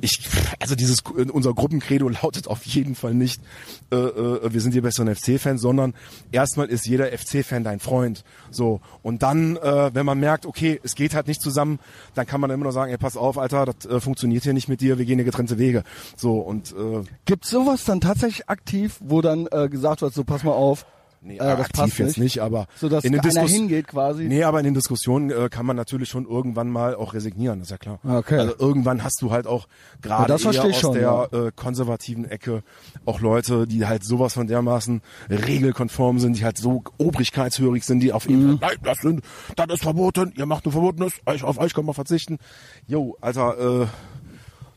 ich, 0.00 0.28
also 0.60 0.74
dieses, 0.74 1.00
unser 1.00 1.54
Gruppencredo 1.54 2.08
lautet 2.08 2.48
auf 2.48 2.64
jeden 2.64 2.94
Fall 2.94 3.14
nicht, 3.14 3.42
äh, 3.90 3.96
äh, 3.96 4.52
wir 4.52 4.60
sind 4.60 4.74
die 4.74 4.80
besseren 4.80 5.14
FC-Fans, 5.14 5.60
sondern 5.60 5.94
erstmal 6.30 6.68
ist 6.68 6.86
jeder 6.86 7.06
FC-Fan 7.06 7.64
dein 7.64 7.80
Freund. 7.80 8.24
So. 8.50 8.80
Und 9.02 9.22
dann, 9.22 9.56
äh, 9.56 9.90
wenn 9.94 10.06
man 10.06 10.18
merkt, 10.18 10.46
okay, 10.46 10.80
es 10.82 10.94
geht 10.94 11.14
halt 11.14 11.26
nicht 11.26 11.40
zusammen, 11.40 11.78
dann 12.14 12.26
kann 12.26 12.40
man 12.40 12.50
immer 12.50 12.64
nur 12.64 12.72
sagen, 12.72 12.90
ey, 12.90 12.98
pass 12.98 13.16
auf, 13.16 13.38
Alter, 13.38 13.66
das 13.66 13.86
äh, 13.86 14.00
funktioniert 14.00 14.44
hier 14.44 14.52
nicht 14.52 14.68
mit 14.68 14.80
dir, 14.80 14.98
wir 14.98 15.04
gehen 15.04 15.16
hier 15.18 15.24
getrennte 15.24 15.58
Wege. 15.58 15.84
So, 16.16 16.38
und, 16.38 16.72
äh, 16.72 17.02
gibt's 17.24 17.50
sowas 17.50 17.84
dann 17.84 18.00
tatsächlich 18.00 18.48
aktiv, 18.48 18.98
wo 19.00 19.20
dann 19.20 19.46
äh, 19.50 19.68
gesagt 19.68 20.02
wird, 20.02 20.14
so 20.14 20.24
pass 20.24 20.44
mal 20.44 20.52
auf, 20.52 20.86
Nee, 21.24 21.36
äh, 21.36 21.38
das 21.38 21.60
aktiv 21.60 21.80
passt 21.80 21.98
jetzt 21.98 22.08
nicht. 22.08 22.18
nicht, 22.18 22.38
aber 22.40 22.66
So, 22.74 22.88
dass 22.88 23.04
in 23.04 23.12
den 23.12 23.20
einer 23.20 23.46
hingeht 23.48 23.86
quasi. 23.88 24.24
Nee, 24.24 24.42
aber 24.42 24.58
in 24.58 24.64
den 24.64 24.74
Diskussionen 24.74 25.30
äh, 25.30 25.48
kann 25.48 25.64
man 25.64 25.76
natürlich 25.76 26.08
schon 26.08 26.26
irgendwann 26.26 26.68
mal 26.68 26.96
auch 26.96 27.14
resignieren, 27.14 27.60
das 27.60 27.68
ist 27.68 27.70
ja 27.70 27.78
klar. 27.78 28.00
Okay. 28.04 28.38
Also 28.38 28.54
irgendwann 28.58 29.04
hast 29.04 29.22
du 29.22 29.30
halt 29.30 29.46
auch 29.46 29.68
gerade 30.00 30.32
eher 30.32 30.50
ich 30.50 30.60
aus 30.60 30.76
schon, 30.76 30.94
der 30.94 31.28
äh, 31.32 31.52
konservativen 31.54 32.24
Ecke 32.24 32.62
auch 33.04 33.20
Leute, 33.20 33.66
die 33.68 33.86
halt 33.86 34.04
sowas 34.04 34.34
von 34.34 34.46
dermaßen 34.48 35.00
regelkonform 35.30 36.18
sind, 36.18 36.38
die 36.38 36.44
halt 36.44 36.58
so 36.58 36.82
obrigkeitshörig 36.98 37.84
sind, 37.84 38.00
die 38.00 38.12
auf 38.12 38.28
Mhm. 38.28 38.58
Fall, 38.58 38.70
nein, 38.70 38.78
das 38.82 38.98
sind, 38.98 39.22
das 39.56 39.66
ist 39.68 39.82
verboten, 39.82 40.32
ihr 40.36 40.46
macht 40.46 40.66
ein 40.66 40.72
Verbotenes, 40.72 41.12
euch, 41.26 41.44
auf 41.44 41.58
euch 41.58 41.74
kann 41.74 41.84
man 41.84 41.94
verzichten. 41.94 42.38
Jo, 42.86 43.16
Alter, 43.20 43.82
äh, 43.82 43.86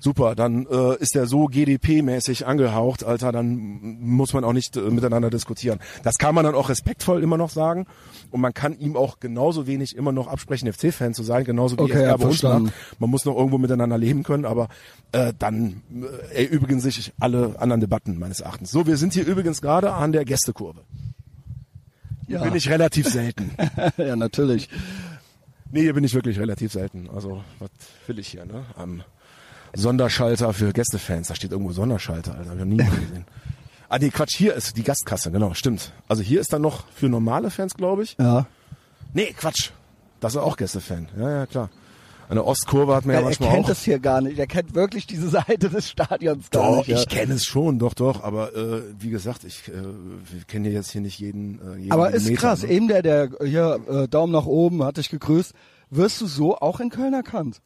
Super, 0.05 0.35
dann 0.35 0.67
äh, 0.67 0.97
ist 0.99 1.15
er 1.15 1.25
so 1.25 1.47
GDP-mäßig 1.47 2.45
angehaucht, 2.45 3.03
Alter, 3.03 3.31
dann 3.31 3.55
muss 3.99 4.33
man 4.33 4.43
auch 4.43 4.53
nicht 4.53 4.77
äh, 4.77 4.81
miteinander 4.81 5.31
diskutieren. 5.31 5.79
Das 6.03 6.19
kann 6.19 6.35
man 6.35 6.45
dann 6.45 6.53
auch 6.53 6.69
respektvoll 6.69 7.23
immer 7.23 7.37
noch 7.37 7.49
sagen 7.49 7.87
und 8.29 8.39
man 8.39 8.53
kann 8.53 8.77
ihm 8.77 8.97
auch 8.97 9.19
genauso 9.19 9.65
wenig 9.65 9.95
immer 9.95 10.11
noch 10.11 10.27
absprechen, 10.27 10.71
FC-Fan 10.71 11.15
zu 11.15 11.23
sein, 11.23 11.43
genauso 11.43 11.75
wie 11.79 11.81
Okay, 11.81 12.03
er 12.03 12.19
bei 12.19 12.27
uns 12.27 12.43
macht. 12.43 12.71
Man 12.99 13.09
muss 13.09 13.25
noch 13.25 13.35
irgendwo 13.35 13.57
miteinander 13.57 13.97
leben 13.97 14.21
können, 14.21 14.45
aber 14.45 14.67
äh, 15.11 15.33
dann 15.39 15.81
äh, 16.35 16.45
erübrigen 16.45 16.81
sich 16.81 17.11
alle 17.19 17.55
anderen 17.57 17.81
Debatten 17.81 18.19
meines 18.19 18.41
Erachtens. 18.41 18.69
So, 18.69 18.85
wir 18.85 18.97
sind 18.97 19.11
hier 19.13 19.25
übrigens 19.25 19.59
gerade 19.59 19.91
an 19.93 20.11
der 20.11 20.23
Gästekurve. 20.23 20.81
Ja. 22.27 22.43
bin 22.43 22.53
ich 22.53 22.69
relativ 22.69 23.07
selten. 23.07 23.55
ja, 23.97 24.15
natürlich. 24.15 24.69
Nee, 25.71 25.81
hier 25.81 25.95
bin 25.95 26.03
ich 26.03 26.13
wirklich 26.13 26.37
relativ 26.37 26.73
selten. 26.73 27.09
Also, 27.11 27.43
was 27.57 27.71
will 28.05 28.19
ich 28.19 28.27
hier, 28.27 28.45
ne? 28.45 28.65
Am 28.75 29.01
Sonderschalter 29.75 30.53
für 30.53 30.73
Gästefans. 30.73 31.27
Da 31.27 31.35
steht 31.35 31.51
irgendwo 31.51 31.71
Sonderschalter, 31.71 32.35
Alter. 32.35 32.49
Hab 32.51 32.57
ich 32.57 32.59
noch 32.59 32.65
nie 32.65 32.77
gesehen. 32.77 33.25
Ah, 33.87 33.99
nee, 33.99 34.09
Quatsch, 34.09 34.35
hier 34.35 34.55
ist 34.55 34.75
die 34.77 34.83
Gastkasse, 34.83 35.29
genau, 35.29 35.53
stimmt. 35.53 35.93
Also 36.07 36.23
hier 36.23 36.41
ist 36.41 36.51
dann 36.51 36.63
noch 36.63 36.87
für 36.89 37.07
normale 37.07 37.51
Fans, 37.51 37.75
glaube 37.75 38.01
ich. 38.01 38.17
Ja. 38.19 38.47
Nee, 39.13 39.31
Quatsch. 39.37 39.69
Das 40.19 40.33
ist 40.33 40.41
auch 40.41 40.57
Gästefan. 40.57 41.07
Ja, 41.17 41.29
ja, 41.29 41.45
klar. 41.45 41.69
An 42.27 42.35
der 42.35 42.47
Ostkurve 42.47 42.95
hat 42.95 43.05
man 43.05 43.13
ja, 43.13 43.19
er 43.21 43.25
manchmal 43.25 43.51
kennt 43.51 43.65
auch. 43.65 43.69
das 43.69 43.83
hier 43.83 43.99
gar 43.99 44.21
nicht. 44.21 44.39
Er 44.39 44.47
kennt 44.47 44.73
wirklich 44.73 45.05
diese 45.05 45.29
Seite 45.29 45.69
des 45.69 45.89
Stadions 45.89 46.49
gar 46.49 46.63
Doch, 46.63 46.77
nicht. 46.77 46.87
ja. 46.87 46.97
ich 46.99 47.07
kenne 47.07 47.35
es 47.35 47.45
schon, 47.45 47.77
doch, 47.77 47.93
doch. 47.93 48.23
Aber 48.23 48.55
äh, 48.55 48.81
wie 48.97 49.11
gesagt, 49.11 49.43
ich 49.43 49.67
äh, 49.67 50.53
ja 50.63 50.71
jetzt 50.71 50.91
hier 50.91 51.01
nicht 51.01 51.19
jeden. 51.19 51.59
Äh, 51.61 51.77
jeden 51.77 51.91
Aber 51.91 52.09
ist 52.11 52.23
Millimeter, 52.23 52.47
krass. 52.47 52.63
Ne? 52.63 52.69
Eben 52.69 52.87
der, 52.87 53.01
der 53.03 53.29
hier 53.43 53.79
äh, 53.87 54.07
Daumen 54.07 54.33
nach 54.33 54.47
oben 54.47 54.83
hat 54.83 54.97
dich 54.97 55.09
gegrüßt. 55.09 55.53
Wirst 55.91 56.19
du 56.21 56.25
so 56.25 56.57
auch 56.57 56.79
in 56.79 56.89
Köln 56.89 57.13
erkannt? 57.13 57.61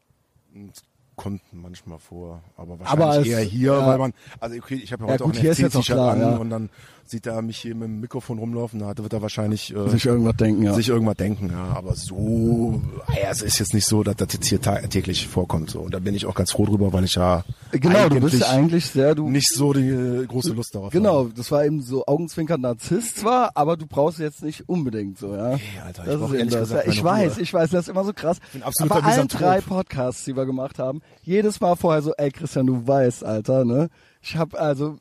Kommt 1.20 1.42
manchmal 1.52 2.00
vor, 2.00 2.42
aber 2.56 2.78
Aber 2.86 3.00
wahrscheinlich 3.00 3.32
es- 3.34 3.38
eher 3.40 3.44
hier, 3.46 3.74
ja. 3.74 3.88
weil 3.88 3.98
man, 3.98 4.14
also 4.40 4.56
okay, 4.58 4.76
ich 4.76 4.92
habe 4.94 5.04
ja 5.04 5.08
Ja, 5.08 5.14
heute 5.16 5.24
gut, 5.26 5.36
auch 5.38 5.40
ein 5.44 5.54
FC-T-Shirt 5.54 5.98
an 5.98 6.20
ja. 6.22 6.30
und 6.38 6.50
dann 6.50 6.70
sieht 7.10 7.28
er 7.28 7.41
mich 7.41 7.58
hier 7.58 7.76
mit 7.76 7.88
dem 7.88 8.00
Mikrofon 8.00 8.39
rumlaufen, 8.39 8.80
da 8.80 8.98
wird 8.98 9.13
er 9.13 9.22
wahrscheinlich 9.22 9.76
äh, 9.76 9.89
Sich 9.89 10.06
irgendwas 10.06 10.36
denken, 10.36 10.63
ja. 10.63 10.74
sich 10.74 10.89
irgendwas 10.89 11.17
denken, 11.17 11.50
ja, 11.52 11.76
aber 11.76 11.95
so, 11.95 12.82
ja, 13.10 13.30
es 13.32 13.41
ist 13.41 13.60
jetzt 13.60 13.74
nicht 13.74 13.86
so, 13.86 14.04
dass 14.04 14.15
das 14.15 14.34
jetzt 14.34 14.48
hier 14.48 14.62
täglich 14.62 15.28
vorkommt, 15.28 15.72
so, 15.72 15.80
und 15.80 15.93
da 15.93 16.00
bin 16.00 16.15
ich 16.15 16.26
auch 16.26 16.36
ganz 16.36 16.52
froh 16.52 16.65
drüber, 16.65 16.93
weil 16.93 17.04
ich 17.04 17.15
ja 17.15 17.43
Genau, 17.72 18.10
du 18.10 18.19
bist 18.19 18.36
eigentlich 18.36 18.39
ja 18.39 18.48
eigentlich 18.48 18.86
sehr, 18.86 19.15
du 19.15 19.30
nicht 19.30 19.50
so 19.50 19.74
die 19.74 19.89
äh, 19.89 20.26
große 20.26 20.54
Lust 20.54 20.76
darauf 20.76 20.91
Genau, 20.91 21.26
das 21.26 21.52
war 21.52 21.65
eben 21.65 21.82
so 21.82 22.06
Augenzwinkern 22.06 22.62
Narzisst 22.62 23.17
zwar, 23.17 23.52
aber 23.56 23.78
du 23.78 23.86
brauchst 23.86 24.19
jetzt 24.19 24.43
nicht 24.43 24.67
unbedingt 24.67 25.17
so, 25.17 25.36
ja. 25.36 25.58
Alter, 25.86 26.04
ich 26.04 26.10
das 26.10 26.17
brauch 26.19 26.28
ist 26.28 26.34
eben 26.34 26.38
ehrlich 26.39 26.54
das. 26.54 26.69
gesagt 26.69 26.88
ich 26.88 27.04
weiß, 27.04 27.36
Ruhe. 27.36 27.43
ich 27.43 27.54
weiß, 27.54 27.69
das 27.69 27.82
ist 27.82 27.89
immer 27.89 28.04
so 28.04 28.13
krass. 28.13 28.38
bin 28.54 28.63
absoluter 28.63 29.02
Bei 29.02 29.08
allen 29.08 29.28
drei 29.28 29.62
Podcasts, 29.62 30.24
die 30.26 30.36
wir 30.36 30.45
gemacht 30.45 30.80
haben, 30.80 31.02
jedes 31.24 31.60
Mal 31.60 31.76
vorher 31.76 32.02
so, 32.02 32.13
ey 32.17 32.32
Christian, 32.32 32.67
du 32.67 32.86
weißt, 32.86 33.24
Alter, 33.24 33.65
ne? 33.65 33.89
Ich 34.22 34.36
hab 34.36 34.54
also 34.54 34.98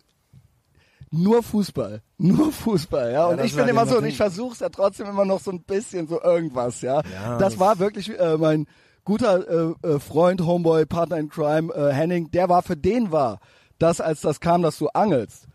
nur 1.11 1.43
Fußball, 1.43 2.03
nur 2.19 2.53
Fußball, 2.53 3.13
ja. 3.13 3.27
und 3.27 3.39
das 3.39 3.47
ich 3.47 3.57
bin 3.57 3.67
immer 3.69 3.87
so, 3.87 3.99
und 3.99 4.05
ich 4.05 4.17
versuch's 4.17 4.61
ja 4.61 4.69
trotzdem 4.69 5.07
immer 5.07 5.25
noch 5.25 5.41
so 5.41 5.51
ein 5.51 5.63
bisschen 5.63 6.07
so 6.09 6.21
irgendwas, 6.23 6.81
ja. 6.83 7.03
Ja, 7.13 7.39
das 7.39 7.53
das- 7.55 7.61
war 7.61 7.79
wirklich 7.79 8.19
äh, 8.19 8.37
mein 8.37 8.67
guter 9.05 9.75
äh, 9.83 9.89
äh, 9.89 9.99
Freund, 10.01 10.43
Homeboy, 10.45 10.85
Partner 10.87 11.17
in 11.17 11.29
Crime, 11.31 11.73
äh, 11.73 11.93
Henning, 11.93 12.31
der 12.31 12.49
war 12.49 12.63
für 12.63 12.77
den 12.77 13.11
war 13.13 13.41
das, 13.79 14.01
als 14.01 14.21
das 14.21 14.41
kam, 14.41 14.63
dass 14.63 14.77
du 14.79 14.89
angelst. 14.89 15.47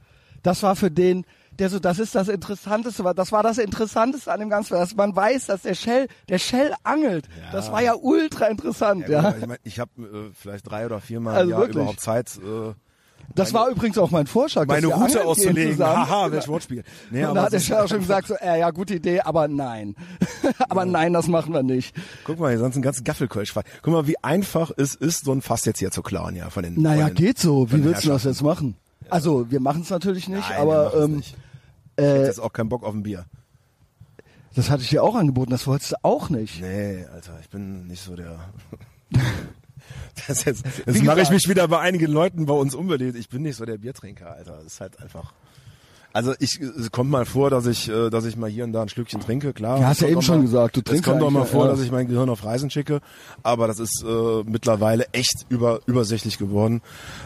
Das 0.42 0.64
war 0.64 0.76
für 0.76 0.90
den, 0.90 1.26
der 1.60 1.70
so, 1.70 1.78
das 1.80 2.00
ist 2.00 2.16
das 2.16 2.28
Interessanteste, 2.30 3.04
das 3.16 3.32
war 3.32 3.44
das 3.44 3.58
Interessanteste 3.60 4.32
an 4.32 4.40
dem 4.40 4.50
Ganzen, 4.50 4.74
dass 4.74 4.96
man 4.96 5.16
weiß, 5.16 5.46
dass 5.48 5.62
der 5.62 5.76
Shell, 5.76 6.08
der 6.30 6.40
Shell 6.40 6.74
angelt. 6.84 7.28
Das 7.52 7.72
war 7.72 7.82
ja 7.82 7.94
ultra 7.96 8.48
interessant, 8.48 9.08
ja. 9.08 9.22
Ja, 9.22 9.36
ich 9.40 9.46
mein, 9.46 9.58
ich 9.64 9.80
habe 9.80 9.92
äh, 10.02 10.32
vielleicht 10.34 10.70
drei 10.70 10.86
oder 10.86 11.00
viermal 11.00 11.36
Also 11.36 11.50
Jahr 11.52 11.60
wirklich. 11.60 11.76
überhaupt 11.76 12.00
Zeit, 12.02 12.32
äh, 12.38 12.74
Das 13.36 13.54
war 13.54 13.70
übrigens 13.70 13.98
auch 13.98 14.12
mein 14.12 14.28
Vorschlag. 14.28 14.68
meine 14.68 14.88
Route 14.88 15.26
auszulegen. 15.26 15.80
Haha, 15.80 16.32
welch 16.32 16.48
Wortspiel. 16.48 16.84
Nee, 17.10 17.26
Und 17.26 17.36
da 17.36 17.44
hat 17.44 17.54
der 17.54 17.84
auch 17.84 17.88
schon 17.88 18.00
gesagt, 18.02 18.28
so, 18.28 18.36
äh, 18.36 18.60
ja, 18.60 18.70
gute 18.72 18.96
Idee, 18.96 19.22
aber 19.22 19.48
nein. 19.48 19.96
aber 20.70 20.86
nein, 20.86 21.14
das 21.14 21.28
machen 21.28 21.54
wir 21.54 21.64
nicht. 21.64 21.96
Guck 22.26 22.40
mal, 22.40 22.50
hier 22.50 22.60
sonst 22.60 22.76
ein 22.76 22.82
ganzes 22.82 23.04
Gaffelkölsch. 23.04 23.54
Guck 23.54 23.94
mal, 23.94 24.08
wie 24.08 24.22
einfach 24.24 24.72
es 24.78 24.94
ist, 24.96 25.26
so 25.26 25.32
ein 25.32 25.42
Fass 25.42 25.66
jetzt 25.66 25.80
hier 25.80 25.92
zu 25.92 26.04
klauen, 26.04 26.36
ja, 26.36 26.50
von 26.50 26.64
den 26.64 26.80
Naja, 26.82 27.08
von 27.08 27.16
den, 27.16 27.26
geht 27.26 27.40
so. 27.40 27.72
Wie 27.72 27.84
willst 27.84 28.06
du 28.06 28.10
das 28.10 28.24
jetzt 28.24 28.44
machen? 28.44 28.76
Also, 29.10 29.50
wir 29.52 29.60
machen 29.60 29.82
es 29.82 29.90
natürlich 29.90 30.28
nicht, 30.28 30.50
Nein, 30.50 30.60
aber 30.60 30.94
ähm, 30.96 31.18
nicht. 31.18 31.36
Ich 31.98 32.04
hätte 32.04 32.24
äh, 32.24 32.26
jetzt 32.26 32.40
auch 32.40 32.54
keinen 32.54 32.70
Bock 32.70 32.84
auf 32.84 32.94
ein 32.94 33.04
Bier. 33.04 33.26
das 34.56 34.70
hatte 34.70 34.84
ich 34.84 34.90
dir 34.90 35.04
auch 35.04 35.16
angeboten, 35.16 35.52
das 35.52 35.68
wolltest 35.68 35.92
du 35.92 35.96
auch 36.04 36.30
nicht. 36.30 36.62
Nee, 36.62 37.06
Alter, 37.14 37.38
ich 37.42 37.50
bin 37.50 37.88
nicht 37.88 38.04
so 38.04 38.16
der. 38.16 38.40
Das 40.28 40.46
jetzt, 40.46 40.64
jetzt 40.86 41.04
mache 41.04 41.22
ich 41.22 41.30
mich 41.32 41.50
wieder 41.50 41.68
bei 41.68 41.80
einigen 41.80 42.12
Leuten 42.12 42.46
bei 42.46 42.54
uns 42.54 42.76
unbeliebt. 42.76 43.18
Ich 43.18 43.30
bin 43.30 43.42
nicht 43.42 43.56
so 43.56 43.66
der 43.66 43.78
Biertrinker, 43.78 44.32
Alter. 44.32 44.58
Das 44.58 44.74
ist 44.74 44.82
halt 44.82 45.00
einfach. 45.02 45.34
Also 46.16 46.36
ich, 46.38 46.60
es 46.60 46.92
kommt 46.92 47.10
mal 47.10 47.26
vor, 47.26 47.50
dass 47.50 47.66
ich, 47.66 47.90
äh, 47.90 48.12
dass 48.12 48.26
ich 48.26 48.38
mal 48.38 48.48
hier 48.48 48.66
und 48.66 48.72
da 48.72 48.84
ein 48.84 48.90
Schlückchen 48.90 49.20
trinke, 49.20 49.52
klar. 49.52 49.80
Ja, 49.80 49.88
hast 49.88 49.98
Es 49.98 50.02
ja 50.02 50.10
eben 50.10 50.22
schon 50.22 50.38
mal, 50.38 50.42
gesagt, 50.44 50.76
du 50.76 50.82
Es 50.82 50.84
trinkst 50.86 51.06
kommt 51.06 51.24
auch 51.24 51.32
mal 51.32 51.46
vor, 51.46 51.66
ja. 51.66 51.72
dass 51.72 51.82
ich 51.82 51.92
mein 51.92 52.08
Gehirn 52.08 52.30
auf 52.30 52.46
Reisen 52.46 52.70
schicke, 52.70 53.02
aber 53.42 53.66
das 53.66 53.80
ist 53.80 54.06
äh, 54.08 54.44
mittlerweile 54.46 55.08
echt 55.12 55.48
über, 55.50 55.80
übersichtlich 55.88 56.38
geworden, 56.38 56.84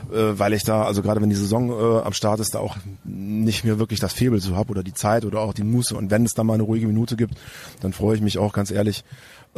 äh, 0.09 0.39
weil 0.39 0.53
ich 0.53 0.63
da, 0.63 0.83
also 0.83 1.01
gerade 1.01 1.21
wenn 1.21 1.29
die 1.29 1.35
Saison 1.35 1.69
äh, 1.69 2.01
am 2.01 2.13
Start 2.13 2.39
ist, 2.39 2.55
da 2.55 2.59
auch 2.59 2.77
nicht 3.03 3.65
mehr 3.65 3.77
wirklich 3.77 3.99
das 3.99 4.13
Febel 4.13 4.39
zu 4.39 4.55
hab 4.55 4.69
oder 4.69 4.83
die 4.83 4.93
Zeit 4.93 5.25
oder 5.25 5.41
auch 5.41 5.53
die 5.53 5.65
Muße. 5.65 5.93
Und 5.93 6.09
wenn 6.09 6.23
es 6.23 6.33
da 6.33 6.45
mal 6.45 6.53
eine 6.53 6.63
ruhige 6.63 6.87
Minute 6.87 7.17
gibt, 7.17 7.33
dann 7.81 7.91
freue 7.91 8.15
ich 8.15 8.21
mich 8.21 8.37
auch 8.37 8.53
ganz 8.53 8.71
ehrlich. 8.71 9.03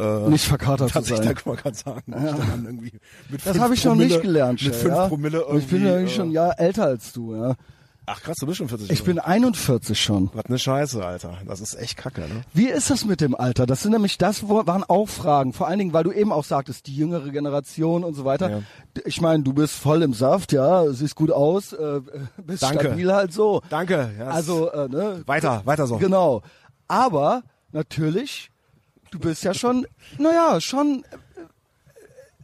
Äh, 0.00 0.28
Nicht 0.30 0.46
verkatert 0.46 0.90
zu 0.92 0.98
ich 1.00 1.06
sein. 1.08 1.34
guck 1.44 1.64
mal 1.64 1.74
sagen, 1.74 2.02
ich 2.08 2.64
irgendwie 2.64 2.92
mit 3.28 3.46
Das 3.46 3.58
habe 3.58 3.74
ich 3.74 3.84
noch 3.84 3.92
Promille- 3.92 4.06
nicht 4.08 4.22
gelernt, 4.22 4.62
Mit 4.62 4.74
fünf 4.74 4.94
ja. 4.94 5.08
Promille 5.08 5.44
Und 5.44 5.58
ich 5.58 5.66
bin 5.66 5.82
irgendwie, 5.82 5.88
ja 5.92 5.96
eigentlich 5.98 6.14
schon 6.14 6.28
ein 6.28 6.32
äh, 6.32 6.34
Jahr 6.34 6.58
älter 6.58 6.84
als 6.84 7.12
du, 7.12 7.34
ja. 7.36 7.54
Ach 8.06 8.20
krass, 8.22 8.38
du 8.40 8.46
bist 8.46 8.58
schon 8.58 8.68
40. 8.68 8.90
Ich 8.90 9.04
bin 9.04 9.20
41 9.20 10.00
schon. 10.00 10.30
Was 10.32 10.48
ne 10.48 10.58
Scheiße, 10.58 11.04
Alter. 11.04 11.38
Das 11.46 11.60
ist 11.60 11.74
echt 11.78 11.96
kacke, 11.96 12.22
ne? 12.22 12.40
Wie 12.52 12.66
ist 12.68 12.90
das 12.90 13.04
mit 13.04 13.20
dem 13.20 13.36
Alter? 13.36 13.66
Das 13.66 13.82
sind 13.82 13.92
nämlich, 13.92 14.18
das 14.18 14.48
waren 14.48 14.82
auch 14.82 15.08
Fragen. 15.08 15.52
Vor 15.52 15.68
allen 15.68 15.78
Dingen, 15.78 15.92
weil 15.92 16.02
du 16.02 16.10
eben 16.10 16.32
auch 16.32 16.42
sagtest, 16.42 16.88
die 16.88 16.96
jüngere 16.96 17.28
Generation 17.30 18.02
und 18.02 18.14
so 18.14 18.24
weiter. 18.24 18.50
Ja. 18.50 18.60
Ich 19.04 19.20
meine, 19.20 19.44
du 19.44 19.52
bist 19.52 19.74
voll 19.76 20.02
im 20.02 20.12
Saft, 20.12 20.50
ja, 20.52 20.90
siehst 20.92 21.14
gut 21.14 21.30
aus, 21.30 21.72
äh, 21.72 22.00
bist 22.44 22.64
Danke. 22.64 22.86
stabil 22.86 23.12
halt 23.12 23.32
so. 23.32 23.62
Danke. 23.70 24.10
Ja, 24.18 24.26
Also, 24.28 24.72
äh, 24.72 24.88
ne? 24.88 25.22
weiter, 25.26 25.62
weiter 25.66 25.86
so. 25.86 25.98
Genau. 25.98 26.42
Aber 26.88 27.42
natürlich, 27.70 28.49
du 29.10 29.18
bist 29.18 29.42
ja 29.44 29.54
schon, 29.54 29.86
naja, 30.18 30.60
schon, 30.60 31.04
äh, 31.10 31.16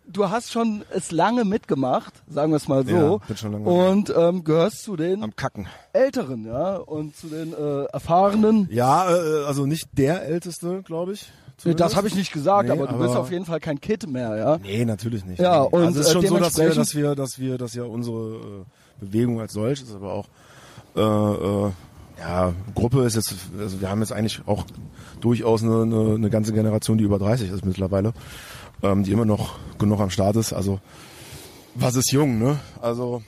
du 0.09 0.29
hast 0.31 0.52
schon 0.52 0.85
es 0.90 1.11
lange 1.12 1.44
mitgemacht, 1.44 2.12
sagen 2.29 2.52
wir 2.52 2.57
es 2.57 2.68
mal 2.68 2.87
so, 2.87 2.94
Ja, 3.20 3.26
bin 3.26 3.37
schon 3.37 3.52
lange 3.52 3.68
und 3.68 4.12
ähm, 4.16 4.44
gehörst 4.44 4.83
zu 4.85 4.96
den 4.96 5.22
Am 5.22 5.35
Kacken. 5.37 5.66
Älteren, 5.92 6.44
ja, 6.46 6.76
und 6.76 7.16
zu 7.16 7.29
den 7.29 7.52
äh, 7.52 7.85
Erfahrenen. 7.92 8.68
Ja, 8.70 9.11
äh, 9.11 9.44
also 9.44 9.66
nicht 9.66 9.88
der 9.92 10.22
Älteste, 10.24 10.83
glaube 10.83 11.12
ich. 11.12 11.31
Nee, 11.64 11.74
Das 11.74 11.96
habe 11.96 12.07
ich 12.07 12.14
nicht 12.14 12.33
gesagt, 12.35 12.68
Nee, 12.68 12.72
aber 12.74 12.87
du 12.87 12.94
aber- 12.96 13.05
bist 13.05 13.16
auf 13.16 13.31
jeden 13.31 13.46
Fall 13.46 13.61
kein 13.61 13.81
Kid 13.81 14.07
mehr, 14.07 14.37
ja. 14.37 14.59
Nee, 14.59 14.85
natürlich 14.85 15.24
nicht. 15.24 15.40
Ja, 15.40 15.62
nee. 15.62 15.68
und, 15.70 15.85
also 15.87 16.00
es 16.00 16.07
ist 16.07 16.11
äh, 16.11 16.12
schon 16.12 16.26
so, 16.26 16.37
dass 16.38 16.59
wir, 16.59 16.68
dass 16.74 16.94
wir, 16.94 17.14
dass 17.14 17.38
wir, 17.38 17.57
dass 17.59 17.74
ja 17.74 17.85
unsere 17.85 18.35
äh, 18.37 18.64
Bewegung 19.00 19.40
als 19.40 19.55
solches, 19.55 19.94
aber 19.94 20.12
auch 20.12 20.26
äh, 20.94 21.00
äh, 21.00 21.72
ja, 22.18 22.52
Gruppe 22.74 23.02
ist 23.05 23.16
jetzt, 23.16 23.35
also 23.59 23.81
wir 23.81 23.90
haben 23.90 24.00
jetzt 24.00 24.12
eigentlich 24.12 24.40
auch 24.46 24.64
durchaus 25.20 25.62
eine, 25.62 25.83
eine, 25.83 26.14
eine 26.14 26.31
ganze 26.31 26.52
Generation, 26.52 26.98
die 26.98 27.05
über 27.05 27.18
30 27.18 27.50
ist 27.50 27.64
mittlerweile, 27.64 28.12
ähm, 28.83 29.02
die 29.05 29.12
immer 29.12 29.24
noch 29.24 29.59
genug 29.79 30.00
am 30.00 30.11
Start 30.11 30.37
ist. 30.37 30.52
Also 30.52 30.81
was 31.74 31.94
ist 31.94 32.11
jung, 32.12 32.38
ne? 32.38 32.59
Also 32.81 33.22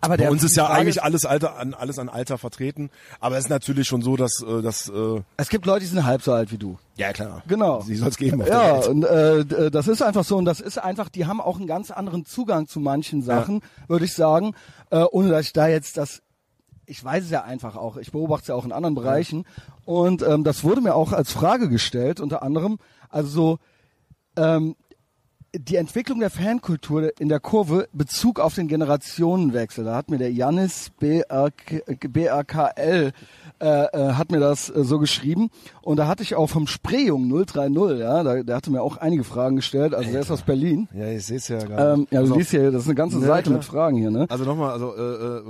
Aber 0.00 0.16
bei 0.16 0.28
uns 0.28 0.42
ist 0.42 0.56
ja 0.56 0.66
Frage 0.66 0.80
eigentlich 0.80 1.02
alles 1.02 1.24
Alter 1.24 1.56
an 1.56 1.72
alles 1.72 1.98
an 2.00 2.08
Alter 2.08 2.36
vertreten, 2.36 2.90
aber 3.20 3.36
es 3.38 3.44
ist 3.44 3.50
natürlich 3.50 3.86
schon 3.86 4.02
so, 4.02 4.16
dass 4.16 4.42
äh, 4.42 4.60
dass 4.60 4.88
äh, 4.88 5.20
Es 5.36 5.48
gibt 5.48 5.66
Leute, 5.66 5.80
die 5.80 5.86
sind 5.86 6.04
halb 6.04 6.22
so 6.22 6.32
alt 6.32 6.50
wie 6.50 6.58
du. 6.58 6.78
ja 6.96 7.12
klar, 7.12 7.42
Genau. 7.46 7.80
sie 7.82 7.94
soll 7.94 8.08
es 8.08 8.16
geben. 8.16 8.42
Ja, 8.46 8.74
und 8.86 9.04
äh, 9.04 9.38
äh, 9.38 9.70
das 9.70 9.86
ist 9.86 10.02
einfach 10.02 10.24
so 10.24 10.36
und 10.36 10.44
das 10.46 10.58
ist 10.60 10.78
einfach, 10.78 11.08
die 11.08 11.26
haben 11.26 11.40
auch 11.40 11.58
einen 11.58 11.68
ganz 11.68 11.92
anderen 11.92 12.24
Zugang 12.24 12.66
zu 12.66 12.80
manchen 12.80 13.22
Sachen, 13.22 13.62
würde 13.86 14.04
ich 14.04 14.14
sagen, 14.14 14.54
äh, 14.90 15.02
ohne 15.10 15.28
dass 15.28 15.46
ich 15.46 15.52
da 15.52 15.68
jetzt 15.68 15.96
das 15.96 16.22
ich 16.86 17.02
weiß 17.04 17.24
es 17.24 17.30
ja 17.30 17.42
einfach 17.42 17.76
auch, 17.76 17.96
ich 17.96 18.12
beobachte 18.12 18.42
es 18.42 18.48
ja 18.48 18.54
auch 18.54 18.64
in 18.64 18.72
anderen 18.72 18.94
Bereichen. 18.94 19.44
Und 19.84 20.22
ähm, 20.22 20.44
das 20.44 20.64
wurde 20.64 20.80
mir 20.80 20.94
auch 20.94 21.12
als 21.12 21.32
Frage 21.32 21.68
gestellt, 21.68 22.20
unter 22.20 22.42
anderem, 22.42 22.78
also 23.08 23.28
so, 23.28 23.58
ähm, 24.36 24.76
die 25.58 25.76
Entwicklung 25.76 26.20
der 26.20 26.30
Fankultur 26.30 27.12
in 27.20 27.28
der 27.28 27.40
Kurve 27.40 27.88
Bezug 27.92 28.40
auf 28.40 28.54
den 28.54 28.68
Generationenwechsel. 28.68 29.84
Da 29.84 29.94
hat 29.96 30.10
mir 30.10 30.18
der 30.18 30.32
Janis 30.32 30.90
BRK, 30.98 31.82
BRKL 32.08 33.12
äh, 33.60 33.66
äh, 33.66 34.12
hat 34.12 34.30
mir 34.30 34.40
das 34.40 34.68
äh, 34.68 34.84
so 34.84 34.98
geschrieben 34.98 35.48
und 35.82 35.96
da 35.96 36.06
hatte 36.08 36.22
ich 36.22 36.34
auch 36.34 36.48
vom 36.48 36.66
Spreejung 36.66 37.28
030, 37.30 37.98
ja, 38.00 38.22
da, 38.22 38.42
der 38.42 38.56
hatte 38.56 38.70
mir 38.70 38.82
auch 38.82 38.98
einige 38.98 39.24
Fragen 39.24 39.56
gestellt, 39.56 39.94
also 39.94 40.10
der 40.10 40.20
ist 40.20 40.30
aus 40.30 40.42
Berlin. 40.42 40.88
Ja, 40.94 41.08
ich 41.08 41.24
sehe 41.24 41.38
es 41.38 41.48
ja 41.48 41.58
gerade. 41.58 41.94
Ähm, 42.00 42.06
ja, 42.10 42.18
du 42.20 42.24
Also- 42.26 42.36
liest 42.36 42.50
hier, 42.50 42.70
das 42.70 42.82
ist 42.82 42.88
eine 42.88 42.94
ganze 42.96 43.18
Ja, 43.20 43.26
Seite 43.26 43.44
klar. 43.44 43.54
mit 43.56 43.64
Fragen 43.64 43.96
hier, 43.96 44.10
ne? 44.10 44.26
Also 44.28 44.44
nochmal, 44.44 44.72
also 44.72 44.94
äh, 44.94 45.00
äh, 45.00 45.42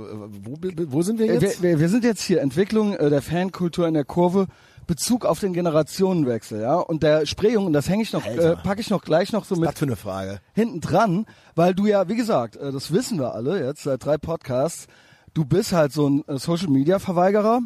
wo, 0.43 0.57
wo 0.93 1.01
sind 1.01 1.19
wir 1.19 1.25
Äh, 1.29 1.33
jetzt? 1.39 1.61
Wir, 1.61 1.71
wir, 1.71 1.79
wir 1.81 1.89
sind 1.89 2.03
jetzt 2.03 2.21
hier 2.21 2.41
Entwicklung 2.41 2.93
äh, 2.93 3.09
der 3.09 3.21
Fankultur 3.21 3.87
in 3.87 3.93
der 3.93 4.05
Kurve. 4.05 4.47
Bezug 4.87 5.25
auf 5.25 5.39
den 5.39 5.53
Generationenwechsel, 5.53 6.61
ja. 6.61 6.75
Und 6.75 7.03
der 7.03 7.25
Spreejung, 7.25 7.65
und 7.67 7.73
das 7.73 7.89
hänge 7.89 8.03
ich 8.03 8.13
noch, 8.13 8.25
äh, 8.25 8.29
Alter. 8.29 8.55
packe 8.57 8.81
ich 8.81 8.89
noch 8.89 9.03
gleich 9.03 9.31
noch 9.33 9.45
so 9.45 9.55
mit 9.55 9.69
Was 9.69 9.77
für 9.77 9.85
eine 9.85 9.95
Frage. 9.97 10.39
hinten 10.53 10.79
dran, 10.81 11.25
weil 11.55 11.75
du 11.75 11.85
ja, 11.85 12.07
wie 12.07 12.15
gesagt, 12.15 12.55
äh, 12.55 12.71
das 12.71 12.91
wissen 12.91 13.19
wir 13.19 13.33
alle 13.35 13.63
jetzt 13.63 13.83
seit 13.83 14.03
drei 14.03 14.17
Podcasts, 14.17 14.87
du 15.33 15.45
bist 15.45 15.73
halt 15.73 15.91
so 15.93 16.09
ein 16.09 16.23
äh, 16.27 16.37
Social 16.39 16.69
Media 16.69 16.99
Verweigerer. 16.99 17.59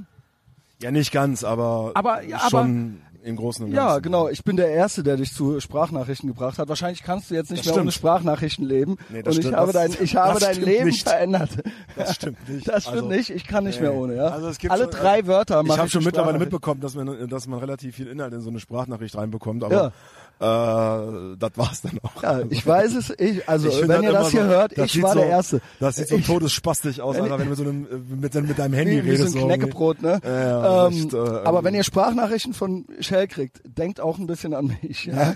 Ja, 0.81 0.89
nicht 0.91 1.11
ganz, 1.11 1.43
aber, 1.43 1.91
Aber, 1.93 2.23
ja, 2.23 2.37
aber 2.37 2.49
schon. 2.49 3.01
Im 3.23 3.35
Großen 3.35 3.65
und 3.65 3.71
Ja, 3.71 3.87
Ganzen. 3.87 4.01
genau. 4.03 4.27
Ich 4.29 4.43
bin 4.43 4.57
der 4.57 4.69
Erste, 4.69 5.03
der 5.03 5.17
dich 5.17 5.33
zu 5.33 5.59
Sprachnachrichten 5.59 6.27
gebracht 6.27 6.57
hat. 6.57 6.69
Wahrscheinlich 6.69 7.03
kannst 7.03 7.29
du 7.29 7.35
jetzt 7.35 7.51
nicht 7.51 7.59
Das 7.61 7.67
mehr 7.67 7.73
stimmt. 7.73 7.85
ohne 7.85 7.91
Sprachnachrichten 7.91 8.65
leben. 8.65 8.97
Nee, 9.09 9.21
das 9.21 9.35
und 9.35 9.39
ich 9.41 9.45
stimmt. 9.47 9.57
habe 9.57 9.71
dein, 9.73 9.95
ich 10.01 10.15
habe 10.15 10.39
dein 10.39 10.61
Leben 10.61 10.85
nicht. 10.85 11.07
verändert. 11.07 11.49
Das 11.95 12.15
stimmt 12.15 12.49
nicht. 12.49 12.67
Das 12.71 12.83
stimmt 12.83 12.97
Also, 12.97 13.07
nicht. 13.09 13.29
Ich 13.29 13.45
kann 13.47 13.63
nicht 13.63 13.75
nee. 13.81 13.87
mehr 13.87 13.93
ohne. 13.95 14.15
Ja. 14.15 14.27
Also 14.29 14.47
es 14.47 14.57
gibt 14.57 14.71
Alle 14.73 14.83
schon- 14.83 14.91
drei 14.91 15.27
Wörter 15.27 15.61
Ich 15.61 15.67
mache 15.67 15.79
habe 15.79 15.89
schon 15.89 16.03
mittlerweile 16.03 16.39
mitbekommen, 16.39 16.81
dass 16.81 16.95
man, 16.95 17.27
dass 17.29 17.47
man 17.47 17.59
relativ 17.59 17.95
viel 17.95 18.07
Inhalt 18.07 18.33
in 18.33 18.41
so 18.41 18.49
eine 18.49 18.59
Sprachnachricht 18.59 19.15
reinbekommt, 19.15 19.63
aber 19.63 19.87
äh, 19.87 19.91
das 20.41 21.51
war's 21.55 21.81
dann 21.83 21.99
auch. 22.03 22.23
Ja, 22.23 22.39
ich 22.49 22.65
weiß 22.65 22.95
es. 22.95 23.09
Ich, 23.19 23.47
also 23.47 23.69
Ich 23.69 23.87
wenn 23.87 24.03
ihr 24.03 24.11
das 24.11 24.31
hier 24.31 24.43
so- 24.43 24.47
hört, 24.49 24.77
das 24.77 24.85
ich 24.95 25.01
war 25.03 25.13
so, 25.13 25.19
der 25.19 25.29
Erste. 25.29 25.61
Das 25.79 25.95
sieht 25.95 26.07
so 26.07 26.15
Ich- 26.15 26.25
todesspastisch 26.25 26.99
aus, 26.99 27.15
Wenn 27.15 27.23
Alter, 27.23 27.37
wenn 27.39 27.43
du 27.45 27.49
mit, 27.51 27.57
so 27.57 27.63
einem, 27.63 27.85
äh, 27.85 28.15
mit, 28.15 28.33
mit 28.49 28.59
deinem 28.59 28.73
Handy 28.73 29.03
Wie, 29.03 29.11
wie 29.11 29.15
so 29.17 29.23
redest. 29.23 29.37
ein 29.37 29.43
Knäckebrot, 29.45 30.01
ne? 30.01 30.19
Ja, 30.23 30.29
ja, 30.31 30.87
ähm, 30.87 30.93
echt, 30.93 31.13
äh, 31.13 31.17
aber 31.17 31.63
wenn 31.63 31.75
ihr 31.75 31.83
Sprachnachrichten 31.83 32.53
von 32.53 32.85
Shell 32.99 33.27
kriegt, 33.27 33.61
denkt 33.65 33.99
auch 34.01 34.17
ein 34.17 34.27
bisschen 34.27 34.53
an 34.53 34.75
mich. 34.81 35.05
Ja? 35.05 35.35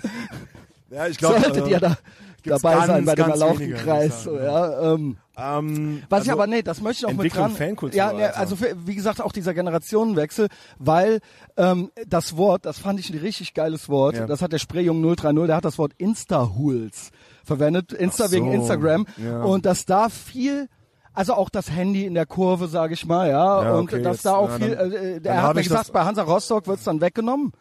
Ja, 0.90 1.06
ich 1.06 1.18
glaube, 1.18 1.40
Solltet 1.40 1.66
äh, 1.66 1.70
ihr 1.70 1.80
da 1.80 1.96
dabei 2.44 2.74
ganz, 2.74 2.86
sein 2.86 3.04
bei 3.04 3.14
dem 3.14 3.60
ich 3.60 3.74
Kreis. 3.76 4.24
So, 4.24 4.36
ja, 4.38 4.92
ähm, 4.94 5.16
ähm, 5.36 6.02
Was 6.08 6.24
ich 6.24 6.30
also, 6.30 6.40
aber 6.42 6.46
nee, 6.46 6.62
das 6.62 6.80
möchte 6.80 7.06
ich 7.06 7.12
auch 7.12 7.22
mit 7.22 7.34
dran. 7.34 7.52
Fankultur, 7.52 7.96
ja, 7.96 8.12
nee, 8.12 8.24
also 8.24 8.56
für, 8.56 8.74
wie 8.86 8.94
gesagt 8.94 9.20
auch 9.20 9.32
dieser 9.32 9.52
Generationenwechsel, 9.54 10.48
weil 10.78 11.20
ähm, 11.56 11.90
das 12.06 12.36
Wort, 12.36 12.64
das 12.64 12.78
fand 12.78 13.00
ich 13.00 13.10
ein 13.10 13.18
richtig 13.18 13.52
geiles 13.54 13.88
Wort. 13.88 14.16
Ja. 14.16 14.26
Das 14.26 14.40
hat 14.40 14.52
der 14.52 14.58
Sprayjung 14.58 15.02
030, 15.02 15.46
der 15.46 15.56
hat 15.56 15.64
das 15.64 15.78
Wort 15.78 15.92
Insta-Hools 15.98 17.10
verwendet, 17.44 17.92
Insta 17.92 18.28
so, 18.28 18.34
wegen 18.34 18.50
Instagram 18.52 19.06
ja. 19.18 19.42
und 19.42 19.66
dass 19.66 19.84
da 19.84 20.08
viel 20.08 20.68
also 21.12 21.32
auch 21.32 21.48
das 21.48 21.70
Handy 21.70 22.04
in 22.04 22.12
der 22.12 22.26
Kurve, 22.26 22.68
sage 22.68 22.92
ich 22.92 23.06
mal, 23.06 23.30
ja, 23.30 23.62
Ja, 23.62 23.74
und 23.76 23.84
okay, 23.90 24.02
dass 24.02 24.16
jetzt, 24.16 24.26
da 24.26 24.34
auch 24.34 24.50
ja, 24.50 24.56
viel, 24.56 24.72
äh, 24.74 25.12
dann 25.14 25.22
der 25.22 25.42
hat 25.42 25.54
mir 25.54 25.62
ich 25.62 25.68
gesagt, 25.68 25.86
das- 25.86 25.92
bei 25.92 26.04
Hansa 26.04 26.22
Rostock 26.22 26.66
wird's 26.66 26.84
dann 26.84 27.00
weggenommen. 27.00 27.52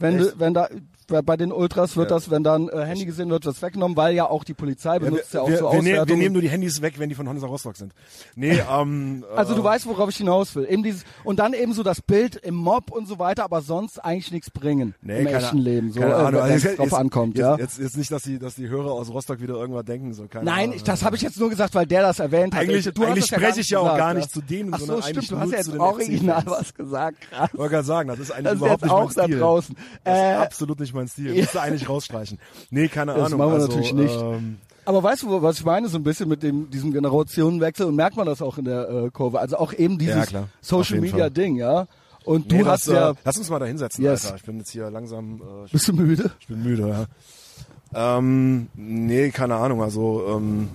Wenn, 0.00 0.18
du, 0.18 0.32
wenn 0.38 0.52
da 0.52 0.68
bei- 1.08 1.22
bei 1.22 1.36
den 1.36 1.50
Ultras 1.52 1.96
wird 1.96 2.10
Ja. 2.10 2.16
das, 2.16 2.30
wenn 2.30 2.44
dann 2.44 2.68
äh, 2.68 2.84
Handy 2.84 3.04
gesehen 3.04 3.30
wird, 3.30 3.44
wird's 3.44 3.60
weggenommen, 3.62 3.96
weil 3.96 4.14
ja 4.14 4.28
auch 4.28 4.44
die 4.44 4.54
Polizei 4.54 4.98
benutzt 5.00 5.34
ja, 5.34 5.40
wir, 5.40 5.42
auch 5.42 5.48
wir, 5.48 5.58
so 5.58 5.72
wir, 5.72 5.82
nehmen, 5.82 6.08
wir 6.08 6.16
nehmen 6.16 6.32
nur 6.34 6.42
die 6.42 6.48
Handys 6.50 6.80
weg, 6.82 6.94
wenn 6.98 7.08
die 7.08 7.14
von 7.14 7.28
Hansa 7.28 7.46
Rostock 7.46 7.76
sind. 7.76 7.92
Nee, 8.36 8.62
ähm, 8.72 9.24
Also 9.34 9.54
du 9.54 9.62
äh, 9.62 9.64
weißt, 9.64 9.86
worauf 9.86 10.08
ich 10.10 10.16
hinaus 10.18 10.54
will. 10.54 10.66
Eben 10.70 10.82
dieses 10.82 11.04
und 11.24 11.38
dann 11.38 11.52
eben 11.54 11.72
so 11.72 11.82
das 11.82 12.00
Bild 12.00 12.36
im 12.36 12.54
Mob 12.54 12.90
und 12.92 13.08
so 13.08 13.18
weiter, 13.18 13.42
aber 13.44 13.62
sonst 13.62 13.98
eigentlich 14.04 14.30
nichts 14.30 14.50
bringen 14.50 14.94
Nee, 15.02 15.20
im 15.20 15.24
keine- 15.26 15.38
echten 15.38 15.58
Leben, 15.58 15.92
so 15.92 16.00
äh, 16.00 16.04
wenn 16.04 16.10
Also 16.12 16.38
es 16.68 16.76
drauf 16.76 16.86
jetzt- 16.86 16.94
ankommt, 16.94 17.36
jetzt, 17.36 17.44
ja. 17.44 17.56
Jetzt, 17.56 17.78
jetzt 17.78 17.96
nicht, 17.96 18.12
dass 18.12 18.22
die, 18.22 18.38
dass 18.38 18.54
die 18.54 18.68
Hörer 18.68 18.92
aus 18.92 19.10
Rostock 19.10 19.40
wieder 19.40 19.54
irgendwas 19.54 19.84
denken, 19.84 20.12
so 20.14 20.26
keine 20.28 20.44
Nein, 20.44 20.72
ich, 20.72 20.82
das 20.84 21.02
habe 21.04 21.16
ich 21.16 21.22
jetzt 21.22 21.40
nur 21.40 21.48
gesagt, 21.50 21.74
weil 21.74 21.86
der 21.86 22.02
das 22.02 22.18
erwähnt 22.20 22.54
hat. 22.54 22.62
Eigentlich- 22.62 22.86
ich, 22.86 22.92
du 22.94 23.02
eigentlich 23.04 23.24
das 23.24 23.30
ja 23.30 23.38
spreche 23.38 23.60
ich 23.60 23.70
ja 23.70 23.78
auch 23.78 23.96
gar 23.96 24.12
nicht 24.14 24.30
zu 24.30 24.40
denen, 24.42 24.74
Ach 24.74 24.78
so, 24.80 25.00
stimmt, 25.00 25.30
du 25.30 25.38
hast 25.38 25.52
ja 25.52 25.58
jetzt 25.58 25.78
original 25.78 26.42
was 26.46 26.74
gesagt. 26.74 27.20
Krass. 27.30 27.48
Ich 27.52 27.58
wollte 27.58 27.72
gerade 27.74 27.86
sagen, 27.86 28.08
das 28.10 28.18
ist 28.18 28.30
eigentlich 28.30 28.44
Das 28.44 28.54
überhaupt 28.56 28.82
nicht 28.82 28.92
auch 28.92 29.04
mein 29.06 29.14
da 29.14 29.22
Stil. 29.24 29.38
draußen. 29.38 29.76
Das 30.04 30.14
ist 30.14 30.20
Äh, 30.22 30.34
absolut 30.34 30.80
nicht 30.80 30.94
mein 30.98 31.08
Stil. 31.08 31.34
Müsste 31.34 31.60
eigentlich 31.60 31.88
rausstreichen. 31.88 32.38
Nee, 32.70 32.88
keine 32.88 33.14
Das 33.14 33.26
Ahnung. 33.26 33.38
machen 33.38 33.50
wir 33.50 33.54
also, 33.54 33.68
natürlich 33.68 33.94
nicht. 33.94 34.14
Ähm, 34.14 34.58
Aber 34.84 35.02
weißt 35.02 35.22
du, 35.22 35.42
was 35.42 35.58
ich 35.58 35.64
meine, 35.64 35.88
so 35.88 35.96
ein 35.98 36.02
bisschen 36.02 36.28
mit 36.28 36.42
dem 36.42 36.70
diesem 36.70 36.92
Generationenwechsel 36.92 37.86
und 37.86 37.96
merkt 37.96 38.16
man 38.16 38.26
das 38.26 38.42
auch 38.42 38.58
in 38.58 38.64
der 38.66 38.88
äh, 38.88 39.10
Kurve. 39.10 39.38
Also 39.40 39.56
auch 39.58 39.72
eben 39.72 39.98
dieses 39.98 40.30
Ja, 40.30 40.44
Social 40.60 41.00
Media 41.00 41.18
Fall. 41.18 41.30
Ding, 41.30 41.56
ja. 41.56 41.86
Und 42.24 42.50
nee, 42.50 42.58
du 42.58 42.64
das, 42.64 42.72
hast 42.82 42.86
ja, 42.88 43.10
äh, 43.10 43.14
lass 43.24 43.38
uns 43.38 43.48
mal 43.48 43.58
da 43.58 43.66
hinsetzen, 43.66 44.04
Yes. 44.04 44.26
Alter. 44.26 44.36
Ich 44.36 44.42
bin 44.44 44.58
jetzt 44.58 44.70
hier 44.70 44.90
langsam, 44.90 45.40
äh, 45.40 45.64
ich, 45.66 45.72
bist 45.72 45.88
du 45.88 45.92
müde? 45.94 46.30
ich 46.40 46.46
bin 46.48 46.62
müde, 46.62 46.88
ja. 46.88 48.18
Ähm, 48.18 48.68
nee, 48.74 49.30
keine 49.30 49.54
Ahnung. 49.54 49.82
Also, 49.82 50.24
ähm, 50.28 50.68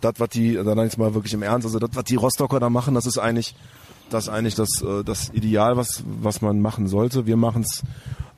das, 0.00 0.14
was 0.18 0.28
die, 0.30 0.54
dann 0.54 0.78
jetzt 0.78 0.98
mal 0.98 1.14
wirklich 1.14 1.32
im 1.34 1.42
Ernst, 1.42 1.66
also 1.66 1.78
das, 1.78 1.90
was 1.94 2.04
die 2.04 2.16
Rostocker 2.16 2.60
da 2.60 2.68
machen, 2.70 2.94
das 2.94 3.06
ist 3.06 3.18
eigentlich, 3.18 3.54
das 4.10 4.28
eigentlich 4.28 4.54
das, 4.56 4.82
äh, 4.82 5.02
das 5.04 5.30
Ideal, 5.30 5.76
was, 5.76 6.02
was 6.20 6.42
man 6.42 6.60
machen 6.60 6.86
sollte. 6.86 7.26
Wir 7.26 7.36
machen 7.36 7.62
es 7.62 7.82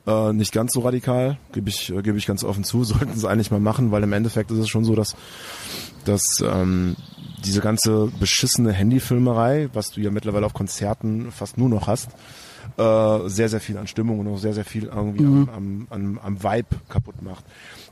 äh, 0.05 0.33
nicht 0.33 0.51
ganz 0.51 0.73
so 0.73 0.81
radikal, 0.81 1.37
gebe 1.51 1.69
ich, 1.69 1.89
äh, 1.89 2.01
gebe 2.01 2.17
ich 2.17 2.25
ganz 2.25 2.43
offen 2.43 2.63
zu, 2.63 2.83
sollten 2.83 3.11
es 3.11 3.25
eigentlich 3.25 3.51
mal 3.51 3.59
machen, 3.59 3.91
weil 3.91 4.03
im 4.03 4.13
Endeffekt 4.13 4.51
ist 4.51 4.57
es 4.57 4.69
schon 4.69 4.85
so, 4.85 4.95
dass, 4.95 5.15
dass 6.05 6.41
ähm, 6.41 6.95
diese 7.45 7.61
ganze 7.61 8.11
beschissene 8.19 8.71
Handyfilmerei, 8.71 9.69
was 9.73 9.91
du 9.91 10.01
ja 10.01 10.11
mittlerweile 10.11 10.45
auf 10.45 10.53
Konzerten 10.53 11.31
fast 11.31 11.57
nur 11.57 11.69
noch 11.69 11.87
hast, 11.87 12.09
äh, 12.77 13.29
sehr, 13.29 13.49
sehr 13.49 13.59
viel 13.59 13.77
an 13.77 13.87
Stimmung 13.87 14.19
und 14.19 14.27
auch 14.27 14.37
sehr, 14.37 14.53
sehr 14.53 14.65
viel 14.65 14.85
irgendwie 14.85 15.23
Mhm. 15.23 15.49
am, 15.53 15.87
am, 15.89 16.17
am, 16.17 16.19
am 16.19 16.43
Vibe 16.43 16.67
kaputt 16.89 17.21
macht. 17.21 17.43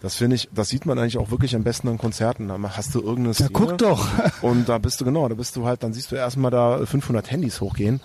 Das 0.01 0.15
finde 0.15 0.35
ich, 0.35 0.49
das 0.53 0.69
sieht 0.69 0.85
man 0.85 0.97
eigentlich 0.97 1.17
auch 1.17 1.29
wirklich 1.31 1.55
am 1.55 1.63
besten 1.63 1.87
an 1.87 1.97
Konzerten. 1.97 2.47
Da 2.47 2.57
hast 2.75 2.95
du 2.95 3.01
irgendeine 3.01 3.33
Ja, 3.37 3.47
guck 3.53 3.77
doch. 3.77 4.07
und 4.41 4.67
da 4.67 4.77
bist 4.79 4.99
du 5.01 5.05
genau, 5.05 5.27
da 5.29 5.35
bist 5.35 5.55
du 5.55 5.65
halt, 5.65 5.83
dann 5.83 5.93
siehst 5.93 6.11
du 6.11 6.15
erstmal 6.15 6.51
da 6.51 6.85
500 6.85 7.29
Handys 7.31 7.61
hochgehen 7.61 7.99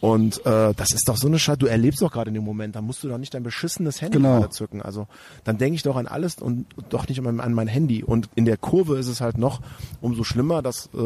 und 0.00 0.44
äh, 0.44 0.74
das 0.74 0.92
ist 0.92 1.08
doch 1.08 1.16
so 1.16 1.26
eine 1.26 1.38
Scheiße, 1.38 1.58
du 1.58 1.66
erlebst 1.66 2.02
doch 2.02 2.12
gerade 2.12 2.28
in 2.28 2.34
dem 2.34 2.44
Moment, 2.44 2.76
da 2.76 2.82
musst 2.82 3.02
du 3.02 3.08
doch 3.08 3.16
nicht 3.18 3.32
dein 3.32 3.42
beschissenes 3.42 4.02
Handy 4.02 4.18
Genau. 4.18 4.44
zücken. 4.48 4.82
Also 4.82 5.06
dann 5.44 5.56
denke 5.58 5.76
ich 5.76 5.82
doch 5.82 5.96
an 5.96 6.06
alles 6.06 6.36
und 6.36 6.66
doch 6.90 7.08
nicht 7.08 7.24
an, 7.24 7.40
an 7.40 7.52
mein 7.54 7.66
Handy. 7.68 8.02
Und 8.04 8.28
in 8.34 8.44
der 8.44 8.56
Kurve 8.56 8.98
ist 8.98 9.08
es 9.08 9.20
halt 9.20 9.38
noch 9.38 9.60
umso 10.00 10.22
schlimmer, 10.24 10.60
dass 10.62 10.90
äh, 10.94 10.98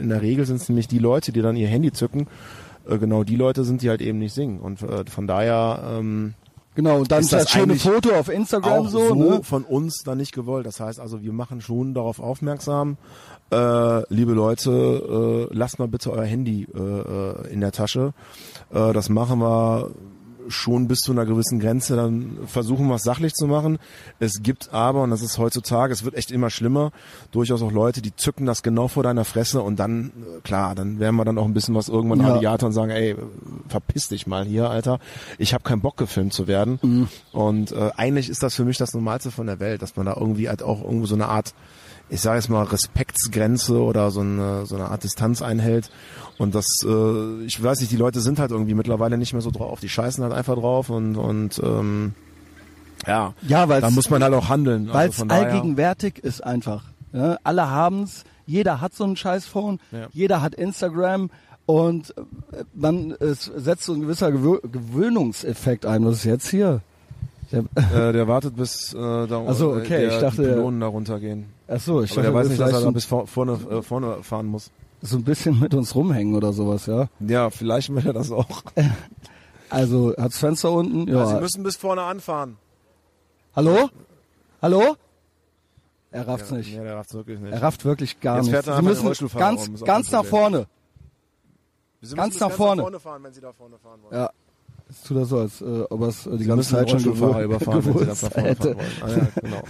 in 0.00 0.08
der 0.08 0.20
Regel 0.22 0.46
sind 0.46 0.56
es 0.56 0.68
nämlich 0.68 0.88
die 0.88 0.98
Leute, 0.98 1.30
die 1.32 1.42
dann 1.42 1.56
ihr 1.56 1.68
Handy 1.68 1.92
zücken, 1.92 2.26
äh, 2.88 2.98
genau 2.98 3.24
die 3.24 3.36
Leute 3.36 3.64
sind, 3.64 3.82
die 3.82 3.90
halt 3.90 4.02
eben 4.02 4.18
nicht 4.18 4.34
singen. 4.34 4.60
Und 4.60 4.82
äh, 4.82 5.04
von 5.06 5.26
daher 5.26 5.98
ähm, 5.98 6.34
Genau, 6.74 6.98
und 6.98 7.12
dann 7.12 7.20
Ist 7.20 7.32
das, 7.32 7.44
das 7.44 7.52
schöne 7.52 7.76
Foto 7.76 8.10
auf 8.14 8.28
Instagram 8.28 8.88
so, 8.88 9.08
so, 9.08 9.14
ne? 9.14 9.40
von 9.44 9.62
uns 9.62 10.02
dann 10.04 10.18
nicht 10.18 10.32
gewollt. 10.32 10.66
Das 10.66 10.80
heißt 10.80 10.98
also, 10.98 11.22
wir 11.22 11.32
machen 11.32 11.60
schon 11.60 11.94
darauf 11.94 12.18
aufmerksam, 12.18 12.96
äh, 13.52 14.12
liebe 14.12 14.32
Leute, 14.32 15.48
äh, 15.50 15.54
lasst 15.54 15.78
mal 15.78 15.86
bitte 15.86 16.10
euer 16.10 16.24
Handy 16.24 16.66
äh, 16.74 16.80
äh, 16.80 17.52
in 17.52 17.60
der 17.60 17.70
Tasche. 17.70 18.12
Äh, 18.72 18.92
das 18.92 19.08
machen 19.08 19.38
wir 19.38 19.90
schon 20.48 20.88
bis 20.88 21.00
zu 21.00 21.12
einer 21.12 21.24
gewissen 21.26 21.60
Grenze, 21.60 21.96
dann 21.96 22.38
versuchen 22.46 22.88
wir 22.88 22.96
es 22.96 23.02
sachlich 23.02 23.34
zu 23.34 23.46
machen. 23.46 23.78
Es 24.18 24.42
gibt 24.42 24.72
aber, 24.72 25.02
und 25.02 25.10
das 25.10 25.22
ist 25.22 25.38
heutzutage, 25.38 25.92
es 25.92 26.04
wird 26.04 26.14
echt 26.14 26.30
immer 26.30 26.50
schlimmer, 26.50 26.92
durchaus 27.32 27.62
auch 27.62 27.72
Leute, 27.72 28.02
die 28.02 28.14
zücken 28.14 28.46
das 28.46 28.62
genau 28.62 28.88
vor 28.88 29.02
deiner 29.02 29.24
Fresse 29.24 29.62
und 29.62 29.78
dann, 29.78 30.06
äh, 30.08 30.40
klar, 30.42 30.74
dann 30.74 30.98
werden 31.00 31.16
wir 31.16 31.24
dann 31.24 31.38
auch 31.38 31.44
ein 31.44 31.54
bisschen 31.54 31.74
was 31.74 31.88
irgendwann 31.88 32.20
Ja. 32.20 32.34
Radiator 32.34 32.66
und 32.68 32.72
sagen, 32.72 32.90
ey, 32.90 33.16
verpiss 33.68 34.08
dich 34.08 34.26
mal 34.26 34.44
hier, 34.44 34.70
Alter. 34.70 34.98
Ich 35.38 35.54
habe 35.54 35.64
keinen 35.64 35.80
Bock 35.80 35.96
gefilmt 35.96 36.32
zu 36.32 36.46
werden. 36.46 36.78
Mhm. 36.82 37.08
Und 37.32 37.72
äh, 37.72 37.90
eigentlich 37.96 38.28
ist 38.28 38.42
das 38.42 38.54
für 38.54 38.64
mich 38.64 38.78
das 38.78 38.94
Normalste 38.94 39.30
von 39.30 39.46
der 39.46 39.60
Welt, 39.60 39.82
dass 39.82 39.96
man 39.96 40.06
da 40.06 40.14
irgendwie 40.18 40.48
halt 40.48 40.62
auch 40.62 40.82
irgendwo 40.82 41.06
so 41.06 41.14
eine 41.14 41.28
Art, 41.28 41.54
ich 42.10 42.20
sage 42.20 42.36
jetzt 42.36 42.48
mal, 42.48 42.62
Respektsgrenze 42.64 43.80
oder 43.80 44.10
so 44.10 44.20
eine, 44.20 44.66
so 44.66 44.74
eine 44.76 44.90
Art 44.90 45.04
Distanz 45.04 45.42
einhält. 45.42 45.90
Und 46.38 46.54
das, 46.54 46.84
äh, 46.84 47.44
ich 47.44 47.62
weiß 47.62 47.80
nicht, 47.80 47.92
die 47.92 47.96
Leute 47.96 48.20
sind 48.20 48.38
halt 48.38 48.50
irgendwie 48.50 48.74
mittlerweile 48.74 49.16
nicht 49.18 49.32
mehr 49.32 49.42
so 49.42 49.50
drauf. 49.50 49.80
Die 49.80 49.88
scheißen 49.88 50.22
halt 50.24 50.32
einfach 50.32 50.54
drauf 50.56 50.90
und, 50.90 51.16
und 51.16 51.60
ähm, 51.62 52.14
ja, 53.06 53.34
Ja, 53.46 53.66
da 53.66 53.90
muss 53.90 54.10
man 54.10 54.22
halt 54.22 54.34
auch 54.34 54.48
handeln. 54.48 54.88
weil 54.88 55.06
Also 55.08 55.22
es 55.22 55.28
daher- 55.28 55.46
allgegenwärtig 55.52 56.18
ist 56.18 56.42
einfach. 56.42 56.84
Ja? 57.12 57.38
Alle 57.44 57.70
haben's, 57.70 58.24
jeder 58.46 58.80
hat 58.80 58.94
so 58.94 59.04
ein 59.04 59.16
Scheißphone, 59.16 59.78
Ja. 59.92 60.08
jeder 60.12 60.42
hat 60.42 60.54
Instagram 60.54 61.30
und 61.66 62.10
äh, 62.16 62.64
man 62.74 63.12
es 63.20 63.44
setzt 63.56 63.84
so 63.84 63.92
ein 63.94 64.00
gewisser 64.02 64.32
Gewö 64.32 64.58
Gewöhnungseffekt 64.70 65.86
ein. 65.86 66.04
Was 66.04 66.16
ist 66.16 66.24
jetzt 66.24 66.48
hier? 66.48 66.80
Der, 67.52 67.64
Äh, 68.08 68.12
der 68.12 68.26
wartet 68.26 68.56
bis 68.56 68.92
äh, 68.92 68.96
da 69.26 69.44
Ach 69.46 69.54
so, 69.54 69.72
okay, 69.72 70.00
der, 70.00 70.08
ich 70.14 70.18
dachte, 70.20 70.42
die 70.42 70.48
Pylonen 70.48 70.80
da 70.80 70.86
runtergehen. 70.88 71.44
ach 71.68 71.78
so, 71.80 72.02
ich 72.02 72.10
Aber 72.12 72.22
dachte, 72.22 72.32
der 72.32 72.34
weiß 72.34 72.48
nicht, 72.48 72.60
dass 72.60 72.72
er 72.72 72.78
so, 72.80 72.84
da 72.86 72.90
bis 72.90 73.04
vor, 73.04 73.26
vorne, 73.26 73.58
äh, 73.70 73.82
vorne 73.82 74.16
fahren 74.22 74.46
muss. 74.46 74.70
So 75.06 75.16
ein 75.18 75.24
bisschen 75.24 75.60
mit 75.60 75.74
uns 75.74 75.94
rumhängen 75.94 76.34
oder 76.34 76.52
sowas, 76.52 76.86
ja. 76.86 77.08
Ja, 77.20 77.50
vielleicht 77.50 77.94
will 77.94 78.06
er 78.06 78.12
das 78.12 78.30
auch. 78.30 78.62
Also 79.70 80.14
hat's 80.16 80.38
Fenster 80.38 80.70
unten? 80.70 81.08
Ja. 81.08 81.26
Sie 81.26 81.34
müssen 81.40 81.62
bis 81.64 81.74
vorne 81.76 82.02
anfahren. 82.02 82.58
Hallo? 83.56 83.88
Hallo? 84.62 84.94
Er 86.12 86.28
rafft's 86.28 86.50
Ja, 86.50 86.56
nicht. 86.58 86.76
Nee, 86.76 86.84
der 86.84 86.94
rafft's 86.96 87.14
wirklich 87.14 87.40
nicht. 87.40 87.52
Er 87.52 87.62
rafft 87.62 87.84
wirklich 87.84 88.20
gar 88.20 88.36
Jetzt 88.36 88.44
nicht. 88.44 88.52
fährt 88.54 88.66
er 88.68 88.76
Sie 88.76 88.82
müssen 88.82 89.28
ganz, 89.36 89.66
rum, 89.68 89.76
ganz 89.84 90.12
nach 90.12 90.24
vorne. 90.24 90.66
Sie 92.02 92.14
ganz 92.14 92.34
müssen 92.34 92.38
bis 92.38 92.40
nach 92.48 92.56
vorne. 92.56 93.00
fahren, 93.00 93.22
wenn 93.24 93.32
Sie 93.32 93.40
da 93.40 93.52
vorne 93.52 93.78
fahren 93.78 94.00
wollen. 94.02 94.14
Ja. 94.14 94.30
Es 94.88 95.02
tut 95.02 95.16
er 95.16 95.24
so, 95.24 95.38
als 95.38 95.60
äh, 95.60 95.84
ob 95.90 96.02
er 96.02 96.08
es 96.08 96.26
äh, 96.26 96.30
die 96.32 96.38
Sie 96.38 96.44
ganze 96.44 96.70
Zeit 96.70 96.90
schon 96.90 97.00
Rollstuhlfahrer 97.02 97.42
gewohnt, 97.42 97.62
überfahren, 97.62 97.84
wenn 97.86 97.98
Sie 97.98 98.06
das 98.06 98.22
nach 98.22 98.30
vorne 98.32 98.48
hätte. 98.48 98.74
fahren 98.76 98.86
wollen. 99.00 99.02
Ah, 99.02 99.10
ja, 99.10 99.40
genau. 99.40 99.62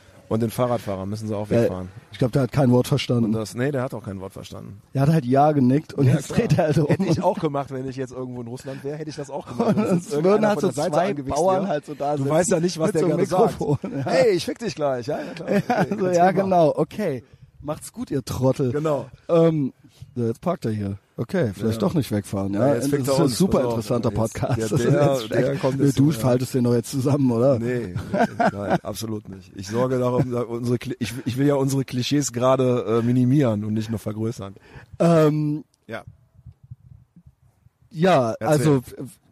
Und 0.32 0.40
den 0.42 0.50
Fahrradfahrer 0.50 1.06
müssen 1.06 1.28
Sie 1.28 1.36
auch 1.36 1.48
Ja, 1.50 1.62
wegfahren. 1.62 1.88
ich 2.10 2.18
glaube, 2.18 2.32
der 2.32 2.42
hat 2.42 2.52
kein 2.52 2.70
Wort 2.70 2.86
Und 2.86 2.88
verstanden. 2.88 3.32
das, 3.32 3.54
nee, 3.54 3.70
der 3.70 3.82
hat 3.82 3.94
auch 3.94 4.02
kein 4.04 4.20
Wort 4.20 4.32
verstanden. 4.32 4.80
Der 4.94 5.02
hat 5.02 5.08
halt 5.10 5.24
Ja 5.24 5.52
genickt 5.52 5.92
und 5.94 6.06
jetzt 6.06 6.26
klar. 6.32 6.38
dreht 6.40 6.58
er 6.58 6.64
halt 6.64 6.78
um. 6.78 6.86
Hätte 6.86 7.04
ich 7.04 7.22
auch 7.22 7.38
gemacht, 7.38 7.70
wenn 7.70 7.86
ich 7.88 7.96
jetzt 7.96 8.12
irgendwo 8.12 8.40
in 8.40 8.48
Russland 8.48 8.82
wäre, 8.84 8.96
hätte 8.96 9.10
ich 9.10 9.16
das 9.16 9.30
auch 9.30 9.46
gemacht. 9.46 9.76
Und 9.76 10.00
es 10.00 10.10
würden 10.10 10.46
halt 10.46 10.60
so 10.60 10.70
zwei 10.72 11.12
Bauern 11.14 11.68
halt 11.68 11.86
so 11.86 11.94
da 11.94 12.16
Du 12.16 12.28
weißt 12.28 12.50
ja 12.50 12.60
nicht, 12.60 12.78
was 12.78 12.92
der 12.92 13.02
so 13.02 13.08
gerade 13.08 13.26
sagt. 13.26 13.60
Mikrofon, 13.60 13.78
ja. 13.98 14.04
Hey, 14.04 14.30
ich 14.30 14.44
fick 14.44 14.58
dich 14.58 14.74
gleich. 14.74 15.06
Ja, 15.06 15.18
ja 15.18 15.32
klar. 15.34 15.50
Ja, 15.50 15.56
Okay, 15.58 15.72
also, 15.74 15.94
erzähl 16.06 16.14
ja 16.16 16.30
genau, 16.32 16.72
okay. 16.76 17.24
Macht's 17.60 17.92
gut, 17.92 18.10
ihr 18.10 18.24
Trottel. 18.24 18.72
Genau. 18.72 19.06
Ähm, 19.28 19.72
so, 20.16 20.26
jetzt 20.26 20.40
parkt 20.40 20.64
er 20.64 20.72
hier. 20.72 20.98
Okay, 21.16 21.50
vielleicht 21.54 21.74
Ja. 21.74 21.88
doch 21.88 21.94
nicht 21.94 22.10
wegfahren. 22.10 22.54
Ja, 22.54 22.68
Ja, 22.68 22.74
jetzt 22.76 22.90
das 22.92 23.00
ist 23.00 23.20
ein 23.20 23.28
super 23.28 23.58
auf. 23.58 23.64
interessanter 23.70 24.08
Jetzt- 24.08 24.18
Podcast. 24.18 24.56
der- 24.58 24.64
ist 24.64 24.84
der- 24.84 25.12
jetzt 25.18 25.30
der 25.30 25.52
weg. 25.52 25.60
kommt 25.60 25.80
jetzt 25.80 25.98
du 25.98 26.10
ja. 26.10 26.18
faltest 26.18 26.54
den 26.54 26.64
doch 26.64 26.74
jetzt 26.74 26.90
zusammen, 26.90 27.30
oder? 27.30 27.58
Nee, 27.58 27.94
nein, 28.38 28.78
absolut 28.82 29.28
nicht. 29.28 29.52
Ich 29.54 29.68
sorge 29.68 29.98
darum, 29.98 30.30
da 30.30 30.40
unsere, 30.40 30.78
ich, 30.98 31.12
ich 31.26 31.36
will 31.36 31.46
ja 31.46 31.54
unsere 31.56 31.84
Klischees 31.84 32.32
gerade 32.32 33.00
äh, 33.00 33.02
minimieren 33.06 33.62
und 33.64 33.74
nicht 33.74 33.90
noch 33.90 34.00
vergrößern. 34.00 34.54
Ähm, 34.98 35.64
Ja. 35.86 36.02
Ja, 37.90 38.30
Erzähl. 38.40 38.46
also 38.48 38.80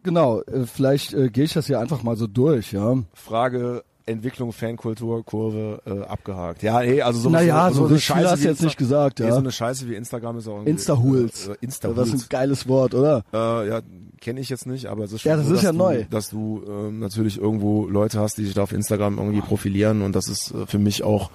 genau, 0.03 0.41
äh, 0.41 0.67
vielleicht 0.67 1.13
äh, 1.15 1.29
gehe 1.29 1.45
ich 1.45 1.53
das 1.53 1.65
hier 1.65 1.79
einfach 1.79 2.03
mal 2.03 2.15
so 2.15 2.27
durch, 2.27 2.73
ja. 2.73 2.95
Frage 3.15 3.83
Entwicklung, 4.11 4.51
Fankultur, 4.53 5.25
Kurve 5.25 5.81
äh, 5.85 6.01
abgehakt. 6.07 6.61
Ja, 6.63 6.81
ey, 6.81 7.01
also 7.01 7.19
so 7.19 7.29
Naja, 7.29 7.71
so 7.71 7.85
eine 7.87 7.97
viel 7.97 8.15
hast 8.29 8.43
du 8.43 8.47
jetzt 8.47 8.61
nicht 8.61 8.77
gesagt, 8.77 9.19
Nee, 9.19 9.25
ja. 9.27 9.31
so 9.33 9.39
eine 9.39 9.51
Scheiße 9.51 9.89
wie 9.89 9.95
Instagram 9.95 10.37
ist 10.37 10.47
auch 10.47 10.63
Insta-Hools. 10.65 11.47
Äh, 11.49 11.67
Das 11.95 12.07
ist 12.09 12.13
ein 12.13 12.29
geiles 12.29 12.67
Wort, 12.67 12.93
oder? 12.93 13.23
Äh, 13.33 13.67
ja, 13.69 13.81
kenne 14.19 14.39
ich 14.39 14.49
jetzt 14.49 14.67
nicht, 14.67 14.85
aber 14.85 15.05
es 15.05 15.11
ist 15.13 15.21
schon 15.21 15.31
Ja, 15.31 15.37
das 15.37 15.47
so, 15.47 15.53
ist 15.53 15.59
dass 15.59 15.63
ja 15.65 15.71
du, 15.71 15.77
neu. 15.77 16.05
dass 16.09 16.29
du 16.29 16.63
ähm, 16.67 16.99
natürlich 16.99 17.39
irgendwo 17.39 17.87
Leute 17.87 18.19
hast, 18.19 18.37
die 18.37 18.45
sich 18.45 18.53
da 18.53 18.63
auf 18.63 18.71
Instagram 18.73 19.17
irgendwie 19.17 19.41
profilieren 19.41 20.01
und 20.01 20.15
das 20.15 20.27
ist 20.27 20.51
äh, 20.53 20.65
für 20.67 20.77
mich 20.79 21.03
auch 21.03 21.31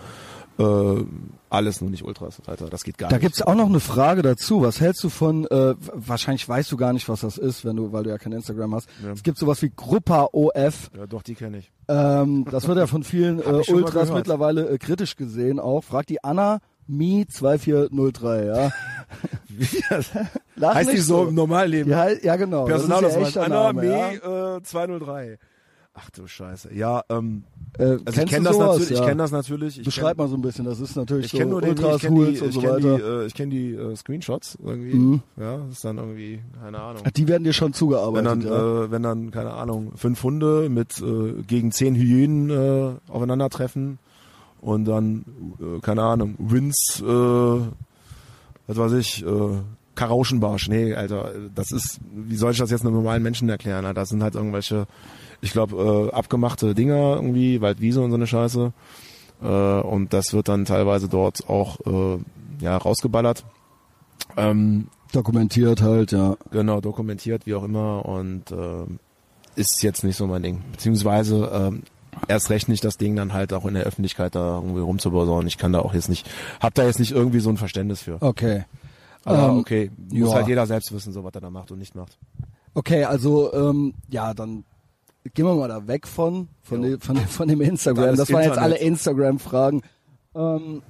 äh, 0.58 1.04
alles 1.50 1.80
nur 1.80 1.90
nicht 1.90 2.04
Ultras, 2.04 2.40
Alter. 2.46 2.68
Das 2.68 2.84
geht 2.84 2.98
gar 2.98 3.10
Da 3.10 3.16
nicht. 3.16 3.22
gibt's 3.22 3.42
auch 3.42 3.54
noch 3.54 3.66
eine 3.66 3.80
Frage 3.80 4.22
dazu. 4.22 4.62
Was 4.62 4.80
hältst 4.80 5.02
du 5.04 5.08
von, 5.08 5.46
äh, 5.46 5.74
wahrscheinlich 5.92 6.48
weißt 6.48 6.70
du 6.72 6.76
gar 6.76 6.92
nicht, 6.92 7.08
was 7.08 7.20
das 7.20 7.38
ist, 7.38 7.64
wenn 7.64 7.76
du, 7.76 7.92
weil 7.92 8.04
du 8.04 8.10
ja 8.10 8.18
kein 8.18 8.32
Instagram 8.32 8.74
hast. 8.74 8.88
Ja. 9.04 9.12
Es 9.12 9.22
gibt 9.22 9.38
sowas 9.38 9.60
wie 9.62 9.70
Gruppa 9.74 10.28
OF. 10.32 10.90
Ja, 10.96 11.06
doch, 11.06 11.22
die 11.22 11.34
kenne 11.34 11.58
ich. 11.58 11.70
Ähm, 11.88 12.46
das 12.50 12.66
wird 12.66 12.78
ja 12.78 12.86
von 12.86 13.04
vielen 13.04 13.40
äh, 13.40 13.62
Ultras 13.70 14.10
mittlerweile 14.12 14.68
äh, 14.68 14.78
kritisch 14.78 15.16
gesehen 15.16 15.60
auch. 15.60 15.84
Fragt 15.84 16.08
die 16.08 16.22
Anna 16.24 16.58
Mi 16.88 17.26
2403, 17.28 18.44
ja. 18.46 18.70
Heißt 20.60 20.90
die 20.90 20.94
nicht 20.94 21.04
so 21.04 21.26
im 21.26 21.34
Normalleben? 21.34 21.94
Heißt, 21.94 22.24
ja 22.24 22.36
genau. 22.36 22.68
das 22.68 22.82
ist 22.82 22.88
Personalausweis. 22.88 23.28
echter 23.28 23.44
Anna 23.44 23.72
Name, 23.72 23.86
ja. 24.22 24.56
Äh, 24.56 24.62
203. 24.62 25.38
Ach 25.94 26.10
du 26.10 26.26
Scheiße. 26.26 26.74
Ja, 26.74 27.02
ähm, 27.08 27.44
Äh, 27.78 27.98
also 28.04 28.22
ich 28.22 28.26
kenne 28.28 28.44
das 28.44 28.58
natürlich, 28.58 28.90
ja. 28.90 28.96
ich 28.96 29.02
kenne 29.02 29.16
das 29.16 29.30
natürlich. 29.30 29.78
Ich 29.78 29.84
Beschreib 29.84 30.16
kenn, 30.16 30.24
mal 30.24 30.28
so 30.28 30.36
ein 30.36 30.42
bisschen. 30.42 30.64
Das 30.64 30.80
ist 30.80 30.96
natürlich 30.96 31.32
Ich 31.32 31.40
so 31.40 31.46
nur 31.46 31.60
den, 31.60 31.76
ich 31.76 32.00
kenne 32.00 32.26
die, 32.26 32.32
ich 32.32 32.52
so 32.54 32.60
kenne 32.60 32.80
die, 32.80 32.84
weiter. 32.90 33.22
äh, 33.22 33.26
ich 33.26 33.34
kenne 33.34 33.50
die 33.50 33.74
äh, 33.74 33.96
Screenshots 33.96 34.58
irgendwie. 34.64 34.94
Mhm. 34.94 35.22
Ja, 35.36 35.58
das 35.58 35.72
ist 35.76 35.84
dann 35.84 35.98
irgendwie, 35.98 36.40
keine 36.62 36.80
Ahnung. 36.80 37.02
Die 37.14 37.28
werden 37.28 37.44
dir 37.44 37.52
schon 37.52 37.68
Wenn 37.68 37.74
zugearbeitet, 37.74 38.26
dann, 38.26 38.40
ja. 38.42 38.84
äh, 38.84 38.90
wenn 38.90 39.02
dann, 39.02 39.30
keine 39.30 39.52
Ahnung, 39.52 39.92
fünf 39.96 40.22
Hunde 40.22 40.68
mit 40.68 41.00
äh, 41.00 41.42
gegen 41.46 41.72
zehn 41.72 41.94
Hyänen 41.94 42.50
äh, 42.50 43.12
aufeinandertreffen 43.12 43.98
und 44.60 44.84
dann, 44.86 45.24
äh, 45.60 45.80
keine 45.80 46.02
Ahnung, 46.02 46.34
Wins, 46.38 47.02
äh, 47.02 47.06
was 47.06 48.76
weiß 48.76 48.92
ich, 48.92 49.24
äh, 49.24 49.28
Karauschenbarsch. 49.94 50.68
Nee, 50.68 50.94
Alter, 50.94 51.30
das 51.54 51.72
ist, 51.72 52.00
wie 52.14 52.36
soll 52.36 52.52
ich 52.52 52.58
das 52.58 52.70
jetzt 52.70 52.84
einem 52.84 52.94
normalen 52.94 53.22
Menschen 53.22 53.48
erklären? 53.48 53.84
Alter? 53.84 54.00
Das 54.00 54.10
sind 54.10 54.22
halt 54.22 54.34
irgendwelche, 54.34 54.86
ich 55.40 55.52
glaube, 55.52 56.10
äh, 56.12 56.14
abgemachte 56.14 56.74
Dinger 56.74 57.16
irgendwie, 57.16 57.60
Waldwiese 57.60 58.00
und 58.00 58.10
so 58.10 58.16
eine 58.16 58.26
Scheiße. 58.26 58.72
Äh, 59.42 59.46
und 59.46 60.12
das 60.12 60.32
wird 60.32 60.48
dann 60.48 60.64
teilweise 60.64 61.08
dort 61.08 61.48
auch 61.48 61.78
äh, 61.86 62.18
ja 62.60 62.76
rausgeballert. 62.76 63.44
Ähm, 64.36 64.88
Dokumentiert 65.12 65.82
halt, 65.82 66.12
ja. 66.12 66.36
genau, 66.50 66.80
dokumentiert, 66.80 67.46
wie 67.46 67.54
auch 67.54 67.62
immer 67.62 68.04
und 68.06 68.50
ähm, 68.50 68.98
ist 69.54 69.82
jetzt 69.82 70.04
nicht 70.04 70.16
so 70.16 70.26
mein 70.26 70.42
Ding. 70.42 70.62
Beziehungsweise 70.72 71.50
ähm, 71.52 71.82
erst 72.28 72.50
recht 72.50 72.68
nicht 72.68 72.84
das 72.84 72.96
Ding 72.98 73.16
dann 73.16 73.32
halt 73.32 73.52
auch 73.52 73.64
in 73.66 73.74
der 73.74 73.84
Öffentlichkeit 73.84 74.34
da 74.34 74.56
irgendwie 74.56 74.80
rumzubauen. 74.80 75.46
Ich 75.46 75.58
kann 75.58 75.72
da 75.72 75.78
auch 75.80 75.94
jetzt 75.94 76.08
nicht, 76.08 76.28
hab 76.60 76.74
da 76.74 76.84
jetzt 76.84 76.98
nicht 76.98 77.12
irgendwie 77.12 77.40
so 77.40 77.50
ein 77.50 77.56
Verständnis 77.56 78.02
für. 78.02 78.18
Okay. 78.20 78.64
Aber 79.24 79.48
Ähm, 79.48 79.58
okay, 79.58 79.90
muss 80.10 80.30
ja. 80.30 80.36
halt 80.36 80.48
jeder 80.48 80.66
selbst 80.66 80.92
wissen, 80.92 81.12
so 81.12 81.24
was 81.24 81.34
er 81.34 81.40
da 81.40 81.50
macht 81.50 81.70
und 81.70 81.78
nicht 81.78 81.94
macht. 81.94 82.18
Okay, 82.74 83.04
also 83.04 83.52
ähm, 83.54 83.94
ja, 84.10 84.34
dann 84.34 84.64
gehen 85.34 85.46
wir 85.46 85.54
mal 85.54 85.68
da 85.68 85.86
weg 85.86 86.06
von 86.06 86.48
von, 86.62 86.82
Jo. 86.82 86.90
dem, 86.90 87.00
von, 87.00 87.16
von 87.16 87.48
dem 87.48 87.60
Instagram. 87.60 88.04
Da 88.04 88.10
ist 88.12 88.18
Das 88.18 88.32
waren 88.32 88.42
jetzt 88.44 88.58
alle 88.58 88.76
Instagram-Fragen. 88.78 89.82
Ähm, 90.34 90.82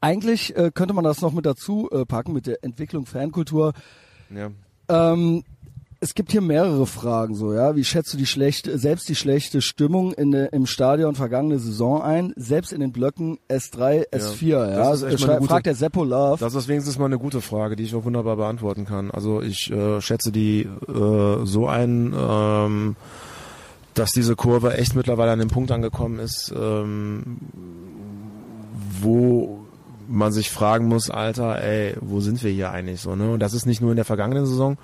eigentlich 0.00 0.56
äh, 0.56 0.70
könnte 0.74 0.94
man 0.94 1.04
das 1.04 1.20
noch 1.20 1.32
mit 1.32 1.46
dazu 1.46 1.88
äh, 1.92 2.04
packen 2.04 2.32
mit 2.32 2.46
der 2.46 2.62
Entwicklung 2.64 3.06
Fankultur. 3.06 3.72
Ja. 4.30 4.50
Ähm, 4.88 5.44
es 6.04 6.14
gibt 6.14 6.32
hier 6.32 6.40
mehrere 6.40 6.84
Fragen 6.84 7.36
so, 7.36 7.54
ja. 7.54 7.76
Wie 7.76 7.84
schätzt 7.84 8.12
du 8.12 8.16
die 8.18 8.26
schlechte, 8.26 8.76
selbst 8.76 9.08
die 9.08 9.14
schlechte 9.14 9.62
Stimmung 9.62 10.12
in 10.12 10.32
der, 10.32 10.52
im 10.52 10.66
Stadion 10.66 11.14
vergangene 11.14 11.60
Saison 11.60 12.02
ein? 12.02 12.32
Selbst 12.34 12.72
in 12.72 12.80
den 12.80 12.90
Blöcken 12.90 13.38
S3, 13.48 14.08
S4, 14.10 14.48
ja. 14.48 14.66
Das 14.90 15.02
ist 15.02 15.26
gute- 15.26 15.42
fragt 15.46 15.66
der 15.66 15.76
Seppo 15.76 16.02
Love. 16.02 16.38
Das 16.40 16.54
ist 16.56 16.66
wenigstens 16.66 16.98
mal 16.98 17.04
eine 17.06 17.18
gute 17.18 17.40
Frage, 17.40 17.76
die 17.76 17.84
ich 17.84 17.94
auch 17.94 18.04
wunderbar 18.04 18.34
beantworten 18.36 18.84
kann. 18.84 19.12
Also 19.12 19.42
ich 19.42 19.70
äh, 19.70 20.00
schätze 20.00 20.32
die 20.32 20.62
äh, 20.88 21.44
so 21.46 21.68
ein, 21.68 22.12
ähm, 22.18 22.96
dass 23.94 24.10
diese 24.10 24.34
Kurve 24.34 24.76
echt 24.76 24.96
mittlerweile 24.96 25.30
an 25.30 25.38
dem 25.38 25.50
Punkt 25.50 25.70
angekommen 25.70 26.18
ist, 26.18 26.52
ähm, 26.58 27.38
wo 29.00 29.60
man 30.08 30.32
sich 30.32 30.50
fragen 30.50 30.88
muss, 30.88 31.10
Alter, 31.10 31.62
ey, 31.62 31.94
wo 32.00 32.20
sind 32.20 32.42
wir 32.42 32.50
hier 32.50 32.70
eigentlich 32.72 33.00
so, 33.00 33.14
ne? 33.14 33.30
Und 33.32 33.40
das 33.40 33.54
ist 33.54 33.66
nicht 33.66 33.80
nur 33.80 33.90
in 33.90 33.96
der 33.96 34.04
vergangenen 34.04 34.46
Saison, 34.46 34.76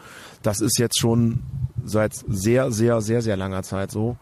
das 0.43 0.61
ist 0.61 0.79
jetzt 0.79 0.99
schon 0.99 1.41
seit 1.85 2.15
sehr, 2.29 2.71
sehr, 2.71 3.01
sehr, 3.01 3.23
sehr 3.23 3.37
langer 3.37 3.63
Zeit 3.63 3.91
so. 3.91 4.17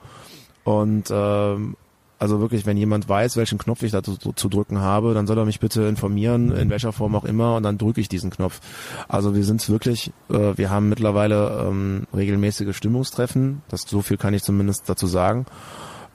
Und 0.64 1.10
ähm, 1.10 1.76
also 2.18 2.40
wirklich, 2.40 2.64
wenn 2.64 2.76
jemand 2.76 3.08
weiß, 3.08 3.36
welchen 3.36 3.58
Knopf 3.58 3.82
ich 3.82 3.92
da 3.92 4.02
zu, 4.02 4.16
zu 4.16 4.48
drücken 4.48 4.80
habe, 4.80 5.12
dann 5.12 5.26
soll 5.26 5.38
er 5.38 5.44
mich 5.44 5.60
bitte 5.60 5.82
informieren, 5.82 6.50
in 6.50 6.70
welcher 6.70 6.92
Form 6.92 7.14
auch 7.14 7.24
immer, 7.24 7.56
und 7.56 7.62
dann 7.62 7.76
drücke 7.76 8.00
ich 8.00 8.08
diesen 8.08 8.30
Knopf. 8.30 8.60
Also 9.06 9.34
wir 9.34 9.44
sind 9.44 9.68
wirklich, 9.68 10.12
äh, 10.30 10.56
wir 10.56 10.70
haben 10.70 10.88
mittlerweile 10.88 11.66
ähm, 11.68 12.06
regelmäßige 12.14 12.74
Stimmungstreffen, 12.74 13.62
das 13.68 13.82
so 13.82 14.00
viel 14.00 14.16
kann 14.16 14.32
ich 14.32 14.42
zumindest 14.42 14.88
dazu 14.88 15.06
sagen, 15.06 15.44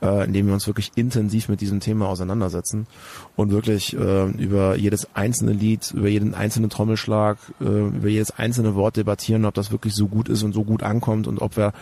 äh, 0.01 0.25
indem 0.25 0.47
wir 0.47 0.53
uns 0.53 0.67
wirklich 0.67 0.91
intensiv 0.95 1.47
mit 1.49 1.61
diesem 1.61 1.79
Thema 1.79 2.07
auseinandersetzen 2.07 2.87
und 3.35 3.51
wirklich 3.51 3.95
äh, 3.95 4.29
über 4.31 4.75
jedes 4.75 5.07
einzelne 5.15 5.53
Lied, 5.53 5.91
über 5.91 6.07
jeden 6.07 6.33
einzelnen 6.33 6.69
Trommelschlag, 6.69 7.37
äh, 7.61 7.65
über 7.65 8.07
jedes 8.07 8.31
einzelne 8.31 8.75
Wort 8.75 8.97
debattieren, 8.97 9.45
ob 9.45 9.53
das 9.53 9.71
wirklich 9.71 9.93
so 9.93 10.07
gut 10.07 10.29
ist 10.29 10.43
und 10.43 10.53
so 10.53 10.63
gut 10.63 10.83
ankommt 10.83 11.27
und 11.27 11.39
ob 11.41 11.57
wir, 11.57 11.73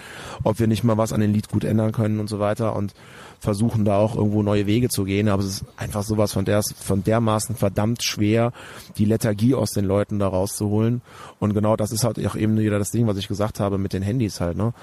ob 0.44 0.60
wir 0.60 0.68
nicht 0.68 0.84
mal 0.84 0.98
was 0.98 1.14
an 1.14 1.22
dem 1.22 1.34
Lied 1.34 1.50
gut 1.50 1.64
ändern 1.64 1.92
können 1.92 2.20
und 2.20 2.28
so 2.28 2.40
weiter 2.40 2.76
und 2.76 2.94
versuchen 3.40 3.86
da 3.86 3.98
auch 3.98 4.16
irgendwo 4.16 4.44
neue 4.44 4.66
Wege 4.66 4.90
zu 4.90 5.06
gehen, 5.06 5.30
aber 5.30 5.42
es 5.42 5.62
ist 5.62 5.66
einfach 5.78 6.04
sowas 6.04 6.34
von 6.34 6.44
der 6.44 6.62
von 6.62 7.04
dermaßen 7.04 7.56
verdammt 7.56 8.04
schwer, 8.04 8.52
die 8.98 9.06
Lethargie 9.06 9.56
aus 9.56 9.72
den 9.72 9.86
Leuten 9.86 10.20
da 10.20 10.28
rauszuholen 10.28 11.02
und 11.40 11.54
genau 11.54 11.78
das 11.78 11.94
ist 11.94 12.04
halt 12.04 12.26
auch 12.28 12.36
eben 12.36 12.58
wieder 12.58 12.80
das 12.80 12.92
Ding, 12.92 13.08
was 13.08 13.18
ich 13.18 13.30
gesagt 13.30 13.62
habe 13.62 13.78
mit 13.78 13.94
den 13.94 14.04
Handys 14.04 14.42
halt, 14.42 14.58
ne? 14.58 14.74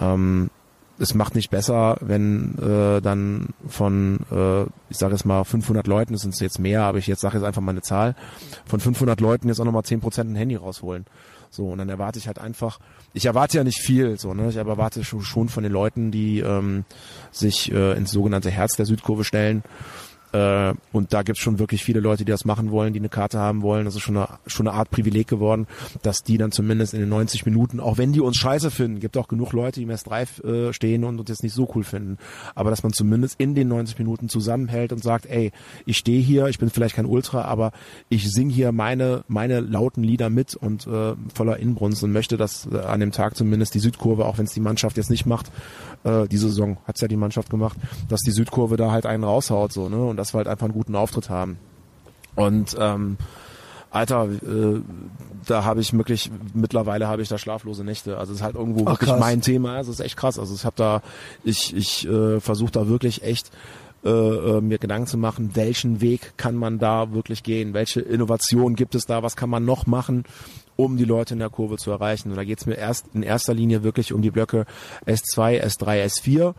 Ähm, 0.00 0.50
es 0.98 1.14
macht 1.14 1.34
nicht 1.34 1.50
besser, 1.50 1.96
wenn 2.00 2.56
äh, 2.58 3.00
dann 3.00 3.48
von, 3.68 4.20
äh, 4.30 4.62
ich 4.88 4.96
sage 4.96 5.12
jetzt 5.12 5.24
mal 5.24 5.44
500 5.44 5.86
Leuten, 5.86 6.14
es 6.14 6.22
sind 6.22 6.38
jetzt 6.40 6.58
mehr, 6.58 6.84
aber 6.84 6.98
ich 6.98 7.06
jetzt 7.06 7.20
sage 7.20 7.36
jetzt 7.36 7.44
einfach 7.44 7.62
mal 7.62 7.72
eine 7.72 7.82
Zahl, 7.82 8.14
von 8.64 8.80
500 8.80 9.20
Leuten 9.20 9.48
jetzt 9.48 9.60
auch 9.60 9.64
nochmal 9.64 9.82
10% 9.82 10.20
ein 10.20 10.36
Handy 10.36 10.56
rausholen. 10.56 11.04
So, 11.50 11.68
und 11.68 11.78
dann 11.78 11.88
erwarte 11.88 12.18
ich 12.18 12.26
halt 12.26 12.38
einfach, 12.38 12.78
ich 13.12 13.26
erwarte 13.26 13.58
ja 13.58 13.64
nicht 13.64 13.80
viel, 13.80 14.18
so, 14.18 14.34
ne, 14.34 14.48
ich 14.48 14.56
erwarte 14.56 15.04
schon, 15.04 15.22
schon 15.22 15.48
von 15.48 15.62
den 15.62 15.72
Leuten, 15.72 16.10
die 16.10 16.40
ähm, 16.40 16.84
sich 17.30 17.72
äh, 17.72 17.96
ins 17.96 18.10
sogenannte 18.10 18.50
Herz 18.50 18.76
der 18.76 18.86
Südkurve 18.86 19.24
stellen, 19.24 19.62
äh, 20.36 20.74
und 20.92 21.12
da 21.12 21.22
gibt's 21.22 21.40
schon 21.40 21.58
wirklich 21.58 21.82
viele 21.82 22.00
Leute, 22.00 22.24
die 22.24 22.30
das 22.30 22.44
machen 22.44 22.70
wollen, 22.70 22.92
die 22.92 22.98
eine 22.98 23.08
Karte 23.08 23.38
haben 23.38 23.62
wollen. 23.62 23.84
Das 23.84 23.94
ist 23.94 24.02
schon 24.02 24.16
eine, 24.16 24.28
schon 24.46 24.68
eine 24.68 24.76
Art 24.76 24.90
Privileg 24.90 25.28
geworden, 25.28 25.66
dass 26.02 26.22
die 26.22 26.36
dann 26.36 26.52
zumindest 26.52 26.94
in 26.94 27.00
den 27.00 27.08
90 27.08 27.46
Minuten, 27.46 27.80
auch 27.80 27.98
wenn 27.98 28.12
die 28.12 28.20
uns 28.20 28.36
scheiße 28.36 28.70
finden, 28.70 29.00
gibt 29.00 29.16
auch 29.16 29.28
genug 29.28 29.52
Leute, 29.52 29.80
die 29.80 29.84
im 29.84 29.90
S3 29.90 30.44
äh, 30.44 30.72
stehen 30.72 31.04
und 31.04 31.18
uns 31.18 31.28
jetzt 31.28 31.42
nicht 31.42 31.54
so 31.54 31.70
cool 31.74 31.84
finden, 31.84 32.18
aber 32.54 32.70
dass 32.70 32.82
man 32.82 32.92
zumindest 32.92 33.40
in 33.40 33.54
den 33.54 33.68
90 33.68 33.98
Minuten 33.98 34.28
zusammenhält 34.28 34.92
und 34.92 35.02
sagt, 35.02 35.26
ey, 35.26 35.52
ich 35.86 35.96
stehe 35.96 36.20
hier, 36.20 36.46
ich 36.48 36.58
bin 36.58 36.70
vielleicht 36.70 36.96
kein 36.96 37.06
Ultra, 37.06 37.42
aber 37.42 37.72
ich 38.08 38.30
sing 38.30 38.50
hier 38.50 38.72
meine, 38.72 39.24
meine 39.28 39.60
lauten 39.60 40.02
Lieder 40.02 40.28
mit 40.28 40.54
und 40.54 40.86
äh, 40.86 41.14
voller 41.32 41.58
Inbrunst 41.58 42.02
und 42.02 42.12
möchte, 42.12 42.36
dass 42.36 42.68
äh, 42.70 42.78
an 42.78 43.00
dem 43.00 43.12
Tag 43.12 43.36
zumindest 43.36 43.74
die 43.74 43.80
Südkurve, 43.80 44.26
auch 44.26 44.38
wenn 44.38 44.46
es 44.46 44.52
die 44.52 44.60
Mannschaft 44.60 44.96
jetzt 44.96 45.10
nicht 45.10 45.26
macht, 45.26 45.50
äh, 46.04 46.28
diese 46.28 46.48
Saison 46.48 46.78
hat's 46.86 47.00
ja 47.00 47.08
die 47.08 47.16
Mannschaft 47.16 47.50
gemacht, 47.50 47.78
dass 48.08 48.20
die 48.20 48.30
Südkurve 48.30 48.76
da 48.76 48.90
halt 48.90 49.06
einen 49.06 49.24
raushaut, 49.24 49.72
so, 49.72 49.88
ne, 49.88 50.04
und 50.04 50.16
dass 50.26 50.34
wir 50.34 50.38
halt 50.38 50.48
einfach 50.48 50.66
einen 50.66 50.74
guten 50.74 50.96
Auftritt 50.96 51.30
haben. 51.30 51.58
Und 52.34 52.76
ähm, 52.78 53.16
Alter, 53.90 54.28
äh, 54.28 54.80
da 55.46 55.64
habe 55.64 55.80
ich 55.80 55.92
wirklich, 55.92 56.30
mittlerweile 56.52 57.08
habe 57.08 57.22
ich 57.22 57.28
da 57.28 57.38
schlaflose 57.38 57.84
Nächte. 57.84 58.18
Also 58.18 58.32
es 58.32 58.40
ist 58.40 58.44
halt 58.44 58.56
irgendwo 58.56 58.82
Ach, 58.86 58.92
wirklich 58.92 59.10
krass. 59.10 59.20
mein 59.20 59.40
Thema. 59.40 59.78
Es 59.78 59.88
ist 59.88 60.00
echt 60.00 60.16
krass. 60.16 60.38
Also 60.38 60.54
ich 60.54 60.64
habe 60.64 60.76
da, 60.76 61.02
ich, 61.44 61.74
ich 61.74 62.06
äh, 62.06 62.40
versuche 62.40 62.72
da 62.72 62.88
wirklich 62.88 63.22
echt 63.22 63.50
äh, 64.04 64.10
äh, 64.10 64.60
mir 64.60 64.78
Gedanken 64.78 65.06
zu 65.06 65.16
machen, 65.16 65.52
welchen 65.54 66.00
Weg 66.00 66.34
kann 66.36 66.56
man 66.56 66.78
da 66.78 67.12
wirklich 67.12 67.42
gehen, 67.42 67.72
welche 67.72 68.00
Innovation 68.00 68.74
gibt 68.74 68.94
es 68.94 69.06
da, 69.06 69.22
was 69.22 69.36
kann 69.36 69.48
man 69.48 69.64
noch 69.64 69.86
machen, 69.86 70.24
um 70.76 70.96
die 70.96 71.04
Leute 71.04 71.34
in 71.34 71.40
der 71.40 71.48
Kurve 71.50 71.76
zu 71.78 71.90
erreichen. 71.90 72.30
Und 72.30 72.36
da 72.36 72.44
geht 72.44 72.58
es 72.58 72.66
mir 72.66 72.74
erst 72.74 73.06
in 73.14 73.22
erster 73.22 73.54
Linie 73.54 73.82
wirklich 73.82 74.12
um 74.12 74.20
die 74.20 74.30
Blöcke 74.30 74.66
S2, 75.06 75.62
S3, 75.62 76.04
S4. 76.04 76.54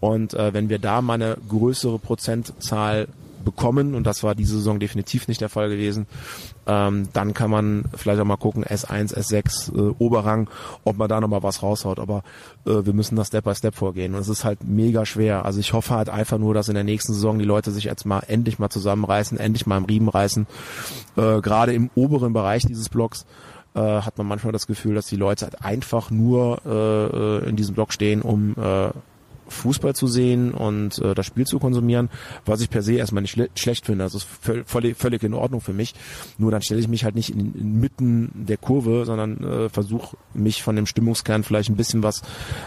Und 0.00 0.34
äh, 0.34 0.52
wenn 0.54 0.68
wir 0.68 0.78
da 0.78 1.02
mal 1.02 1.14
eine 1.14 1.36
größere 1.48 1.98
Prozentzahl 1.98 3.08
bekommen, 3.44 3.94
und 3.94 4.06
das 4.06 4.22
war 4.22 4.34
diese 4.34 4.56
Saison 4.56 4.78
definitiv 4.78 5.28
nicht 5.28 5.40
der 5.40 5.48
Fall 5.48 5.68
gewesen, 5.68 6.06
ähm, 6.66 7.08
dann 7.12 7.34
kann 7.34 7.50
man 7.50 7.84
vielleicht 7.96 8.20
auch 8.20 8.24
mal 8.24 8.36
gucken, 8.36 8.64
S1, 8.64 9.14
S6, 9.14 9.74
äh, 9.74 9.94
Oberrang, 9.98 10.50
ob 10.84 10.98
man 10.98 11.08
da 11.08 11.20
nochmal 11.20 11.42
was 11.42 11.62
raushaut. 11.62 11.98
Aber 11.98 12.22
äh, 12.66 12.84
wir 12.84 12.92
müssen 12.92 13.16
da 13.16 13.24
Step 13.24 13.44
by 13.44 13.54
Step 13.54 13.74
vorgehen. 13.74 14.14
Und 14.14 14.20
es 14.20 14.28
ist 14.28 14.44
halt 14.44 14.64
mega 14.64 15.06
schwer. 15.06 15.44
Also 15.44 15.60
ich 15.60 15.72
hoffe 15.72 15.94
halt 15.94 16.10
einfach 16.10 16.38
nur, 16.38 16.52
dass 16.52 16.68
in 16.68 16.74
der 16.74 16.84
nächsten 16.84 17.14
Saison 17.14 17.38
die 17.38 17.44
Leute 17.44 17.70
sich 17.70 17.84
jetzt 17.84 18.04
mal 18.04 18.20
endlich 18.20 18.58
mal 18.58 18.70
zusammenreißen, 18.70 19.38
endlich 19.38 19.66
mal 19.66 19.78
im 19.78 19.84
Riemen 19.84 20.08
reißen, 20.08 20.46
äh, 21.16 21.40
gerade 21.40 21.72
im 21.72 21.90
oberen 21.94 22.32
Bereich 22.32 22.66
dieses 22.66 22.88
Blocks, 22.88 23.24
äh, 23.74 23.80
hat 23.80 24.18
man 24.18 24.26
manchmal 24.26 24.52
das 24.52 24.66
Gefühl, 24.66 24.94
dass 24.94 25.06
die 25.06 25.16
Leute 25.16 25.46
halt 25.46 25.64
einfach 25.64 26.10
nur 26.10 26.60
äh, 26.66 27.46
äh 27.46 27.48
in 27.48 27.56
diesem 27.56 27.74
Block 27.74 27.92
stehen, 27.92 28.22
um 28.22 28.54
äh, 28.56 28.90
Fußball 29.48 29.94
zu 29.94 30.06
sehen 30.06 30.52
und 30.52 30.98
äh, 30.98 31.14
das 31.14 31.26
Spiel 31.26 31.46
zu 31.46 31.58
konsumieren, 31.58 32.10
was 32.46 32.60
ich 32.60 32.70
per 32.70 32.82
se 32.82 32.94
erstmal 32.94 33.22
nicht 33.22 33.32
schle 33.32 33.48
schlecht 33.54 33.86
finde. 33.86 34.04
Das 34.04 34.14
ist 34.14 34.26
völlig, 34.66 34.96
völlig 34.96 35.22
in 35.22 35.34
Ordnung 35.34 35.60
für 35.60 35.72
mich. 35.72 35.94
Nur 36.38 36.50
dann 36.50 36.62
stelle 36.62 36.80
ich 36.80 36.88
mich 36.88 37.04
halt 37.04 37.14
nicht 37.14 37.30
in, 37.30 37.54
inmitten 37.54 38.30
der 38.34 38.56
Kurve, 38.56 39.04
sondern 39.04 39.42
äh, 39.42 39.68
versuche 39.68 40.16
mich 40.34 40.62
von 40.62 40.76
dem 40.76 40.86
Stimmungskern 40.86 41.42
vielleicht 41.44 41.70
ein 41.70 41.76
bisschen 41.76 42.02
was 42.02 42.22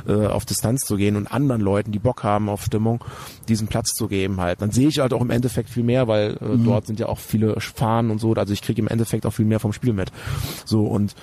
äh, 0.08 0.28
auf 0.28 0.46
Distanz 0.46 0.82
zu 0.82 0.98
gehen 0.98 1.16
und 1.16 1.32
anderen 1.32 1.62
Leuten, 1.62 1.92
die 1.92 2.00
Bock 2.00 2.24
haben 2.24 2.50
auf 2.50 2.64
Stimmung, 2.64 3.04
diesen 3.48 3.68
Platz 3.68 3.92
zu 3.94 4.08
geben 4.08 4.40
halt. 4.40 4.62
Dann 4.62 4.72
sehe 4.72 4.88
ich 4.88 5.00
halt 5.00 5.14
auch 5.14 5.22
im 5.22 5.30
Endeffekt 5.30 5.70
viel 5.70 5.84
mehr, 5.84 6.08
weil 6.08 6.38
äh, 6.42 6.46
mhm. 6.46 6.66
dort 6.66 6.88
sind 6.88 7.00
ja 7.00 7.08
auch 7.08 7.20
viele 7.20 7.60
Fahnen 7.60 8.12
und 8.12 8.20
so. 8.20 8.34
Also 8.34 8.54
ich 8.54 8.62
kriege 8.62 8.82
im 8.82 8.88
Endeffekt 8.88 9.26
auch 9.26 9.32
viel 9.32 9.46
mehr 9.46 9.60
vom 9.60 9.74
Spiel 9.74 9.94
mit. 9.94 10.12
So 10.66 10.84
und 10.84 11.16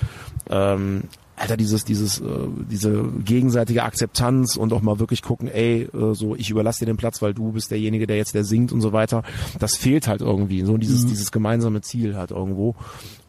ähm, 0.51 1.05
Alter, 1.39 1.57
dieses, 1.57 1.85
dieses, 1.85 2.21
äh, 2.21 2.25
diese 2.71 3.05
gegenseitige 3.25 3.83
Akzeptanz 3.83 4.57
und 4.57 4.73
auch 4.73 4.83
mal 4.83 4.99
wirklich 4.99 5.23
gucken, 5.23 5.49
ey, 5.49 5.83
äh, 5.83 6.15
so 6.15 6.35
ich 6.35 6.51
überlasse 6.51 6.81
dir 6.81 6.87
den 6.87 6.97
Platz, 6.97 7.23
weil 7.23 7.35
du 7.35 7.53
bist 7.53 7.71
derjenige, 7.71 8.07
der 8.07 8.17
jetzt 8.17 8.35
der 8.35 8.45
singt 8.45 8.73
und 8.73 8.81
so 8.81 8.93
weiter. 8.93 9.23
Das 9.59 9.77
fehlt 9.77 10.09
halt 10.09 10.21
irgendwie, 10.21 10.63
so 10.63 10.77
dieses, 10.77 11.05
mhm. 11.05 11.09
dieses 11.09 11.31
gemeinsame 11.31 11.81
Ziel 11.81 12.17
halt 12.17 12.31
irgendwo. 12.31 12.75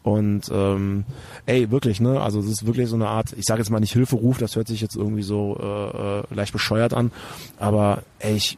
Und 0.02 0.50
ähm, 0.50 1.04
ey, 1.46 1.70
wirklich, 1.70 2.00
ne? 2.00 2.20
Also 2.20 2.40
es 2.40 2.46
ist 2.46 2.66
wirklich 2.66 2.88
so 2.88 2.96
eine 2.96 3.08
Art, 3.08 3.34
ich 3.36 3.44
sage 3.44 3.60
jetzt 3.60 3.70
mal 3.70 3.80
nicht 3.80 3.92
Hilferuf, 3.92 4.38
das 4.38 4.56
hört 4.56 4.66
sich 4.66 4.80
jetzt 4.80 4.96
irgendwie 4.96 5.22
so 5.22 5.58
äh, 5.60 6.20
äh, 6.20 6.22
leicht 6.34 6.52
bescheuert 6.52 6.94
an, 6.94 7.12
aber 7.58 8.02
ey, 8.18 8.36
ich 8.36 8.56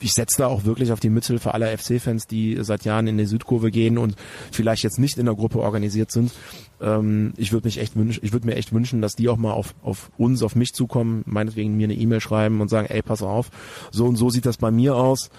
ich 0.00 0.14
setze 0.14 0.38
da 0.38 0.46
auch 0.46 0.64
wirklich 0.64 0.92
auf 0.92 1.00
die 1.00 1.10
Mithilfe 1.10 1.54
aller 1.54 1.76
FC-Fans, 1.76 2.26
die 2.26 2.58
seit 2.60 2.84
Jahren 2.84 3.06
in 3.06 3.18
die 3.18 3.26
Südkurve 3.26 3.70
gehen 3.70 3.98
und 3.98 4.14
vielleicht 4.52 4.82
jetzt 4.82 4.98
nicht 4.98 5.18
in 5.18 5.26
der 5.26 5.34
Gruppe 5.34 5.60
organisiert 5.60 6.10
sind. 6.10 6.32
Ähm, 6.80 7.32
ich 7.36 7.52
würde 7.52 7.66
mich 7.66 7.78
echt 7.78 7.96
wünschen, 7.96 8.24
ich 8.24 8.32
würde 8.32 8.46
mir 8.46 8.56
echt 8.56 8.72
wünschen, 8.72 9.02
dass 9.02 9.16
die 9.16 9.28
auch 9.28 9.36
mal 9.36 9.52
auf, 9.52 9.74
auf 9.82 10.10
uns, 10.16 10.42
auf 10.42 10.54
mich 10.54 10.72
zukommen, 10.72 11.22
meinetwegen 11.26 11.76
mir 11.76 11.84
eine 11.84 11.94
E-Mail 11.94 12.20
schreiben 12.20 12.60
und 12.60 12.68
sagen, 12.68 12.88
ey, 12.88 13.02
pass 13.02 13.22
auf, 13.22 13.50
so 13.90 14.06
und 14.06 14.16
so 14.16 14.30
sieht 14.30 14.46
das 14.46 14.56
bei 14.56 14.70
mir 14.70 14.94
aus 14.96 15.30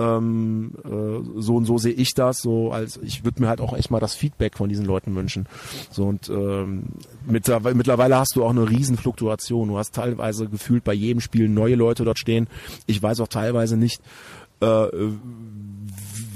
ähm, 0.00 0.72
äh, 0.84 1.40
so 1.40 1.56
und 1.56 1.64
so 1.64 1.78
sehe 1.78 1.92
ich 1.92 2.14
das, 2.14 2.40
so 2.40 2.72
als 2.72 2.98
ich 3.02 3.24
würde 3.24 3.42
mir 3.42 3.48
halt 3.48 3.60
auch 3.60 3.76
echt 3.76 3.90
mal 3.90 4.00
das 4.00 4.14
Feedback 4.14 4.56
von 4.56 4.68
diesen 4.68 4.86
Leuten 4.86 5.14
wünschen. 5.14 5.46
So 5.90 6.04
und 6.04 6.28
ähm, 6.28 6.84
mit, 7.26 7.48
mittlerweile 7.74 8.18
hast 8.18 8.36
du 8.36 8.44
auch 8.44 8.50
eine 8.50 8.68
riesen 8.68 8.96
Fluktuation. 8.96 9.68
Du 9.68 9.78
hast 9.78 9.94
teilweise 9.94 10.48
gefühlt 10.48 10.84
bei 10.84 10.94
jedem 10.94 11.20
Spiel 11.20 11.48
neue 11.48 11.74
Leute 11.74 12.04
dort 12.04 12.18
stehen. 12.18 12.48
Ich 12.86 13.02
weiß 13.02 13.20
auch 13.20 13.28
teilweise 13.28 13.76
nicht, 13.76 14.00
äh, 14.60 14.86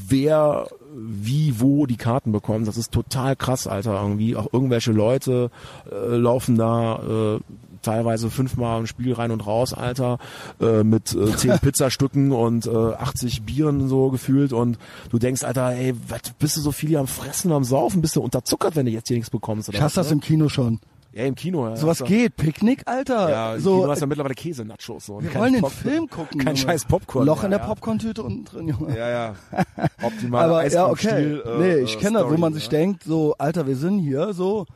wer 0.09 0.67
wie 0.97 1.61
wo 1.61 1.87
die 1.87 1.97
Karten 1.97 2.33
bekommen. 2.33 2.65
Das 2.65 2.77
ist 2.77 2.93
total 2.93 3.35
krass, 3.37 3.67
Alter. 3.67 4.01
Irgendwie 4.01 4.37
auch 4.37 4.53
irgendwelche 4.53 4.93
Leute 4.93 5.51
äh, 5.91 6.17
laufen 6.17 6.57
da 6.57 7.37
äh, 7.37 7.41
teilweise 7.85 8.31
fünfmal 8.31 8.81
ein 8.81 8.87
Spiel 8.87 9.13
rein 9.13 9.31
und 9.31 9.47
raus, 9.47 9.73
Alter, 9.73 10.19
äh, 10.61 10.83
mit 10.83 11.15
äh, 11.15 11.37
zehn 11.37 11.59
Pizzastücken 11.61 12.33
und 12.33 12.67
äh, 12.67 12.71
80 12.71 13.43
Bieren 13.43 13.89
so 13.89 14.11
gefühlt 14.11 14.53
und 14.53 14.79
du 15.11 15.19
denkst, 15.19 15.45
Alter, 15.45 15.71
ey, 15.71 15.95
was 16.09 16.23
bist 16.39 16.57
du 16.57 16.61
so 16.61 16.73
viel 16.73 16.89
hier 16.91 17.01
am 17.01 17.07
Fressen, 17.07 17.53
am 17.53 17.65
Saufen, 17.65 18.01
bist 18.01 18.17
du 18.17 18.23
unterzuckert, 18.23 18.77
wenn 18.77 18.87
du 18.87 18.93
jetzt 18.93 19.09
hier 19.09 19.17
nichts 19.17 19.31
bekommst? 19.31 19.69
Oder 19.69 19.79
ich 19.79 19.83
hasse 19.83 19.97
das 19.97 20.09
ne? 20.09 20.15
im 20.15 20.21
Kino 20.21 20.49
schon. 20.49 20.81
Ja, 21.15 21.25
im 21.27 21.37
Kino. 21.37 21.69
Ja. 21.69 21.77
Sowas 21.77 22.03
geht. 22.03 22.35
Picknick, 22.35 22.83
Alter. 22.87 23.31
Ja, 23.31 23.59
so, 23.61 23.79
Kino 23.79 23.91
hast 23.91 24.01
ja 24.01 24.07
mittlerweile 24.07 24.35
Käse-Nachos. 24.35 25.07
So. 25.07 25.23
Wir 25.23 25.33
wollen 25.37 25.53
den 25.53 25.65
Film 25.67 26.11
gucken. 26.11 26.41
Kein 26.41 26.57
Junge. 26.57 26.73
scheiß 26.73 26.87
Popcorn. 26.87 27.25
Loch 27.25 27.45
in 27.45 27.51
der 27.51 27.61
ja. 27.61 27.67
Popcorn-Tüte 27.67 28.25
unten 28.25 28.45
drin, 28.45 28.67
Junge. 28.67 28.99
Ja, 28.99 29.09
ja. 29.09 29.35
Optimal. 30.03 30.45
Aber 30.45 30.69
ja, 30.69 30.89
okay. 30.89 31.07
Stil, 31.07 31.43
äh, 31.47 31.59
nee, 31.59 31.77
ich 31.85 32.01
kenne 32.01 32.19
das, 32.19 32.29
wo 32.29 32.37
man 32.37 32.53
sich 32.53 32.69
denkt, 32.69 33.05
so, 33.05 33.37
Alter, 33.39 33.69
wir 33.69 33.77
sind 33.77 34.01
hier, 34.01 34.33
so, 34.33 34.67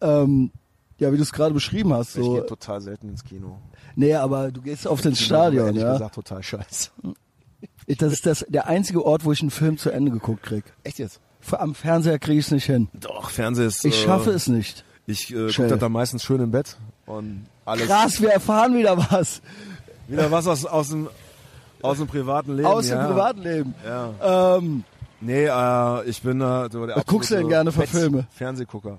ähm, 0.00 0.50
ja, 0.98 1.12
wie 1.12 1.16
du 1.16 1.22
es 1.22 1.32
gerade 1.32 1.54
beschrieben 1.54 1.92
hast. 1.92 2.14
So. 2.14 2.20
Ich 2.20 2.28
gehe 2.28 2.46
total 2.46 2.80
selten 2.80 3.08
ins 3.08 3.24
Kino. 3.24 3.58
Nee, 3.94 4.14
aber 4.14 4.50
du 4.50 4.60
gehst 4.60 4.86
auf 4.86 5.04
ins 5.04 5.20
Stadion, 5.20 5.74
ja. 5.74 5.92
gesagt 5.92 6.14
total 6.14 6.42
scheiße. 6.42 6.90
Das 7.86 8.12
ist 8.12 8.26
das, 8.26 8.44
der 8.48 8.66
einzige 8.66 9.04
Ort, 9.04 9.24
wo 9.24 9.32
ich 9.32 9.40
einen 9.40 9.50
Film 9.50 9.78
zu 9.78 9.90
Ende 9.90 10.10
geguckt 10.10 10.42
krieg. 10.42 10.64
Echt 10.84 10.98
jetzt? 10.98 11.20
Am 11.52 11.74
Fernseher 11.74 12.18
kriege 12.18 12.38
ich 12.38 12.46
es 12.46 12.52
nicht 12.52 12.66
hin. 12.66 12.88
Doch, 12.92 13.30
Fernseher 13.30 13.66
ist... 13.66 13.84
Ich 13.84 14.00
schaffe 14.00 14.30
äh, 14.30 14.34
es 14.34 14.48
nicht. 14.48 14.84
Ich 15.06 15.32
äh, 15.32 15.46
gucke 15.46 15.68
das 15.68 15.78
dann 15.78 15.92
meistens 15.92 16.22
schön 16.22 16.40
im 16.40 16.50
Bett 16.50 16.76
und 17.06 17.46
alles... 17.64 17.86
Krass, 17.86 18.20
wir 18.20 18.30
erfahren 18.30 18.76
wieder 18.76 18.98
was. 18.98 19.40
Wieder 20.08 20.30
was 20.30 20.46
aus, 20.46 20.66
aus, 20.66 20.90
dem, 20.90 21.08
aus 21.80 21.96
dem 21.98 22.06
privaten 22.06 22.56
Leben, 22.56 22.68
Aus 22.68 22.88
ja. 22.88 23.02
dem 23.02 23.10
privaten 23.10 23.42
Leben. 23.42 23.74
Ja. 23.84 24.56
Ähm, 24.56 24.84
nee, 25.20 25.46
äh, 25.46 26.04
ich 26.08 26.20
bin 26.20 26.40
äh, 26.40 26.68
der 26.68 26.96
Was 26.96 27.06
guckst 27.06 27.30
du 27.30 27.36
denn 27.36 27.48
gerne 27.48 27.72
für 27.72 27.86
Filme? 27.86 28.26
Fernsehgucker. 28.30 28.98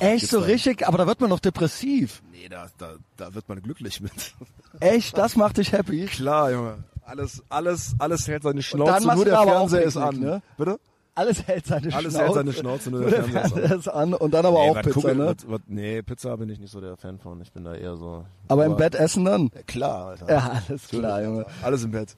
Echt 0.00 0.28
so 0.28 0.40
richtig? 0.40 0.86
Aber 0.86 0.98
da 0.98 1.06
wird 1.06 1.20
man 1.20 1.30
doch 1.30 1.40
depressiv. 1.40 2.22
Nee, 2.32 2.48
da, 2.48 2.68
da, 2.78 2.94
da 3.16 3.34
wird 3.34 3.48
man 3.48 3.62
glücklich 3.62 4.00
mit. 4.00 4.12
Echt? 4.80 5.16
Das 5.16 5.36
macht 5.36 5.58
dich 5.58 5.72
happy? 5.72 6.06
Klar, 6.06 6.50
Junge. 6.52 6.84
Alles, 7.04 7.42
alles, 7.48 7.94
alles 7.98 8.26
hält 8.26 8.42
seine 8.42 8.62
Schnauze, 8.62 9.06
nur 9.06 9.24
der 9.24 9.42
Fernseher 9.42 9.82
ist 9.82 9.96
an. 9.96 10.18
Ne? 10.18 10.42
Bitte? 10.56 10.78
Alles 11.16 11.46
hält 11.46 11.66
seine 11.66 11.94
Alles 11.94 12.12
Schnauze. 12.12 12.18
hält 12.18 12.34
seine 12.34 12.52
Schnauze, 12.52 12.90
nur 12.90 13.08
der, 13.08 13.24
Fernseher 13.24 13.76
ist 13.76 13.88
an. 13.88 14.14
Und 14.14 14.34
dann 14.34 14.44
aber 14.44 14.58
nee, 14.64 14.70
auch 14.70 14.82
Pizza, 14.82 15.00
guck, 15.00 15.16
ne? 15.16 15.26
Was, 15.26 15.48
was, 15.48 15.60
nee, 15.68 16.02
Pizza 16.02 16.36
bin 16.36 16.48
ich 16.48 16.58
nicht 16.58 16.72
so 16.72 16.80
der 16.80 16.96
Fan 16.96 17.18
von. 17.20 17.40
Ich 17.40 17.52
bin 17.52 17.62
da 17.64 17.74
eher 17.74 17.96
so... 17.96 18.24
Aber, 18.48 18.64
aber 18.64 18.66
im 18.66 18.76
Bett 18.76 18.96
essen 18.96 19.24
dann? 19.24 19.50
Ja, 19.54 19.62
klar, 19.62 20.06
Alter. 20.06 20.28
Ja, 20.28 20.62
alles 20.68 20.88
klar, 20.88 21.22
Junge. 21.22 21.46
Alles 21.62 21.84
im 21.84 21.92
Bett. 21.92 22.16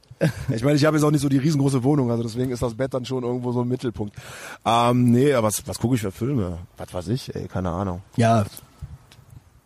ich 0.48 0.64
meine, 0.64 0.76
ich 0.76 0.84
habe 0.86 0.96
jetzt 0.96 1.04
auch 1.04 1.10
nicht 1.10 1.20
so 1.20 1.28
die 1.28 1.36
riesengroße 1.36 1.84
Wohnung, 1.84 2.10
also 2.10 2.22
deswegen 2.22 2.50
ist 2.50 2.62
das 2.62 2.74
Bett 2.74 2.94
dann 2.94 3.04
schon 3.04 3.22
irgendwo 3.22 3.52
so 3.52 3.62
im 3.62 3.68
Mittelpunkt. 3.68 4.16
Ähm, 4.64 5.10
nee, 5.10 5.34
aber 5.34 5.48
was, 5.48 5.68
was 5.68 5.78
gucke 5.78 5.96
ich 5.96 6.00
für 6.00 6.12
Filme? 6.12 6.58
Was 6.78 6.94
weiß 6.94 7.08
ich? 7.08 7.34
Ey, 7.34 7.48
keine 7.48 7.70
Ahnung. 7.70 8.02
Ja. 8.16 8.46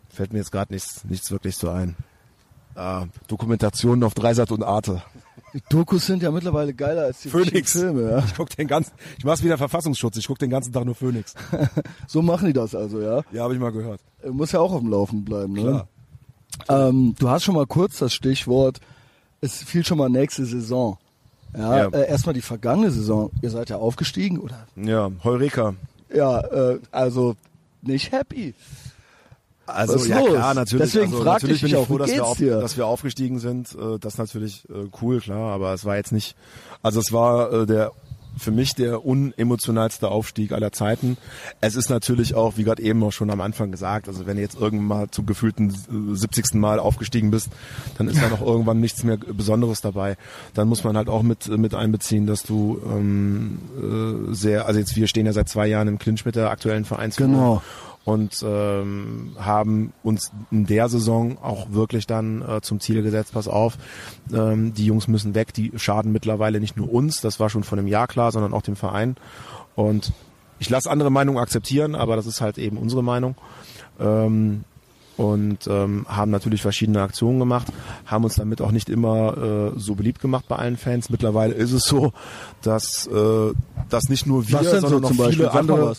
Fällt 0.09 0.33
mir 0.33 0.39
jetzt 0.39 0.51
gerade 0.51 0.73
nichts, 0.73 1.05
nichts 1.05 1.31
wirklich 1.31 1.55
so 1.55 1.69
ein. 1.69 1.95
Äh, 2.75 3.05
Dokumentationen 3.27 4.03
auf 4.03 4.13
Dreisat 4.13 4.51
und 4.51 4.63
Arte. 4.63 5.01
Die 5.53 5.61
Dokus 5.69 6.05
sind 6.05 6.23
ja 6.23 6.31
mittlerweile 6.31 6.73
geiler 6.73 7.03
als 7.03 7.21
die 7.21 7.29
Phoenix. 7.29 7.73
Filme. 7.73 8.09
Ja. 8.09 8.19
Ich 8.19 8.35
guck 8.35 8.49
den 8.49 8.67
ganzen, 8.67 8.93
ich 9.17 9.25
mach's 9.25 9.43
wieder 9.43 9.57
Verfassungsschutz. 9.57 10.17
Ich 10.17 10.27
guck 10.27 10.39
den 10.39 10.49
ganzen 10.49 10.71
Tag 10.71 10.85
nur 10.85 10.95
Phoenix. 10.95 11.33
so 12.07 12.21
machen 12.21 12.47
die 12.47 12.53
das 12.53 12.73
also, 12.73 13.01
ja? 13.01 13.21
Ja, 13.31 13.43
habe 13.43 13.53
ich 13.53 13.59
mal 13.59 13.71
gehört. 13.71 13.99
Muss 14.29 14.51
ja 14.51 14.59
auch 14.59 14.71
auf 14.71 14.79
dem 14.81 14.89
Laufen 14.89 15.25
bleiben, 15.25 15.53
ne? 15.53 15.61
Klar. 15.61 16.89
Ähm, 16.89 17.15
du 17.17 17.29
hast 17.29 17.43
schon 17.43 17.55
mal 17.55 17.67
kurz 17.67 17.97
das 17.97 18.13
Stichwort. 18.13 18.79
Es 19.41 19.63
fiel 19.63 19.85
schon 19.85 19.97
mal 19.97 20.09
nächste 20.09 20.45
Saison. 20.45 20.97
Ja, 21.57 21.77
ja. 21.77 21.87
Äh, 21.89 22.07
erstmal 22.07 22.33
die 22.33 22.41
vergangene 22.41 22.91
Saison. 22.91 23.31
Ihr 23.41 23.49
seid 23.49 23.69
ja 23.69 23.77
aufgestiegen, 23.77 24.39
oder? 24.39 24.67
Ja, 24.75 25.11
Heureka. 25.23 25.75
Ja, 26.13 26.39
äh, 26.39 26.79
also 26.91 27.35
nicht 27.81 28.11
happy. 28.11 28.53
Also 29.65 30.05
ja 30.05 30.19
los? 30.19 30.29
klar, 30.29 30.53
natürlich. 30.53 30.91
Deswegen 30.91 31.11
also, 31.11 31.23
frag 31.23 31.33
natürlich 31.33 31.63
ich 31.63 31.71
bin 31.71 31.79
ich 31.79 31.87
froh, 31.87 31.97
dass 31.97 32.11
wir, 32.11 32.25
auf, 32.25 32.37
dass 32.37 32.77
wir 32.77 32.87
aufgestiegen 32.87 33.39
sind. 33.39 33.75
Äh, 33.75 33.99
das 33.99 34.13
ist 34.13 34.19
natürlich 34.19 34.67
äh, 34.69 34.89
cool, 35.01 35.19
klar, 35.19 35.53
aber 35.53 35.73
es 35.73 35.85
war 35.85 35.95
jetzt 35.95 36.11
nicht. 36.11 36.35
Also 36.81 36.99
es 36.99 37.11
war 37.11 37.51
äh, 37.53 37.65
der 37.65 37.91
für 38.37 38.51
mich 38.51 38.75
der 38.75 39.05
unemotionalste 39.05 40.09
Aufstieg 40.09 40.51
aller 40.51 40.71
Zeiten. 40.71 41.17
Es 41.59 41.75
ist 41.75 41.89
natürlich 41.89 42.35
auch, 42.35 42.57
wie 42.57 42.63
gerade 42.63 42.81
eben 42.81 43.03
auch 43.03 43.11
schon 43.11 43.29
am 43.29 43.41
Anfang 43.41 43.71
gesagt, 43.71 44.07
also 44.07 44.25
wenn 44.25 44.37
du 44.37 44.41
jetzt 44.41 44.59
irgendwann 44.59 44.87
mal 44.87 45.09
zum 45.09 45.25
gefühlten 45.25 45.69
70. 46.15 46.53
Mal 46.53 46.79
aufgestiegen 46.79 47.31
bist, 47.31 47.49
dann 47.97 48.07
ist 48.07 48.21
da 48.21 48.29
noch 48.29 48.41
irgendwann 48.45 48.79
nichts 48.79 49.03
mehr 49.03 49.17
Besonderes 49.17 49.81
dabei. 49.81 50.17
Dann 50.53 50.67
muss 50.67 50.83
man 50.83 50.97
halt 50.97 51.09
auch 51.09 51.23
mit 51.23 51.47
mit 51.49 51.75
einbeziehen, 51.75 52.25
dass 52.25 52.43
du 52.43 52.81
ähm, 52.85 53.59
äh, 53.77 54.33
sehr, 54.33 54.65
also 54.65 54.79
jetzt 54.79 54.95
wir 54.95 55.07
stehen 55.07 55.25
ja 55.25 55.33
seit 55.33 55.49
zwei 55.49 55.67
Jahren 55.67 55.87
im 55.87 55.99
Clinch 55.99 56.25
mit 56.25 56.35
der 56.35 56.49
aktuellen 56.49 56.85
Vereinsführung. 56.85 57.33
Genau 57.33 57.61
und 58.03 58.43
ähm, 58.43 59.35
haben 59.39 59.93
uns 60.03 60.31
in 60.49 60.65
der 60.65 60.89
Saison 60.89 61.37
auch 61.41 61.71
wirklich 61.71 62.07
dann 62.07 62.41
äh, 62.41 62.61
zum 62.61 62.79
Ziel 62.79 63.03
gesetzt, 63.03 63.33
pass 63.33 63.47
auf, 63.47 63.77
ähm, 64.33 64.73
die 64.73 64.85
Jungs 64.85 65.07
müssen 65.07 65.35
weg, 65.35 65.53
die 65.53 65.71
schaden 65.75 66.11
mittlerweile 66.11 66.59
nicht 66.59 66.77
nur 66.77 66.91
uns, 66.91 67.21
das 67.21 67.39
war 67.39 67.49
schon 67.49 67.63
von 67.63 67.77
einem 67.77 67.87
Jahr 67.87 68.07
klar, 68.07 68.31
sondern 68.31 68.53
auch 68.53 68.63
dem 68.63 68.75
Verein. 68.75 69.15
Und 69.75 70.13
ich 70.59 70.69
lasse 70.69 70.89
andere 70.89 71.11
Meinungen 71.11 71.39
akzeptieren, 71.39 71.95
aber 71.95 72.15
das 72.15 72.25
ist 72.25 72.41
halt 72.41 72.57
eben 72.57 72.77
unsere 72.77 73.03
Meinung. 73.03 73.35
Ähm, 73.99 74.63
und 75.17 75.67
ähm, 75.67 76.05
haben 76.09 76.31
natürlich 76.31 76.63
verschiedene 76.63 77.01
Aktionen 77.01 77.37
gemacht, 77.37 77.67
haben 78.07 78.23
uns 78.23 78.35
damit 78.35 78.61
auch 78.61 78.71
nicht 78.71 78.89
immer 78.89 79.73
äh, 79.75 79.79
so 79.79 79.93
beliebt 79.93 80.19
gemacht 80.19 80.45
bei 80.47 80.55
allen 80.55 80.77
Fans. 80.77 81.09
Mittlerweile 81.11 81.53
ist 81.53 81.73
es 81.73 81.83
so, 81.83 82.13
dass 82.63 83.05
äh, 83.07 83.51
dass 83.89 84.09
nicht 84.09 84.25
nur 84.25 84.47
wir, 84.47 84.63
sondern 84.63 84.89
so 84.89 84.99
noch 84.99 85.29
viele 85.29 85.51
andere. 85.51 85.95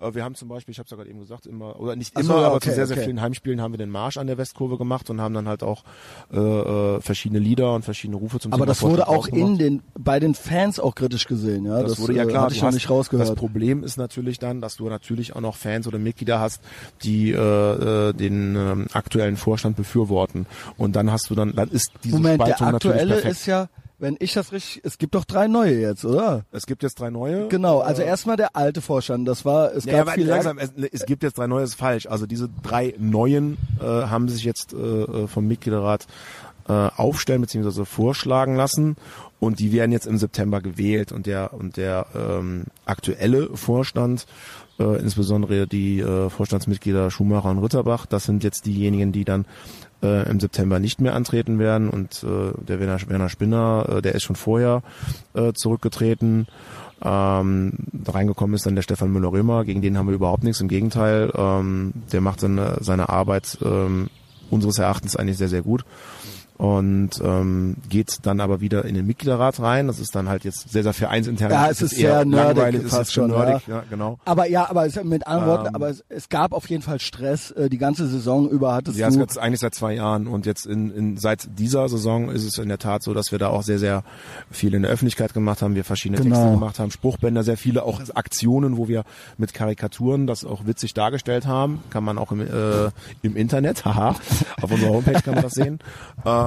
Äh, 0.00 0.14
wir 0.14 0.24
haben 0.24 0.34
zum 0.34 0.48
Beispiel, 0.48 0.72
ich 0.72 0.78
habe 0.78 0.86
es 0.86 0.90
ja 0.90 0.96
gerade 0.96 1.10
eben 1.10 1.20
gesagt, 1.20 1.46
immer, 1.46 1.78
oder 1.78 1.96
nicht 1.96 2.14
immer, 2.14 2.24
so, 2.24 2.34
aber 2.34 2.56
okay, 2.56 2.70
zu 2.70 2.74
sehr, 2.74 2.86
sehr 2.86 2.96
okay. 2.96 3.04
vielen 3.06 3.20
Heimspielen 3.20 3.60
haben 3.60 3.72
wir 3.72 3.78
den 3.78 3.90
Marsch 3.90 4.16
an 4.16 4.26
der 4.26 4.38
Westkurve 4.38 4.78
gemacht 4.78 5.10
und 5.10 5.20
haben 5.20 5.34
dann 5.34 5.48
halt 5.48 5.62
auch 5.62 5.84
äh, 6.32 6.38
äh, 6.38 7.00
verschiedene 7.00 7.40
Lieder 7.40 7.74
und 7.74 7.84
verschiedene 7.84 8.16
Rufe 8.16 8.38
zum 8.40 8.52
Aber 8.52 8.62
Thema 8.62 8.66
das 8.66 8.82
wurde 8.82 9.08
auch 9.08 9.26
in 9.28 9.58
den, 9.58 9.82
bei 9.98 10.20
den 10.20 10.34
Fans 10.34 10.80
auch 10.80 10.94
kritisch 10.94 11.26
gesehen, 11.26 11.66
ja. 11.66 11.82
Das, 11.82 11.98
wurde 11.98 12.14
ja 12.14 12.24
klar. 12.24 12.42
Äh, 12.42 12.44
hatte 12.46 12.54
ich 12.54 12.62
hast- 12.62 12.74
nicht 12.74 12.90
rausgehört. 12.90 13.28
Das 13.28 13.34
Problem 13.34 13.84
ist 13.84 13.96
natürlich 13.96 14.38
dann, 14.38 14.60
dass 14.60 14.76
du 14.76 14.88
natürlich 14.88 15.36
auch 15.36 15.40
noch 15.40 15.56
Fans 15.56 15.86
oder 15.86 15.98
Mitglieder 15.98 16.40
hast, 16.40 16.62
die 17.02 17.30
äh, 17.30 18.12
den 18.12 18.56
ähm, 18.56 18.86
aktuellen 18.92 19.36
Vorstand 19.36 19.76
befürworten. 19.76 20.46
Und 20.76 20.96
dann 20.96 21.10
hast 21.10 21.30
du 21.30 21.34
dann, 21.34 21.54
dann 21.54 21.68
ist 21.68 21.92
diese 22.04 22.16
Moment, 22.16 22.40
der 22.40 22.54
Spaltung 22.54 22.72
natürlich 22.72 22.96
aktuelle 22.96 23.14
perfekt. 23.14 23.32
ist 23.32 23.46
ja, 23.46 23.68
wenn 24.00 24.16
ich 24.18 24.32
das 24.32 24.52
richtig, 24.52 24.82
es 24.84 24.98
gibt 24.98 25.14
doch 25.14 25.24
drei 25.24 25.46
neue 25.46 25.78
jetzt, 25.78 26.04
oder? 26.04 26.44
Es 26.50 26.66
gibt 26.66 26.82
jetzt 26.82 26.98
drei 26.98 27.10
neue. 27.10 27.48
Genau, 27.48 27.80
also 27.80 28.02
erstmal 28.02 28.36
der 28.36 28.56
alte 28.56 28.80
Vorstand, 28.80 29.28
das 29.28 29.44
war, 29.44 29.74
es 29.74 29.84
Ja, 29.84 30.04
gab 30.04 30.14
viel 30.14 30.26
langsam, 30.26 30.58
es, 30.58 30.72
es 30.90 31.04
gibt 31.06 31.22
jetzt 31.22 31.38
drei 31.38 31.46
neue, 31.46 31.64
ist 31.64 31.74
falsch. 31.74 32.06
Also 32.06 32.26
diese 32.26 32.48
drei 32.62 32.94
neuen 32.98 33.58
äh, 33.80 33.84
haben 33.84 34.28
sich 34.28 34.44
jetzt 34.44 34.72
äh, 34.72 34.76
äh, 34.76 35.26
vom 35.26 35.46
Mitgliederrat 35.46 36.06
äh, 36.68 36.72
aufstellen 36.72 37.42
bzw. 37.42 37.84
vorschlagen 37.84 38.56
lassen 38.56 38.96
und 39.38 39.58
die 39.58 39.72
werden 39.72 39.92
jetzt 39.92 40.06
im 40.06 40.18
September 40.18 40.60
gewählt 40.60 41.12
und 41.12 41.26
der 41.26 41.52
und 41.52 41.76
der 41.76 42.06
ähm, 42.14 42.64
aktuelle 42.84 43.54
Vorstand 43.56 44.26
äh, 44.80 44.98
insbesondere 45.00 45.66
die 45.66 46.00
äh, 46.00 46.30
Vorstandsmitglieder 46.30 47.10
Schumacher 47.10 47.50
und 47.50 47.58
Ritterbach, 47.58 48.06
das 48.06 48.24
sind 48.24 48.42
jetzt 48.42 48.66
diejenigen, 48.66 49.12
die 49.12 49.24
dann 49.24 49.44
äh, 50.02 50.28
im 50.28 50.40
September 50.40 50.78
nicht 50.78 51.00
mehr 51.00 51.14
antreten 51.14 51.58
werden. 51.58 51.88
Und 51.88 52.24
äh, 52.24 52.52
der 52.62 52.80
Werner, 52.80 52.98
Werner 53.08 53.28
Spinner, 53.28 53.86
äh, 53.88 54.02
der 54.02 54.14
ist 54.14 54.22
schon 54.22 54.36
vorher 54.36 54.82
äh, 55.34 55.52
zurückgetreten. 55.52 56.46
Ähm, 57.02 57.72
reingekommen 58.06 58.54
ist 58.54 58.66
dann 58.66 58.74
der 58.74 58.82
Stefan 58.82 59.10
Müller-Römer, 59.12 59.64
gegen 59.64 59.80
den 59.80 59.96
haben 59.96 60.08
wir 60.08 60.14
überhaupt 60.14 60.44
nichts, 60.44 60.60
im 60.60 60.68
Gegenteil, 60.68 61.32
ähm, 61.34 61.94
der 62.12 62.20
macht 62.20 62.40
seine, 62.40 62.76
seine 62.80 63.08
Arbeit 63.08 63.56
ähm, 63.64 64.10
unseres 64.50 64.78
Erachtens 64.78 65.16
eigentlich 65.16 65.38
sehr, 65.38 65.48
sehr 65.48 65.62
gut 65.62 65.86
und 66.60 67.12
ähm, 67.24 67.76
geht 67.88 68.18
dann 68.24 68.38
aber 68.38 68.60
wieder 68.60 68.84
in 68.84 68.94
den 68.94 69.06
Mitgliederrat 69.06 69.60
rein. 69.60 69.86
Das 69.86 69.98
ist 69.98 70.14
dann 70.14 70.28
halt 70.28 70.44
jetzt 70.44 70.70
sehr, 70.70 70.82
sehr 70.82 70.92
vereinsintern. 70.92 71.50
Ja, 71.50 71.70
es 71.70 71.80
ist 71.80 71.94
eher 71.94 72.16
sehr 72.16 72.24
nerdig 72.26 72.84
es 72.84 72.90
fast 72.90 73.02
ist 73.04 73.12
schon 73.14 73.30
nerdig, 73.30 73.66
ja. 73.66 73.82
genau. 73.88 74.18
Aber 74.26 74.46
ja, 74.46 74.68
aber 74.68 74.84
es, 74.84 75.02
mit 75.02 75.26
anderen 75.26 75.48
Worten, 75.48 75.68
Ähm. 75.68 75.74
aber 75.74 75.88
es, 75.88 76.04
es 76.10 76.28
gab 76.28 76.52
auf 76.52 76.68
jeden 76.68 76.82
Fall 76.82 77.00
Stress. 77.00 77.50
Äh, 77.52 77.70
die 77.70 77.78
ganze 77.78 78.06
Saison 78.06 78.46
über 78.50 78.74
hattest 78.74 78.98
Ja, 78.98 79.08
es 79.08 79.16
gibt 79.16 79.38
eigentlich 79.38 79.60
seit 79.60 79.74
zwei 79.74 79.94
Jahren 79.94 80.26
und 80.26 80.44
jetzt 80.44 80.66
in, 80.66 80.90
in 80.90 81.16
seit 81.16 81.48
dieser 81.58 81.88
Saison 81.88 82.28
ist 82.28 82.44
es 82.44 82.58
in 82.58 82.68
der 82.68 82.76
Tat 82.76 83.02
so, 83.02 83.14
dass 83.14 83.32
wir 83.32 83.38
da 83.38 83.48
auch 83.48 83.62
sehr, 83.62 83.78
sehr 83.78 84.04
viel 84.50 84.74
in 84.74 84.82
der 84.82 84.90
Öffentlichkeit 84.90 85.32
gemacht 85.32 85.62
haben, 85.62 85.74
wir 85.74 85.84
verschiedene 85.84 86.20
Genau. 86.20 86.34
Texte 86.36 86.50
gemacht 86.50 86.78
haben, 86.78 86.90
Spruchbänder, 86.90 87.42
sehr 87.42 87.56
viele 87.56 87.84
auch 87.84 88.02
Aktionen, 88.12 88.76
wo 88.76 88.86
wir 88.86 89.04
mit 89.38 89.54
Karikaturen 89.54 90.26
das 90.26 90.44
auch 90.44 90.66
witzig 90.66 90.92
dargestellt 90.92 91.46
haben, 91.46 91.82
kann 91.88 92.04
man 92.04 92.18
auch 92.18 92.32
im, 92.32 92.42
äh, 92.42 92.90
im 93.22 93.34
Internet, 93.34 93.82
haha, 93.86 94.14
auf 94.60 94.70
unserer 94.70 94.90
Homepage 94.90 95.22
kann 95.22 95.36
man 95.36 95.44
das 95.44 95.52
sehen. 95.54 95.78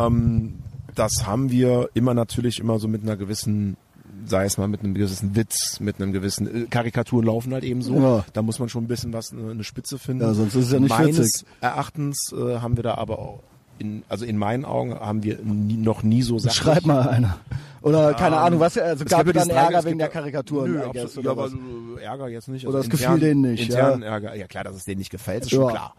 Ähm, 0.07 0.53
das 0.95 1.25
haben 1.25 1.49
wir 1.51 1.89
immer 1.93 2.13
natürlich 2.13 2.59
immer 2.59 2.79
so 2.79 2.87
mit 2.87 3.03
einer 3.03 3.17
gewissen 3.17 3.77
sei 4.25 4.45
es 4.45 4.57
mal 4.57 4.67
mit 4.69 4.81
einem 4.81 4.93
gewissen 4.93 5.35
Witz, 5.35 5.81
mit 5.81 5.99
einem 6.01 6.13
gewissen 6.13 6.63
äh, 6.65 6.67
Karikaturen 6.69 7.25
laufen 7.25 7.51
halt 7.53 7.65
eben 7.65 7.81
so. 7.81 7.95
Ja. 7.99 8.25
Da 8.31 8.41
muss 8.41 8.57
man 8.59 8.69
schon 8.69 8.85
ein 8.85 8.87
bisschen 8.87 9.11
was 9.11 9.33
eine, 9.33 9.51
eine 9.51 9.63
Spitze 9.65 9.99
finden. 9.99 10.23
Ja, 10.23 10.33
sonst 10.33 10.55
ist 10.55 10.67
es 10.67 10.71
ja 10.71 10.79
nicht 10.79 10.89
Meines 10.91 11.17
witzig. 11.17 11.47
Erachtens 11.59 12.31
äh, 12.31 12.59
haben 12.59 12.77
wir 12.77 12.83
da 12.83 12.95
aber 12.95 13.19
auch 13.19 13.39
in, 13.79 14.03
also 14.07 14.23
in 14.23 14.37
meinen 14.37 14.63
Augen 14.63 14.93
haben 14.93 15.23
wir 15.23 15.39
nie, 15.43 15.75
noch 15.75 16.03
nie 16.03 16.21
so 16.21 16.37
Sachen. 16.39 16.53
Schreib 16.55 16.85
mal 16.85 17.09
einer. 17.09 17.37
Oder 17.81 18.13
keine 18.13 18.37
Ahnung, 18.37 18.61
was 18.61 18.77
also 18.77 19.03
Es 19.03 19.09
gab 19.09 19.25
ja 19.27 19.33
dann 19.33 19.49
Ärger 19.49 19.79
es 19.79 19.85
wegen 19.85 19.97
der 19.97 20.07
ja- 20.07 20.13
Karikaturen, 20.13 20.71
Nö, 20.71 20.83
absolut, 20.85 20.93
guess, 21.03 21.15
ja, 21.15 21.19
oder 21.19 21.31
aber 21.31 21.43
was? 21.45 21.53
äh, 21.99 22.03
Ärger 22.05 22.27
jetzt 22.29 22.47
nicht. 22.47 22.65
Oder 22.67 22.77
Also 22.77 22.89
das 22.89 22.99
gefiel 22.99 23.19
denen 23.19 23.41
nicht, 23.41 23.63
Internen 23.69 24.03
ja. 24.03 24.07
Ärger, 24.09 24.35
ja 24.35 24.47
klar, 24.47 24.63
dass 24.63 24.75
es 24.75 24.85
denen 24.85 24.99
nicht 24.99 25.09
gefällt, 25.09 25.43
ist 25.43 25.51
Ja. 25.51 25.57
schon 25.59 25.69
klar. 25.69 25.93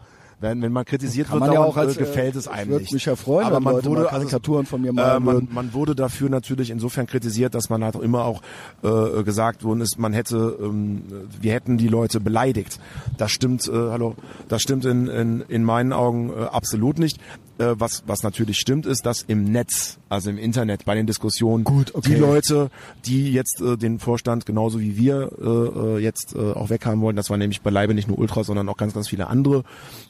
Wenn, 0.45 0.61
wenn 0.61 0.71
man 0.71 0.85
kritisiert 0.85 1.27
Kann 1.27 1.39
wird, 1.39 1.47
man 1.47 1.53
ja 1.53 1.63
auch 1.63 1.75
als, 1.75 1.95
äh, 1.95 1.99
gefällt 1.99 2.35
es 2.35 2.45
äh, 2.45 2.51
einem 2.51 2.77
nicht. 2.77 2.93
mich 2.93 3.05
ja 3.05 3.15
freuen, 3.15 3.47
aber 3.47 3.59
man 3.59 3.75
Leute 3.75 3.89
wurde 3.89 4.01
mal 4.03 4.09
Karikaturen 4.09 4.65
von 4.67 4.81
mir 4.81 4.93
malen 4.93 5.23
äh, 5.23 5.25
man, 5.25 5.47
man 5.51 5.73
wurde 5.73 5.95
dafür 5.95 6.29
natürlich 6.29 6.69
insofern 6.69 7.07
kritisiert, 7.07 7.55
dass 7.55 7.69
man 7.69 7.83
halt 7.83 7.95
auch 7.95 8.01
immer 8.01 8.25
auch 8.25 8.41
äh, 8.83 9.23
gesagt 9.23 9.63
worden 9.63 9.81
ist, 9.81 9.97
man 9.97 10.13
hätte, 10.13 10.57
ähm, 10.61 11.01
wir 11.41 11.51
hätten 11.51 11.77
die 11.77 11.87
Leute 11.87 12.19
beleidigt. 12.19 12.79
Das 13.17 13.31
stimmt, 13.31 13.67
äh, 13.67 13.71
hallo, 13.71 14.15
das 14.47 14.61
stimmt 14.61 14.85
in, 14.85 15.07
in, 15.07 15.41
in 15.41 15.63
meinen 15.63 15.93
Augen 15.93 16.29
äh, 16.29 16.43
absolut 16.43 16.99
nicht. 16.99 17.19
Äh, 17.57 17.75
was, 17.77 18.03
was 18.05 18.21
natürlich 18.21 18.59
stimmt, 18.59 18.85
ist, 18.85 19.05
dass 19.05 19.21
im 19.21 19.45
Netz, 19.45 19.97
also 20.09 20.29
im 20.29 20.37
Internet, 20.37 20.83
bei 20.83 20.93
den 20.93 21.07
Diskussionen, 21.07 21.63
Gut, 21.63 21.95
okay. 21.95 22.09
die 22.09 22.15
Leute, 22.15 22.69
die 23.05 23.31
jetzt 23.31 23.61
äh, 23.61 23.77
den 23.77 23.99
Vorstand 23.99 24.45
genauso 24.45 24.81
wie 24.81 24.97
wir 24.97 25.31
äh, 25.39 25.45
äh, 25.45 25.97
jetzt 25.99 26.35
äh, 26.35 26.51
auch 26.51 26.69
weghaben 26.69 26.99
wollen, 26.99 27.15
das 27.15 27.29
war 27.29 27.37
nämlich 27.37 27.61
beileibe 27.61 27.93
nicht 27.93 28.09
nur 28.09 28.19
Ultra, 28.19 28.43
sondern 28.43 28.67
auch 28.67 28.75
ganz, 28.75 28.93
ganz 28.93 29.07
viele 29.07 29.27
andere, 29.27 29.63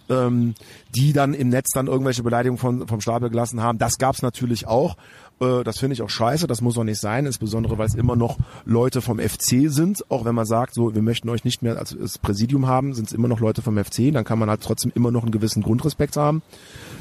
ähm, 0.09 0.55
die 0.95 1.13
dann 1.13 1.33
im 1.33 1.49
Netz 1.49 1.71
dann 1.73 1.87
irgendwelche 1.87 2.23
Beleidigungen 2.23 2.59
von, 2.59 2.87
vom 2.87 3.01
Stapel 3.01 3.29
gelassen 3.29 3.61
haben. 3.61 3.77
Das 3.77 3.97
gab's 3.97 4.21
natürlich 4.21 4.67
auch. 4.67 4.95
Äh, 5.39 5.63
das 5.63 5.79
finde 5.79 5.93
ich 5.93 6.01
auch 6.01 6.09
scheiße, 6.09 6.47
das 6.47 6.61
muss 6.61 6.77
auch 6.77 6.83
nicht 6.83 6.99
sein, 6.99 7.25
insbesondere 7.25 7.77
weil 7.77 7.87
es 7.87 7.95
immer 7.95 8.15
noch 8.15 8.37
Leute 8.65 9.01
vom 9.01 9.19
FC 9.19 9.69
sind. 9.69 10.09
Auch 10.09 10.25
wenn 10.25 10.35
man 10.35 10.45
sagt, 10.45 10.73
so 10.73 10.95
wir 10.95 11.01
möchten 11.01 11.29
euch 11.29 11.43
nicht 11.43 11.61
mehr 11.61 11.77
als, 11.77 11.97
als 11.97 12.17
Präsidium 12.17 12.67
haben, 12.67 12.93
sind 12.93 13.07
es 13.07 13.13
immer 13.13 13.27
noch 13.27 13.39
Leute 13.39 13.61
vom 13.61 13.77
FC, 13.77 14.13
dann 14.13 14.23
kann 14.23 14.39
man 14.39 14.49
halt 14.49 14.61
trotzdem 14.61 14.91
immer 14.95 15.11
noch 15.11 15.23
einen 15.23 15.31
gewissen 15.31 15.63
Grundrespekt 15.63 16.17
haben. 16.17 16.41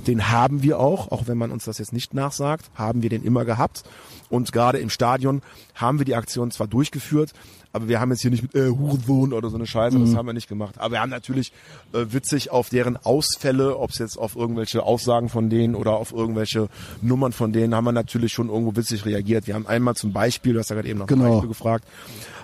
Den 0.07 0.31
haben 0.31 0.63
wir 0.63 0.81
auch, 0.81 1.13
auch 1.13 1.27
wenn 1.27 1.39
man 1.39 1.51
uns 1.51 1.65
das 1.65 1.79
jetzt 1.79 1.93
nicht 1.93 2.15
nachsagt, 2.15 2.71
haben 2.75 3.03
wir 3.03 3.11
den 3.11 3.23
immer 3.23 3.45
gehabt. 3.45 3.85
Und 4.31 4.53
gerade 4.53 4.79
im 4.79 4.91
Stadion 4.91 5.43
haben 5.75 5.99
wir 5.99 6.05
die 6.05 6.17
Aktion 6.17 6.51
zwar 6.51 6.67
durchgeführt, 6.67 7.33
aber 7.75 7.89
wir 7.89 8.01
haben 8.01 8.13
jetzt 8.13 8.23
hier 8.23 8.31
nicht 8.31 8.43
mit 8.45 8.55
äh, 8.55 8.69
Hurensohn 8.71 9.33
oder 9.33 9.51
so 9.51 9.57
eine 9.57 9.67
Scheiße, 9.67 9.99
das 9.99 10.15
haben 10.15 10.27
wir 10.27 10.33
nicht 10.33 10.49
gemacht. 10.49 10.77
Aber 10.79 10.93
wir 10.93 11.01
haben 11.01 11.11
natürlich 11.11 11.53
äh, 11.93 12.07
witzig 12.11 12.51
auf 12.53 12.69
deren 12.69 12.97
Ausfälle, 12.97 13.77
ob 13.79 13.91
es 13.91 13.99
jetzt 13.99 14.17
auf 14.17 14.37
irgendwelche 14.37 14.85
Aussagen 14.85 15.29
von 15.29 15.51
denen 15.51 15.75
oder 15.75 15.97
auf 15.97 16.13
irgendwelche 16.13 16.69
Nummern 17.03 17.33
von 17.33 17.53
denen, 17.53 17.75
haben 17.75 17.85
wir 17.85 17.93
natürlich 17.93 18.33
schon 18.33 18.49
irgendwo 18.49 18.77
witzig 18.77 19.05
reagiert. 19.05 19.49
Wir 19.49 19.55
haben 19.55 19.67
einmal 19.67 19.95
zum 19.97 20.13
Beispiel, 20.13 20.53
du 20.53 20.61
hast 20.61 20.71
ja 20.71 20.77
gerade 20.77 20.89
eben 20.89 21.01
nach 21.01 21.07
dem 21.09 21.19
Genau. 21.19 21.33
Beispiel 21.33 21.49
gefragt, 21.49 21.85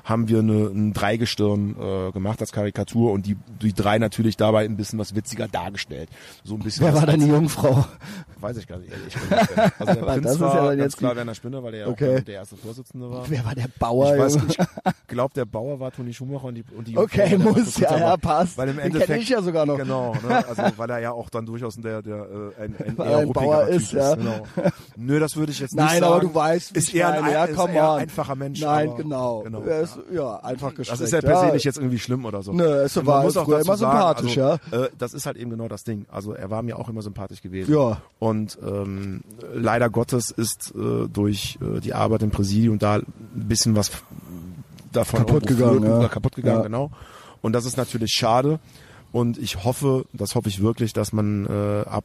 haben 0.05 0.29
wir 0.29 0.39
eine, 0.41 0.67
ein 0.69 0.93
Dreigestirn 0.93 1.77
äh, 1.81 2.13
gemacht 2.13 2.41
als 2.41 2.53
Karikatur 2.53 3.13
und 3.13 3.27
die, 3.27 3.37
die 3.63 3.73
drei 3.73 3.99
natürlich 3.99 4.37
dabei 4.37 4.65
ein 4.65 4.77
bisschen 4.77 4.99
was 4.99 5.15
witziger 5.15 5.49
dargestellt. 5.49 6.09
So 6.45 6.55
ein 6.55 6.61
bisschen 6.61 6.87
Wer 6.87 6.95
war 6.95 7.07
denn 7.07 7.21
die 7.21 7.27
Jungfrau? 7.29 7.85
Weiß 8.41 8.57
ich 8.57 8.67
gar 8.67 8.79
nicht. 8.79 8.91
ehrlich. 8.93 9.15
Also 9.79 9.95
der 9.95 10.03
Prinz 10.07 10.23
das 10.25 10.33
ist 10.35 10.41
war 10.41 10.55
ja 10.55 10.61
dann 10.61 10.79
ganz 10.79 10.81
jetzt 10.93 10.97
klar 10.99 11.17
Werner 11.17 11.35
Spinner, 11.35 11.63
weil 11.63 11.75
er 11.75 11.81
ja 11.81 11.87
Okay. 11.89 12.19
auch 12.19 12.25
der 12.25 12.35
erste 12.35 12.57
Vorsitzende 12.57 13.11
war. 13.11 13.25
Wer 13.29 13.45
war 13.45 13.55
der 13.55 13.69
Bauer? 13.79 14.15
Ich 14.15 14.21
weiß 14.21 14.35
Junge? 14.35 14.47
nicht. 14.47 14.61
Ich 14.61 15.07
glaube, 15.09 15.35
der 15.35 15.45
Bauer 15.45 15.81
war 15.81 15.91
Toni 15.93 16.15
Schumacher 16.15 16.45
und 16.45 16.55
die, 16.55 16.65
und 16.77 16.87
die 16.87 16.97
Okay, 16.97 17.31
Jungfrau 17.33 17.53
der 17.55 17.63
muss, 17.65 17.77
ja, 17.79 17.99
ja, 17.99 18.17
passt. 18.17 18.57
Weil 18.57 18.69
im 18.71 18.77
Den 18.77 19.03
kenn 19.03 19.21
ich 19.21 19.29
ja 19.29 19.43
sogar 19.43 19.67
noch. 19.67 19.77
Genau, 19.77 20.15
ne? 20.27 20.45
also 20.49 20.63
weil 20.77 20.91
er 20.91 20.99
ja 21.01 21.13
auch 21.13 21.29
dann 21.31 21.47
durchaus 21.47 21.77
der, 21.77 22.03
der 22.03 22.17
äh, 22.59 22.63
ein, 22.63 22.75
ein 22.79 22.97
eher 22.97 23.05
er 23.05 23.19
ein 23.19 23.33
Bauer 23.33 23.67
Typ 23.67 23.75
ist, 23.77 23.93
ja. 23.93 24.15
Genau. 24.15 24.43
Nö, 24.97 25.19
das 25.21 25.37
würde 25.37 25.53
ich 25.53 25.59
jetzt 25.61 25.75
nicht 25.75 25.85
Nein, 25.85 26.01
sagen. 26.01 26.13
aber 26.13 26.21
du 26.21 26.35
weißt, 26.35 26.75
wie 26.75 26.79
ist 26.79 26.95
eher 26.95 27.09
ein, 27.13 27.21
meine. 27.23 27.33
ja, 27.35 27.45
ist 27.45 27.59
eher 27.69 27.93
einfacher 27.93 28.35
Mensch. 28.37 28.61
Nein, 28.61 28.89
aber, 28.89 28.97
genau. 28.97 29.41
genau. 29.43 29.61
Er 29.63 29.81
ist, 29.81 29.90
ja, 30.13 30.37
einfach 30.37 30.75
gestreckt. 30.75 31.01
Das 31.01 31.07
ist 31.07 31.13
ja 31.13 31.21
per 31.21 31.39
se 31.41 31.47
ja. 31.47 31.53
nicht 31.55 31.65
jetzt 31.65 31.79
irgendwie 31.79 31.99
schlimm 31.99 32.25
oder 32.25 32.43
so. 32.43 32.53
Nö, 32.53 32.65
es 32.65 32.97
Und 32.97 33.07
war 33.07 33.23
muss 33.23 33.37
auch 33.37 33.49
immer 33.49 33.77
sagen, 33.77 33.79
sympathisch, 33.79 34.39
also, 34.39 34.85
Äh, 34.85 34.91
das 34.99 35.15
ist 35.15 35.27
halt 35.27 35.37
eben 35.37 35.51
genau 35.51 35.69
das 35.69 35.85
Ding. 35.85 36.07
Also 36.11 36.33
er 36.33 36.51
war 36.51 36.63
mir 36.63 36.79
auch 36.79 36.89
immer 36.89 37.03
sympathisch 37.03 37.43
gewesen. 37.43 37.73
Ja. 37.75 38.01
Und 38.19 38.59
ähm, 38.67 39.23
leider 39.55 39.91
Gottes 39.91 40.31
ist 40.31 40.73
äh, 40.75 41.09
durch 41.09 41.59
äh, 41.61 41.81
die 41.81 41.95
Arbeit 41.95 42.23
im 42.23 42.31
Präsidium 42.31 42.79
da 42.79 42.97
ein 42.97 43.05
bisschen 43.35 43.77
was 43.77 43.91
davon 44.93 45.21
Kaputt 45.21 45.47
gegangen, 45.47 45.83
ja. 45.85 46.09
kaputt 46.09 46.35
gegangen, 46.35 46.59
Ja. 46.59 46.63
genau. 46.65 46.91
Und 47.43 47.53
das 47.53 47.65
ist 47.65 47.77
natürlich 47.77 48.13
schade. 48.13 48.59
Und 49.13 49.39
ich 49.39 49.65
hoffe, 49.65 50.05
das 50.13 50.35
hoffe 50.35 50.49
ich 50.49 50.63
wirklich, 50.63 50.93
dass 50.93 51.13
man 51.13 51.47
äh, 51.47 51.89
ab 51.89 52.05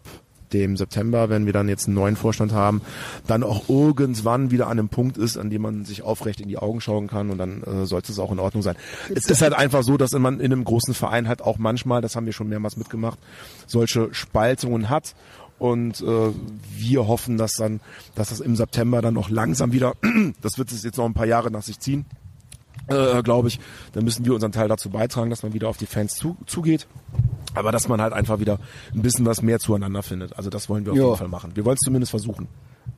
dem 0.54 0.78
September, 0.78 1.30
wenn 1.30 1.46
wir 1.46 1.54
dann 1.54 1.70
jetzt 1.70 1.88
einen 1.88 1.96
neuen 1.96 2.16
Vorstand 2.16 2.54
haben, 2.54 2.82
dann 3.28 3.44
auch 3.44 3.70
irgendwann 3.70 4.52
wieder 4.52 4.68
an 4.68 4.80
einem 4.80 4.90
Punkt 4.90 5.18
ist, 5.18 5.38
an 5.38 5.50
dem 5.50 5.62
man 5.62 5.86
sich 5.86 6.04
aufrecht 6.04 6.42
in 6.42 6.48
die 6.48 6.58
Augen 6.58 6.82
schauen 6.82 7.08
kann 7.08 7.30
und 7.30 7.38
dann 7.38 7.64
äh, 7.64 7.86
sollte 7.86 8.12
es 8.12 8.20
auch 8.20 8.32
in 8.32 8.40
Ordnung 8.40 8.64
sein. 8.64 8.76
Es 9.14 9.26
ist 9.26 9.42
halt 9.42 9.54
einfach 9.54 9.84
so, 9.84 9.98
dass 9.98 10.12
man 10.12 10.40
in 10.40 10.52
einem 10.52 10.64
großen 10.64 10.94
Verein 10.94 11.28
halt 11.28 11.42
auch 11.42 11.58
manchmal, 11.58 12.02
das 12.02 12.16
haben 12.16 12.26
wir 12.26 12.34
schon 12.34 12.50
mehrmals 12.50 12.78
mitgemacht, 12.78 13.20
solche 13.68 14.14
Spaltungen 14.14 14.90
hat 14.90 15.16
und 15.58 16.02
äh, 16.02 16.32
wir 16.78 17.08
hoffen, 17.08 17.38
dass 17.38 17.56
dann, 17.56 17.80
dass 18.16 18.30
das 18.30 18.40
im 18.40 18.56
September 18.56 19.02
dann 19.02 19.18
auch 19.18 19.30
langsam 19.30 19.72
wieder, 19.72 19.94
das 20.42 20.58
wird 20.58 20.72
es 20.72 20.84
jetzt 20.84 20.98
noch 20.98 21.06
ein 21.06 21.14
paar 21.14 21.28
Jahre 21.28 21.52
nach 21.52 21.64
sich 21.64 21.80
ziehen, 21.80 22.06
äh, 22.88 23.24
glaube 23.24 23.48
ich, 23.48 23.60
dann 23.94 24.04
müssen 24.04 24.26
wir 24.26 24.34
unseren 24.34 24.52
Teil 24.52 24.68
dazu 24.68 24.90
beitragen, 24.90 25.30
dass 25.30 25.44
man 25.44 25.54
wieder 25.54 25.70
auf 25.70 25.78
die 25.78 25.86
Fans 25.86 26.16
zu, 26.16 26.38
zugeht. 26.46 26.88
Aber 27.56 27.72
dass 27.72 27.88
man 27.88 28.02
halt 28.02 28.14
einfach 28.14 28.40
wieder 28.40 28.60
ein 28.94 29.02
bisschen 29.02 29.26
was 29.26 29.42
mehr 29.42 29.60
zueinander 29.60 30.04
findet. 30.04 30.38
Also 30.38 30.50
das 30.50 30.70
wollen 30.70 30.86
wir 30.86 30.92
auf 30.94 30.98
jeden 30.98 31.18
Fall 31.18 31.28
machen. 31.28 31.56
Wir 31.56 31.66
wollen 31.66 31.76
es 31.76 31.86
zumindest 31.86 32.12
versuchen. 32.12 32.48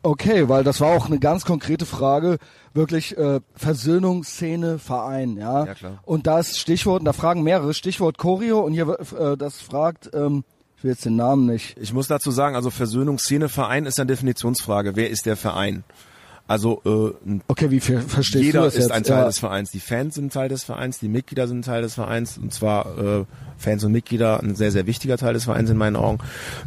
Okay, 0.03 0.49
weil 0.49 0.63
das 0.63 0.81
war 0.81 0.89
auch 0.95 1.07
eine 1.07 1.19
ganz 1.19 1.45
konkrete 1.45 1.85
Frage, 1.85 2.37
wirklich 2.73 3.17
äh, 3.17 3.39
Versöhnung, 3.55 4.23
Szene, 4.23 4.79
Verein, 4.79 5.37
ja. 5.37 5.65
Ja, 5.65 5.73
klar. 5.73 5.99
Und 6.03 6.27
das 6.27 6.57
Stichwort, 6.57 6.99
und 6.99 7.05
da 7.05 7.13
fragen 7.13 7.43
mehrere, 7.43 7.73
Stichwort 7.73 8.17
Choreo 8.17 8.59
und 8.59 8.73
hier 8.73 8.97
äh, 9.17 9.37
das 9.37 9.61
fragt, 9.61 10.09
ähm, 10.13 10.43
ich 10.77 10.83
will 10.83 10.91
jetzt 10.91 11.05
den 11.05 11.15
Namen 11.15 11.47
nicht. 11.47 11.75
Ich 11.79 11.93
muss 11.93 12.07
dazu 12.07 12.29
sagen, 12.29 12.55
also 12.55 12.69
Versöhnungsszene, 12.69 13.49
Verein 13.49 13.85
ist 13.85 13.99
eine 13.99 14.07
Definitionsfrage. 14.07 14.95
Wer 14.95 15.09
ist 15.09 15.25
der 15.25 15.35
Verein? 15.35 15.83
Also 16.47 16.81
äh, 17.25 17.39
Okay, 17.47 17.69
wie 17.71 17.79
viel 17.79 17.99
verstehst 18.01 18.43
Jeder 18.43 18.59
du 18.61 18.65
das 18.65 18.75
ist 18.75 18.81
jetzt? 18.83 18.91
ein 18.91 19.03
Teil 19.03 19.19
ja. 19.19 19.25
des 19.25 19.39
Vereins. 19.39 19.69
Die 19.71 19.79
Fans 19.79 20.15
sind 20.15 20.31
Teil 20.31 20.49
des 20.49 20.63
Vereins, 20.63 20.99
die 20.99 21.09
Mitglieder 21.09 21.47
sind 21.47 21.65
Teil 21.65 21.81
des 21.81 21.93
Vereins 21.95 22.37
und 22.37 22.53
zwar 22.53 22.97
äh, 22.97 23.25
Fans 23.59 23.83
und 23.83 23.91
Mitglieder 23.91 24.39
ein 24.41 24.55
sehr, 24.55 24.71
sehr 24.71 24.85
wichtiger 24.85 25.17
Teil 25.17 25.33
des 25.33 25.45
Vereins 25.45 25.69
in 25.69 25.77
meinen 25.77 25.95
Augen. 25.95 26.19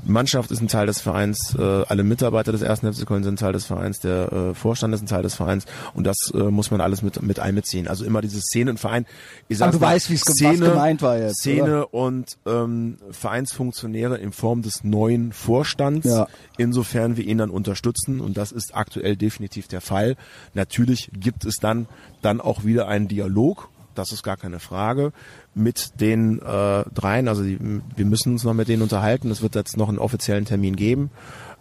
Die 0.05 0.11
Mannschaft 0.11 0.51
ist 0.51 0.61
ein 0.61 0.67
Teil 0.69 0.87
des 0.87 1.01
Vereins, 1.01 1.55
äh, 1.57 1.63
alle 1.63 2.03
Mitarbeiter 2.03 2.51
des 2.53 2.63
ersten 2.63 2.93
FC 2.93 3.07
Köln 3.07 3.23
sind 3.23 3.39
Teil 3.39 3.53
des 3.53 3.65
Vereins, 3.65 4.01
der 4.01 4.33
äh, 4.33 4.55
Vorstand 4.55 4.93
ist 4.93 5.01
ein 5.03 5.07
Teil 5.07 5.23
des 5.23 5.35
Vereins 5.37 5.67
und 5.95 6.05
das 6.05 6.17
äh, 6.35 6.39
muss 6.39 6.71
man 6.73 6.81
alles 6.81 7.03
mit, 7.03 7.23
mit 7.23 7.39
einbeziehen. 7.39 7.87
Also 7.89 8.05
immer 8.05 8.21
diese 8.21 8.41
Szene 8.41 8.73
und 8.73 8.79
Verein. 8.81 9.07
Ich 9.49 9.57
Aber 9.63 9.71
sag's 9.73 9.79
du 9.79 9.85
mal, 9.87 9.95
weißt, 9.95 10.11
wie's 10.11 10.25
ge- 10.25 10.47
was 10.51 10.59
gemeint 10.61 11.01
war 11.03 11.17
jetzt, 11.17 11.39
Szene 11.39 11.87
und 11.87 12.37
ähm, 12.45 12.99
Vereinsfunktionäre 13.13 14.19
in 14.19 14.33
Form 14.33 14.63
des 14.63 14.83
neuen 14.85 15.33
Vorstands, 15.33 16.07
Ja. 16.07 16.27
insofern 16.59 17.17
wir 17.17 17.25
ihn 17.25 17.39
dann 17.39 17.51
unterstützen 17.51 18.21
und 18.21 18.37
das 18.37 18.51
ist 18.53 18.75
aktuell 18.75 19.17
definitiv 19.17 19.69
nicht 19.71 19.73
der 19.73 19.81
Fall. 19.81 20.17
Natürlich 20.55 21.11
gibt 21.13 21.45
es 21.45 21.57
dann 21.57 21.87
dann 22.23 22.41
auch 22.41 22.65
wieder 22.65 22.89
einen 22.89 23.09
Dialog, 23.09 23.69
das 23.95 24.13
ist 24.13 24.23
gar 24.23 24.37
keine 24.37 24.61
Frage, 24.61 25.13
mit 25.55 26.01
den 26.01 26.41
äh, 26.41 26.85
dreien. 26.95 27.29
Also 27.29 27.43
die, 27.43 27.59
wir 27.97 28.05
müssen 28.05 28.33
uns 28.33 28.45
noch 28.45 28.55
mit 28.55 28.69
denen 28.69 28.83
unterhalten. 28.83 29.31
Es 29.31 29.43
wird 29.43 29.55
jetzt 29.55 29.77
noch 29.77 29.89
einen 29.89 29.99
offiziellen 29.99 30.45
Termin 30.45 30.77
geben. 30.77 31.11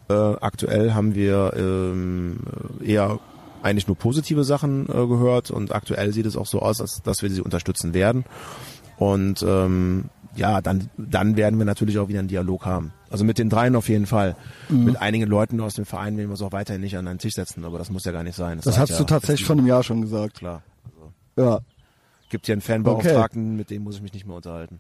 Äh, 0.10 0.14
aktuell 0.14 0.94
haben 0.94 1.16
wir 1.16 1.54
ähm, 1.56 2.40
eher 2.84 3.20
eigentlich 3.62 3.88
nur 3.88 3.98
positive 3.98 4.44
Sachen 4.44 4.86
äh, 4.88 5.08
gehört 5.08 5.52
und 5.52 5.74
aktuell 5.74 6.14
sieht 6.14 6.26
es 6.26 6.38
auch 6.38 6.46
so 6.46 6.62
aus, 6.62 6.82
als 6.82 7.02
dass 7.04 7.22
wir 7.22 7.30
sie 7.30 7.42
unterstützen 7.42 7.94
werden. 7.94 8.26
Und 8.98 9.44
ähm, 9.44 10.06
ja, 10.36 10.62
dann, 10.62 10.90
dann 10.98 11.36
werden 11.36 11.60
wir 11.60 11.66
natürlich 11.66 12.00
auch 12.00 12.08
wieder 12.08 12.20
einen 12.20 12.28
Dialog 12.28 12.66
haben. 12.66 12.94
Also 13.10 13.24
mit 13.24 13.38
den 13.38 13.50
dreien 13.50 13.76
auf 13.76 13.90
jeden 13.90 14.06
Fall. 14.06 14.36
Mhm. 14.70 14.84
Mit 14.86 15.02
einigen 15.02 15.26
Leuten 15.26 15.60
aus 15.62 15.74
dem 15.74 15.86
Verein 15.86 16.18
werden 16.18 16.28
wir 16.28 16.32
uns 16.32 16.42
auch 16.42 16.52
weiterhin 16.52 16.82
nicht 16.82 16.98
an 16.98 17.08
einen 17.08 17.20
Tisch 17.20 17.34
setzen, 17.34 17.66
aber 17.66 17.78
das 17.78 17.90
muss 17.90 18.06
ja 18.06 18.12
gar 18.12 18.24
nicht 18.24 18.36
sein. 18.36 18.58
Das, 18.58 18.66
das 18.66 18.80
hast 18.80 18.92
ja, 18.92 18.98
du 18.98 19.04
tatsächlich 19.06 19.46
vor 19.46 19.56
einem 19.56 19.68
Jahr 19.68 19.84
schon 19.84 20.02
gesagt. 20.02 20.38
Klar. 20.38 20.62
Also, 21.36 21.50
ja. 21.50 21.60
Gibt 22.30 22.48
ja 22.48 22.54
einen 22.54 22.62
Fanbeauftragten, 22.62 23.48
okay. 23.48 23.58
mit 23.58 23.70
dem 23.72 23.84
muss 23.84 23.96
ich 23.96 24.02
mich 24.02 24.14
nicht 24.14 24.28
mehr 24.28 24.36
unterhalten. 24.36 24.80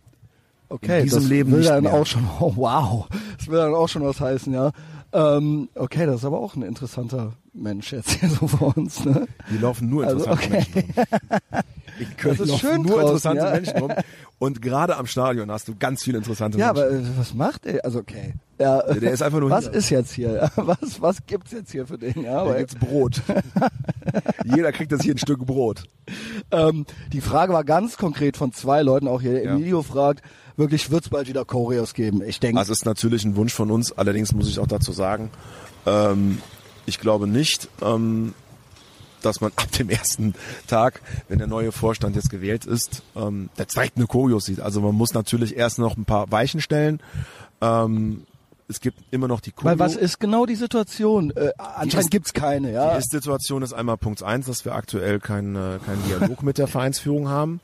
Okay, 0.69 0.99
In 0.99 1.03
diesem 1.05 1.21
das 1.21 1.29
Leben 1.29 1.51
will 1.51 1.59
nicht 1.59 1.69
dann 1.71 1.83
mehr. 1.83 1.93
auch 1.93 2.05
schon, 2.05 2.27
oh, 2.39 2.53
wow, 2.55 3.07
das 3.37 3.47
will 3.47 3.57
dann 3.57 3.73
auch 3.73 3.89
schon 3.89 4.03
was 4.03 4.21
heißen, 4.21 4.53
ja. 4.53 4.71
Ähm, 5.11 5.69
okay, 5.73 6.05
das 6.05 6.17
ist 6.17 6.25
aber 6.25 6.39
auch 6.39 6.55
ein 6.55 6.61
interessanter 6.61 7.33
Mensch 7.53 7.91
jetzt 7.91 8.11
hier 8.11 8.29
so 8.39 8.47
vor 8.47 8.77
uns, 8.77 9.03
ne? 9.03 9.27
Hier 9.49 9.59
laufen 9.59 9.89
nur 9.89 10.05
Also, 10.05 10.25
interessante 10.25 10.55
okay. 10.55 10.85
Menschen 10.85 10.93
rum. 11.01 12.37
Laufen 12.47 12.59
schön 12.59 12.81
nur 12.83 13.01
draußen, 13.01 13.31
interessante 13.31 13.45
ja. 13.45 13.51
Menschen 13.51 13.77
rum. 13.79 13.91
Und 14.39 14.61
gerade 14.61 14.95
am 14.95 15.05
Stadion 15.05 15.51
hast 15.51 15.67
du 15.67 15.75
ganz 15.77 16.01
viele 16.03 16.17
interessante 16.17 16.57
Ja, 16.57 16.71
Menschen. 16.73 16.87
aber 16.87 16.95
äh, 17.09 17.17
was 17.19 17.33
macht 17.33 17.65
er? 17.65 17.83
Also 17.83 17.99
okay. 17.99 18.35
Ja, 18.57 18.81
Der- 18.83 18.95
der 19.01 19.11
ist 19.11 19.21
einfach 19.21 19.39
nur 19.41 19.49
Was 19.49 19.65
hier. 19.65 19.73
ist 19.73 19.89
jetzt 19.89 20.11
hier? 20.13 20.33
Ja, 20.33 20.51
Was, 20.55 21.01
was 21.01 21.17
gibt's 21.25 21.51
jetzt 21.51 21.71
hier 21.71 21.85
für 21.85 21.97
den? 21.97 22.23
Ja, 22.23 22.35
da 22.35 22.41
aber, 22.41 22.55
gibt's 22.57 22.75
Brot. 22.75 23.21
Jeder 24.45 24.71
kriegt 24.71 24.91
jetzt 24.91 25.03
hier 25.03 25.13
ein 25.13 25.17
Stück 25.17 25.45
Brot. 25.45 25.83
ähm, 26.51 26.85
die 27.11 27.21
Frage 27.21 27.53
war 27.53 27.63
ganz 27.63 27.97
konkret 27.97 28.37
von 28.37 28.51
zwei 28.53 28.81
Leuten 28.81 29.07
auch 29.07 29.21
hier. 29.21 29.43
Ja. 29.43 29.51
Emilio 29.51 29.83
fragt, 29.83 30.21
wirklich 30.57 30.89
wird's 30.89 31.09
bald 31.09 31.27
wieder 31.27 31.45
Choreos 31.45 31.93
geben? 31.93 32.21
Ich 32.23 32.39
denke, 32.39 32.59
Das 32.59 32.69
ist 32.69 32.85
natürlich 32.85 33.23
ein 33.25 33.35
Wunsch 33.35 33.53
von 33.53 33.69
uns. 33.71 33.91
Allerdings 33.97 34.33
muss 34.33 34.47
ich 34.49 34.59
auch 34.59 34.67
dazu 34.67 34.91
sagen, 34.91 35.29
ähm, 35.85 36.39
ich 36.85 36.99
glaube 36.99 37.27
nicht, 37.27 37.69
ähm, 37.81 38.33
dass 39.21 39.41
man 39.41 39.51
ab 39.55 39.71
dem 39.73 39.89
ersten 39.89 40.33
Tag, 40.67 41.01
wenn 41.27 41.37
der 41.39 41.47
neue 41.47 41.71
Vorstand 41.71 42.15
jetzt 42.15 42.29
gewählt 42.29 42.65
ist, 42.65 43.03
ähm, 43.15 43.49
der 43.57 43.65
direkt 43.65 43.97
eine 43.97 44.07
Choreo 44.07 44.39
sieht. 44.39 44.59
Also 44.59 44.81
man 44.81 44.95
muss 44.95 45.13
natürlich 45.13 45.55
erst 45.57 45.79
noch 45.79 45.97
ein 45.97 46.05
paar 46.05 46.31
Weichen 46.31 46.61
stellen. 46.61 46.99
Ähm, 47.61 48.23
es 48.67 48.81
gibt 48.81 48.99
immer 49.11 49.27
noch 49.27 49.41
die 49.41 49.51
Choreo. 49.51 49.71
weil 49.71 49.79
was 49.79 49.95
ist 49.95 50.19
genau 50.19 50.45
die 50.45 50.55
Situation? 50.55 51.31
Äh, 51.31 51.51
anscheinend 51.57 51.93
ist- 51.95 52.11
gibt's 52.11 52.33
keine, 52.33 52.71
ja. 52.71 52.93
Die 52.93 52.99
Ist-Situation 52.99 53.63
ist 53.63 53.73
einmal 53.73 53.97
Punkt 53.97 54.21
eins, 54.21 54.45
dass 54.45 54.63
wir 54.63 54.75
aktuell 54.75 55.19
keinen 55.19 55.55
äh, 55.55 55.79
keinen 55.85 56.03
Dialog 56.07 56.43
mit 56.43 56.57
der 56.59 56.67
Vereinsführung 56.75 57.29
haben. 57.29 57.59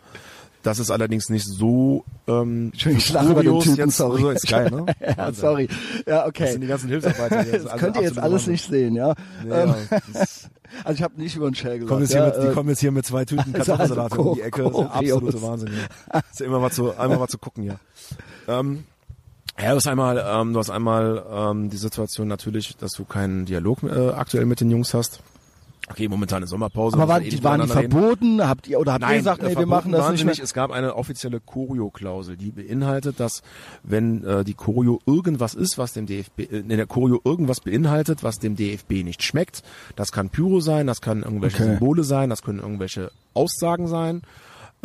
Das 0.65 0.79
ist 0.79 0.89
allerdings 0.89 1.29
nicht 1.29 1.45
so. 1.45 2.03
Ähm, 2.27 2.71
Entschuldigung, 2.73 2.97
ich 2.97 3.13
lache 3.13 3.31
über 3.31 3.43
den 3.43 3.59
Typen, 3.59 3.75
jetzt, 3.75 3.97
sorry. 3.97 4.21
So 4.21 4.29
ist 4.31 4.47
geil, 4.47 4.71
ne? 4.71 4.85
ja, 5.15 5.31
sorry. 5.31 5.69
Ja, 6.07 6.21
Das 6.21 6.27
okay. 6.29 6.51
sind 6.53 6.61
die 6.61 6.67
ganzen 6.67 6.89
Hilfsarbeiter. 6.89 7.43
hier. 7.43 7.51
Das 7.53 7.61
ist 7.65 7.71
Das 7.71 7.79
könnt 7.79 7.95
ihr 7.97 8.01
jetzt 8.01 8.17
alles 8.17 8.47
nicht 8.47 8.67
sehen, 8.67 8.95
ja. 8.95 9.13
Nee, 9.43 9.51
Ähm, 9.53 9.75
ja, 9.91 9.99
das 10.11 10.49
also 10.83 10.95
ich 10.95 11.03
habe 11.03 11.21
nicht 11.21 11.35
über 11.35 11.51
den 11.51 11.53
Shell 11.53 11.73
gesagt. 11.77 11.87
kommen 11.89 12.01
jetzt 12.01 12.13
ja, 12.15 12.25
mit, 12.25 12.35
die 12.37 12.47
äh, 12.47 12.51
kommen 12.53 12.69
jetzt 12.69 12.79
hier 12.79 12.91
mit 12.91 13.05
zwei 13.05 13.25
Tüten 13.25 13.53
also 13.53 13.57
Kartoffelsalat 13.75 14.11
also 14.11 14.23
um 14.23 14.35
die 14.35 14.41
Ecke. 14.41 14.63
Das 14.63 14.71
ist 14.73 14.79
absolute 14.89 15.41
Wahnsinn. 15.43 15.69
Ja. 16.11 16.19
Ist 16.31 16.39
ja 16.39 16.45
immer 16.47 16.59
mal 16.59 16.71
zu, 16.71 16.97
einmal 16.97 17.19
mal 17.19 17.27
zu 17.27 17.37
gucken 17.37 17.61
hier. 17.61 17.79
Ähm, 18.47 18.85
ja, 19.61 19.69
du 19.69 19.75
hast 19.75 19.87
einmal, 19.87 20.17
ähm, 20.27 20.53
du 20.53 20.59
hast 20.59 20.71
einmal 20.71 21.23
ähm, 21.31 21.69
die 21.69 21.77
Situation 21.77 22.27
natürlich, 22.27 22.75
dass 22.77 22.93
du 22.93 23.05
keinen 23.05 23.45
Dialog 23.45 23.83
äh, 23.83 24.09
aktuell 24.09 24.45
mit 24.45 24.61
den 24.61 24.71
Jungs 24.71 24.95
hast. 24.95 25.21
Okay, 25.87 26.07
momentan 26.07 26.41
ist 26.41 26.49
Sommerpause. 26.49 26.97
aber 26.97 27.05
müssen 27.05 27.09
waren 27.09 27.23
eh 27.25 27.29
die, 27.29 27.43
waren 27.43 27.61
die 27.61 27.67
miteinander 27.67 27.83
reden. 27.83 27.91
verboten? 27.91 28.47
Habt 28.47 28.67
ihr 28.67 28.79
oder 28.79 28.93
habt 28.93 29.03
ihr 29.03 29.07
Nein, 29.07 29.17
gesagt, 29.19 29.39
äh, 29.39 29.43
nee, 29.43 29.49
wir 29.49 29.53
verboten 29.53 29.69
machen 29.69 29.91
das 29.91 30.11
nicht 30.11 30.25
mehr? 30.25 30.35
Es 30.41 30.53
gab 30.53 30.71
eine 30.71 30.95
offizielle 30.95 31.39
Choreo-Klausel, 31.39 32.37
die 32.37 32.51
beinhaltet, 32.51 33.19
dass 33.19 33.43
wenn 33.83 34.23
äh, 34.23 34.43
die 34.43 34.55
Choreo 34.55 34.99
irgendwas 35.05 35.53
ist, 35.53 35.77
was 35.77 35.93
dem 35.93 36.07
DFB, 36.07 36.39
äh, 36.39 36.43
in 36.59 36.69
der 36.69 36.87
Choreo 36.87 37.21
irgendwas 37.23 37.59
beinhaltet, 37.59 38.23
was 38.23 38.39
dem 38.39 38.55
DFB 38.55 39.03
nicht 39.03 39.21
schmeckt, 39.21 39.61
das 39.95 40.11
kann 40.11 40.29
Pyro 40.29 40.59
sein, 40.59 40.87
das 40.87 41.01
kann 41.01 41.21
irgendwelche 41.23 41.57
Okay. 41.57 41.65
Symbole 41.71 42.03
sein, 42.03 42.29
das 42.31 42.41
können 42.41 42.59
irgendwelche 42.59 43.11
Aussagen 43.35 43.87
sein, 43.87 44.23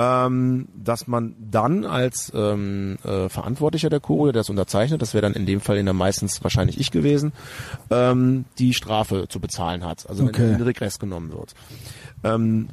ähm, 0.00 0.68
dass 0.74 1.06
man 1.06 1.34
dann 1.38 1.84
als 1.84 2.32
ähm, 2.34 2.96
äh, 3.04 3.28
Verantwortlicher 3.28 3.90
der 3.90 4.00
Choreo, 4.00 4.32
der 4.32 4.40
es 4.40 4.48
unterzeichnet, 4.48 5.02
das 5.02 5.12
wäre 5.12 5.20
dann 5.20 5.34
in 5.34 5.44
dem 5.44 5.60
Fall 5.60 5.76
in 5.76 5.84
der 5.84 5.92
meistens 5.92 6.42
wahrscheinlich 6.42 6.80
ich 6.80 6.90
gewesen, 6.90 7.32
ähm, 7.90 8.46
die 8.58 8.72
Strafe 8.72 9.26
zu 9.28 9.40
bezahlen 9.40 9.84
hat, 9.84 10.08
also 10.08 10.22
wenn 10.22 10.30
Okay. 10.30 10.54
in 10.54 10.62
Regress 10.62 10.98
genommen 10.98 11.32
wird. 11.32 11.54
Ähm, 12.24 12.68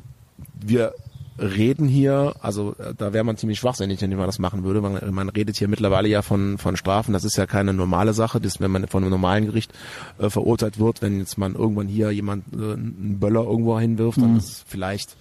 wir 0.57 0.93
reden 1.37 1.89
hier, 1.89 2.35
also 2.39 2.75
äh, 2.79 2.93
da 2.97 3.11
wäre 3.11 3.25
man 3.25 3.35
ziemlich 3.35 3.59
schwachsinnig, 3.59 4.01
wenn 4.01 4.15
man 4.15 4.25
das 4.25 4.39
machen 4.39 4.63
würde. 4.63 4.79
Man, 4.79 5.13
man 5.13 5.27
redet 5.27 5.57
hier 5.57 5.67
mittlerweile 5.67 6.07
ja 6.07 6.21
von, 6.21 6.57
von 6.57 6.77
Strafen. 6.77 7.11
Das 7.11 7.25
ist 7.25 7.35
ja 7.35 7.45
keine 7.45 7.73
normale 7.73 8.13
Sache, 8.13 8.39
das, 8.39 8.61
wenn 8.61 8.71
man 8.71 8.87
von 8.87 9.03
einem 9.03 9.11
normalen 9.11 9.47
Gericht 9.47 9.73
äh, 10.17 10.29
verurteilt 10.29 10.79
wird, 10.79 11.01
wenn 11.01 11.19
jetzt 11.19 11.37
man 11.37 11.55
irgendwann 11.55 11.89
hier 11.89 12.09
jemand 12.11 12.45
äh, 12.53 12.73
einen 12.73 13.17
Böller 13.19 13.43
irgendwo 13.43 13.77
hinwirft, 13.77 14.21
dann 14.21 14.37
ist 14.37 14.49
es 14.49 14.63
vielleicht 14.65 15.17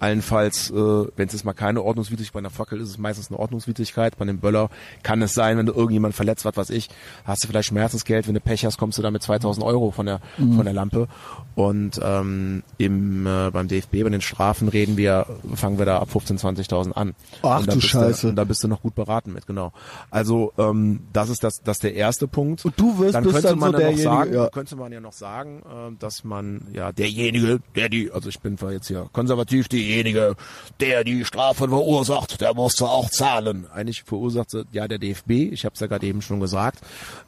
Allenfalls, 0.00 0.70
äh, 0.70 0.74
wenn 0.74 1.26
es 1.26 1.32
jetzt 1.32 1.44
mal 1.44 1.52
keine 1.52 1.82
Ordnungswidrigkeit 1.82 2.32
bei 2.32 2.38
einer 2.40 2.50
Fackel 2.50 2.78
ist, 2.78 2.88
ist 2.88 2.90
es 2.90 2.98
meistens 2.98 3.30
eine 3.30 3.38
Ordnungswidrigkeit. 3.38 4.18
Bei 4.18 4.22
einem 4.22 4.38
Böller 4.38 4.70
kann 5.02 5.22
es 5.22 5.34
sein, 5.34 5.58
wenn 5.58 5.66
du 5.66 5.72
irgendjemand 5.72 6.14
verletzt, 6.14 6.44
was 6.44 6.56
weiß 6.56 6.70
ich, 6.70 6.88
hast 7.24 7.44
du 7.44 7.48
vielleicht 7.48 7.68
Schmerzensgeld. 7.68 8.26
Wenn 8.26 8.34
du 8.34 8.40
Pech 8.40 8.64
hast, 8.64 8.78
kommst 8.78 8.98
du 8.98 9.02
da 9.02 9.10
mit 9.10 9.22
2000 9.22 9.64
Euro 9.64 9.90
von 9.90 10.06
der 10.06 10.20
von 10.36 10.64
der 10.64 10.74
Lampe. 10.74 11.08
Und 11.54 12.00
ähm, 12.02 12.62
im 12.78 13.26
äh, 13.26 13.50
beim 13.50 13.68
DFB 13.68 14.02
bei 14.02 14.08
den 14.08 14.20
Strafen 14.20 14.68
reden 14.68 14.96
wir, 14.96 15.26
fangen 15.54 15.78
wir 15.78 15.86
da 15.86 15.98
ab 15.98 16.08
15.000, 16.12 16.68
20.000 16.68 16.92
an. 16.92 17.14
Ach 17.42 17.66
du 17.66 17.80
Scheiße. 17.80 18.22
Du, 18.22 18.28
und 18.30 18.36
da 18.36 18.44
bist 18.44 18.64
du 18.64 18.68
noch 18.68 18.82
gut 18.82 18.94
beraten 18.94 19.32
mit, 19.32 19.46
genau. 19.46 19.72
Also 20.10 20.52
ähm, 20.58 21.00
das 21.12 21.28
ist 21.28 21.44
das, 21.44 21.62
das 21.62 21.78
ist 21.78 21.84
der 21.84 21.94
erste 21.94 22.28
Punkt. 22.28 22.64
Und 22.64 22.78
du 22.78 22.98
wirst 22.98 23.14
dann 23.14 23.24
könnte 23.24 23.42
dann 23.42 23.58
man 23.58 23.72
so 23.72 23.78
dann 23.78 23.92
noch 23.92 23.98
sagen, 23.98 24.34
ja. 24.34 24.48
könnte 24.48 24.76
man 24.76 24.92
ja 24.92 25.00
noch 25.00 25.12
sagen, 25.12 25.62
äh, 25.64 25.96
dass 25.98 26.24
man 26.24 26.62
ja 26.72 26.92
derjenige, 26.92 27.60
der 27.74 27.88
die, 27.88 28.10
also 28.10 28.28
ich 28.28 28.40
bin 28.40 28.56
zwar 28.56 28.72
jetzt 28.72 28.88
hier 28.88 29.08
konservativ, 29.12 29.68
derjenige, 29.90 30.36
der 30.80 31.04
die 31.04 31.24
Strafe 31.24 31.68
verursacht, 31.68 32.40
der 32.40 32.54
muss 32.54 32.80
auch 32.80 33.10
zahlen. 33.10 33.66
Eigentlich 33.72 34.02
verursacht 34.04 34.52
ja 34.72 34.88
der 34.88 34.98
DFB. 34.98 35.30
Ich 35.52 35.64
habe 35.64 35.74
es 35.74 35.80
ja 35.80 35.86
gerade 35.86 36.06
eben 36.06 36.22
schon 36.22 36.40
gesagt, 36.40 36.80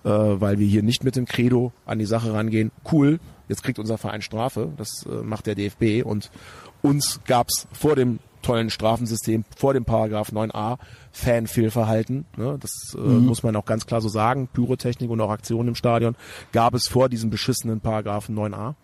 äh, 0.04 0.08
weil 0.08 0.58
wir 0.58 0.66
hier 0.66 0.82
nicht 0.82 1.04
mit 1.04 1.16
dem 1.16 1.26
Credo 1.26 1.72
an 1.84 1.98
die 1.98 2.06
Sache 2.06 2.32
rangehen. 2.32 2.70
Cool, 2.90 3.20
jetzt 3.48 3.62
kriegt 3.62 3.78
unser 3.78 3.98
Verein 3.98 4.22
Strafe. 4.22 4.72
Das 4.76 5.06
äh, 5.06 5.22
macht 5.22 5.46
der 5.46 5.54
DFB 5.54 6.04
und 6.04 6.30
uns 6.82 7.20
gab's 7.26 7.66
vor 7.72 7.96
dem 7.96 8.18
tollen 8.42 8.70
Strafensystem 8.70 9.44
vor 9.56 9.72
dem 9.72 9.84
Paragraph 9.84 10.32
9a 10.32 10.78
Fanfehlverhalten. 11.12 12.26
Ne? 12.36 12.58
Das 12.60 12.96
äh, 12.96 12.98
muss 12.98 13.44
man 13.44 13.54
auch 13.54 13.64
ganz 13.64 13.86
klar 13.86 14.00
so 14.00 14.08
sagen. 14.08 14.48
Pyrotechnik 14.52 15.10
und 15.10 15.20
auch 15.20 15.30
Aktionen 15.30 15.68
im 15.68 15.74
Stadion 15.76 16.16
gab 16.50 16.74
es 16.74 16.88
vor 16.88 17.08
diesem 17.08 17.30
beschissenen 17.30 17.80
Paragraphen 17.80 18.36
9a. 18.36 18.74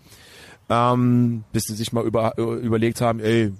Ähm, 0.70 1.44
bis 1.52 1.64
sie 1.64 1.74
sich 1.74 1.92
mal 1.92 2.04
über, 2.04 2.38
äh, 2.38 2.42
überlegt 2.42 3.00
haben, 3.00 3.20
ey, 3.20 3.52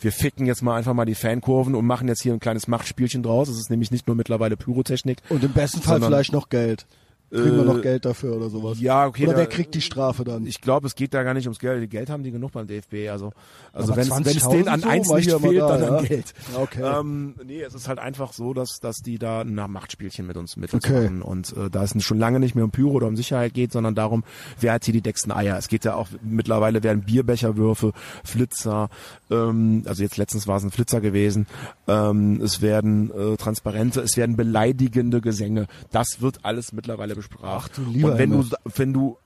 wir 0.00 0.12
ficken 0.12 0.46
jetzt 0.46 0.62
mal 0.62 0.76
einfach 0.76 0.94
mal 0.94 1.04
die 1.04 1.14
Fankurven 1.14 1.74
und 1.74 1.86
machen 1.86 2.08
jetzt 2.08 2.22
hier 2.22 2.32
ein 2.32 2.40
kleines 2.40 2.68
Machtspielchen 2.68 3.22
draus. 3.22 3.48
Es 3.48 3.58
ist 3.58 3.70
nämlich 3.70 3.90
nicht 3.90 4.06
nur 4.06 4.16
mittlerweile 4.16 4.56
Pyrotechnik. 4.56 5.18
Und 5.28 5.44
im 5.44 5.52
besten 5.52 5.82
Fall 5.82 6.00
vielleicht 6.00 6.32
noch 6.32 6.48
Geld. 6.48 6.86
Kriegen 7.30 7.56
wir 7.56 7.62
Äh, 7.62 7.64
noch 7.66 7.82
Geld 7.82 8.04
dafür 8.06 8.36
oder 8.36 8.48
sowas? 8.48 8.80
Ja, 8.80 9.06
okay. 9.06 9.24
Oder 9.24 9.32
da- 9.32 9.38
wer 9.40 9.46
kriegt 9.46 9.74
die 9.74 9.80
Strafe 9.82 10.24
dann? 10.24 10.46
Ich 10.46 10.60
glaube, 10.62 10.86
es 10.86 10.94
geht 10.94 11.12
da 11.12 11.22
gar 11.22 11.34
nicht 11.34 11.46
ums 11.46 11.58
Geld. 11.58 11.90
Geld 11.90 12.08
haben 12.08 12.22
die 12.22 12.30
genug 12.30 12.52
beim 12.52 12.66
DFB. 12.66 13.10
Also, 13.10 13.32
also 13.72 13.94
wenn 13.96 14.02
es 14.04 14.10
wenn 14.10 14.22
es 14.26 14.44
20.000 14.44 14.50
denen 14.52 14.68
an 14.68 14.80
so, 14.80 14.88
eins 14.88 15.08
mal 15.08 15.16
nicht 15.16 15.30
fehlt, 15.30 15.60
da, 15.60 15.76
dann 15.76 15.82
ja. 15.82 15.98
an 15.98 16.04
Geld. 16.06 16.34
Okay. 16.54 17.00
Ähm, 17.00 17.34
nee, 17.44 17.60
es 17.62 17.74
ist 17.74 17.86
halt 17.88 17.98
einfach 17.98 18.32
so, 18.32 18.54
dass 18.54 18.78
dass 18.80 18.96
die 18.98 19.18
da 19.18 19.42
ein 19.42 19.54
Machtspielchen 19.54 20.26
mit 20.26 20.36
uns 20.36 20.56
mit 20.56 20.72
uns 20.72 20.84
Okay. 20.84 21.02
machen 21.04 21.22
und 21.22 21.54
äh, 21.56 21.68
da 21.70 21.84
es 21.84 22.02
schon 22.02 22.18
lange 22.18 22.40
nicht 22.40 22.54
mehr 22.54 22.64
um 22.64 22.70
Pyro 22.70 22.92
oder 22.92 23.06
um 23.06 23.16
Sicherheit 23.16 23.52
geht, 23.52 23.72
sondern 23.72 23.94
darum, 23.94 24.24
wer 24.60 24.72
hat 24.72 24.84
hier 24.84 24.94
die 24.94 25.02
dicksten 25.02 25.30
Eier. 25.32 25.58
Es 25.58 25.68
geht 25.68 25.84
ja 25.84 25.94
auch 25.94 26.08
mittlerweile 26.22 26.82
werden 26.82 27.02
Bierbecherwürfe, 27.02 27.92
Flitzer, 28.24 28.88
ähm, 29.30 29.82
also 29.86 30.02
jetzt 30.02 30.16
letztens 30.16 30.46
war 30.46 30.56
es 30.56 30.64
ein 30.64 30.70
Flitzer 30.70 31.00
gewesen. 31.00 31.46
Ähm, 31.86 32.40
es 32.42 32.62
werden 32.62 33.10
äh, 33.10 33.36
Transparente, 33.36 34.00
es 34.00 34.16
werden 34.16 34.36
beleidigende 34.36 35.20
Gesänge. 35.20 35.66
Das 35.90 36.20
wird 36.20 36.44
alles 36.44 36.72
mittlerweile 36.72 37.17
besprochen. 37.18 37.44
Ach 37.48 37.68
du 37.68 37.82
lieber 37.82 38.12
und 38.12 38.18
wenn 38.18 38.30
du 38.30 38.44
wenn 38.76 38.92
du 38.92 39.16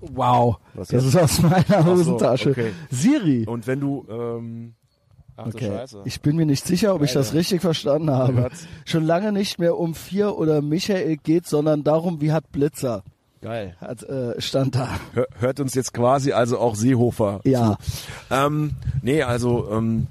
Wow, 0.00 0.58
Was 0.74 0.88
das 0.88 1.04
ist 1.04 1.16
aus 1.16 1.40
meiner 1.42 1.82
so, 1.82 1.84
Hosentasche. 1.86 2.50
okay. 2.50 2.72
Siri. 2.90 3.44
Und 3.46 3.66
wenn 3.66 3.80
du, 3.80 4.06
ähm, 4.10 4.74
ach 5.36 5.46
Okay. 5.46 5.66
Scheiße. 5.68 6.02
Ich 6.04 6.20
bin 6.20 6.36
mir 6.36 6.46
nicht 6.46 6.64
sicher, 6.66 6.94
ob 6.94 7.02
ich 7.02 7.12
das 7.12 7.32
richtig 7.34 7.62
verstanden 7.62 8.10
habe. 8.10 8.50
Schon 8.84 9.04
lange 9.04 9.32
nicht 9.32 9.58
mehr 9.58 9.76
um 9.78 9.94
vier 9.94 10.36
oder 10.36 10.60
Michael 10.62 11.16
geht, 11.16 11.46
sondern 11.46 11.82
darum, 11.82 12.20
wie 12.20 12.30
hat 12.32 12.52
Blitzer. 12.52 13.02
Geil. 13.40 13.74
Hat, 13.80 14.02
äh, 14.02 14.40
stand 14.40 14.74
da. 14.74 14.88
Hör, 15.14 15.26
hört 15.38 15.60
uns 15.60 15.74
jetzt 15.74 15.92
quasi 15.94 16.32
also 16.32 16.58
auch 16.58 16.74
Seehofer 16.74 17.40
Ja. 17.44 17.78
zu. 17.78 18.34
Ähm, 18.34 18.76
nee, 19.02 19.22
also 19.22 19.70
ähm, 19.72 20.08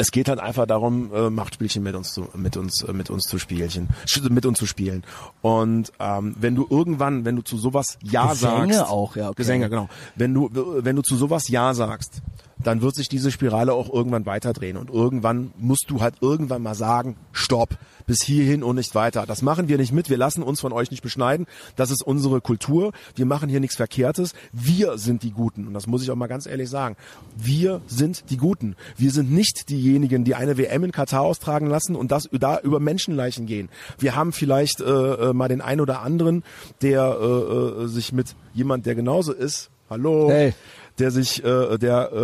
es 0.00 0.12
geht 0.12 0.30
halt 0.30 0.40
einfach 0.40 0.64
darum, 0.66 1.12
äh, 1.12 1.28
Machtspielchen 1.28 1.82
mit 1.82 1.94
uns 1.94 2.14
zu, 2.14 2.26
mit 2.34 2.56
uns, 2.56 2.82
äh, 2.82 2.94
mit 2.94 3.10
uns 3.10 3.24
zu 3.24 3.38
spielchen, 3.38 3.88
mit 4.30 4.46
uns 4.46 4.58
zu 4.58 4.64
spielen. 4.64 5.04
Und 5.42 5.92
ähm, 6.00 6.34
wenn 6.40 6.54
du 6.54 6.66
irgendwann, 6.70 7.26
wenn 7.26 7.36
du 7.36 7.42
zu 7.42 7.58
sowas 7.58 7.98
Ja 8.02 8.30
Gesänge 8.30 8.72
sagst, 8.74 8.90
auch, 8.90 9.14
ja, 9.16 9.28
okay. 9.28 9.36
Gesänge, 9.36 9.68
genau. 9.68 9.90
Wenn 10.16 10.32
du, 10.32 10.48
wenn 10.52 10.96
du 10.96 11.02
zu 11.02 11.16
sowas 11.16 11.48
Ja 11.48 11.74
sagst, 11.74 12.22
dann 12.62 12.82
wird 12.82 12.94
sich 12.94 13.08
diese 13.08 13.30
Spirale 13.30 13.72
auch 13.72 13.92
irgendwann 13.92 14.26
weiterdrehen. 14.26 14.76
Und 14.76 14.90
irgendwann 14.90 15.52
musst 15.58 15.86
du 15.88 16.00
halt 16.00 16.16
irgendwann 16.20 16.62
mal 16.62 16.74
sagen, 16.74 17.16
stopp, 17.32 17.76
bis 18.06 18.22
hierhin 18.22 18.62
und 18.62 18.76
nicht 18.76 18.94
weiter. 18.94 19.24
Das 19.26 19.42
machen 19.42 19.68
wir 19.68 19.78
nicht 19.78 19.92
mit, 19.92 20.10
wir 20.10 20.16
lassen 20.16 20.42
uns 20.42 20.60
von 20.60 20.72
euch 20.72 20.90
nicht 20.90 21.02
beschneiden, 21.02 21.46
das 21.76 21.90
ist 21.90 22.02
unsere 22.02 22.40
Kultur, 22.40 22.92
wir 23.14 23.26
machen 23.26 23.48
hier 23.48 23.60
nichts 23.60 23.76
Verkehrtes, 23.76 24.34
wir 24.52 24.98
sind 24.98 25.22
die 25.22 25.30
Guten. 25.30 25.66
Und 25.66 25.74
das 25.74 25.86
muss 25.86 26.02
ich 26.02 26.10
auch 26.10 26.16
mal 26.16 26.26
ganz 26.26 26.46
ehrlich 26.46 26.68
sagen. 26.68 26.96
Wir 27.36 27.80
sind 27.86 28.30
die 28.30 28.36
Guten. 28.36 28.74
Wir 28.96 29.10
sind 29.10 29.30
nicht 29.30 29.68
diejenigen, 29.70 30.24
die 30.24 30.34
eine 30.34 30.58
WM 30.58 30.84
in 30.84 30.92
Katar 30.92 31.22
austragen 31.22 31.66
lassen 31.66 31.94
und 31.94 32.10
das 32.10 32.28
da 32.32 32.58
über 32.58 32.80
Menschenleichen 32.80 33.46
gehen. 33.46 33.68
Wir 33.98 34.16
haben 34.16 34.32
vielleicht 34.32 34.80
äh, 34.80 34.84
äh 34.84 35.32
mal 35.32 35.48
den 35.48 35.60
einen 35.60 35.80
oder 35.80 36.02
anderen, 36.02 36.42
der 36.82 37.16
äh, 37.20 37.24
äh, 37.24 37.86
sich 37.86 38.12
mit 38.12 38.34
jemand, 38.54 38.86
der 38.86 38.94
genauso 38.94 39.32
ist, 39.32 39.70
hallo, 39.88 40.30
Hey 40.30 40.52
der 41.00 41.10
sich, 41.10 41.42
äh, 41.44 41.78
der 41.78 42.10
äh, 42.12 42.18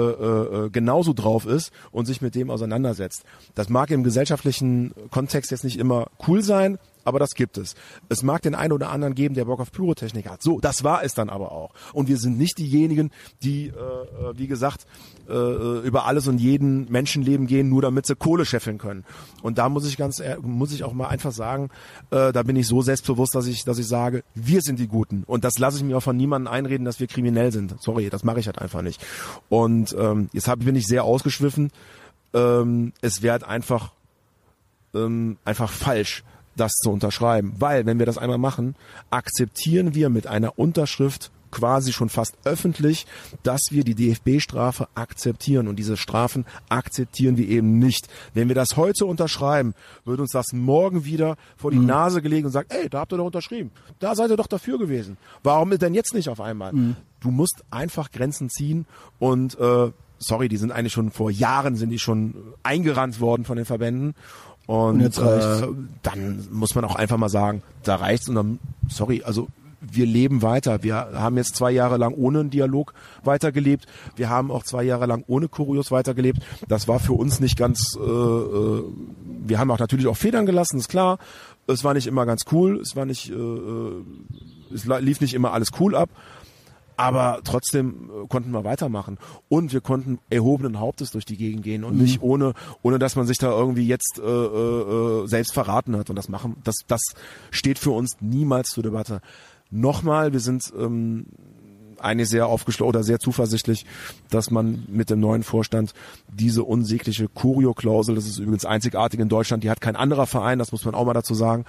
äh, 0.66 0.70
genauso 0.70 1.12
drauf 1.12 1.46
ist 1.46 1.72
und 1.90 2.06
sich 2.06 2.20
mit 2.20 2.34
dem 2.34 2.50
auseinandersetzt. 2.50 3.24
Das 3.54 3.68
mag 3.68 3.90
im 3.90 4.04
gesellschaftlichen 4.04 4.92
Kontext 5.10 5.50
jetzt 5.50 5.64
nicht 5.64 5.78
immer 5.78 6.08
cool 6.28 6.42
sein, 6.42 6.78
aber 7.07 7.20
das 7.20 7.34
gibt 7.34 7.57
es. 7.57 7.76
Es 8.09 8.22
mag 8.22 8.42
den 8.42 8.54
einen 8.54 8.72
oder 8.72 8.90
anderen 8.90 9.14
geben, 9.14 9.34
der 9.34 9.44
Bock 9.44 9.61
auf 9.61 9.70
Pyrotechnik 9.70 10.28
hat. 10.28 10.42
So, 10.42 10.59
das 10.61 10.82
war 10.82 11.04
es 11.04 11.14
dann 11.14 11.30
aber 11.30 11.52
auch. 11.52 11.70
Und 11.92 12.09
wir 12.09 12.18
sind 12.18 12.36
nicht 12.36 12.59
diejenigen, 12.59 13.11
die, 13.42 13.68
äh, 13.68 13.70
äh 13.70 14.36
wie 14.36 14.48
gesagt, 14.48 14.86
äh, 15.28 15.86
über 15.86 16.07
alles 16.07 16.26
und 16.26 16.38
jeden 16.38 16.90
Menschenleben 16.90 17.46
gehen, 17.46 17.68
nur 17.68 17.82
damit 17.82 18.07
sie 18.07 18.16
Kohle 18.16 18.44
scheffeln 18.44 18.78
können. 18.78 19.04
Und 19.42 19.59
da 19.59 19.68
muss 19.68 19.86
ich 19.86 19.96
ganz, 19.96 20.20
muss 20.42 20.72
ich 20.72 20.82
auch 20.82 20.92
mal 20.92 21.07
einfach 21.07 21.32
sagen, 21.32 21.70
äh, 22.11 22.32
da 22.32 22.42
bin 22.42 22.57
ich 22.57 22.66
so 22.66 22.82
selbstbewusst, 22.82 23.36
dass 23.36 23.46
ich, 23.46 23.64
dass 23.64 23.78
ich 23.78 23.86
sage, 23.86 24.24
wir 24.34 24.61
sind 24.61 24.80
die 24.80 24.88
Guten. 24.88 25.22
Und 25.26 25.44
das 25.44 25.59
lasse 25.59 25.76
ich 25.76 25.84
mir 25.84 25.96
auch 25.96 26.02
von 26.02 26.16
niemandem 26.16 26.52
einreden, 26.52 26.84
dass 26.84 26.98
wir 26.98 27.07
kriminell 27.07 27.52
sind. 27.52 27.80
Sorry, 27.80 28.11
das 28.11 28.24
mache 28.24 28.40
ich 28.40 28.46
halt 28.46 28.59
einfach 28.59 28.82
nicht. 28.82 29.00
Und 29.48 29.94
ähm, 29.96 30.28
jetzt 30.32 30.48
hab, 30.48 30.59
bin 30.59 30.74
ich 30.74 30.88
sehr 30.88 31.04
ausgeschwiffen. 31.04 31.70
Ähm, 32.34 32.92
es 33.00 33.22
wäre 33.22 33.32
halt 33.32 33.44
einfach 33.44 33.92
ähm, 34.96 35.36
einfach 35.44 35.70
falsch, 35.70 36.24
das 36.57 36.72
zu 36.72 36.90
unterschreiben. 36.90 37.54
Weil, 37.59 37.86
wenn 37.86 37.98
wir 37.98 38.07
das 38.07 38.18
einmal 38.18 38.38
machen, 38.38 38.74
akzeptieren 39.11 39.94
wir 39.94 40.09
mit 40.09 40.26
einer 40.26 40.59
Unterschrift 40.59 41.30
quasi 41.50 41.92
schon 41.92 42.09
fast 42.09 42.36
öffentlich, 42.44 43.07
dass 43.42 43.68
wir 43.70 43.84
die 43.84 43.94
DFB-Strafe 43.94 44.88
akzeptieren. 44.94 45.68
Und 45.68 45.76
diese 45.76 45.96
Strafen 45.96 46.44
akzeptieren 46.68 47.36
wir 47.36 47.48
eben 47.48 47.78
nicht. 47.78 48.09
Wenn 48.34 48.48
wir 48.48 48.54
das 48.54 48.76
heute 48.76 49.07
unterschreiben, 49.07 49.74
wird 50.04 50.20
uns 50.20 50.32
das 50.32 50.52
morgen 50.52 51.04
wieder 51.04 51.36
vor 51.57 51.70
die 51.70 51.78
mhm. 51.78 51.86
Nase 51.86 52.20
gelegt 52.20 52.44
und 52.44 52.52
sagt, 52.52 52.72
ey, 52.72 52.90
da 52.90 53.00
habt 53.00 53.12
ihr 53.12 53.16
doch 53.16 53.26
unterschrieben. 53.26 53.70
Da 54.00 54.14
seid 54.14 54.30
ihr 54.30 54.36
doch 54.36 54.48
dafür 54.48 54.78
gewesen. 54.78 55.16
Warum 55.42 55.70
denn 55.70 55.94
jetzt 55.94 56.14
nicht 56.14 56.28
auf 56.28 56.40
einmal? 56.40 56.72
Mhm. 56.72 56.96
Du 57.20 57.30
musst 57.30 57.64
einfach 57.70 58.11
Grenzen 58.11 58.50
ziehen 58.50 58.86
und 59.18 59.59
äh, 59.59 59.90
sorry, 60.18 60.48
die 60.48 60.57
sind 60.57 60.72
eigentlich 60.72 60.92
schon 60.92 61.11
vor 61.11 61.30
Jahren 61.30 61.76
sind 61.76 61.90
die 61.90 61.98
schon 61.98 62.34
eingerannt 62.62 63.20
worden 63.20 63.44
von 63.44 63.57
den 63.57 63.66
Verbänden 63.66 64.14
und, 64.66 65.02
und. 65.02 65.18
Äh, 65.18 65.68
dann 66.02 66.48
muss 66.50 66.74
man 66.74 66.84
auch 66.84 66.96
einfach 66.96 67.16
mal 67.16 67.28
sagen, 67.28 67.62
da 67.82 67.96
reicht's 67.96 68.28
und 68.28 68.34
dann, 68.34 68.58
sorry, 68.88 69.22
also 69.24 69.48
wir 69.80 70.06
leben 70.06 70.42
weiter. 70.42 70.82
Wir 70.82 70.96
haben 70.96 71.36
jetzt 71.36 71.56
zwei 71.56 71.70
Jahre 71.70 71.96
lang 71.96 72.14
ohne 72.14 72.40
einen 72.40 72.50
Dialog 72.50 72.92
weitergelebt. 73.24 73.86
Wir 74.16 74.28
haben 74.28 74.50
auch 74.50 74.64
zwei 74.64 74.82
Jahre 74.82 75.06
lang 75.06 75.24
ohne 75.26 75.48
Kurios 75.48 75.90
weitergelebt. 75.90 76.40
Das 76.68 76.88
war 76.88 76.98
für 76.98 77.12
uns 77.12 77.40
nicht 77.40 77.56
ganz. 77.56 77.96
Äh, 77.96 78.00
äh, 78.00 78.84
wir 79.46 79.58
haben 79.58 79.70
auch 79.70 79.78
natürlich 79.78 80.06
auch 80.06 80.16
Federn 80.16 80.46
gelassen, 80.46 80.78
ist 80.78 80.88
klar. 80.88 81.18
Es 81.68 81.84
war 81.84 81.94
nicht 81.94 82.06
immer 82.06 82.26
ganz 82.26 82.44
cool. 82.52 82.80
Es 82.80 82.96
war 82.96 83.06
nicht. 83.06 83.30
Äh, 83.30 83.34
äh 83.34 84.04
es 84.74 84.84
lief 84.84 85.20
nicht 85.20 85.34
immer 85.34 85.52
alles 85.52 85.70
cool 85.78 85.94
ab 85.94 86.10
aber 86.97 87.40
trotzdem 87.44 88.11
äh, 88.11 88.26
konnten 88.28 88.51
wir 88.51 88.64
weitermachen 88.64 89.18
und 89.49 89.72
wir 89.72 89.80
konnten 89.80 90.18
erhobenen 90.30 90.80
Hauptes 90.80 91.11
durch 91.11 91.24
die 91.24 91.36
Gegend 91.36 91.62
gehen 91.62 91.84
und 91.84 91.97
mhm. 91.97 92.03
nicht 92.03 92.22
ohne 92.22 92.55
ohne 92.82 92.99
dass 92.99 93.16
man 93.16 93.26
sich 93.26 93.38
da 93.38 93.51
irgendwie 93.51 93.86
jetzt 93.86 94.18
äh, 94.18 94.22
äh, 94.22 95.22
äh, 95.22 95.26
selbst 95.26 95.53
verraten 95.53 95.97
hat 95.97 96.11
und 96.11 96.16
das 96.16 96.28
machen 96.28 96.57
das 96.64 96.76
das 96.86 97.03
steht 97.51 97.78
für 97.78 97.90
uns 97.90 98.16
niemals 98.20 98.70
zur 98.70 98.82
Debatte. 98.82 99.20
Nochmal, 99.70 100.32
wir 100.32 100.40
sind 100.40 100.72
ähm, 100.78 101.26
eine 101.99 102.26
sehr 102.26 102.47
aufgeschlossen 102.47 102.88
oder 102.88 103.03
sehr 103.03 103.18
zuversichtlich, 103.18 103.84
dass 104.30 104.51
man 104.51 104.84
mit 104.88 105.11
dem 105.11 105.20
neuen 105.20 105.42
Vorstand 105.42 105.92
diese 106.32 106.62
unsägliche 106.62 107.28
Kurio-Klausel, 107.28 108.14
das 108.14 108.26
ist 108.26 108.38
übrigens 108.38 108.64
einzigartig 108.64 109.20
in 109.20 109.28
Deutschland, 109.28 109.64
die 109.64 109.70
hat 109.70 109.80
kein 109.80 109.97
anderer 109.97 110.26
Verein, 110.26 110.59
das 110.59 110.72
muss 110.72 110.84
man 110.84 110.94
auch 110.94 111.05
mal 111.05 111.14
dazu 111.14 111.34
sagen, 111.34 111.64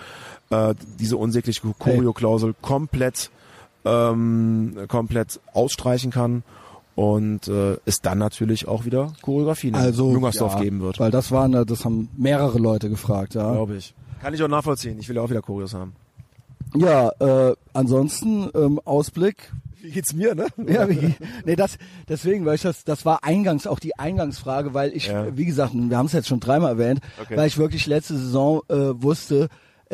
äh, 0.49 0.75
diese 0.99 1.17
unsägliche 1.17 1.61
Kurio-Klausel 1.80 2.55
komplett 2.61 3.32
ähm, 3.88 4.77
komplett 4.88 5.39
ausstreichen 5.53 6.11
kann 6.11 6.43
und 6.95 7.47
äh, 7.47 7.77
es 7.85 8.01
dann 8.01 8.17
natürlich 8.17 8.67
auch 8.67 8.85
wieder 8.85 9.13
Choreografien 9.21 9.75
also, 9.75 10.07
in 10.07 10.13
Jungersdorf 10.13 10.55
ja, 10.55 10.61
geben 10.61 10.81
wird. 10.81 10.99
Weil 10.99 11.11
das 11.11 11.31
waren, 11.31 11.51
das 11.51 11.85
haben 11.85 12.09
mehrere 12.17 12.57
Leute 12.57 12.89
gefragt, 12.89 13.35
ja. 13.35 13.51
Glaube 13.51 13.77
ich. 13.77 13.93
Kann 14.19 14.33
ich 14.33 14.41
auch 14.41 14.47
nachvollziehen. 14.47 14.97
Ich 14.99 15.07
will 15.07 15.17
auch 15.19 15.29
wieder 15.29 15.43
Choreos 15.43 15.75
haben. 15.75 15.93
Ja, 16.75 17.11
äh, 17.19 17.55
ansonsten 17.73 18.49
ähm, 18.55 18.79
Ausblick. 18.83 19.51
Wie 19.79 19.91
geht's 19.91 20.13
mir, 20.13 20.33
ne? 20.33 20.47
ja, 20.67 20.89
wie, 20.89 21.13
nee, 21.45 21.55
das 21.55 21.77
deswegen, 22.09 22.45
weil 22.45 22.55
ich 22.55 22.63
das 22.63 22.83
das 22.83 23.05
war 23.05 23.23
eingangs 23.23 23.67
auch 23.67 23.79
die 23.79 23.97
Eingangsfrage, 23.97 24.73
weil 24.73 24.91
ich 24.95 25.07
ja. 25.07 25.38
wie 25.38 25.45
gesagt, 25.45 25.73
wir 25.75 25.97
haben 25.97 26.07
es 26.07 26.13
jetzt 26.13 26.27
schon 26.27 26.39
dreimal 26.39 26.71
erwähnt, 26.71 26.99
okay. 27.21 27.38
weil 27.38 27.47
ich 27.47 27.57
wirklich 27.57 27.85
letzte 27.85 28.17
Saison 28.17 28.61
äh, 28.69 29.01
wusste, 29.01 29.49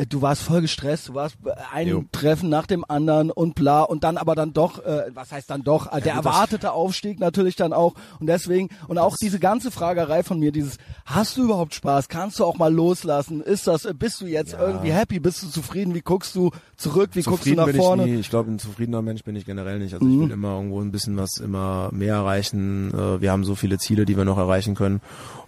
du 0.08 0.22
warst 0.22 0.42
voll 0.42 0.60
gestresst, 0.60 1.08
du 1.08 1.14
warst 1.14 1.36
ein 1.72 1.88
jo. 1.88 2.04
Treffen 2.12 2.48
nach 2.48 2.66
dem 2.66 2.84
anderen 2.88 3.30
und 3.30 3.54
bla 3.54 3.82
und 3.82 4.04
dann 4.04 4.16
aber 4.16 4.34
dann 4.34 4.52
doch, 4.52 4.84
äh, 4.84 5.04
was 5.14 5.30
heißt 5.32 5.50
dann 5.50 5.62
doch, 5.62 5.92
äh, 5.92 6.00
der 6.00 6.14
erwartete 6.14 6.72
Aufstieg 6.72 7.20
natürlich 7.20 7.56
dann 7.56 7.72
auch 7.72 7.94
und 8.18 8.26
deswegen 8.26 8.70
und 8.88 8.98
auch 8.98 9.16
diese 9.16 9.38
ganze 9.38 9.70
Fragerei 9.70 10.22
von 10.22 10.38
mir, 10.38 10.52
dieses, 10.52 10.78
hast 11.04 11.36
du 11.36 11.44
überhaupt 11.44 11.74
Spaß, 11.74 12.08
kannst 12.08 12.38
du 12.40 12.44
auch 12.44 12.58
mal 12.58 12.72
loslassen, 12.72 13.40
ist 13.40 13.66
das, 13.66 13.84
äh, 13.84 13.94
bist 13.94 14.20
du 14.20 14.26
jetzt 14.26 14.52
ja. 14.52 14.66
irgendwie 14.66 14.92
happy, 14.92 15.20
bist 15.20 15.42
du 15.42 15.48
zufrieden, 15.48 15.94
wie 15.94 16.02
guckst 16.02 16.34
du 16.34 16.50
zurück, 16.76 17.10
wie 17.14 17.22
guckst 17.22 17.46
du 17.46 17.54
nach 17.54 17.66
bin 17.66 17.76
vorne? 17.76 18.04
Ich, 18.04 18.10
nie. 18.10 18.18
ich 18.18 18.30
glaube, 18.30 18.50
ein 18.50 18.58
zufriedener 18.58 19.02
Mensch 19.02 19.22
bin 19.22 19.36
ich 19.36 19.46
generell 19.46 19.78
nicht, 19.78 19.94
also 19.94 20.04
mhm. 20.04 20.14
ich 20.14 20.28
will 20.28 20.34
immer 20.34 20.56
irgendwo 20.56 20.80
ein 20.80 20.90
bisschen 20.90 21.16
was, 21.16 21.38
immer 21.38 21.90
mehr 21.92 22.14
erreichen, 22.14 22.92
äh, 22.92 23.20
wir 23.20 23.30
haben 23.30 23.44
so 23.44 23.54
viele 23.54 23.78
Ziele, 23.78 24.06
die 24.06 24.16
wir 24.16 24.24
noch 24.24 24.38
erreichen 24.38 24.74
können 24.74 25.00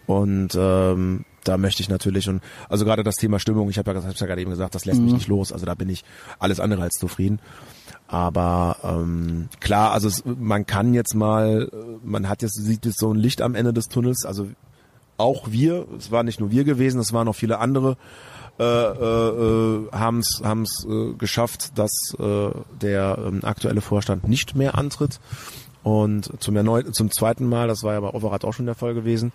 und 0.06 0.56
ähm, 0.56 1.24
da 1.48 1.58
möchte 1.58 1.82
ich 1.82 1.88
natürlich 1.88 2.28
und 2.28 2.42
also 2.68 2.84
gerade 2.84 3.02
das 3.02 3.16
Thema 3.16 3.38
Stimmung, 3.38 3.70
ich 3.70 3.78
habe 3.78 3.92
ja, 3.92 4.02
hab's 4.02 4.20
ja 4.20 4.26
gerade 4.26 4.40
eben 4.40 4.50
gesagt, 4.50 4.74
das 4.74 4.84
lässt 4.84 4.98
mhm. 4.98 5.06
mich 5.06 5.14
nicht 5.14 5.28
los. 5.28 5.52
Also 5.52 5.66
da 5.66 5.74
bin 5.74 5.88
ich 5.88 6.04
alles 6.38 6.60
andere 6.60 6.82
als 6.82 6.94
zufrieden. 6.94 7.40
Aber 8.08 8.76
ähm, 8.84 9.48
klar, 9.60 9.92
also 9.92 10.08
es, 10.08 10.24
man 10.24 10.66
kann 10.66 10.94
jetzt 10.94 11.14
mal, 11.14 11.70
man 12.04 12.28
hat 12.28 12.42
jetzt 12.42 12.54
sieht 12.54 12.86
jetzt 12.86 12.98
so 12.98 13.12
ein 13.12 13.18
Licht 13.18 13.42
am 13.42 13.54
Ende 13.54 13.72
des 13.72 13.86
Tunnels. 13.88 14.24
Also 14.24 14.48
auch 15.16 15.50
wir, 15.50 15.86
es 15.98 16.10
war 16.10 16.22
nicht 16.22 16.40
nur 16.40 16.50
wir 16.50 16.64
gewesen, 16.64 17.00
es 17.00 17.12
waren 17.12 17.28
auch 17.28 17.34
viele 17.34 17.58
andere, 17.58 17.96
äh, 18.58 18.64
äh, 18.64 19.90
haben 19.92 20.20
es 20.20 20.86
äh, 20.88 21.12
geschafft, 21.14 21.78
dass 21.78 22.14
äh, 22.18 22.50
der 22.80 23.18
äh, 23.18 23.46
aktuelle 23.46 23.80
Vorstand 23.80 24.28
nicht 24.28 24.54
mehr 24.54 24.76
antritt. 24.76 25.20
Und 25.82 26.42
zum, 26.42 26.56
erneut, 26.56 26.94
zum 26.94 27.10
zweiten 27.10 27.48
Mal, 27.48 27.68
das 27.68 27.82
war 27.84 27.92
ja 27.92 28.00
bei 28.00 28.10
Overath 28.10 28.44
auch 28.44 28.52
schon 28.52 28.66
der 28.66 28.74
Fall 28.74 28.94
gewesen. 28.94 29.32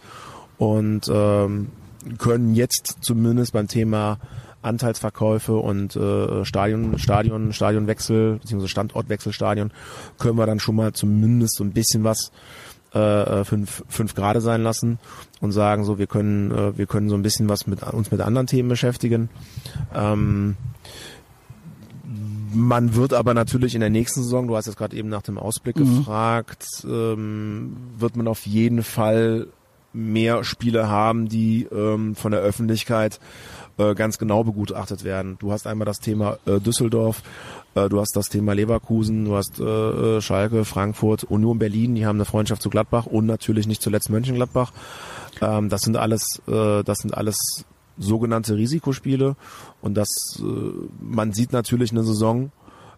Und 0.58 1.10
ähm, 1.10 1.70
können 2.18 2.56
jetzt 2.56 2.98
zumindest 3.02 3.54
beim 3.54 3.68
Thema 3.68 4.20
Anteilsverkäufe 4.62 5.56
und 5.56 5.96
äh, 5.96 6.46
Stadion, 6.46 6.98
Stadion, 7.00 7.54
Stadionwechsel 7.54 8.40
beziehungsweise 8.40 8.70
Standortwechselstadion 8.70 9.72
können 10.20 10.38
wir 10.38 10.46
dann 10.46 10.60
schon 10.60 10.76
mal 10.76 10.94
zumindest 10.94 11.56
so 11.56 11.64
ein 11.64 11.72
bisschen 11.72 12.04
was 12.04 12.32
äh, 12.94 13.44
fünf, 13.44 13.84
fünf 13.88 14.16
Grade 14.16 14.42
sein 14.42 14.62
lassen 14.62 15.00
und 15.40 15.52
sagen 15.52 15.84
so, 15.84 15.98
wir 15.98 16.08
können, 16.08 16.52
äh, 16.52 16.78
wir 16.78 16.86
können 16.86 17.10
so 17.10 17.16
ein 17.16 17.22
bisschen 17.22 17.50
was 17.50 17.66
mit 17.66 17.82
uns 17.84 18.12
mit 18.12 18.22
anderen 18.22 18.48
Themen 18.48 18.70
beschäftigen. 18.70 19.30
Ähm, 19.96 20.58
man 22.54 22.96
wird 22.96 23.14
aber 23.14 23.34
natürlich 23.34 23.76
in 23.76 23.82
der 23.82 23.90
nächsten 23.90 24.24
Saison, 24.24 24.48
du 24.48 24.58
hast 24.58 24.66
jetzt 24.66 24.78
gerade 24.78 24.96
eben 24.96 25.08
nach 25.08 25.22
dem 25.22 25.38
Ausblick 25.38 25.78
mhm. 25.78 26.00
gefragt, 26.00 26.66
ähm, 26.84 27.78
wird 27.98 28.18
man 28.18 28.28
auf 28.28 28.46
jeden 28.46 28.84
Fall 28.84 29.48
mehr 29.94 30.44
Spiele 30.44 30.90
haben, 30.90 31.28
die 31.28 31.64
ähm, 31.72 32.16
von 32.16 32.32
der 32.32 32.42
Öffentlichkeit 32.42 33.20
äh, 33.78 33.96
ganz 33.96 34.18
genau 34.18 34.44
begutachtet 34.44 35.04
werden. 35.04 35.38
Du 35.40 35.52
hast 35.52 35.68
einmal 35.68 35.86
das 35.86 36.00
Thema 36.00 36.38
äh, 36.46 36.60
Düsseldorf, 36.60 37.24
äh, 37.76 37.90
du 37.90 38.00
hast 38.00 38.16
das 38.16 38.30
Thema 38.30 38.54
Leverkusen, 38.54 39.26
du 39.26 39.36
hast 39.36 39.60
äh, 39.60 39.64
äh, 39.64 40.22
Schalke, 40.22 40.66
Frankfurt, 40.66 41.24
Union 41.24 41.60
Berlin, 41.60 41.96
die 41.96 42.06
haben 42.06 42.18
eine 42.18 42.26
Freundschaft 42.26 42.62
zu 42.62 42.70
Gladbach 42.70 43.06
und 43.06 43.26
natürlich 43.26 43.68
nicht 43.68 43.82
zuletzt 43.82 44.10
Mönchengladbach. 44.10 44.72
Ähm, 45.42 45.70
das 45.70 45.82
sind 45.82 45.98
alles, 45.98 46.42
äh, 46.48 46.84
das 46.84 47.00
sind 47.00 47.16
alles 47.16 47.66
sogenannte 47.98 48.56
Risikospiele 48.56 49.36
und 49.82 49.96
das, 49.96 50.10
äh, 50.40 50.44
man 51.00 51.34
sieht 51.34 51.54
natürlich 51.54 51.92
eine 51.92 52.04
Saison 52.04 52.52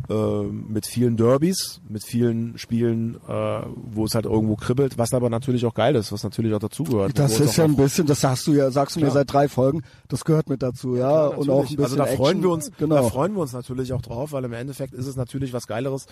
äh, 0.09 0.43
mit 0.43 0.85
vielen 0.85 1.15
Derbys, 1.17 1.79
mit 1.87 2.03
vielen 2.05 2.57
Spielen, 2.57 3.15
äh, 3.27 3.61
wo 3.91 4.05
es 4.05 4.15
halt 4.15 4.25
irgendwo 4.25 4.55
kribbelt, 4.55 4.97
was 4.97 5.13
aber 5.13 5.29
natürlich 5.29 5.65
auch 5.65 5.73
geil 5.73 5.95
ist, 5.95 6.11
was 6.11 6.23
natürlich 6.23 6.53
auch 6.53 6.59
dazugehört. 6.59 7.17
Das 7.17 7.39
ist 7.39 7.55
ja 7.55 7.63
ein 7.63 7.75
bisschen, 7.75 8.05
das 8.07 8.21
sagst 8.21 8.45
du 8.47 8.53
ja, 8.53 8.69
sagst 8.71 8.95
du 8.95 8.99
mir 8.99 9.05
Klar. 9.07 9.15
seit 9.15 9.31
drei 9.33 9.47
Folgen, 9.47 9.81
das 10.09 10.25
gehört 10.25 10.49
mit 10.49 10.61
dazu, 10.61 10.95
ja, 10.95 11.27
und 11.27 11.49
auch 11.49 11.61
ein 11.61 11.75
bisschen 11.75 11.83
also 11.83 11.95
da 11.95 12.05
freuen 12.05 12.37
Action. 12.37 12.41
wir 12.43 12.49
uns, 12.49 12.65
da 12.69 12.75
genau. 12.77 13.09
freuen 13.09 13.33
wir 13.33 13.41
uns 13.41 13.53
natürlich 13.53 13.93
auch 13.93 14.01
drauf, 14.01 14.31
weil 14.33 14.43
im 14.43 14.53
Endeffekt 14.53 14.93
ist 14.93 15.07
es 15.07 15.15
natürlich 15.15 15.53
was 15.53 15.67
Geileres, 15.67 16.05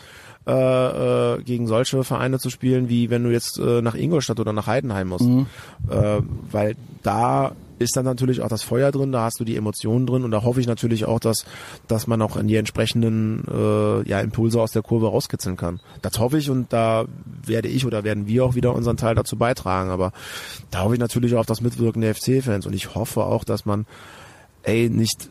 äh, 0.48 0.52
äh, 1.36 1.44
gegen 1.44 1.68
solche 1.68 2.04
Vereine 2.04 2.39
zu 2.39 2.50
spielen, 2.50 2.88
wie 2.89 3.10
wenn 3.10 3.24
du 3.24 3.30
jetzt 3.32 3.60
äh, 3.60 3.82
nach 3.82 3.96
Ingolstadt 3.96 4.39
oder 4.39 4.54
nach 4.54 4.68
Heidenheim 4.68 5.10
musst, 5.10 5.26
Mhm. 5.26 5.48
äh, 5.89 6.22
weil 6.52 6.76
da 7.04 7.52
ist 7.82 7.96
dann 7.98 8.06
natürlich 8.06 8.42
auch 8.42 8.48
das 8.48 8.64
Feuer 8.64 8.92
drin, 8.92 9.12
da 9.12 9.24
hast 9.24 9.40
du 9.40 9.44
die 9.44 9.56
Emotionen 9.56 10.06
drin 10.06 10.24
und 10.24 10.32
da 10.32 10.44
hoffe 10.44 10.62
ich 10.62 10.68
natürlich 10.68 11.06
auch, 11.06 11.20
dass 11.20 11.46
dass 11.88 12.08
man 12.08 12.22
auch 12.22 12.38
an 12.38 12.48
die 12.48 12.56
entsprechenden 12.56 13.44
äh, 13.52 14.08
ja, 14.08 14.20
Impulse 14.22 14.62
aus 14.62 14.72
der 14.72 14.82
Kurve 14.82 15.08
rauskitzeln 15.08 15.58
kann. 15.58 15.80
Das 16.02 16.20
hoffe 16.20 16.38
ich 16.38 16.50
und 16.50 16.72
da 16.72 17.06
werde 17.46 17.68
ich 17.68 17.86
oder 17.86 18.04
werden 18.04 18.28
wir 18.28 18.46
auch 18.46 18.56
wieder 18.56 18.74
unseren 18.74 18.98
Teil 18.98 19.16
dazu 19.16 19.38
beitragen. 19.38 19.90
Aber 19.90 20.12
da 20.70 20.84
hoffe 20.84 20.94
ich 20.94 21.00
natürlich 21.00 21.36
auch 21.36 21.40
auf 21.40 21.46
das 21.46 21.62
Mitwirken 21.62 22.02
der 22.02 22.16
FC-Fans 22.16 22.66
und 22.66 22.74
ich 22.74 22.96
hoffe 22.96 23.24
auch, 23.24 23.44
dass 23.44 23.66
man 23.66 23.86
ey 24.64 24.90
nicht 24.90 25.30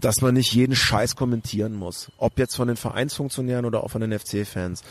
dass 0.00 0.22
man 0.22 0.34
nicht 0.34 0.54
jeden 0.54 0.74
Scheiß 0.74 1.14
kommentieren 1.14 1.74
muss. 1.74 2.10
Ob 2.16 2.38
jetzt 2.38 2.56
von 2.56 2.68
den 2.68 2.76
Vereinsfunktionären 2.76 3.66
oder 3.66 3.84
auch 3.84 3.90
von 3.90 4.00
den 4.00 4.18
FC-Fans. 4.18 4.82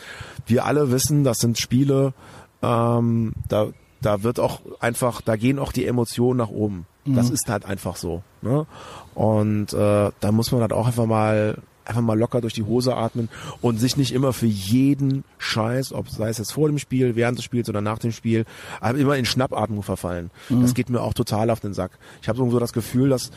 Wir 0.46 0.66
alle 0.66 0.92
wissen, 0.92 1.24
das 1.24 1.40
sind 1.40 1.58
Spiele, 1.58 2.14
ähm, 2.62 3.34
da, 3.48 3.70
da 4.02 4.24
wird 4.24 4.40
auch 4.40 4.62
einfach, 4.80 5.22
da 5.22 5.36
gehen 5.36 5.60
auch 5.60 5.72
die 5.72 5.86
Emotionen 5.86 6.38
nach 6.38 6.50
oben. 6.50 6.86
Das 7.06 7.30
ist 7.32 7.50
halt 7.50 7.66
einfach 7.66 7.96
so. 7.96 8.22
Ne? 8.42 8.68
Und 9.16 9.74
äh, 9.74 10.12
da 10.20 10.32
muss 10.32 10.52
man 10.52 10.62
halt 10.62 10.74
auch 10.74 10.86
einfach 10.86 11.08
mal 11.08 11.58
einfach 11.86 12.02
mal 12.02 12.18
locker 12.18 12.40
durch 12.40 12.54
die 12.54 12.64
Hose 12.64 12.96
atmen 12.96 13.30
und 13.62 13.80
sich 13.80 13.98
nicht 13.98 14.14
immer 14.14 14.32
für 14.32 14.46
jeden 14.46 15.24
Scheiß, 15.40 15.92
ob 15.92 16.08
sei 16.10 16.30
es 16.30 16.38
jetzt 16.38 16.54
vor 16.54 16.68
dem 16.68 16.78
Spiel, 16.78 17.16
während 17.16 17.40
des 17.40 17.46
Spiels 17.46 17.68
oder 17.68 17.82
nach 17.82 17.98
dem 17.98 18.12
Spiel, 18.12 18.46
aber 18.80 19.00
immer 19.00 19.18
in 19.18 19.26
Schnappatmung 19.26 19.82
verfallen. 19.82 20.30
Das 20.62 20.76
geht 20.76 20.90
mir 20.90 21.02
auch 21.02 21.16
total 21.16 21.50
auf 21.50 21.62
den 21.62 21.74
Sack. 21.74 21.98
Ich 22.22 22.30
habe 22.30 22.38
so 22.38 22.60
das 22.60 22.74
Gefühl, 22.74 23.10
dass 23.10 23.32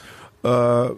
äh, 0.45 0.91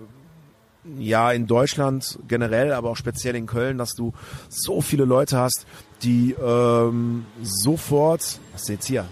ja 0.98 1.30
in 1.30 1.46
Deutschland 1.46 2.18
generell, 2.26 2.72
aber 2.72 2.90
auch 2.90 2.96
speziell 2.96 3.36
in 3.36 3.46
Köln, 3.46 3.78
dass 3.78 3.94
du 3.94 4.12
so 4.48 4.80
viele 4.80 5.04
Leute 5.04 5.38
hast, 5.38 5.64
die 6.02 6.34
ähm, 6.44 7.24
sofort, 7.40 8.40
was 8.52 8.62
ist 8.62 8.68
jetzt 8.68 8.86
hier? 8.86 9.06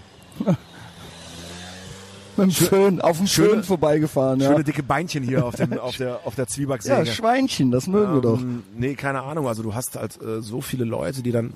Mit 2.35 2.47
dem 2.47 2.51
Föhn, 2.51 2.99
auf 3.01 3.17
dem 3.17 3.27
schöne- 3.27 3.49
Föhn 3.49 3.63
vorbeigefahren, 3.63 4.39
ja. 4.39 4.49
Schöne 4.51 4.63
dicke 4.63 4.81
Beinchen 4.81 5.21
hier 5.23 5.45
auf, 5.45 5.55
dem, 5.55 5.73
auf 5.79 5.97
der 5.97 6.21
auf 6.25 6.33
der 6.35 6.47
Zwiebacksäge. 6.47 6.95
Ja, 6.95 7.05
Schweinchen, 7.05 7.69
das 7.69 7.85
mögen 7.87 8.15
wir 8.15 8.21
doch. 8.21 8.39
Ähm, 8.39 8.63
nee, 8.75 8.95
keine 8.95 9.21
Ahnung. 9.21 9.47
Also 9.47 9.61
du 9.61 9.75
hast 9.75 9.95
halt 9.97 10.19
äh, 10.21 10.41
so 10.41 10.59
viele 10.61 10.83
Leute, 10.85 11.21
die 11.21 11.31
dann 11.31 11.53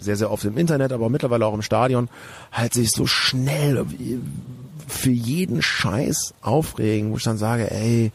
sehr, 0.00 0.16
sehr 0.16 0.30
oft 0.32 0.44
im 0.44 0.56
Internet, 0.58 0.92
aber 0.92 1.08
mittlerweile 1.08 1.46
auch 1.46 1.54
im 1.54 1.62
Stadion, 1.62 2.08
halt 2.52 2.72
sich 2.74 2.90
so 2.90 3.06
schnell 3.06 3.84
für 4.88 5.10
jeden 5.10 5.60
Scheiß 5.62 6.34
aufregen, 6.40 7.12
wo 7.12 7.16
ich 7.16 7.22
dann 7.24 7.36
sage, 7.38 7.70
ey, 7.70 8.10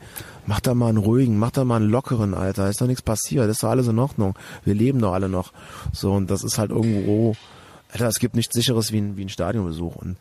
mach 0.46 0.60
da 0.60 0.74
mal 0.76 0.90
einen 0.90 0.98
ruhigen, 0.98 1.38
mach 1.38 1.52
da 1.52 1.64
mal 1.66 1.78
einen 1.78 1.90
lockeren, 1.90 2.34
Alter, 2.34 2.70
ist 2.70 2.82
doch 2.82 2.88
nichts 2.88 3.02
passiert, 3.02 3.50
ist 3.50 3.64
doch 3.64 3.70
alles 3.70 3.88
in 3.88 4.00
Ordnung. 4.00 4.36
Wir 4.66 4.74
leben 4.74 5.00
doch 5.00 5.14
alle 5.14 5.30
noch. 5.30 5.52
So, 5.94 6.14
und 6.14 6.30
das 6.32 6.44
ist 6.44 6.58
halt 6.58 6.72
irgendwo, 6.72 7.36
Alter, 7.94 8.08
es 8.08 8.18
gibt 8.18 8.36
nichts 8.36 8.56
sicheres 8.56 8.92
wie 8.92 8.98
ein, 8.98 9.18
wie 9.18 9.26
ein 9.26 9.30
Stadionbesuch. 9.30 9.96
Und 9.96 10.18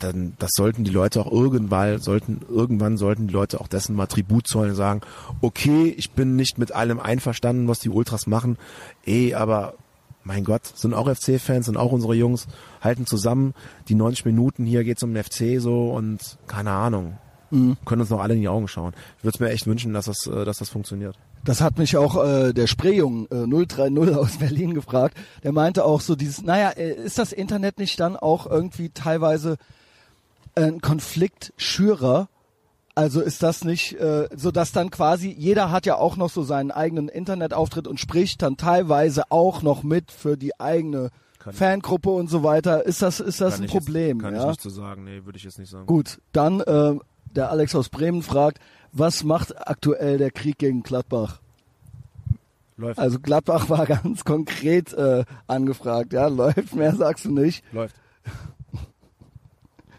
dann, 0.00 0.34
das 0.40 0.50
sollten 0.54 0.82
die 0.82 0.90
Leute 0.90 1.20
auch 1.20 1.30
irgendwann, 1.30 2.00
sollten, 2.00 2.40
irgendwann 2.48 2.96
sollten 2.96 3.28
die 3.28 3.32
Leute 3.32 3.60
auch 3.60 3.68
dessen 3.68 3.94
mal 3.94 4.06
Tribut 4.06 4.48
zollen 4.48 4.70
und 4.70 4.76
sagen, 4.76 5.00
okay, 5.40 5.94
ich 5.96 6.10
bin 6.10 6.34
nicht 6.34 6.58
mit 6.58 6.72
allem 6.72 6.98
einverstanden, 6.98 7.68
was 7.68 7.78
die 7.78 7.88
Ultras 7.88 8.26
machen, 8.26 8.58
eh, 9.06 9.34
aber 9.34 9.74
mein 10.24 10.42
Gott, 10.42 10.66
sind 10.66 10.92
auch 10.92 11.08
FC-Fans, 11.08 11.66
sind 11.66 11.76
auch 11.76 11.92
unsere 11.92 12.14
Jungs, 12.14 12.48
halten 12.80 13.06
zusammen, 13.06 13.54
die 13.88 13.94
90 13.94 14.24
Minuten 14.24 14.64
hier 14.64 14.82
geht's 14.82 15.02
um 15.02 15.14
den 15.14 15.22
FC 15.22 15.60
so 15.60 15.90
und 15.90 16.38
keine 16.48 16.72
Ahnung. 16.72 17.18
Können 17.84 18.00
uns 18.00 18.10
noch 18.10 18.20
alle 18.20 18.34
in 18.34 18.40
die 18.40 18.48
Augen 18.48 18.68
schauen. 18.68 18.92
Ich 19.18 19.24
würde 19.24 19.36
es 19.36 19.40
mir 19.40 19.50
echt 19.50 19.66
wünschen, 19.66 19.92
dass 19.92 20.06
das, 20.06 20.26
äh, 20.26 20.44
dass 20.44 20.58
das 20.58 20.68
funktioniert. 20.68 21.16
Das 21.44 21.60
hat 21.60 21.78
mich 21.78 21.96
auch 21.96 22.24
äh, 22.24 22.52
der 22.52 22.66
Sprayjung 22.66 23.26
äh, 23.30 23.46
030 23.66 23.98
aus 24.16 24.38
Berlin 24.38 24.74
gefragt. 24.74 25.16
Der 25.42 25.52
meinte 25.52 25.84
auch 25.84 26.00
so 26.00 26.16
dieses, 26.16 26.42
naja, 26.42 26.70
äh, 26.70 26.94
ist 26.94 27.18
das 27.18 27.32
Internet 27.32 27.78
nicht 27.78 28.00
dann 28.00 28.16
auch 28.16 28.46
irgendwie 28.46 28.90
teilweise 28.90 29.56
ein 30.54 30.80
Konfliktschürer? 30.80 32.28
Also 32.96 33.20
ist 33.20 33.42
das 33.42 33.64
nicht 33.64 33.94
äh, 34.00 34.28
so, 34.36 34.52
dass 34.52 34.70
dann 34.70 34.90
quasi 34.90 35.34
jeder 35.36 35.72
hat 35.72 35.84
ja 35.84 35.96
auch 35.96 36.16
noch 36.16 36.30
so 36.30 36.44
seinen 36.44 36.70
eigenen 36.70 37.08
Internetauftritt 37.08 37.88
und 37.88 37.98
spricht 37.98 38.40
dann 38.42 38.56
teilweise 38.56 39.24
auch 39.30 39.62
noch 39.62 39.82
mit 39.82 40.12
für 40.12 40.36
die 40.36 40.58
eigene 40.60 41.10
Kann- 41.40 41.54
Fangruppe 41.54 42.10
und 42.10 42.30
so 42.30 42.44
weiter. 42.44 42.86
Ist 42.86 43.02
das 43.02 43.18
ist 43.18 43.40
das 43.40 43.58
ein 43.58 43.64
ich 43.64 43.72
jetzt- 43.72 43.84
Problem? 43.84 44.18
Kann 44.20 44.34
ja? 44.34 44.42
ich 44.42 44.46
nicht 44.46 44.60
zu 44.60 44.70
sagen, 44.70 45.02
nee, 45.04 45.24
würde 45.24 45.36
ich 45.36 45.42
jetzt 45.44 45.58
nicht 45.58 45.70
sagen. 45.70 45.86
Gut, 45.86 46.20
dann 46.32 46.60
äh, 46.60 46.94
der 47.36 47.50
Alex 47.50 47.74
aus 47.74 47.88
Bremen 47.88 48.22
fragt, 48.22 48.60
was 48.92 49.24
macht 49.24 49.68
aktuell 49.68 50.18
der 50.18 50.30
Krieg 50.30 50.58
gegen 50.58 50.82
Gladbach? 50.82 51.40
Läuft. 52.76 52.98
Also 52.98 53.18
Gladbach 53.20 53.68
war 53.68 53.86
ganz 53.86 54.24
konkret 54.24 54.92
äh, 54.92 55.24
angefragt, 55.46 56.12
ja, 56.12 56.26
läuft, 56.28 56.74
mehr 56.74 56.94
sagst 56.94 57.24
du 57.24 57.30
nicht. 57.32 57.64
Läuft. 57.72 57.96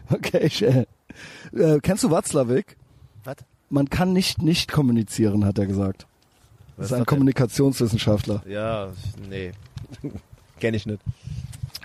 Okay, 0.08 0.48
schön. 0.48 0.86
Äh, 1.52 1.80
kennst 1.82 2.04
du 2.04 2.12
Watzlawick? 2.12 2.76
Was? 3.24 3.38
Man 3.70 3.90
kann 3.90 4.12
nicht 4.12 4.40
nicht 4.40 4.70
kommunizieren, 4.70 5.44
hat 5.44 5.58
er 5.58 5.66
gesagt. 5.66 6.06
Das 6.76 6.86
ist 6.86 6.92
ein? 6.92 7.06
Kommunikationswissenschaftler. 7.06 8.44
Ja, 8.46 8.90
nee. 9.28 9.50
Kenn 10.60 10.74
ich 10.74 10.86
nicht. 10.86 11.02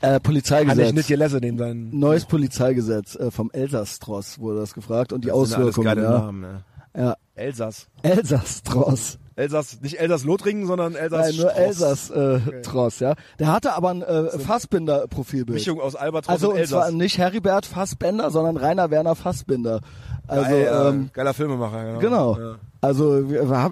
Äh, 0.02 0.08
Kann 0.08 0.16
ich 0.18 0.24
Polizeigesetz. 0.24 0.94
nicht 0.94 1.08
gelesen, 1.08 1.58
sein. 1.58 1.90
Neues 1.94 2.26
Polizeigesetz 2.26 3.16
äh, 3.16 3.30
vom 3.32 3.52
Elsass-Tross 3.52 4.40
wurde 4.40 4.60
das 4.60 4.74
gefragt 4.74 5.14
und 5.14 5.24
die 5.24 5.30
Das 5.30 5.38
sind 5.50 5.56
alles 5.58 5.76
Auswirkungen. 5.78 5.86
geile 5.86 6.04
Ja. 6.04 6.10
Namen, 6.20 6.42
ne? 6.42 6.64
ja. 6.98 7.16
Elsass. 7.36 7.88
Elsass-Tross. 8.04 9.18
Elsass, 9.36 9.80
nicht 9.82 10.00
Elsass-Lothringen, 10.00 10.68
sondern 10.68 10.96
Elsass. 10.96 11.28
Nein, 11.28 11.36
nur 11.38 11.50
Stross. 11.52 12.12
Elsass-Tross, 12.12 13.00
ja. 13.00 13.14
Der 13.40 13.52
hatte 13.52 13.74
aber 13.74 13.90
ein 13.90 14.02
äh, 14.02 14.38
Fassbinder-Profilbild. 14.40 15.56
Mischung 15.58 15.80
aus 15.80 15.96
Albatros 15.96 16.30
Also 16.30 16.52
und 16.52 16.58
Elsass. 16.58 16.70
zwar 16.70 16.92
nicht 16.92 17.18
Heribert 17.18 17.66
Fassbender, 17.66 18.30
sondern 18.32 18.58
Rainer 18.58 18.92
Werner 18.92 19.16
Fassbinder. 19.16 19.82
Also 20.28 20.44
Geil, 20.50 20.64
ja, 20.66 20.90
ähm, 20.90 21.10
geiler 21.14 21.34
Filmemacher, 21.34 21.98
genau. 22.00 22.38
Ja. 22.38 22.56
Also 22.82 23.26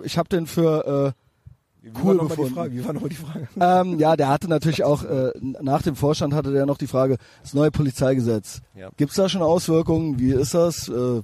ich 0.03 0.17
habe 0.17 0.29
den 0.29 0.45
für 0.47 1.13
Wie 1.15 1.28
Cool 2.03 2.17
war 2.17 2.27
gefunden. 2.27 2.53
Frage? 2.53 2.73
Wie 2.73 2.85
war 2.85 2.93
nochmal 2.93 3.09
die 3.09 3.15
Frage? 3.15 3.47
äh, 3.59 3.81
ähm, 3.81 3.99
ja, 3.99 4.15
der 4.15 4.29
hatte 4.29 4.47
natürlich 4.47 4.83
auch 4.83 5.03
äh, 5.03 5.31
nach 5.61 5.81
dem 5.81 5.95
Vorstand 5.95 6.33
hatte 6.33 6.51
der 6.51 6.65
noch 6.65 6.77
die 6.77 6.87
Frage 6.87 7.17
das 7.41 7.53
neue 7.53 7.71
Polizeigesetz. 7.71 8.61
Ja. 8.75 8.89
Gibt's 8.97 9.15
da 9.15 9.29
schon 9.29 9.41
Auswirkungen? 9.41 10.19
Wie 10.19 10.31
ist 10.31 10.53
das? 10.53 10.89
Äh, 10.89 11.21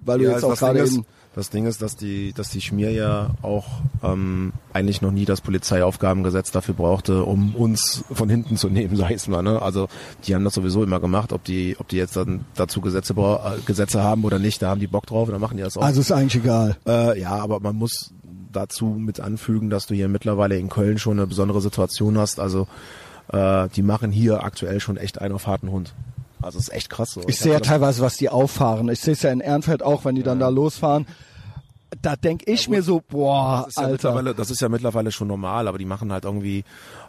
weil 0.00 0.18
du 0.18 0.24
Ja, 0.24 0.32
jetzt 0.32 0.44
auch 0.44 0.50
das, 0.50 0.60
Ding 0.60 0.68
gerade 0.68 0.78
ist, 0.80 0.94
eben 0.94 1.06
das 1.38 1.50
Ding 1.50 1.66
ist, 1.66 1.82
dass 1.82 1.94
die, 1.94 2.32
dass 2.32 2.50
die 2.50 2.60
Schmier 2.60 2.90
ja 2.90 3.30
auch 3.42 3.66
ähm, 4.02 4.52
eigentlich 4.72 5.02
noch 5.02 5.12
nie 5.12 5.24
das 5.24 5.40
Polizeiaufgabengesetz 5.40 6.50
dafür 6.50 6.74
brauchte, 6.74 7.22
um 7.24 7.54
uns 7.54 8.04
von 8.10 8.28
hinten 8.28 8.56
zu 8.56 8.68
nehmen, 8.68 8.96
sag 8.96 9.10
ich's 9.10 9.28
mal. 9.28 9.42
Ne? 9.42 9.62
Also 9.62 9.88
die 10.24 10.34
haben 10.34 10.44
das 10.44 10.54
sowieso 10.54 10.82
immer 10.82 10.98
gemacht, 10.98 11.32
ob 11.32 11.44
die, 11.44 11.76
ob 11.78 11.86
die 11.88 11.96
jetzt 11.96 12.16
dann 12.16 12.44
dazu 12.56 12.80
Gesetze, 12.80 13.14
äh, 13.14 13.60
Gesetze 13.66 14.02
haben 14.02 14.24
oder 14.24 14.38
nicht, 14.38 14.62
da 14.62 14.70
haben 14.70 14.80
die 14.80 14.88
Bock 14.88 15.06
drauf, 15.06 15.30
dann 15.30 15.40
machen 15.40 15.56
die 15.56 15.62
das 15.62 15.76
auch. 15.76 15.82
also 15.82 16.00
ist 16.00 16.10
eigentlich 16.10 16.42
egal. 16.42 16.76
Äh, 16.86 17.20
ja, 17.20 17.36
aber 17.36 17.60
man 17.60 17.76
muss 17.76 18.12
dazu 18.52 18.86
mit 18.86 19.20
anfügen, 19.20 19.70
dass 19.70 19.86
du 19.86 19.94
hier 19.94 20.08
mittlerweile 20.08 20.56
in 20.58 20.68
Köln 20.68 20.98
schon 20.98 21.18
eine 21.18 21.26
besondere 21.26 21.60
Situation 21.60 22.18
hast. 22.18 22.40
Also 22.40 22.66
äh, 23.32 23.68
die 23.68 23.82
machen 23.82 24.10
hier 24.10 24.42
aktuell 24.42 24.80
schon 24.80 24.96
echt 24.96 25.20
einen 25.20 25.34
auf 25.34 25.46
harten 25.46 25.70
Hund. 25.70 25.94
Also 26.40 26.58
ist 26.58 26.72
echt 26.72 26.90
krass 26.90 27.12
so. 27.12 27.22
Ich 27.26 27.38
sehe 27.38 27.52
ja 27.52 27.60
teilweise, 27.60 28.02
was 28.02 28.16
die 28.16 28.28
auffahren. 28.28 28.88
Ich 28.88 29.00
sehe 29.00 29.14
es 29.14 29.22
ja 29.22 29.30
in 29.30 29.40
Ehrenfeld 29.40 29.82
auch, 29.82 30.04
wenn 30.04 30.14
die 30.14 30.22
dann 30.22 30.38
da 30.38 30.48
losfahren. 30.48 31.06
Da 32.02 32.16
denk 32.16 32.42
ich 32.46 32.68
mir 32.68 32.82
so, 32.82 33.02
boah, 33.08 33.62
das 33.64 33.68
ist 33.68 33.76
ja 33.76 33.82
Alter. 33.82 33.92
mittlerweile, 33.92 34.34
das 34.34 34.50
ist 34.50 34.60
ja 34.60 34.68
mittlerweile 34.68 35.10
schon 35.10 35.26
normal, 35.26 35.66
aber 35.66 35.78
die 35.78 35.86
machen 35.86 36.12
halt 36.12 36.24
irgendwie 36.24 36.64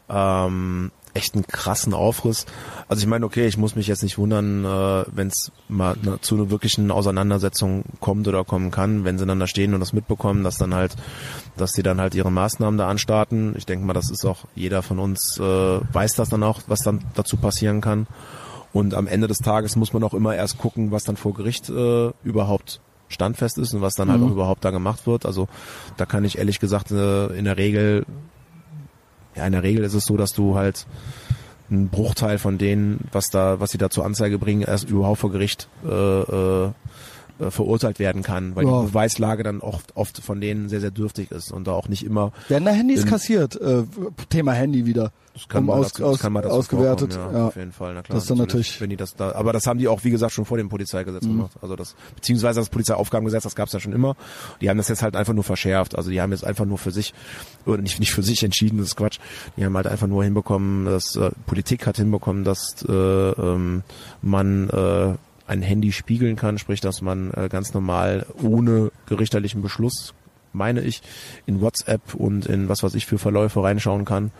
ähm, 0.09 0.91
echt 1.14 1.36
einen 1.36 1.45
krassen 1.48 1.94
Aufriss. 1.94 2.45
Also 2.88 3.02
ich 3.02 3.07
meine, 3.07 3.26
okay, 3.26 3.48
ich 3.48 3.57
muss 3.57 3.76
mich 3.76 3.88
jetzt 3.88 4.03
nicht 4.03 4.18
wundern, 4.18 4.65
äh, 4.65 5.06
wenn 5.11 5.27
es 5.27 5.52
mal 5.68 5.95
ne, 6.02 6.19
zu 6.22 6.36
einer 6.36 6.49
wirklichen 6.49 6.91
Auseinandersetzung 6.91 7.84
kommt 7.99 8.27
oder 8.27 8.44
kommen 8.44 8.72
kann, 8.72 9.03
wenn 9.03 9.18
sie 9.18 9.26
dann 9.26 9.40
da 9.40 9.48
stehen 9.48 9.73
und 9.73 9.80
das 9.80 9.94
mitbekommen, 9.94 10.44
dass 10.44 10.57
dann 10.57 10.73
halt, 10.73 10.95
dass 11.57 11.73
die 11.73 11.84
dann 11.84 11.99
halt 11.99 12.15
ihre 12.15 12.31
Maßnahmen 12.31 12.77
da 12.77 12.88
anstarten. 12.88 13.56
Ich 13.57 13.65
denke 13.65 13.86
mal, 13.86 13.94
das 13.94 14.10
ist 14.10 14.26
auch 14.26 14.45
jeder 14.56 14.81
von 14.81 14.99
uns 14.99 15.38
äh, 15.40 15.44
weiß 15.44 16.14
das 16.15 16.30
dann 16.30 16.44
auch, 16.44 16.61
was 16.68 16.81
dann 16.81 17.03
dazu 17.15 17.38
passieren 17.38 17.81
kann. 17.81 18.07
Und 18.72 18.94
am 18.94 19.07
Ende 19.07 19.27
des 19.27 19.40
Tages 19.40 19.76
muss 19.76 19.94
man 19.94 20.03
auch 20.03 20.14
immer 20.14 20.36
erst 20.36 20.60
gucken, 20.60 20.91
was 20.91 21.03
dann 21.03 21.18
vor 21.18 21.34
Gericht 21.34 21.69
äh, 21.69 22.11
überhaupt 22.23 22.81
standfest 23.07 23.57
ist 23.57 23.73
und 23.73 23.81
was 23.81 23.95
dann 23.95 24.11
halt 24.11 24.22
auch 24.22 24.30
überhaupt 24.30 24.64
da 24.64 24.69
gemacht 24.69 25.07
wird. 25.07 25.26
Also 25.26 25.48
da 25.98 26.06
kann 26.06 26.23
ich 26.23 26.38
ehrlich 26.38 26.60
gesagt 26.60 26.91
äh, 26.91 27.27
in 27.36 27.45
der 27.45 27.57
Regel, 27.57 28.06
ja 29.39 29.45
in 29.45 29.53
der 29.53 29.63
Regel 29.63 29.83
ist 29.83 29.93
es 29.93 30.05
so, 30.05 30.17
dass 30.17 30.33
du 30.33 30.55
halt 30.55 30.85
einen 31.71 31.89
Bruchteil 31.89 32.37
von 32.37 32.57
denen, 32.57 33.07
was 33.11 33.29
da, 33.29 33.59
was 33.59 33.71
sie 33.71 33.77
da 33.77 33.89
zur 33.89 34.05
Anzeige 34.05 34.37
bringen, 34.37 34.61
erst 34.61 34.89
überhaupt 34.89 35.19
vor 35.19 35.31
Gericht 35.31 35.67
äh, 35.85 35.89
äh, 35.89 36.71
äh, 37.39 37.51
verurteilt 37.51 37.99
werden 37.99 38.21
kann, 38.23 38.55
weil 38.55 38.65
Ja. 38.65 38.81
die 38.81 38.87
Beweislage 38.87 39.43
dann 39.43 39.59
oft, 39.61 39.95
oft 39.95 40.17
von 40.21 40.41
denen 40.41 40.69
sehr, 40.69 40.81
sehr 40.81 40.91
dürftig 40.91 41.31
ist 41.31 41.51
und 41.51 41.67
da 41.67 41.71
auch 41.73 41.87
nicht 41.87 42.05
immer 42.05 42.31
Werden 42.47 42.65
da 42.65 42.71
Handys 42.71 43.05
kassiert? 43.05 43.55
Äh, 43.59 43.83
Thema 44.29 44.53
Handy 44.53 44.85
wieder. 44.85 45.11
Das 45.33 45.47
kann, 45.47 45.61
Um 45.61 45.67
mal 45.67 45.73
aus- 45.79 45.87
dazu, 45.93 46.01
das 46.01 46.11
aus- 46.11 46.19
kann 46.19 46.33
mal 46.33 46.41
dazu 46.41 46.55
ausgewertet, 46.55 47.13
vorkommen, 47.13 47.37
ja. 47.37 47.47
Auf 47.47 47.55
jeden 47.55 47.71
Fall, 47.71 47.93
na 47.93 48.01
klar. 48.01 48.15
Das 48.15 48.23
ist 48.23 48.29
dann 48.29 48.39
natürlich- 48.39 48.81
Wenn 48.81 48.89
die 48.89 48.97
das 48.97 49.15
da, 49.15 49.31
aber 49.33 49.53
das 49.53 49.67
haben 49.67 49.79
die 49.79 49.87
auch, 49.87 50.03
wie 50.03 50.09
gesagt, 50.09 50.33
schon 50.33 50.43
vor 50.43 50.57
dem 50.57 50.67
Polizeigesetz 50.67 51.23
Mhm. 51.23 51.29
gemacht. 51.37 51.51
Also 51.61 51.77
das, 51.77 51.95
beziehungsweise 52.15 52.59
das 52.59 52.67
Polizeiaufgabengesetz, 52.69 53.43
das 53.43 53.55
gab 53.55 53.67
es 53.67 53.73
ja 53.73 53.79
schon 53.79 53.93
immer. 53.93 54.17
Die 54.59 54.69
haben 54.69 54.77
das 54.77 54.89
jetzt 54.89 55.01
halt 55.01 55.15
einfach 55.15 55.33
nur 55.33 55.45
verschärft. 55.45 55.95
Also 55.97 56.09
die 56.09 56.19
haben 56.19 56.31
jetzt 56.31 56.43
einfach 56.43 56.65
nur 56.65 56.77
für 56.77 56.91
sich, 56.91 57.13
oder 57.65 57.81
nicht, 57.81 57.99
nicht 58.01 58.11
für 58.11 58.23
sich 58.23 58.43
entschieden, 58.43 58.79
das 58.79 58.87
ist 58.87 58.95
Quatsch. 58.97 59.19
Die 59.55 59.63
haben 59.63 59.75
halt 59.77 59.87
einfach 59.87 60.07
nur 60.07 60.23
hinbekommen, 60.25 60.85
dass 60.85 61.15
äh, 61.15 61.29
Politik 61.45 61.87
hat 61.87 61.95
hinbekommen, 61.97 62.43
dass 62.43 62.83
äh, 62.89 62.91
ähm, 62.91 63.83
man 64.21 64.69
äh, 64.69 65.13
ein 65.49 65.63
Handy 65.63 65.91
spiegeln 65.91 66.35
kann, 66.35 66.59
sprich, 66.59 66.80
dass 66.80 67.01
man 67.01 67.31
äh, 67.31 67.49
ganz 67.49 67.73
normal 67.73 68.26
ohne 68.41 68.91
richterlichen 69.09 69.61
Beschluss, 69.61 70.13
meine 70.53 70.81
ich, 70.81 71.01
in 71.47 71.59
WhatsApp 71.59 72.13
und 72.13 72.45
in 72.45 72.69
was 72.69 72.84
weiß 72.84 72.93
ich 72.93 73.07
für 73.07 73.17
Verläufe 73.17 73.63
reinschauen 73.63 74.05
kann. 74.05 74.31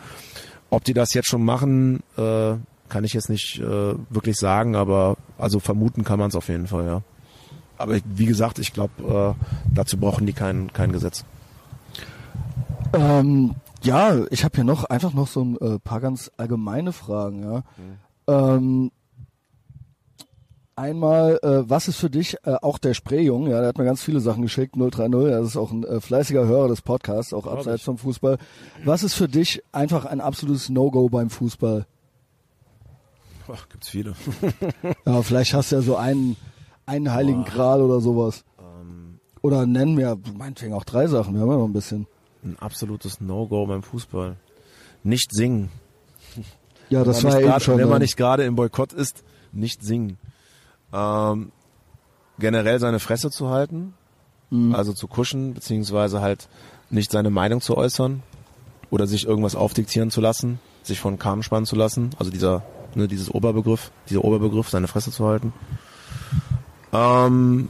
Ob 0.70 0.84
die 0.84 0.94
das 0.94 1.14
jetzt 1.16 1.28
schon 1.28 1.44
machen, 1.44 2.04
äh, 2.16 2.54
kann 2.90 3.04
ich 3.04 3.14
jetzt 3.14 3.30
nicht 3.30 3.60
äh, 3.60 3.96
wirklich 4.10 4.38
sagen, 4.38 4.76
aber 4.76 5.18
also 5.40 5.60
vermuten 5.60 6.04
kann 6.04 6.20
man 6.20 6.30
es 6.30 6.36
auf 6.36 6.48
jeden 6.48 6.68
Fall, 6.68 6.86
ja. 6.86 7.02
Aber 7.78 7.96
ich, 7.96 8.04
wie 8.06 8.26
gesagt, 8.26 8.60
ich 8.60 8.74
glaube, 8.74 9.36
äh, 9.40 9.46
dazu 9.74 9.98
brauchen 9.98 10.28
die 10.28 10.34
kein, 10.34 10.72
kein 10.74 10.92
Gesetz. 10.92 11.26
Ähm, 12.94 13.56
ja, 13.82 14.26
ich 14.30 14.44
habe 14.44 14.56
hier 14.56 14.64
noch 14.64 14.84
einfach 14.84 15.14
noch 15.14 15.28
so 15.28 15.44
ein 15.44 15.58
äh, 15.58 15.80
paar 15.80 16.02
ganz 16.02 16.30
allgemeine 16.38 16.92
Fragen. 16.92 17.44
Ja. 17.44 17.64
Ähm, 18.28 18.92
einmal, 20.80 21.40
äh, 21.44 21.70
was 21.70 21.88
ist 21.88 21.98
für 21.98 22.10
dich 22.10 22.38
äh, 22.44 22.56
auch 22.62 22.78
der 22.78 22.94
Spreejung? 22.94 23.48
Ja, 23.48 23.60
der 23.60 23.68
hat 23.68 23.78
mir 23.78 23.86
ganz 23.86 24.02
viele 24.02 24.22
Sachen 24.22 24.42
geschickt. 24.42 24.76
030, 24.76 25.12
das 25.12 25.48
ist 25.48 25.58
auch 25.58 25.72
ein 25.72 25.84
äh, 25.84 26.00
fleißiger 26.00 26.48
Hörer 26.48 26.70
des 26.70 26.82
Podcasts, 26.82 27.34
auch 27.34 27.46
abseits 27.46 27.82
ich. 27.82 27.86
vom 27.86 27.98
Fußball. 27.98 28.38
Was 28.86 29.04
ist 29.04 29.14
für 29.14 29.28
dich 29.28 29.62
einfach 29.72 30.06
ein 30.06 30.22
absolutes 30.22 30.70
No-Go 30.70 31.10
beim 31.10 31.30
Fußball? 31.30 31.86
Ach, 33.52 33.70
gibt's 33.70 33.90
viele. 33.90 34.14
Ja, 35.06 35.22
vielleicht 35.22 35.54
hast 35.54 35.72
du 35.72 35.78
ja 35.78 35.82
so 35.82 35.96
einen, 35.96 36.36
einen 36.86 37.12
heiligen 37.12 37.44
Gral 37.44 37.82
oder 37.82 38.00
sowas. 38.00 38.44
Ähm, 38.60 39.20
Oder 39.42 39.66
nennen 39.66 39.98
wir 39.98 40.18
meinetwegen 40.38 40.74
auch 40.74 40.84
drei 40.84 41.08
Sachen. 41.08 41.34
Wir 41.34 41.42
haben 41.42 41.50
ja 41.50 41.58
noch 41.58 41.66
ein 41.66 41.74
bisschen. 41.74 42.08
ein 42.44 42.58
absolutes 42.60 43.20
No-Go 43.20 43.66
beim 43.66 43.84
Fußball. 43.84 44.38
Nicht 45.04 45.34
singen. 45.34 45.70
Ja, 46.90 47.04
das 47.04 47.24
war 47.24 47.40
ja 47.40 47.52
eben 47.52 47.60
schon. 47.60 47.78
wenn 47.78 47.90
man 47.90 48.02
nicht 48.02 48.18
gerade 48.18 48.44
im 48.44 48.56
Boykott 48.56 48.94
ist, 48.94 49.24
nicht 49.52 49.84
singen. 49.84 50.18
Ähm, 50.94 51.52
generell 52.40 52.80
seine 52.80 53.00
Fresse 53.00 53.30
zu 53.30 53.50
halten, 53.50 53.94
Mhm. 54.50 54.74
also 54.74 54.94
zu 54.94 55.08
kuschen, 55.08 55.54
beziehungsweise 55.54 56.22
halt 56.22 56.50
nicht 56.90 57.12
seine 57.12 57.30
Meinung 57.30 57.62
zu 57.62 57.78
äußern 57.78 58.24
oder 58.90 59.06
sich 59.06 59.28
irgendwas 59.28 59.56
aufdiktieren 59.56 60.10
zu 60.10 60.22
lassen, 60.22 60.60
sich 60.82 61.00
von 61.00 61.20
Kahn 61.20 61.44
spannen 61.44 61.66
zu 61.66 61.76
lassen, 61.76 62.12
also 62.18 62.32
dieser, 62.32 62.64
ne, 62.96 63.08
dieses 63.08 63.30
Oberbegriff, 63.30 63.92
dieser 64.10 64.24
Oberbegriff, 64.24 64.70
seine 64.70 64.88
Fresse 64.88 65.12
zu 65.12 65.28
halten. 65.28 65.54
Ähm, 66.92 67.70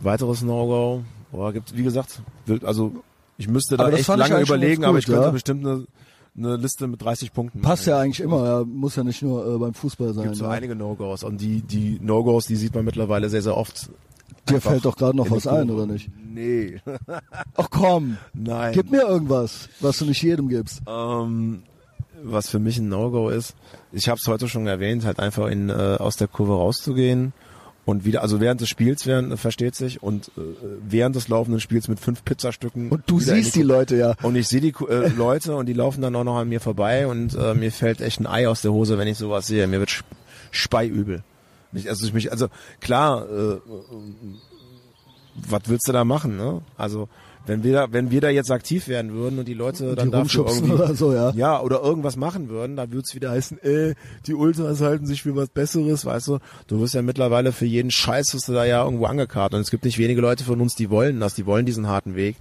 weiteres 0.00 0.42
No-Go, 0.42 1.04
boah, 1.30 1.52
gibt, 1.52 1.76
wie 1.76 1.84
gesagt, 1.84 2.20
also 2.64 3.04
ich 3.38 3.48
müsste 3.48 3.76
da 3.76 3.88
echt 3.90 4.08
lange 4.08 4.40
überlegen, 4.40 4.82
ganz 4.82 4.88
aber 4.88 4.94
gut, 4.94 5.00
ich 5.00 5.06
könnte 5.06 5.22
ja. 5.22 5.30
bestimmt 5.30 5.64
eine, 5.64 5.86
eine 6.36 6.56
Liste 6.56 6.86
mit 6.86 7.02
30 7.02 7.32
Punkten 7.32 7.62
Passt 7.62 7.86
ja 7.86 7.98
eigentlich 7.98 8.20
immer, 8.20 8.44
ja, 8.44 8.64
muss 8.64 8.96
ja 8.96 9.04
nicht 9.04 9.22
nur 9.22 9.54
äh, 9.54 9.58
beim 9.58 9.74
Fußball 9.74 10.12
sein. 10.14 10.24
gibt 10.24 10.36
so 10.36 10.44
ja. 10.44 10.50
einige 10.50 10.74
No-Gos 10.74 11.24
und 11.24 11.40
die 11.40 11.62
die 11.62 11.98
No-Gos, 12.00 12.46
die 12.46 12.56
sieht 12.56 12.74
man 12.74 12.84
mittlerweile 12.84 13.28
sehr 13.28 13.42
sehr 13.42 13.56
oft. 13.56 13.90
Dir 14.48 14.60
fällt 14.60 14.84
doch 14.84 14.96
gerade 14.96 15.16
noch 15.16 15.30
was 15.30 15.46
ein, 15.46 15.70
oder 15.70 15.86
nicht? 15.86 16.08
Nee, 16.32 16.80
Ach 17.56 17.68
komm, 17.70 18.18
nein. 18.32 18.72
gib 18.74 18.90
mir 18.90 19.02
irgendwas, 19.02 19.68
was 19.80 19.98
du 19.98 20.04
nicht 20.04 20.22
jedem 20.22 20.48
gibst. 20.48 20.82
Ähm, 20.86 21.62
was 22.22 22.48
für 22.48 22.58
mich 22.58 22.78
ein 22.78 22.88
No-Go 22.88 23.28
ist, 23.28 23.54
ich 23.92 24.08
habe 24.08 24.18
es 24.18 24.28
heute 24.28 24.48
schon 24.48 24.66
erwähnt, 24.66 25.04
halt 25.04 25.18
einfach 25.18 25.48
in 25.48 25.68
äh, 25.68 25.96
aus 25.98 26.16
der 26.16 26.28
Kurve 26.28 26.54
rauszugehen 26.54 27.32
und 27.86 28.04
wieder, 28.04 28.20
also 28.20 28.40
während 28.40 28.60
des 28.60 28.68
Spiels, 28.68 29.06
während, 29.06 29.38
versteht 29.38 29.74
sich, 29.74 30.02
und 30.02 30.28
äh, 30.36 30.40
während 30.86 31.16
des 31.16 31.28
laufenden 31.28 31.60
Spiels 31.60 31.88
mit 31.88 31.98
fünf 32.00 32.22
Pizzastücken. 32.24 32.90
Und 32.90 33.04
du 33.06 33.18
siehst 33.20 33.54
die 33.54 33.62
Leute 33.62 33.96
ja. 33.96 34.14
Und 34.22 34.36
ich 34.36 34.48
sehe 34.48 34.60
die 34.60 34.74
äh, 34.90 35.08
Leute 35.16 35.54
und 35.56 35.66
die 35.66 35.72
laufen 35.72 36.02
dann 36.02 36.14
auch 36.16 36.24
noch 36.24 36.36
an 36.36 36.48
mir 36.50 36.60
vorbei 36.60 37.06
und 37.06 37.34
äh, 37.34 37.54
mir 37.54 37.72
fällt 37.72 38.00
echt 38.02 38.20
ein 38.20 38.26
Ei 38.26 38.46
aus 38.48 38.60
der 38.60 38.72
Hose, 38.72 38.98
wenn 38.98 39.08
ich 39.08 39.16
sowas 39.16 39.46
sehe. 39.46 39.66
Mir 39.66 39.78
wird 39.80 39.90
sp- 39.96 40.04
speiübel. 40.50 41.22
Mich, 41.72 41.88
also 41.88 42.06
ich 42.06 42.12
mich, 42.12 42.30
also 42.32 42.48
klar, 42.80 43.24
äh, 43.30 43.56
was 45.48 45.62
willst 45.66 45.88
du 45.88 45.92
da 45.92 46.04
machen, 46.04 46.36
ne? 46.36 46.62
Also 46.76 47.08
wenn 47.46 47.62
wir 47.62 47.72
da, 47.72 47.92
wenn 47.92 48.10
wir 48.10 48.20
da 48.20 48.28
jetzt 48.28 48.50
aktiv 48.50 48.88
werden 48.88 49.12
würden 49.12 49.38
und 49.38 49.46
die 49.46 49.54
Leute 49.54 49.94
dann 49.94 50.06
Die 50.06 50.12
dafür 50.12 50.46
irgendwie, 50.48 50.72
oder 50.72 50.94
so, 50.94 51.12
ja. 51.12 51.30
ja, 51.30 51.60
oder 51.60 51.80
irgendwas 51.80 52.16
machen 52.16 52.48
würden, 52.48 52.76
dann 52.76 52.90
würde 52.90 53.04
es 53.06 53.14
wieder 53.14 53.30
heißen, 53.30 53.62
äh, 53.62 53.94
die 54.26 54.34
Ultras 54.34 54.80
halten 54.80 55.06
sich 55.06 55.22
für 55.22 55.34
was 55.36 55.48
Besseres, 55.48 56.04
weißt 56.04 56.28
du. 56.28 56.38
Du 56.66 56.80
wirst 56.80 56.94
ja 56.94 57.02
mittlerweile 57.02 57.52
für 57.52 57.66
jeden 57.66 57.90
Scheiß, 57.90 58.34
wirst 58.34 58.48
du 58.48 58.52
da 58.52 58.64
ja 58.64 58.84
irgendwo 58.84 59.06
angekarrt. 59.06 59.54
Und 59.54 59.60
es 59.60 59.70
gibt 59.70 59.84
nicht 59.84 59.98
wenige 59.98 60.20
Leute 60.20 60.44
von 60.44 60.60
uns, 60.60 60.74
die 60.74 60.90
wollen 60.90 61.20
das, 61.20 61.34
die 61.34 61.46
wollen 61.46 61.66
diesen 61.66 61.86
harten 61.86 62.16
Weg. 62.16 62.36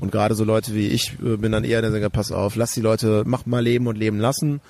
Und 0.00 0.10
gerade 0.10 0.34
so 0.34 0.44
Leute 0.44 0.74
wie 0.74 0.88
ich 0.88 1.16
äh, 1.24 1.36
bin 1.36 1.52
dann 1.52 1.64
eher 1.64 1.80
der 1.80 1.92
Sänger, 1.92 2.10
pass 2.10 2.32
auf, 2.32 2.56
lass 2.56 2.72
die 2.72 2.80
Leute, 2.80 3.22
mach 3.26 3.46
mal 3.46 3.62
leben 3.62 3.86
und 3.86 3.96
leben 3.96 4.18
lassen. 4.18 4.60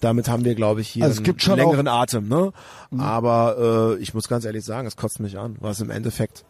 Damit 0.00 0.28
haben 0.28 0.44
wir, 0.44 0.54
glaube 0.54 0.82
ich, 0.82 0.88
hier 0.88 1.04
Also 1.04 1.14
es 1.14 1.18
einen 1.18 1.24
gibt 1.24 1.42
schon 1.42 1.56
längeren 1.56 1.88
Atem, 1.88 2.28
ne? 2.28 2.52
Aber 2.98 3.96
äh, 3.96 4.02
ich 4.02 4.12
muss 4.12 4.28
ganz 4.28 4.44
ehrlich 4.44 4.64
sagen, 4.64 4.86
es 4.86 4.96
kotzt 4.96 5.20
mich 5.20 5.38
an, 5.38 5.56
was 5.60 5.80
im 5.80 5.88
Endeffekt 5.88 6.44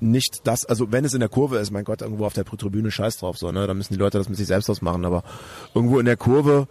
nicht 0.00 0.46
das, 0.46 0.64
also 0.66 0.90
wenn 0.92 1.04
es 1.04 1.14
in 1.14 1.20
der 1.20 1.28
Kurve 1.28 1.58
ist, 1.58 1.70
mein 1.70 1.84
Gott, 1.84 2.02
irgendwo 2.02 2.26
auf 2.26 2.32
der 2.34 2.44
Tribüne 2.44 2.90
scheiß 2.90 3.18
drauf, 3.18 3.38
so, 3.38 3.50
ne, 3.52 3.66
da 3.66 3.74
müssen 3.74 3.94
die 3.94 3.98
Leute 3.98 4.18
das 4.18 4.28
mit 4.28 4.36
sich 4.38 4.46
selbst 4.46 4.68
ausmachen, 4.70 5.04
aber 5.04 5.22
irgendwo 5.74 5.98
in 5.98 6.06
der 6.06 6.16
Kurve, 6.16 6.68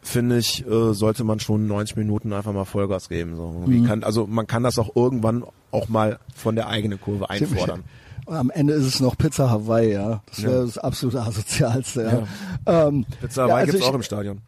finde 0.00 0.38
ich, 0.38 0.64
äh, 0.66 0.94
sollte 0.94 1.24
man 1.24 1.40
schon 1.40 1.66
90 1.66 1.96
Minuten 1.96 2.32
einfach 2.32 2.52
mal 2.52 2.64
Vollgas 2.64 3.08
geben, 3.08 3.34
so. 3.36 3.52
Irgendwie 3.66 3.86
kann, 3.86 4.04
also 4.04 4.26
man 4.26 4.46
kann 4.46 4.62
das 4.62 4.78
auch 4.78 4.94
irgendwann 4.94 5.44
auch 5.72 5.88
mal 5.88 6.18
von 6.36 6.54
der 6.54 6.68
eigenen 6.68 7.00
Kurve 7.00 7.28
einfordern. 7.30 7.82
Am 8.26 8.50
Ende 8.50 8.74
ist 8.74 8.84
es 8.84 9.00
noch 9.00 9.16
Pizza 9.16 9.48
Hawaii, 9.50 9.92
ja. 9.94 10.22
Das 10.26 10.42
wäre 10.42 10.58
Ja. 10.60 10.64
das 10.66 10.76
absolute 10.78 11.20
asozialste, 11.22 12.26
ja. 12.66 12.86
Ähm, 12.88 13.06
Pizza 13.20 13.42
ja, 13.42 13.48
Hawaii 13.48 13.60
also 13.62 13.72
gibt's 13.72 13.86
ich- 13.86 13.90
auch 13.90 13.94
im 13.96 14.02
Stadion. 14.02 14.40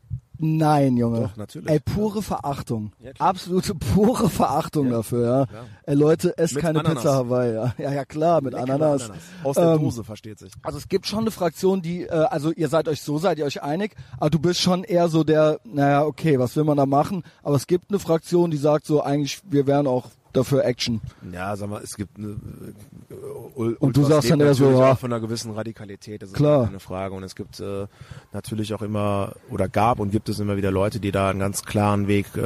Nein, 0.43 0.97
Junge. 0.97 1.21
Doch, 1.21 1.37
natürlich. 1.37 1.69
Ey, 1.69 1.81
pure 1.81 2.23
Verachtung. 2.23 2.93
Ja. 2.99 3.11
Absolute 3.19 3.75
pure 3.75 4.31
Verachtung 4.31 4.87
Ja, 4.87 4.93
dafür, 4.93 5.25
ja. 5.41 5.47
klar. 5.47 5.65
Ey, 5.85 5.95
Leute, 5.95 6.39
esst 6.39 6.55
Mit 6.55 6.65
keine 6.65 6.81
Ananas. 6.81 7.03
Pizza 7.03 7.15
Hawaii, 7.15 7.53
ja. 7.55 7.75
Ja, 7.77 7.93
ja 7.93 8.05
klar, 8.07 8.41
mit 8.41 8.55
Leckere 8.55 8.73
Ananas. 8.75 9.11
Aus 9.45 9.57
der 9.57 9.75
Ähm, 9.75 9.81
Dose, 9.83 10.03
versteht 10.03 10.39
sich. 10.39 10.53
Also 10.63 10.79
es 10.79 10.89
gibt 10.89 11.07
schon 11.07 11.21
eine 11.21 11.31
Fraktion, 11.31 11.83
die, 11.83 12.05
äh, 12.05 12.09
also 12.11 12.53
ihr 12.53 12.69
seid 12.69 12.89
euch 12.89 13.03
so, 13.03 13.19
seid 13.19 13.39
ihr 13.39 13.45
euch 13.45 13.63
einig, 13.63 13.95
aber 14.19 14.31
du 14.31 14.39
bist 14.39 14.61
schon 14.61 14.83
eher 14.85 15.09
so 15.09 15.25
der, 15.25 15.61
naja, 15.65 16.05
okay, 16.05 16.39
was 16.39 16.57
will 16.57 16.65
man 16.65 16.79
da 16.79 16.87
machen? 16.87 17.23
Aber 17.43 17.57
es 17.57 17.67
gibt 17.67 17.91
eine 17.91 17.99
Fraktion, 17.99 18.51
die 18.51 18.57
sagt 18.57 18.87
so, 18.87 19.03
eigentlich, 19.03 19.41
wir 19.51 19.67
wären 19.67 19.87
auch 19.87 20.07
dafür 20.33 20.65
Action. 20.65 21.01
Ja, 21.33 21.57
sag 21.57 21.71
mal, 21.71 21.81
es 21.83 21.97
gibt 21.97 22.19
eine, 22.19 22.29
äh, 22.29 23.59
Ul- 23.59 23.77
Und 23.79 23.97
du 23.97 24.05
sagst 24.05 24.31
dann 24.31 24.41
eher 24.41 24.55
so, 24.55 24.71
ja. 24.71 24.95
von 24.95 25.13
einer 25.13 25.21
gewissen 25.21 25.53
Radikalität, 25.53 26.23
das 26.23 26.31
ist 26.31 26.37
Klar. 26.37 26.67
keine 26.67 26.81
Frage. 26.81 27.15
Und 27.15 27.23
es 27.23 27.35
gibt 27.35 27.61
äh, 27.61 27.87
natürlich 28.33 28.75
auch 28.75 28.83
immer, 28.83 29.35
oder 29.51 29.69
gab 29.69 29.99
und 30.01 30.11
gibt 30.11 30.29
es 30.29 30.39
immer 30.39 30.57
wieder 30.57 30.71
Leute, 30.71 31.01
die 31.01 31.13
da 31.13 31.31
einen 31.31 31.41
ganz 31.41 31.65
klaren 31.65 32.07
Weg 32.09 32.27
äh, 32.37 32.43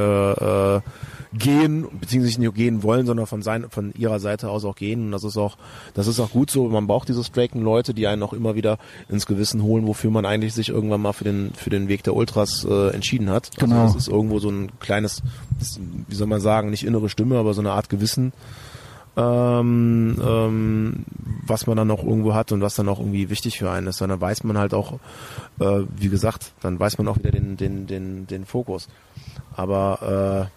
äh, 0.76 0.80
gehen, 1.32 1.86
beziehungsweise 2.00 2.38
nicht 2.38 2.38
nur 2.38 2.54
gehen 2.54 2.82
wollen, 2.82 3.06
sondern 3.06 3.26
von 3.26 3.42
sein, 3.42 3.66
von 3.70 3.92
ihrer 3.94 4.20
Seite 4.20 4.48
aus 4.50 4.64
auch 4.64 4.76
gehen. 4.76 5.06
Und 5.06 5.12
das 5.12 5.24
ist 5.24 5.36
auch, 5.36 5.56
das 5.94 6.06
ist 6.06 6.20
auch 6.20 6.30
gut 6.30 6.50
so. 6.50 6.68
Man 6.68 6.86
braucht 6.86 7.08
diese 7.08 7.24
straighten 7.24 7.62
Leute, 7.62 7.92
die 7.94 8.06
einen 8.06 8.22
auch 8.22 8.32
immer 8.32 8.54
wieder 8.54 8.78
ins 9.08 9.26
Gewissen 9.26 9.62
holen, 9.62 9.86
wofür 9.86 10.10
man 10.10 10.24
eigentlich 10.26 10.54
sich 10.54 10.68
irgendwann 10.68 11.00
mal 11.02 11.12
für 11.12 11.24
den 11.24 11.52
für 11.54 11.70
den 11.70 11.88
Weg 11.88 12.02
der 12.04 12.14
Ultras 12.14 12.64
äh, 12.68 12.90
entschieden 12.90 13.30
hat. 13.30 13.50
Genau. 13.58 13.82
Also 13.82 13.94
das 13.94 14.02
ist 14.04 14.08
irgendwo 14.08 14.38
so 14.38 14.48
ein 14.48 14.70
kleines, 14.78 15.22
wie 16.08 16.14
soll 16.14 16.26
man 16.26 16.40
sagen, 16.40 16.70
nicht 16.70 16.84
innere 16.84 17.08
Stimme, 17.08 17.38
aber 17.38 17.54
so 17.54 17.60
eine 17.60 17.72
Art 17.72 17.88
Gewissen 17.88 18.32
ähm, 19.16 20.16
ähm, 20.20 21.04
was 21.46 21.66
man 21.66 21.76
dann 21.76 21.88
noch 21.88 22.02
irgendwo 22.02 22.34
hat 22.34 22.52
und 22.52 22.60
was 22.60 22.74
dann 22.74 22.88
auch 22.88 22.98
irgendwie 22.98 23.30
wichtig 23.30 23.58
für 23.58 23.70
einen 23.70 23.86
ist. 23.86 24.00
Dann 24.00 24.20
weiß 24.20 24.44
man 24.44 24.58
halt 24.58 24.74
auch, 24.74 24.94
äh, 25.60 25.82
wie 25.96 26.08
gesagt, 26.08 26.52
dann 26.60 26.80
weiß 26.80 26.98
man 26.98 27.08
auch 27.08 27.18
wieder 27.18 27.30
den, 27.30 27.56
den, 27.56 27.86
den, 27.86 28.26
den 28.26 28.44
Fokus. 28.44 28.88
Aber 29.56 30.50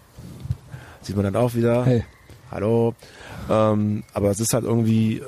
äh, 1.02 1.04
sieht 1.04 1.16
man 1.16 1.24
dann 1.24 1.36
auch 1.36 1.54
wieder, 1.54 1.84
Hey. 1.84 2.04
hallo, 2.50 2.94
ähm, 3.48 4.02
aber 4.12 4.30
es 4.30 4.40
ist 4.40 4.54
halt 4.54 4.64
irgendwie, 4.64 5.18
äh, 5.18 5.22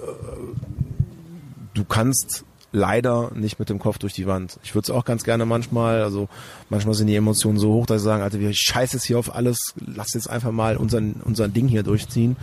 du 1.75 1.85
kannst 1.85 2.45
leider 2.73 3.31
nicht 3.35 3.59
mit 3.59 3.69
dem 3.69 3.79
Kopf 3.79 3.99
durch 3.99 4.13
die 4.13 4.27
Wand. 4.27 4.59
Ich 4.63 4.75
würde 4.75 4.85
es 4.87 4.91
auch 4.91 5.05
ganz 5.05 5.25
gerne 5.25 5.45
manchmal, 5.45 6.03
also 6.03 6.29
manchmal 6.69 6.95
sind 6.95 7.09
die 7.09 7.17
Emotionen 7.17 7.59
so 7.59 7.73
hoch, 7.73 7.87
dass 7.87 8.03
ich 8.03 8.05
sagen, 8.05 8.23
Alter, 8.23 8.39
wir 8.41 8.53
scheiß 8.53 8.93
jetzt 8.93 9.05
hier 9.05 9.19
auf 9.19 9.35
alles, 9.35 9.75
lass 9.85 10.15
jetzt 10.15 10.31
einfach 10.31 10.53
mal 10.53 10.77
unseren, 10.77 11.15
unseren 11.25 11.53
Ding 11.53 11.67
hier 11.69 11.83
durchziehen. 11.83 12.37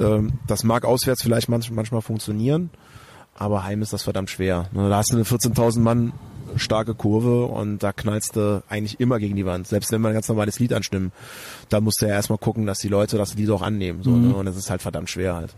Ähm, 0.00 0.34
das 0.46 0.64
mag 0.64 0.84
auswärts 0.84 1.22
vielleicht 1.22 1.48
manch, 1.48 1.70
manchmal 1.70 2.02
funktionieren, 2.02 2.70
aber 3.34 3.64
heim 3.64 3.80
ist 3.82 3.92
das 3.92 4.02
verdammt 4.02 4.30
schwer. 4.30 4.66
Ne, 4.72 4.88
Da 4.90 4.96
hast 4.98 5.12
du 5.12 5.16
eine 5.16 5.24
14.000 5.24 5.80
Mann 5.80 6.12
starke 6.56 6.94
Kurve 6.94 7.44
und 7.46 7.82
da 7.82 7.92
knallst 7.92 8.36
du 8.36 8.62
eigentlich 8.68 9.00
immer 9.00 9.18
gegen 9.18 9.36
die 9.36 9.44
Wand. 9.46 9.66
Selbst 9.68 9.92
wenn 9.92 10.00
wir 10.00 10.08
ein 10.08 10.14
ganz 10.14 10.28
normales 10.28 10.58
Lied 10.58 10.72
anstimmen, 10.72 11.12
da 11.68 11.80
musst 11.80 12.00
du 12.02 12.06
ja 12.06 12.12
erstmal 12.12 12.38
gucken, 12.38 12.64
dass 12.66 12.78
die 12.80 12.88
Leute 12.88 13.16
das 13.18 13.34
Lied 13.34 13.50
auch 13.50 13.62
annehmen. 13.62 14.02
So, 14.02 14.10
ne? 14.10 14.34
Und 14.34 14.46
das 14.46 14.56
ist 14.56 14.70
halt 14.70 14.80
verdammt 14.82 15.10
schwer 15.10 15.34
halt. 15.36 15.54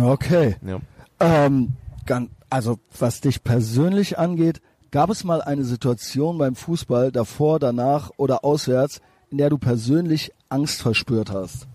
Okay. 0.00 0.56
Ja. 0.66 0.78
Ähm, 1.20 1.72
gan- 2.06 2.30
also 2.54 2.78
was 3.00 3.20
dich 3.20 3.42
persönlich 3.42 4.16
angeht, 4.16 4.60
gab 4.92 5.10
es 5.10 5.24
mal 5.24 5.42
eine 5.42 5.64
Situation 5.64 6.38
beim 6.38 6.54
Fußball 6.54 7.10
davor, 7.10 7.58
danach 7.58 8.12
oder 8.16 8.44
auswärts, 8.44 9.00
in 9.30 9.38
der 9.38 9.50
du 9.50 9.58
persönlich 9.58 10.30
Angst 10.48 10.80
verspürt 10.80 11.32
hast? 11.32 11.66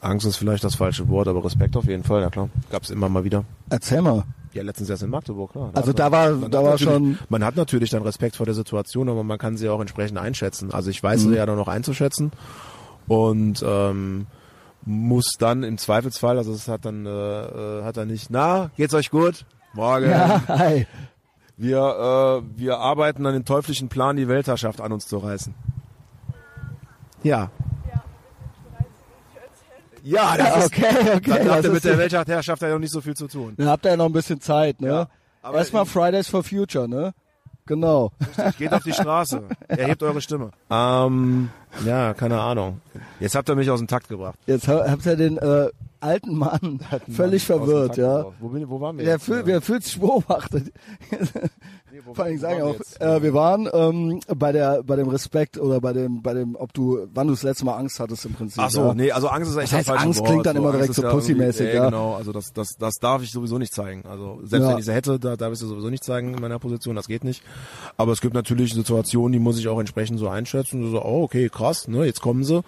Angst 0.00 0.26
ist 0.26 0.36
vielleicht 0.36 0.64
das 0.64 0.74
falsche 0.74 1.08
Wort, 1.08 1.28
aber 1.28 1.44
Respekt 1.44 1.76
auf 1.76 1.86
jeden 1.86 2.02
Fall, 2.02 2.22
ja 2.22 2.28
klar. 2.30 2.48
Gab's 2.72 2.90
immer 2.90 3.08
mal 3.08 3.22
wieder. 3.22 3.44
Erzähl 3.70 4.02
mal. 4.02 4.24
Ja, 4.52 4.64
letztens 4.64 4.90
erst 4.90 5.04
in 5.04 5.10
Magdeburg, 5.10 5.52
klar. 5.52 5.70
Also 5.74 5.90
hat 5.90 5.98
da 6.00 6.10
man- 6.10 6.42
war- 6.42 6.48
da 6.48 6.58
war 6.64 6.70
natürlich- 6.72 6.92
schon- 6.92 7.18
Man 7.28 7.44
hat 7.44 7.54
natürlich 7.54 7.90
dann 7.90 8.02
Respekt 8.02 8.34
vor 8.34 8.46
der 8.46 8.56
Situation, 8.56 9.08
aber 9.08 9.22
man 9.22 9.38
kann 9.38 9.56
sie 9.56 9.68
auch 9.68 9.80
entsprechend 9.80 10.18
einschätzen. 10.18 10.72
Also 10.72 10.90
ich 10.90 11.00
weiß 11.00 11.20
sie 11.22 11.36
ja 11.36 11.46
dann 11.46 11.56
noch 11.56 11.68
einzuschätzen 11.68 12.32
und 13.06 13.62
ähm, 13.64 14.26
muss 14.88 15.36
dann 15.38 15.62
im 15.62 15.76
Zweifelsfall, 15.78 16.38
also 16.38 16.52
es 16.52 16.66
hat 16.66 16.84
dann 16.84 17.04
äh, 17.06 17.10
äh, 17.10 17.84
hat 17.84 17.96
dann 17.98 18.08
nicht, 18.08 18.30
na, 18.30 18.70
geht's 18.76 18.94
euch 18.94 19.10
gut? 19.10 19.44
Morgen. 19.74 20.10
Ja, 20.10 20.42
hi. 20.48 20.86
Wir 21.56 21.78
äh, 21.78 22.58
wir 22.58 22.78
arbeiten 22.78 23.26
an 23.26 23.34
den 23.34 23.44
teuflischen 23.44 23.88
Plan, 23.88 24.16
die 24.16 24.28
Weltherrschaft 24.28 24.80
an 24.80 24.92
uns 24.92 25.06
zu 25.06 25.18
reißen. 25.18 25.54
Ja. 27.22 27.50
Ja, 30.04 30.36
das 30.36 30.56
ist, 30.56 30.64
Okay, 30.66 30.86
okay. 31.16 31.20
dann 31.38 31.46
er 31.48 31.58
ist- 31.58 31.72
mit 31.72 31.84
der 31.84 31.98
Weltherrschaft 31.98 32.62
ja 32.62 32.68
noch 32.70 32.78
nicht 32.78 32.92
so 32.92 33.00
viel 33.00 33.14
zu 33.14 33.26
tun. 33.26 33.54
Dann 33.56 33.68
habt 33.68 33.84
ihr 33.84 33.90
ja 33.90 33.96
noch 33.96 34.06
ein 34.06 34.12
bisschen 34.12 34.40
Zeit, 34.40 34.80
ne? 34.80 34.88
Ja, 34.88 35.08
aber 35.42 35.58
Erstmal 35.58 35.84
Fridays 35.84 36.28
for 36.28 36.42
Future, 36.42 36.88
ne? 36.88 37.12
Genau. 37.66 38.12
Geht 38.56 38.72
auf 38.72 38.82
die 38.84 38.94
Straße. 38.94 39.42
Erhebt 39.68 40.02
eure 40.02 40.22
Stimme. 40.22 40.52
Ähm, 40.70 41.50
ja, 41.84 42.14
keine 42.14 42.40
Ahnung. 42.40 42.80
Jetzt 43.20 43.34
habt 43.34 43.48
ihr 43.48 43.56
mich 43.56 43.70
aus 43.70 43.80
dem 43.80 43.88
Takt 43.88 44.08
gebracht. 44.08 44.38
Jetzt 44.46 44.68
ha- 44.68 44.84
habt 44.88 45.04
ihr 45.06 45.16
den 45.16 45.38
äh, 45.38 45.68
alten 46.00 46.36
Mann 46.36 46.80
völlig 47.10 47.44
dem 47.46 47.56
verwirrt, 47.58 47.96
ja. 47.96 48.26
Wo, 48.40 48.48
bin, 48.48 48.68
wo 48.68 48.80
waren 48.80 48.96
wir 48.98 49.04
Wer, 49.06 49.14
jetzt? 49.14 49.24
fühl, 49.24 49.38
Ja. 49.40 49.46
wer 49.46 49.60
fühlt 49.60 49.82
sich 49.84 49.98
beobachtet? 49.98 50.72
Nee, 51.10 52.00
Vor 52.14 52.24
allem 52.24 52.38
sagen 52.38 52.58
wir 52.58 52.66
auch, 52.66 52.74
jetzt? 52.74 53.00
äh, 53.00 53.22
wir 53.22 53.34
waren 53.34 53.68
ähm, 53.72 54.20
bei 54.36 54.52
der 54.52 54.82
bei 54.84 54.94
dem 54.96 55.08
Respekt 55.08 55.58
oder 55.58 55.80
bei 55.80 55.92
dem 55.92 56.22
bei 56.22 56.32
dem, 56.32 56.54
ob 56.56 56.72
du, 56.72 57.06
wann 57.12 57.26
du 57.26 57.32
das 57.34 57.42
letzte 57.42 57.64
Mal 57.64 57.76
Angst 57.76 57.98
hattest 57.98 58.24
im 58.24 58.34
Prinzip. 58.34 58.62
Ach 58.62 58.70
so, 58.70 58.86
ja. 58.86 58.94
nee, 58.94 59.10
also 59.10 59.28
Angst 59.28 59.50
ist 59.50 59.56
echt 59.56 59.72
Das 59.72 59.88
heißt, 59.88 59.90
Angst 59.90 60.24
klingt 60.24 60.46
dann 60.46 60.56
immer 60.56 60.68
Angst 60.68 60.78
direkt 60.80 60.94
so 60.94 61.02
ja 61.02 61.10
pussymäßig, 61.10 61.74
ja. 61.74 61.86
Genau, 61.86 62.14
also 62.14 62.32
das, 62.32 62.52
das, 62.52 62.76
das 62.78 62.94
darf 63.00 63.22
ich 63.22 63.32
sowieso 63.32 63.58
nicht 63.58 63.74
zeigen. 63.74 64.04
Also 64.08 64.38
selbst 64.44 64.68
wenn 64.68 64.78
ich 64.78 64.84
sie 64.84 64.92
hätte, 64.94 65.18
da 65.18 65.36
darf 65.36 65.52
ich 65.52 65.58
sie 65.58 65.66
sowieso 65.66 65.90
nicht 65.90 66.04
zeigen 66.04 66.34
in 66.34 66.40
meiner 66.40 66.58
Position, 66.60 66.94
das 66.94 67.08
geht 67.08 67.24
nicht. 67.24 67.42
Aber 67.96 68.12
es 68.12 68.20
gibt 68.20 68.34
natürlich 68.34 68.72
Situationen, 68.74 69.32
die 69.32 69.38
muss 69.40 69.58
ich 69.58 69.66
auch 69.68 69.80
entsprechend 69.80 70.18
so 70.20 70.28
einschätzen. 70.28 70.90
So, 70.90 71.02
oh, 71.04 71.24
okay, 71.24 71.48
krass, 71.48 71.88
ne, 71.88 72.04
jetzt 72.04 72.20
kommen 72.22 72.44
sie. 72.44 72.62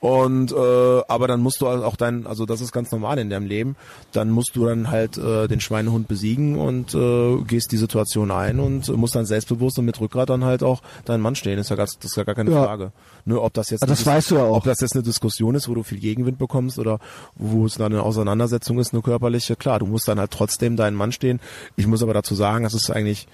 Und 0.00 0.52
äh, 0.52 1.02
aber 1.08 1.26
dann 1.26 1.40
musst 1.40 1.60
du 1.60 1.66
auch 1.66 1.96
dein, 1.96 2.26
also 2.26 2.46
das 2.46 2.60
ist 2.60 2.72
ganz 2.72 2.92
normal 2.92 3.18
in 3.18 3.30
deinem 3.30 3.46
Leben, 3.46 3.76
dann 4.12 4.30
musst 4.30 4.54
du 4.54 4.66
dann 4.66 4.90
halt 4.90 5.18
äh, 5.18 5.48
den 5.48 5.60
Schweinehund 5.60 6.06
besiegen 6.06 6.56
und 6.56 6.94
äh, 6.94 7.42
gehst 7.42 7.72
die 7.72 7.76
Situation 7.76 8.30
ein 8.30 8.60
und 8.60 8.88
musst 8.96 9.14
dann 9.16 9.26
selbstbewusst 9.26 9.78
und 9.78 9.86
mit 9.86 10.00
Rückgrat 10.00 10.30
dann 10.30 10.44
halt 10.44 10.62
auch 10.62 10.82
dein 11.04 11.20
Mann 11.20 11.34
stehen. 11.34 11.58
Ist 11.58 11.70
ja, 11.70 11.76
ganz, 11.76 11.98
das 11.98 12.12
ist 12.12 12.16
ja 12.16 12.24
gar 12.24 12.34
keine 12.36 12.50
Ja. 12.52 12.64
Frage. 12.64 12.92
Ne, 13.24 13.40
ob 13.40 13.52
das 13.54 13.70
jetzt 13.70 13.88
das 13.88 14.06
weißt 14.06 14.30
du 14.30 14.34
ja 14.36 14.44
auch. 14.44 14.58
ob 14.58 14.64
das 14.64 14.80
jetzt 14.80 14.94
eine 14.94 15.02
Diskussion 15.02 15.54
ist, 15.54 15.68
wo 15.68 15.74
du 15.74 15.82
viel 15.82 15.98
Gegenwind 15.98 16.38
bekommst 16.38 16.78
oder 16.78 16.98
wo 17.34 17.66
es 17.66 17.74
dann 17.74 17.92
eine 17.92 18.02
Auseinandersetzung 18.02 18.78
ist, 18.78 18.92
eine 18.92 19.02
körperliche, 19.02 19.56
klar, 19.56 19.80
du 19.80 19.86
musst 19.86 20.06
dann 20.08 20.18
halt 20.20 20.30
trotzdem 20.30 20.76
deinen 20.76 20.94
Mann 20.96 21.12
stehen. 21.12 21.40
Ich 21.76 21.86
muss 21.86 22.02
aber 22.02 22.14
dazu 22.14 22.34
sagen, 22.34 22.64
das 22.64 22.74
ist 22.74 22.90
eigentlich 22.90 23.26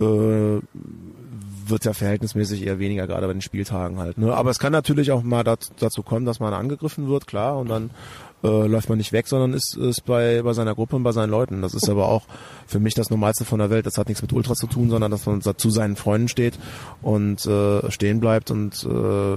äh, 0.00 0.60
wird 1.68 1.84
ja 1.84 1.92
verhältnismäßig 1.92 2.66
eher 2.66 2.78
weniger, 2.78 3.06
gerade 3.06 3.26
bei 3.26 3.32
den 3.32 3.42
Spieltagen 3.42 3.98
halt. 3.98 4.18
Ne? 4.18 4.34
Aber 4.34 4.50
es 4.50 4.58
kann 4.58 4.72
natürlich 4.72 5.12
auch 5.12 5.22
mal 5.22 5.44
dat, 5.44 5.72
dazu 5.78 6.02
kommen, 6.02 6.26
dass 6.26 6.40
man 6.40 6.54
angegriffen 6.54 7.08
wird, 7.08 7.26
klar, 7.26 7.58
und 7.58 7.68
dann 7.68 7.90
äh, 8.42 8.66
läuft 8.66 8.88
man 8.88 8.98
nicht 8.98 9.12
weg, 9.12 9.28
sondern 9.28 9.52
ist, 9.52 9.76
ist 9.76 10.04
bei, 10.04 10.42
bei 10.42 10.52
seiner 10.52 10.74
Gruppe 10.74 10.96
und 10.96 11.02
bei 11.02 11.12
seinen 11.12 11.30
Leuten. 11.30 11.62
Das 11.62 11.74
ist 11.74 11.88
aber 11.88 12.08
auch 12.08 12.22
für 12.66 12.80
mich 12.80 12.94
das 12.94 13.10
Normalste 13.10 13.44
von 13.44 13.58
der 13.58 13.70
Welt. 13.70 13.86
Das 13.86 13.98
hat 13.98 14.08
nichts 14.08 14.22
mit 14.22 14.32
Ultras 14.32 14.58
zu 14.58 14.66
tun, 14.66 14.90
sondern 14.90 15.10
dass 15.10 15.26
man 15.26 15.40
zu 15.42 15.70
seinen 15.70 15.96
Freunden 15.96 16.28
steht 16.28 16.58
und 17.02 17.46
äh, 17.46 17.90
stehen 17.90 18.20
bleibt 18.20 18.50
und 18.50 18.84
äh, 18.84 19.36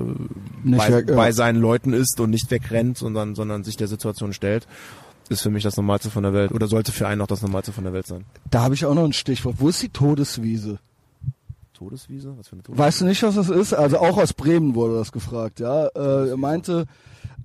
bei, 0.63 0.91
weg, 0.91 1.15
bei 1.15 1.31
seinen 1.31 1.61
Leuten 1.61 1.93
ist 1.93 2.19
und 2.19 2.31
nicht 2.31 2.49
wegrennt, 2.49 2.97
sondern, 2.97 3.35
sondern 3.35 3.63
sich 3.63 3.77
der 3.77 3.87
Situation 3.87 4.33
stellt. 4.33 4.67
Ist 5.29 5.41
für 5.41 5.49
mich 5.49 5.63
das 5.63 5.75
Normalste 5.75 6.11
von 6.11 6.21
der 6.21 6.33
Welt 6.33 6.51
oder 6.51 6.67
sollte 6.67 6.91
für 6.91 7.07
einen 7.07 7.21
auch 7.21 7.27
das 7.27 7.41
Normalste 7.41 7.71
von 7.71 7.83
der 7.83 7.93
Welt 7.93 8.05
sein. 8.05 8.25
Da 8.51 8.61
habe 8.61 8.75
ich 8.75 8.85
auch 8.85 8.93
noch 8.93 9.05
ein 9.05 9.13
Stichwort. 9.13 9.55
Wo 9.57 9.69
ist 9.69 9.81
die 9.81 9.89
Todeswiese? 9.89 10.77
Todeswiese? 11.75 12.33
Was 12.37 12.47
für 12.47 12.53
eine 12.53 12.63
Todeswiese? 12.63 12.87
Weißt 12.87 13.01
du 13.01 13.05
nicht, 13.05 13.21
was 13.23 13.35
das 13.35 13.49
ist? 13.49 13.73
Also 13.73 13.99
auch 13.99 14.17
aus 14.17 14.33
Bremen 14.33 14.73
wurde 14.73 14.95
das 14.95 15.11
gefragt, 15.11 15.59
ja. 15.59 15.87
Äh, 15.87 16.29
er 16.29 16.37
meinte, 16.37 16.85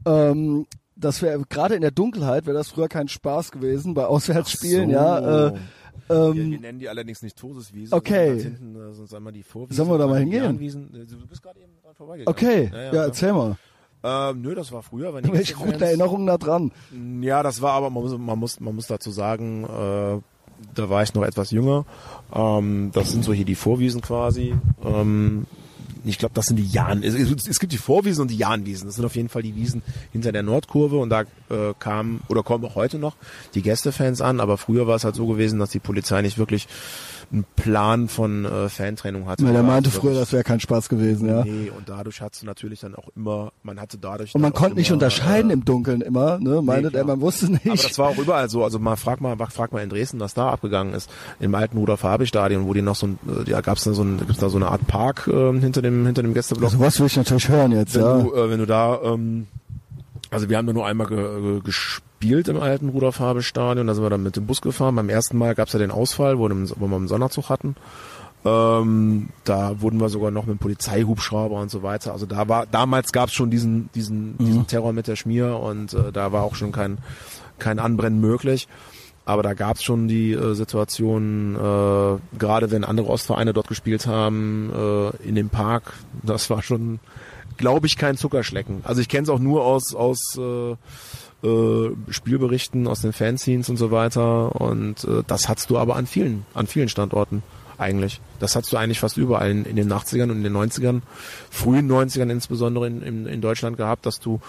ähm, 0.06 0.66
das 0.96 1.20
wäre 1.22 1.42
gerade 1.48 1.74
in 1.74 1.82
der 1.82 1.90
Dunkelheit 1.90 2.46
wäre 2.46 2.56
das 2.56 2.68
früher 2.70 2.88
kein 2.88 3.08
Spaß 3.08 3.50
gewesen 3.52 3.94
bei 3.94 4.06
Auswärtsspielen, 4.06 4.88
so. 4.90 4.94
ja. 4.94 5.18
Äh, 5.48 5.52
Wir, 6.08 6.16
ähm, 6.16 6.34
wir 6.50 6.60
nennen 6.60 6.78
die 6.78 6.88
allerdings 6.88 7.22
nicht 7.22 7.38
Todeswiese. 7.38 7.94
Okay. 7.94 8.40
Hinten, 8.42 8.74
äh, 8.74 8.92
sonst 8.94 9.14
einmal 9.14 9.32
die 9.32 9.42
Vorwiese. 9.42 9.76
Sollen 9.76 9.90
wir 9.90 9.98
da 9.98 10.06
mal 10.06 10.18
hingehen? 10.20 10.60
Äh, 10.60 11.04
Du 11.06 11.26
bist 11.28 11.42
gerade 11.42 11.60
eben 11.60 11.72
dran 11.82 11.94
vorbeigegangen. 11.94 12.28
okay, 12.36 12.70
ja, 12.72 12.92
ja, 12.94 13.04
erzähl 13.04 13.32
mal. 13.32 13.56
Ähm, 14.02 14.40
nö, 14.40 14.54
das 14.54 14.72
war 14.72 14.82
früher. 14.82 15.12
Wenn 15.14 15.24
Gästefans- 15.26 15.54
guten 15.56 15.82
Erinnerungen 15.82 16.26
da 16.26 16.38
dran? 16.38 16.72
Ja, 17.20 17.42
das 17.42 17.60
war 17.60 17.72
aber, 17.74 17.90
man 17.90 18.02
muss, 18.02 18.16
man 18.18 18.38
muss, 18.38 18.58
man 18.58 18.74
muss 18.74 18.86
dazu 18.86 19.10
sagen, 19.10 19.64
äh, 19.64 20.20
da 20.74 20.90
war 20.90 21.02
ich 21.02 21.14
noch 21.14 21.22
etwas 21.22 21.50
jünger. 21.50 21.84
Ähm, 22.32 22.90
das 22.92 23.10
sind 23.10 23.24
so 23.24 23.32
hier 23.32 23.44
die 23.44 23.54
Vorwiesen 23.54 24.00
quasi. 24.00 24.54
Ähm, 24.84 25.46
ich 26.04 26.18
glaube, 26.18 26.34
das 26.34 26.46
sind 26.46 26.56
die 26.56 26.66
Jahn. 26.66 27.02
Es, 27.02 27.14
es, 27.14 27.60
gibt 27.60 27.72
die 27.72 27.78
Vorwiesen 27.78 28.22
und 28.22 28.30
die 28.30 28.36
Jahnwiesen. 28.36 28.86
Das 28.86 28.96
sind 28.96 29.04
auf 29.04 29.16
jeden 29.16 29.28
Fall 29.28 29.42
die 29.42 29.54
Wiesen 29.54 29.82
hinter 30.12 30.32
der 30.32 30.42
Nordkurve 30.42 30.96
und 30.98 31.10
da 31.10 31.22
äh, 31.22 31.74
kamen 31.78 32.22
oder 32.28 32.42
kommen 32.42 32.64
auch 32.64 32.74
heute 32.74 32.98
noch 32.98 33.16
die 33.54 33.62
Gästefans 33.62 34.20
an. 34.20 34.40
Aber 34.40 34.56
früher 34.56 34.86
war 34.86 34.96
es 34.96 35.04
halt 35.04 35.14
so 35.14 35.26
gewesen, 35.26 35.58
dass 35.58 35.70
die 35.70 35.78
Polizei 35.78 36.22
nicht 36.22 36.38
wirklich 36.38 36.68
einen 37.32 37.44
Plan 37.56 38.08
von 38.08 38.44
äh, 38.44 38.68
Fantrennung 38.68 39.26
hatte. 39.26 39.44
Der 39.44 39.52
Oder 39.52 39.62
meinte 39.62 39.88
also 39.88 40.00
früher, 40.00 40.14
das 40.14 40.32
wäre 40.32 40.42
kein 40.42 40.60
Spaß 40.60 40.88
gewesen, 40.88 41.28
ja. 41.28 41.44
Nee, 41.44 41.70
und 41.70 41.88
dadurch 41.88 42.20
hast 42.20 42.42
du 42.42 42.46
natürlich 42.46 42.80
dann 42.80 42.94
auch 42.94 43.08
immer, 43.14 43.52
man 43.62 43.80
hatte 43.80 43.98
dadurch. 43.98 44.34
Und 44.34 44.40
man 44.40 44.52
konnte 44.52 44.76
nicht 44.76 44.88
immer, 44.88 44.96
unterscheiden 44.96 45.50
äh, 45.50 45.54
im 45.54 45.64
Dunkeln 45.64 46.00
immer, 46.00 46.38
ne? 46.38 46.60
Meintet 46.62 46.92
klar. 46.92 47.04
er, 47.04 47.06
man 47.06 47.20
wusste 47.20 47.50
nicht. 47.50 47.66
aber 47.66 47.76
das 47.76 47.98
war 47.98 48.08
auch 48.08 48.18
überall 48.18 48.48
so. 48.48 48.64
Also 48.64 48.78
mal 48.78 48.96
frag 48.96 49.20
mal, 49.20 49.36
frag 49.50 49.72
mal 49.72 49.82
in 49.82 49.90
Dresden, 49.90 50.18
was 50.20 50.34
da 50.34 50.50
abgegangen 50.50 50.94
ist. 50.94 51.10
Im 51.38 51.54
alten 51.54 51.78
Rudolf 51.78 52.02
Habe 52.02 52.26
Stadion, 52.26 52.66
wo 52.66 52.74
die 52.74 52.82
noch 52.82 52.96
so 52.96 53.06
ein, 53.06 53.18
äh, 53.28 53.48
ja, 53.48 53.60
gab's 53.60 53.84
da 53.84 53.92
so 53.92 54.02
ein, 54.02 54.18
gibt's 54.18 54.38
da 54.38 54.48
so 54.48 54.56
eine 54.56 54.68
Art 54.68 54.86
Park 54.86 55.28
äh, 55.28 55.60
hinter 55.60 55.82
dem 55.82 56.06
hinter 56.06 56.22
dem 56.22 56.34
Gästeblock. 56.34 56.70
Sowas 56.70 56.98
will 56.98 57.06
ich 57.06 57.16
natürlich 57.16 57.48
hören 57.48 57.72
jetzt, 57.72 57.94
wenn 57.94 58.02
ja. 58.02 58.18
du 58.18 58.34
äh, 58.34 58.50
wenn 58.50 58.58
du 58.58 58.66
da, 58.66 59.00
ähm, 59.02 59.46
also 60.30 60.48
wir 60.48 60.56
haben 60.56 60.66
da 60.66 60.72
nur 60.72 60.86
einmal 60.86 61.06
ge, 61.06 61.40
ge, 61.40 61.60
gespielt 61.60 62.48
im 62.48 62.60
alten 62.60 62.88
Rudolf 62.90 63.18
Habe 63.18 63.42
Stadion. 63.42 63.86
Da 63.86 63.94
sind 63.94 64.04
wir 64.04 64.10
dann 64.10 64.22
mit 64.22 64.36
dem 64.36 64.46
Bus 64.46 64.60
gefahren. 64.60 64.94
Beim 64.94 65.08
ersten 65.08 65.36
Mal 65.38 65.54
gab's 65.54 65.72
ja 65.72 65.78
den 65.78 65.90
Ausfall, 65.90 66.38
wo, 66.38 66.48
wir 66.48 66.96
einen 66.96 67.08
Sonderzug 67.08 67.48
hatten. 67.48 67.76
Ähm, 68.44 69.28
da 69.44 69.80
wurden 69.82 70.00
wir 70.00 70.08
sogar 70.08 70.30
noch 70.30 70.46
mit 70.46 70.60
Polizeihubschrauber 70.60 71.60
und 71.60 71.70
so 71.70 71.82
weiter. 71.82 72.12
Also 72.12 72.24
da 72.26 72.48
war 72.48 72.66
damals 72.66 73.12
gab's 73.12 73.34
schon 73.34 73.50
diesen 73.50 73.90
diesen 73.94 74.38
diesen 74.38 74.66
Terror 74.66 74.94
mit 74.94 75.08
der 75.08 75.16
Schmier 75.16 75.58
und 75.58 75.92
äh, 75.92 76.10
da 76.10 76.32
war 76.32 76.42
auch 76.42 76.54
schon 76.54 76.72
kein 76.72 76.98
kein 77.58 77.78
Anbrennen 77.78 78.20
möglich. 78.20 78.66
Aber 79.26 79.42
da 79.42 79.54
gab's 79.54 79.84
schon 79.84 80.08
die 80.08 80.32
äh, 80.32 80.54
Situation, 80.54 81.54
äh, 81.54 82.38
gerade 82.38 82.70
wenn 82.70 82.84
andere 82.84 83.08
Ostvereine 83.08 83.52
dort 83.52 83.68
gespielt 83.68 84.06
haben, 84.06 84.72
äh, 84.74 85.28
in 85.28 85.34
dem 85.34 85.50
Park, 85.50 85.92
das 86.22 86.50
war 86.50 86.62
schon, 86.62 86.98
glaube 87.60 87.86
ich, 87.86 87.96
kein 87.96 88.16
Zuckerschlecken. 88.16 88.80
Also 88.84 89.00
ich 89.00 89.08
kenne 89.08 89.24
es 89.24 89.28
auch 89.28 89.38
nur 89.38 89.64
aus, 89.64 89.94
aus 89.94 90.36
äh, 90.38 91.46
äh, 91.46 91.94
Spielberichten, 92.08 92.88
aus 92.88 93.02
den 93.02 93.12
Fanscenes 93.12 93.68
und 93.68 93.76
so 93.76 93.90
weiter. 93.90 94.58
Und 94.60 95.04
äh, 95.04 95.22
das 95.26 95.48
hattest 95.48 95.70
du 95.70 95.78
aber 95.78 95.94
an 95.96 96.06
vielen, 96.06 96.46
an 96.54 96.66
vielen 96.66 96.88
Standorten 96.88 97.42
eigentlich. 97.78 98.20
Das 98.38 98.56
hattest 98.56 98.72
du 98.72 98.78
eigentlich 98.78 99.00
fast 99.00 99.18
überall 99.18 99.50
in, 99.50 99.64
in 99.64 99.76
den 99.76 99.92
80ern 99.92 100.30
und 100.30 100.38
in 100.38 100.42
den 100.42 100.56
90ern, 100.56 101.02
frühen 101.50 101.90
90ern 101.90 102.30
insbesondere 102.30 102.86
in, 102.86 103.02
in, 103.02 103.26
in 103.26 103.40
Deutschland 103.40 103.76
gehabt, 103.76 104.06
dass 104.06 104.20
du 104.20 104.40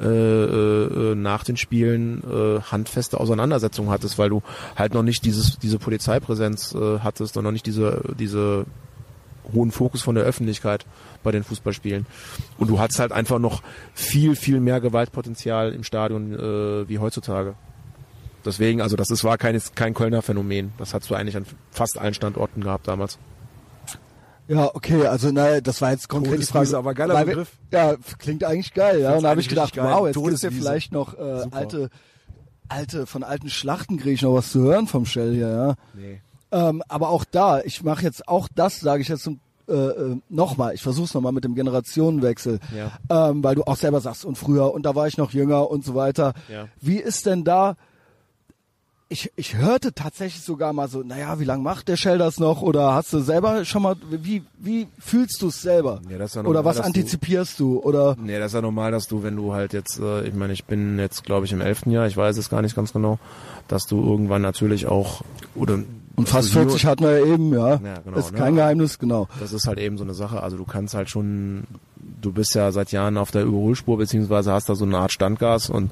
äh, 0.00 0.06
äh, 0.06 1.14
nach 1.14 1.44
den 1.44 1.56
Spielen 1.56 2.22
äh, 2.22 2.60
handfeste 2.60 3.18
Auseinandersetzungen 3.18 3.90
hattest, 3.90 4.18
weil 4.18 4.28
du 4.28 4.42
halt 4.76 4.94
noch 4.94 5.02
nicht 5.02 5.24
dieses, 5.24 5.58
diese 5.58 5.78
Polizeipräsenz 5.78 6.74
äh, 6.74 6.98
hattest 7.00 7.36
und 7.36 7.44
noch 7.44 7.52
nicht 7.52 7.66
diese, 7.66 8.02
diese 8.18 8.66
hohen 9.52 9.70
Fokus 9.70 10.02
von 10.02 10.14
der 10.14 10.24
Öffentlichkeit 10.24 10.84
bei 11.22 11.32
den 11.32 11.42
Fußballspielen. 11.44 12.06
Und 12.58 12.68
du 12.68 12.78
hattest 12.78 12.98
halt 13.00 13.12
einfach 13.12 13.38
noch 13.38 13.62
viel, 13.94 14.36
viel 14.36 14.60
mehr 14.60 14.80
Gewaltpotenzial 14.80 15.72
im 15.72 15.84
Stadion 15.84 16.34
äh, 16.34 16.88
wie 16.88 16.98
heutzutage. 16.98 17.54
Deswegen, 18.44 18.80
also 18.80 18.96
das 18.96 19.10
ist, 19.10 19.24
war 19.24 19.36
kein, 19.38 19.60
kein 19.74 19.94
Kölner 19.94 20.22
Phänomen. 20.22 20.72
Das 20.78 20.94
hast 20.94 21.10
du 21.10 21.14
eigentlich 21.14 21.36
an 21.36 21.44
fast 21.70 21.98
allen 21.98 22.14
Standorten 22.14 22.62
gehabt 22.62 22.88
damals. 22.88 23.18
Ja, 24.46 24.74
okay, 24.74 25.06
also 25.06 25.30
naja, 25.30 25.60
das 25.60 25.82
war 25.82 25.90
jetzt 25.90 26.08
konkret 26.08 26.40
die 26.40 26.46
Frage. 26.46 26.76
aber 26.76 26.94
geiler 26.94 27.18
wir- 27.18 27.24
Begriff. 27.26 27.50
Ja, 27.70 27.96
klingt 28.18 28.44
eigentlich 28.44 28.72
geil, 28.72 29.00
ja. 29.00 29.14
Und 29.14 29.22
da 29.24 29.30
habe 29.30 29.40
ich 29.40 29.48
gedacht, 29.48 29.76
wow, 29.76 30.06
jetzt 30.06 30.22
gibt's 30.22 30.42
ja 30.42 30.50
vielleicht 30.50 30.92
noch 30.92 31.12
äh, 31.18 31.42
Super. 31.42 31.56
alte, 31.56 31.90
alte, 32.68 33.06
von 33.06 33.22
alten 33.24 33.50
Schlachten 33.50 33.98
kriege 33.98 34.12
ich 34.12 34.22
noch 34.22 34.34
was 34.34 34.50
zu 34.50 34.60
hören 34.62 34.86
vom 34.86 35.04
Shell 35.04 35.34
hier, 35.34 35.48
ja. 35.50 35.74
Nee. 35.94 36.20
Ähm, 36.50 36.82
aber 36.88 37.10
auch 37.10 37.24
da, 37.24 37.60
ich 37.60 37.82
mache 37.82 38.02
jetzt 38.02 38.26
auch 38.28 38.48
das, 38.54 38.80
sage 38.80 39.02
ich 39.02 39.08
jetzt 39.08 39.22
zum 39.24 39.40
äh, 39.68 39.72
äh, 39.72 40.16
nochmal, 40.30 40.72
ich 40.74 40.82
versuch's 40.82 41.12
nochmal 41.12 41.32
mit 41.32 41.44
dem 41.44 41.54
Generationenwechsel, 41.54 42.58
Ja. 42.74 43.30
ähm, 43.30 43.44
weil 43.44 43.54
du 43.54 43.64
auch 43.64 43.76
selber 43.76 44.00
sagst 44.00 44.24
und 44.24 44.38
früher 44.38 44.72
und 44.72 44.86
da 44.86 44.94
war 44.94 45.06
ich 45.06 45.18
noch 45.18 45.32
jünger 45.32 45.70
und 45.70 45.84
so 45.84 45.94
weiter. 45.94 46.32
Ja. 46.50 46.68
Wie 46.80 46.96
ist 46.96 47.26
denn 47.26 47.44
da? 47.44 47.76
Ich, 49.10 49.30
ich 49.36 49.56
hörte 49.56 49.94
tatsächlich 49.94 50.42
sogar 50.42 50.74
mal 50.74 50.88
so, 50.88 51.02
naja, 51.02 51.38
wie 51.40 51.44
lange 51.44 51.62
macht 51.62 51.88
der 51.88 51.96
Shell 51.96 52.18
das 52.18 52.38
noch? 52.38 52.60
Oder 52.60 52.92
hast 52.94 53.10
du 53.12 53.20
selber 53.20 53.64
schon 53.64 53.82
mal, 53.82 53.96
wie, 54.10 54.42
wie 54.58 54.86
fühlst 54.98 55.40
du 55.40 55.48
es 55.48 55.62
selber? 55.62 56.00
Ja, 56.10 56.16
ja 56.18 56.24
Oder 56.24 56.42
normal, 56.42 56.64
was 56.64 56.80
antizipierst 56.80 57.58
du? 57.58 57.78
Oder 57.82 58.16
Nee, 58.18 58.38
das 58.38 58.48
ist 58.48 58.54
ja 58.54 58.60
normal, 58.62 58.90
dass 58.90 59.06
du, 59.06 59.22
wenn 59.22 59.36
du 59.36 59.54
halt 59.54 59.72
jetzt, 59.72 59.98
äh, 59.98 60.26
ich 60.26 60.34
meine, 60.34 60.52
ich 60.52 60.64
bin 60.66 60.98
jetzt, 60.98 61.24
glaube 61.24 61.46
ich, 61.46 61.52
im 61.52 61.62
elften 61.62 61.90
Jahr, 61.90 62.06
ich 62.06 62.18
weiß 62.18 62.36
es 62.36 62.50
gar 62.50 62.60
nicht 62.60 62.76
ganz 62.76 62.92
genau, 62.92 63.18
dass 63.66 63.86
du 63.86 64.02
irgendwann 64.02 64.42
natürlich 64.42 64.86
auch, 64.86 65.22
oder... 65.54 65.78
und 66.18 66.28
fast 66.28 66.52
40 66.52 66.84
hatten 66.84 67.04
wir 67.04 67.18
ja 67.18 67.26
eben, 67.26 67.52
ja. 67.52 67.76
Ja, 67.76 68.00
genau, 68.04 68.18
ist 68.18 68.32
ne? 68.32 68.38
kein 68.38 68.56
Geheimnis, 68.56 68.98
genau. 68.98 69.28
Das 69.40 69.52
ist 69.52 69.66
halt 69.66 69.78
eben 69.78 69.96
so 69.96 70.04
eine 70.04 70.14
Sache. 70.14 70.42
Also 70.42 70.56
du 70.56 70.64
kannst 70.64 70.94
halt 70.94 71.08
schon, 71.08 71.64
du 72.20 72.32
bist 72.32 72.54
ja 72.54 72.72
seit 72.72 72.92
Jahren 72.92 73.16
auf 73.16 73.30
der 73.30 73.44
Überholspur, 73.44 73.96
beziehungsweise 73.98 74.52
hast 74.52 74.68
da 74.68 74.74
so 74.74 74.84
eine 74.84 74.98
Art 74.98 75.12
Standgas 75.12 75.70
und 75.70 75.90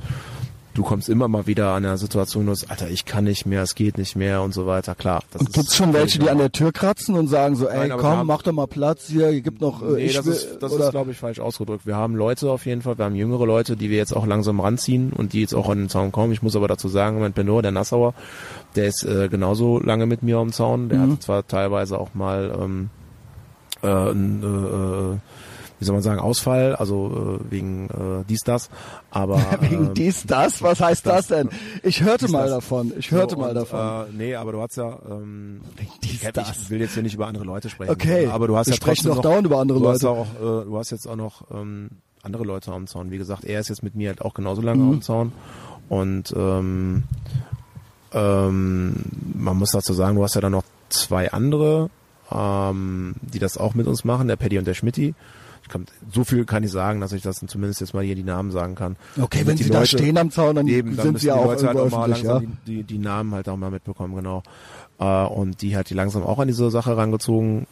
du 0.77 0.83
kommst 0.83 1.09
immer 1.09 1.27
mal 1.27 1.47
wieder 1.47 1.71
an 1.73 1.85
einer 1.85 1.97
Situation, 1.97 2.47
wo 2.47 2.51
du 2.51 2.55
sagst, 2.55 2.71
Alter, 2.71 2.89
ich 2.91 3.05
kann 3.05 3.25
nicht 3.25 3.47
mehr, 3.47 3.63
es 3.63 3.75
geht 3.75 3.99
nicht 3.99 4.15
mehr 4.15 4.43
und 4.43 4.53
so 4.55 4.67
weiter. 4.67 4.95
Klar. 4.95 5.23
Und 5.39 5.53
gibt's 5.53 5.75
schon 5.75 5.93
welche, 5.95 6.19
die 6.19 6.31
an 6.31 6.39
der 6.39 6.53
Tür 6.53 6.71
kratzen 6.73 7.15
und 7.17 7.29
sagen 7.29 7.57
so, 7.57 7.67
ey, 7.69 7.89
Nein, 7.89 7.99
komm, 7.99 8.05
haben- 8.11 8.27
mach 8.27 8.43
doch 8.43 8.53
mal 8.53 8.67
Platz 8.67 9.07
hier, 9.09 9.29
hier 9.31 9.41
gibt 9.41 9.61
noch, 9.61 9.83
äh, 9.83 9.87
Nee, 9.97 10.13
das 10.13 10.27
will, 10.27 10.33
ist, 10.35 10.59
das 10.61 10.73
oder, 10.73 10.85
ist 10.85 10.91
glaube 10.91 11.11
ich, 11.13 11.17
falsch 11.19 11.41
ausgedrückt. 11.41 11.87
Wir 11.87 11.97
haben 11.97 12.15
Leute 12.15 12.51
auf 12.51 12.67
jeden 12.67 12.83
Fall, 12.83 12.99
wir 12.99 13.05
haben 13.07 13.17
jüngere 13.17 13.47
Leute, 13.47 13.77
die 13.77 13.91
wir 13.91 13.97
jetzt 13.97 14.15
auch 14.15 14.27
langsam 14.27 14.61
ranziehen 14.61 15.13
und 15.13 15.33
die 15.33 15.41
jetzt 15.41 15.55
auch 15.55 15.69
an 15.71 15.79
den 15.79 15.89
Zaun 15.89 16.13
kommen. 16.13 16.33
Ich 16.33 16.43
muss 16.43 16.55
aber 16.55 16.69
dazu 16.69 16.89
sagen, 16.89 17.19
mein 17.21 17.33
Benor, 17.33 17.63
der 17.63 17.73
Nassauer, 17.73 18.15
der 18.77 18.87
ist 18.87 19.03
äh, 19.05 19.29
genauso 19.29 19.81
lange 19.81 20.07
mit 20.07 20.23
mir 20.23 20.37
am 20.37 20.53
Zaun. 20.53 20.89
Der 20.91 20.99
Mhm. 20.99 21.13
hatte 21.13 21.21
zwar 21.21 21.47
teilweise 21.47 21.99
auch 21.99 22.15
mal 22.15 22.55
ähm, 22.61 22.91
äh, 23.83 23.89
äh, 23.89 24.13
äh, 24.13 25.17
wie 25.79 25.85
soll 25.85 25.95
man 25.95 26.03
sagen, 26.03 26.21
Ausfall, 26.21 26.75
also 26.77 27.39
äh, 27.41 27.51
wegen 27.53 27.89
äh, 27.91 28.25
dies, 28.29 28.41
das, 28.45 28.71
aber 29.11 29.37
wegen 29.61 29.89
ähm, 29.89 29.95
dies, 29.95 30.25
das, 30.27 30.63
was 30.63 30.81
heißt 30.81 31.05
das, 31.07 31.27
das, 31.29 31.39
denn? 31.39 31.51
Ich 31.83 32.03
hörte 32.03 32.25
dies, 32.27 32.33
mal 32.33 32.43
das. 32.49 32.51
davon, 32.53 32.93
ich 32.99 33.11
hörte 33.11 33.35
so, 33.35 33.41
mal 33.41 33.51
und, 33.51 33.55
davon. 33.57 34.07
Äh, 34.09 34.13
nee, 34.17 34.35
aber 34.35 34.53
du 34.53 34.61
hast 34.63 34.77
ja, 34.77 34.99
ähm, 35.11 35.61
dies, 36.03 36.23
ich, 36.23 36.33
das. 36.33 36.51
ich 36.63 36.71
will 36.71 36.81
jetzt 36.81 36.95
hier 36.95 37.03
nicht 37.03 37.15
über 37.15 37.27
andere 37.27 37.45
Leute 37.45 37.69
sprechen. 37.69 37.91
Okay, 37.93 38.27
aber 38.27 38.47
du 38.47 38.57
hast 38.57 38.67
wir 38.69 38.73
ja 38.73 38.77
sprechen 38.77 39.09
doch 39.09 39.17
noch, 39.17 39.23
dauernd 39.23 39.47
über 39.47 39.59
andere 39.59 39.79
du 39.81 39.89
Hast 39.89 40.03
Leute. 40.03 40.19
auch, 40.21 40.27
äh, 40.63 40.65
du 40.65 40.79
hast 40.79 40.91
jetzt 40.91 41.07
auch 41.07 41.17
noch 41.17 41.51
ähm, 41.51 41.91
andere 42.23 42.45
Leute 42.45 42.73
am 42.73 42.87
Zaun. 42.87 43.11
Wie 43.11 43.19
gesagt, 43.19 43.45
er 43.45 43.61
ist 43.61 43.69
jetzt 43.69 43.83
mit 43.83 43.95
mir 43.95 44.09
halt 44.09 44.23
auch 44.23 44.35
genauso 44.35 44.63
lange 44.63 44.83
Mhm. 44.83 44.93
am 44.95 45.03
Zaun 45.03 45.33
und 45.89 46.35
ähm, 46.37 47.05
ähm, 48.13 48.95
man 49.35 49.57
muss 49.57 49.73
dazu 49.73 49.93
sagen, 49.93 50.17
du 50.17 50.23
hast 50.23 50.35
ja 50.35 50.41
dann 50.41 50.53
noch 50.53 50.65
zwei 50.89 51.31
andere, 51.33 51.91
ähm, 52.31 53.15
die 53.21 53.39
das 53.39 53.59
auch 53.59 53.75
mit 53.75 53.87
uns 53.87 54.05
machen, 54.05 54.29
der 54.29 54.37
Paddy 54.37 54.59
und 54.59 54.67
der 54.67 54.75
Schmitti. 54.75 55.15
Ich 55.67 55.73
kann, 55.73 55.85
so 56.13 56.23
viel 56.23 56.45
kann 56.45 56.63
ich 56.63 56.71
sagen, 56.71 57.01
dass 57.01 57.13
ich 57.13 57.23
das 57.23 57.41
zumindest 57.45 57.81
jetzt 57.81 57.93
mal 57.93 58.05
hier 58.05 58.15
die 58.15 58.23
Namen 58.23 58.53
sagen 58.53 58.77
kann. 58.77 58.95
Okay, 59.21 59.43
wenn 59.47 59.57
die 59.57 59.65
sie 59.65 59.71
da 59.71 59.81
Leute- 59.81 59.99
stehen 59.99 60.17
am 60.17 60.31
Zaun, 60.31 60.55
dann 60.55 60.69
Eben, 60.69 60.95
dann 60.95 61.07
sind 61.07 61.13
müssen 61.15 61.23
sie 61.23 61.27
ja 61.29 61.35
die 61.35 61.41
auch 61.41 61.47
Leute 61.47 61.67
halt 61.67 61.77
auch 61.79 61.91
mal 61.91 62.03
öffentlich, 62.11 62.23
ja. 62.23 62.33
langsam 62.35 62.57
die, 62.67 62.77
die, 62.77 62.83
die 62.85 62.99
Namen 62.99 63.35
halt 63.35 63.49
auch 63.49 63.57
mal 63.57 63.71
mitbekommen, 63.73 64.15
genau. 64.15 64.43
Äh, 65.01 65.25
und 65.27 65.61
die 65.63 65.75
halt 65.75 65.91
die 65.91 65.95
langsam 65.95 66.23
auch 66.23 66.39
an 66.39 66.47
diese 66.47 66.71
Sache 66.71 66.97
rangezogen 66.97 67.67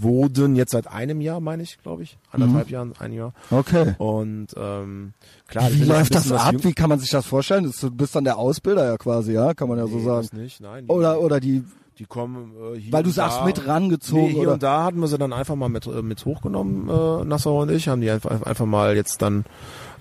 wurden, 0.00 0.54
jetzt 0.54 0.70
seit 0.70 0.86
einem 0.86 1.20
Jahr, 1.20 1.40
meine 1.40 1.62
ich, 1.64 1.78
glaube 1.82 2.04
ich. 2.04 2.18
Anderthalb 2.30 2.70
Jahren, 2.70 2.92
ein 3.00 3.12
Jahr. 3.12 3.32
Okay. 3.50 3.94
Und 3.98 4.46
ähm, 4.56 5.12
klar, 5.48 5.68
Wie 5.72 5.82
läuft 5.84 6.14
das 6.14 6.30
ab? 6.30 6.54
Wie 6.60 6.72
kann 6.72 6.88
man 6.88 7.00
sich 7.00 7.10
das 7.10 7.26
vorstellen? 7.26 7.72
Du 7.80 7.90
bist 7.90 8.14
dann 8.14 8.24
der 8.24 8.38
Ausbilder 8.38 8.84
ja 8.84 8.96
quasi, 8.96 9.32
ja, 9.32 9.54
kann 9.54 9.68
man 9.68 9.78
ja 9.78 9.86
so 9.88 9.96
Nee, 9.96 10.04
sagen. 10.04 10.28
das 10.30 10.32
nicht, 10.40 10.60
nein. 10.60 10.84
Die, 10.86 10.90
Oder 10.92 11.20
oder 11.20 11.40
die, 11.40 11.64
die 11.98 12.06
kommen 12.06 12.52
äh, 12.56 12.78
hier 12.78 12.92
weil 12.92 13.02
du 13.02 13.10
sagst 13.10 13.40
da, 13.40 13.44
mit 13.44 13.66
rangezogen 13.66 14.22
Nee, 14.22 14.32
hier 14.32 14.42
oder 14.42 14.52
und 14.54 14.62
da 14.62 14.84
hatten 14.84 15.00
wir 15.00 15.08
sie 15.08 15.18
dann 15.18 15.32
einfach 15.32 15.56
mal 15.56 15.68
mit, 15.68 15.86
äh, 15.86 16.02
mit 16.02 16.24
hochgenommen, 16.24 16.88
äh, 16.88 17.24
Nassau 17.24 17.62
und 17.62 17.70
ich, 17.70 17.88
haben 17.88 18.00
die 18.00 18.10
einfach, 18.10 18.42
einfach 18.42 18.66
mal 18.66 18.94
jetzt 18.96 19.20
dann 19.22 19.44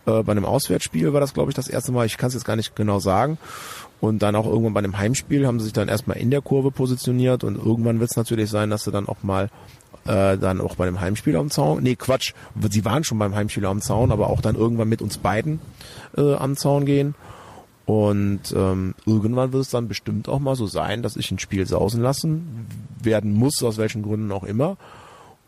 äh, 0.06 0.24
bei 0.24 0.32
einem 0.32 0.46
Auswärtsspiel 0.46 1.12
war 1.14 1.22
das, 1.22 1.34
glaube 1.34 1.52
ich, 1.52 1.56
das 1.56 1.68
erste 1.68 1.92
Mal, 1.92 2.06
ich 2.06 2.18
kann 2.18 2.30
es 2.30 2.34
jetzt 2.34 2.46
gar 2.46 2.56
nicht 2.56 2.76
genau 2.76 3.00
sagen. 3.00 3.38
Und 4.00 4.22
dann 4.22 4.36
auch 4.36 4.46
irgendwann 4.46 4.74
bei 4.74 4.80
einem 4.80 4.98
Heimspiel 4.98 5.48
haben 5.48 5.60
sie 5.60 5.66
sich 5.66 5.74
dann 5.74 5.88
erstmal 5.88 6.18
in 6.18 6.30
der 6.30 6.42
Kurve 6.42 6.70
positioniert 6.70 7.44
und 7.44 7.58
irgendwann 7.58 8.00
wird 8.00 8.12
es 8.12 8.16
natürlich 8.16 8.50
sein, 8.50 8.70
dass 8.70 8.84
sie 8.84 8.92
dann 8.92 9.08
auch 9.08 9.24
mal 9.24 9.50
äh, 10.06 10.38
dann 10.38 10.62
auch 10.62 10.76
bei 10.76 10.88
einem 10.88 11.02
Heimspiel 11.02 11.36
am 11.36 11.50
Zaun, 11.50 11.82
nee 11.82 11.96
Quatsch, 11.96 12.34
sie 12.70 12.86
waren 12.86 13.04
schon 13.04 13.18
beim 13.18 13.34
Heimspiel 13.34 13.66
am 13.66 13.82
Zaun, 13.82 14.12
aber 14.12 14.30
auch 14.30 14.42
dann 14.42 14.56
irgendwann 14.56 14.88
mit 14.88 15.02
uns 15.02 15.18
beiden 15.18 15.60
äh, 16.16 16.36
am 16.36 16.56
Zaun 16.56 16.86
gehen. 16.86 17.16
Und 17.88 18.42
ähm, 18.54 18.94
irgendwann 19.06 19.54
wird 19.54 19.64
es 19.64 19.70
dann 19.70 19.88
bestimmt 19.88 20.28
auch 20.30 20.40
mal 20.40 20.56
so 20.56 20.68
sein, 20.68 21.02
dass 21.02 21.16
ich 21.16 21.32
ein 21.32 21.40
Spiel 21.40 21.66
sausen 21.66 22.02
lassen 22.02 22.68
werden 23.02 23.32
muss, 23.34 23.64
aus 23.64 23.78
welchen 23.78 24.04
Gründen 24.04 24.32
auch 24.32 24.44
immer. 24.44 24.76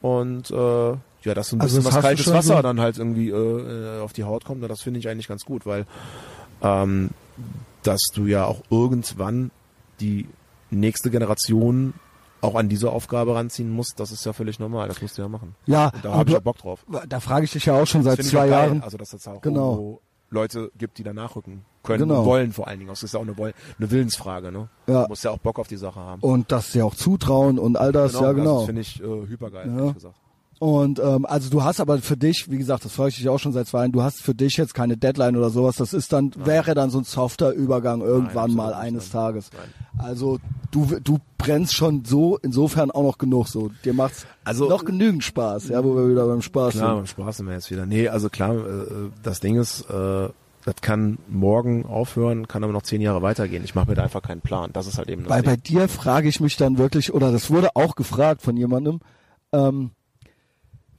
Und 0.01 0.49
äh, 0.49 0.89
ja, 1.23 1.33
dass 1.33 1.49
so 1.49 1.57
ein 1.57 1.61
Also 1.61 1.75
bisschen 1.75 1.83
das 1.83 1.95
was 1.95 2.01
kaltes 2.01 2.27
Wasser 2.33 2.55
so- 2.57 2.61
dann 2.61 2.79
halt 2.79 2.97
irgendwie 2.97 3.29
äh, 3.29 3.99
auf 3.99 4.13
die 4.13 4.23
Haut 4.23 4.45
kommt, 4.45 4.63
das 4.69 4.81
finde 4.81 5.01
ich 5.01 5.09
eigentlich 5.09 5.27
ganz 5.27 5.43
gut, 5.43 5.65
weil 5.65 5.85
ähm, 6.61 7.09
dass 7.83 7.99
du 8.15 8.25
ja 8.25 8.45
auch 8.45 8.61
irgendwann 8.69 9.51
die 9.99 10.25
nächste 10.71 11.09
Generation 11.09 11.93
auch 12.39 12.55
an 12.55 12.69
diese 12.69 12.89
Aufgabe 12.91 13.35
ranziehen 13.35 13.69
musst, 13.69 13.99
das 13.99 14.11
ist 14.13 14.25
ja 14.25 14.31
völlig 14.31 14.59
normal, 14.59 14.87
das 14.87 15.01
musst 15.01 15.17
du 15.17 15.21
ja 15.23 15.27
machen. 15.27 15.55
ja, 15.65 15.89
Und 15.89 16.05
da 16.05 16.13
habe 16.13 16.29
ich 16.29 16.37
auch 16.37 16.41
Bock 16.41 16.57
drauf. 16.59 16.85
da 17.09 17.19
frage 17.19 17.43
ich 17.43 17.51
dich 17.51 17.65
ja 17.65 17.73
auch 17.73 17.85
schon 17.85 18.05
Das 18.05 18.15
seit 18.15 18.25
zwei 18.25 18.47
Jahren. 18.47 18.81
Also 18.81 18.97
dass 18.97 19.11
es 19.11 19.27
auch 19.27 19.41
Genau. 19.41 19.99
Leute 20.29 20.71
gibt, 20.77 20.97
die 20.97 21.03
da 21.03 21.13
nachrücken 21.13 21.63
können, 21.83 22.07
Genau. 22.07 22.25
wollen 22.25 22.51
vor 22.53 22.67
allen 22.67 22.79
Dingen. 22.79 22.89
Das 22.89 23.03
ist 23.03 23.13
ja 23.13 23.19
auch 23.19 23.23
eine, 23.23 23.37
Woll- 23.37 23.53
eine 23.79 23.89
Willensfrage, 23.91 24.51
ne? 24.51 24.69
Ja. 24.87 25.03
Du 25.03 25.09
musst 25.09 25.23
ja 25.23 25.31
auch 25.31 25.37
Bock 25.39 25.57
auf 25.59 25.67
die 25.67 25.77
Sache 25.77 25.99
haben. 25.99 26.21
Und 26.21 26.51
das 26.51 26.73
ja 26.73 26.83
auch 26.83 26.95
zutrauen 26.95 27.57
und 27.57 27.77
all 27.77 27.91
das, 27.91 28.13
ja 28.13 28.19
Also 28.21 28.33
genau. 28.35 28.57
das 28.57 28.65
finde 28.67 28.81
ich 28.81 29.01
äh, 29.01 29.27
hypergeil, 29.27 29.67
Ja. 29.67 29.77
ehrlich 29.77 29.93
gesagt. 29.95 30.15
Und 30.59 30.99
ähm, 30.99 31.25
also 31.25 31.49
du 31.49 31.63
hast 31.63 31.79
aber 31.79 31.99
für 31.99 32.17
dich, 32.17 32.51
wie 32.51 32.57
gesagt, 32.57 32.83
das 32.83 32.91
frage 32.91 33.09
ich 33.09 33.15
dich 33.15 33.29
auch 33.29 33.39
schon 33.39 33.53
seit 33.53 33.67
zwei 33.67 33.79
Jahren, 33.79 33.93
du 33.93 34.03
hast 34.03 34.21
für 34.21 34.35
dich 34.35 34.57
jetzt 34.57 34.73
keine 34.73 34.97
Deadline 34.97 35.37
oder 35.37 35.49
sowas. 35.49 35.77
Das 35.77 35.93
ist 35.93 36.11
dann, 36.11 36.31
wäre 36.35 36.75
dann 36.75 36.89
so 36.89 36.97
ein 36.97 37.05
softer 37.05 37.53
Übergang 37.53 38.01
irgendwann 38.01 38.51
absolut 38.51 38.57
mal 38.57 38.73
eines 38.73 39.05
nein. 39.13 39.21
Tages. 39.23 39.49
Nein. 39.53 40.05
Also 40.05 40.39
du 40.71 40.85
du 41.01 41.19
brennst 41.37 41.75
schon 41.75 42.03
so 42.03 42.37
insofern 42.41 42.91
auch 42.91 43.03
noch 43.03 43.17
genug 43.17 43.47
so. 43.47 43.71
Dir 43.85 43.93
macht's 43.93 44.25
Also- 44.43 44.67
noch 44.67 44.83
genügend 44.83 45.23
Spaß, 45.23 45.69
ja, 45.69 45.81
wo 45.81 45.95
wir 45.95 46.09
wieder 46.09 46.27
beim 46.27 46.41
Spaß 46.41 46.73
Klar, 46.73 46.87
sind. 46.89 46.95
beim 46.97 47.07
Spaß 47.07 47.37
sind 47.37 47.45
wir 47.47 47.53
jetzt 47.53 47.71
wieder. 47.71 47.85
Nee, 47.85 48.09
also 48.09 48.29
klar, 48.29 48.55
äh, 48.55 48.85
das 49.23 49.39
Ding 49.39 49.57
ist, 49.57 49.89
äh, 49.89 50.27
das 50.65 50.75
kann 50.81 51.19
morgen 51.29 51.85
aufhören, 51.85 52.49
kann 52.49 52.65
aber 52.65 52.73
noch 52.73 52.81
zehn 52.83 52.99
Jahre 52.99 53.21
weitergehen. 53.21 53.63
Ich 53.63 53.75
mache 53.75 53.87
mir 53.87 53.95
da 53.95 54.03
einfach 54.03 54.21
keinen 54.21 54.41
Plan. 54.41 54.71
Das 54.73 54.87
ist 54.87 54.97
halt 54.97 55.07
eben 55.09 55.27
Weil 55.29 55.41
bei 55.41 55.55
Ding. 55.55 55.77
dir 55.77 55.87
frage 55.87 56.27
ich 56.27 56.41
mich 56.41 56.57
dann 56.57 56.77
wirklich, 56.77 57.13
oder 57.13 57.31
das 57.31 57.49
wurde 57.49 57.69
auch 57.75 57.95
gefragt 57.95 58.41
von 58.41 58.57
jemandem, 58.57 58.99
ähm, 59.53 59.91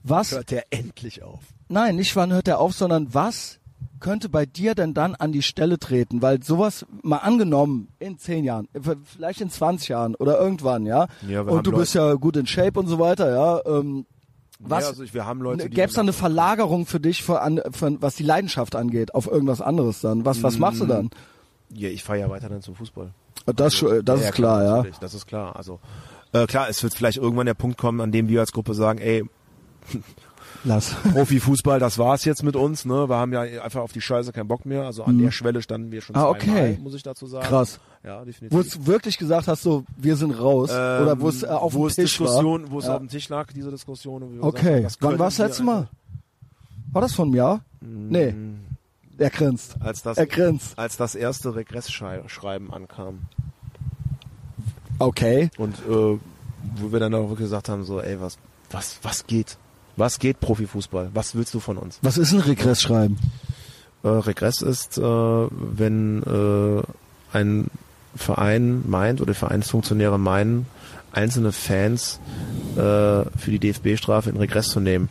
was 0.03 0.31
Hört 0.31 0.51
der 0.51 0.65
endlich 0.71 1.23
auf. 1.23 1.39
Nein, 1.69 1.95
nicht 1.95 2.15
wann 2.15 2.31
hört 2.33 2.47
er 2.47 2.59
auf, 2.59 2.73
sondern 2.73 3.13
was 3.13 3.59
könnte 3.99 4.29
bei 4.29 4.45
dir 4.45 4.73
denn 4.75 4.93
dann 4.93 5.15
an 5.15 5.31
die 5.31 5.41
Stelle 5.43 5.77
treten? 5.79 6.21
Weil 6.21 6.41
sowas 6.43 6.85
mal 7.03 7.17
angenommen 7.17 7.87
in 7.99 8.17
zehn 8.17 8.43
Jahren, 8.43 8.67
vielleicht 9.05 9.41
in 9.41 9.49
20 9.49 9.89
Jahren 9.89 10.15
oder 10.15 10.39
irgendwann, 10.39 10.85
ja. 10.85 11.07
Ja, 11.27 11.41
und 11.41 11.65
du 11.67 11.71
bist 11.71 11.93
ja 11.93 12.13
gut 12.15 12.35
in 12.35 12.47
Shape 12.47 12.79
und 12.79 12.87
so 12.87 12.99
weiter, 12.99 13.31
ja. 13.31 13.61
Ähm, 13.65 14.05
was 14.59 14.83
Ja, 14.83 14.89
also 14.89 15.03
ich, 15.03 15.13
wir 15.13 15.25
haben 15.25 15.41
Leute, 15.41 15.69
die 15.69 15.75
gäbe 15.75 15.87
es 15.87 15.93
da 15.93 16.01
eine 16.01 16.13
Verlagerung 16.13 16.85
für 16.85 16.99
dich, 16.99 17.23
für, 17.23 17.41
an, 17.41 17.61
für, 17.71 17.99
was 18.01 18.15
die 18.15 18.23
Leidenschaft 18.23 18.75
angeht, 18.75 19.13
auf 19.15 19.25
irgendwas 19.27 19.61
anderes 19.61 20.01
dann? 20.01 20.25
Was 20.25 20.43
was 20.43 20.59
machst 20.59 20.81
du 20.81 20.85
dann? 20.85 21.09
Ja, 21.73 21.89
ich 21.89 22.03
fahre 22.03 22.19
ja 22.19 22.29
weiterhin 22.29 22.61
zum 22.61 22.75
Fußball. 22.75 23.11
Das, 23.55 23.73
schon- 23.73 24.03
das 24.05 24.21
Ja, 24.21 24.27
ist 24.29 24.35
klar, 24.35 24.63
ja. 24.63 24.75
natürlich, 24.77 24.97
Das 24.99 25.13
ist 25.15 25.25
klar. 25.25 25.55
Also 25.55 25.79
äh, 26.33 26.45
klar, 26.45 26.69
es 26.69 26.83
wird 26.83 26.93
vielleicht 26.93 27.17
irgendwann 27.17 27.47
der 27.47 27.53
Punkt 27.55 27.77
kommen, 27.77 28.01
an 28.01 28.11
dem 28.11 28.27
wir 28.27 28.39
als 28.41 28.51
Gruppe 28.51 28.73
sagen, 28.75 28.99
ey, 28.99 29.23
Lass. 30.63 30.93
Profifußball, 31.13 31.79
das 31.79 31.97
war's 31.97 32.23
jetzt 32.23 32.43
mit 32.43 32.55
uns. 32.55 32.85
Ne? 32.85 33.09
Wir 33.09 33.15
haben 33.15 33.33
ja 33.33 33.41
einfach 33.41 33.81
auf 33.81 33.93
die 33.93 34.01
Scheiße 34.01 34.31
keinen 34.31 34.47
Bock 34.47 34.63
mehr. 34.65 34.83
Also 34.83 35.03
an 35.03 35.17
der 35.17 35.31
Schwelle 35.31 35.61
standen 35.63 35.91
wir 35.91 36.01
schon 36.01 36.15
Ah, 36.15 36.19
zweimal, 36.19 36.35
okay. 36.35 36.77
muss 36.83 36.93
ich 36.93 37.01
dazu 37.01 37.25
sagen. 37.25 37.47
Krass. 37.47 37.79
Ja, 38.03 38.23
definitiv. 38.23 38.55
Wo 38.55 38.61
es 38.61 38.85
wirklich 38.85 39.17
gesagt 39.17 39.47
hast, 39.47 39.63
so 39.63 39.85
wir 39.97 40.15
sind 40.15 40.31
raus 40.31 40.69
Ähm, 40.71 41.01
oder 41.03 41.19
wo 41.19 41.29
es 41.29 41.41
äh, 41.41 41.47
auf 41.47 41.73
dem 41.73 41.87
Tisch 41.87 41.95
Diskussion, 42.17 42.63
war. 42.65 42.71
wo 42.71 42.79
es 42.79 42.85
Ja. 42.85 42.93
auf 42.93 42.99
dem 42.99 43.07
Tisch 43.09 43.27
lag, 43.29 43.51
diese 43.53 43.71
Diskussion. 43.71 44.21
und 44.21 44.39
Okay. 44.43 44.81
gesagt 44.83 44.97
Wann 45.01 45.17
war 45.17 45.27
das 45.27 45.39
letzte 45.39 45.63
Mal? 45.63 45.87
War 46.91 47.01
das 47.01 47.13
von 47.15 47.29
einem 47.29 47.35
Jahr? 47.35 47.61
Nee. 47.79 48.35
Er 49.17 49.29
grinst. 49.31 49.77
Als 49.79 50.03
das, 50.03 50.17
Er 50.17 50.27
grinst. 50.27 50.77
als 50.77 50.95
das 50.95 51.15
erste 51.15 51.55
Regressschreiben 51.55 52.71
ankam. 52.71 53.21
Okay. 54.99 55.49
Und 55.57 55.75
äh, 55.79 56.19
wo 56.75 56.91
wir 56.91 56.99
dann 56.99 57.13
auch 57.15 57.29
wirklich 57.29 57.45
gesagt 57.45 57.69
haben, 57.69 57.83
so, 57.83 57.99
ey, 57.99 58.19
was, 58.21 58.37
was, 58.69 58.99
was 59.01 59.25
geht? 59.25 59.57
Was 60.01 60.17
geht 60.17 60.39
Profifußball? 60.39 61.11
Was 61.13 61.35
willst 61.35 61.53
du 61.53 61.59
von 61.59 61.77
uns? 61.77 61.99
Was 62.01 62.17
ist 62.17 62.33
ein 62.33 62.39
Regressschreiben? 62.39 63.19
Äh, 64.01 64.07
Regress 64.07 64.63
ist, 64.63 64.97
äh, 64.97 65.01
wenn 65.03 66.23
äh, 66.23 67.37
ein 67.37 67.67
Verein 68.15 68.81
meint 68.89 69.21
oder 69.21 69.35
Vereinsfunktionäre 69.35 70.17
meinen, 70.17 70.65
einzelne 71.11 71.51
Fans 71.51 72.19
äh, 72.71 72.79
für 72.79 73.51
die 73.51 73.59
DFB-Strafe 73.59 74.31
in 74.31 74.37
Regress 74.37 74.69
zu 74.69 74.79
nehmen. 74.79 75.09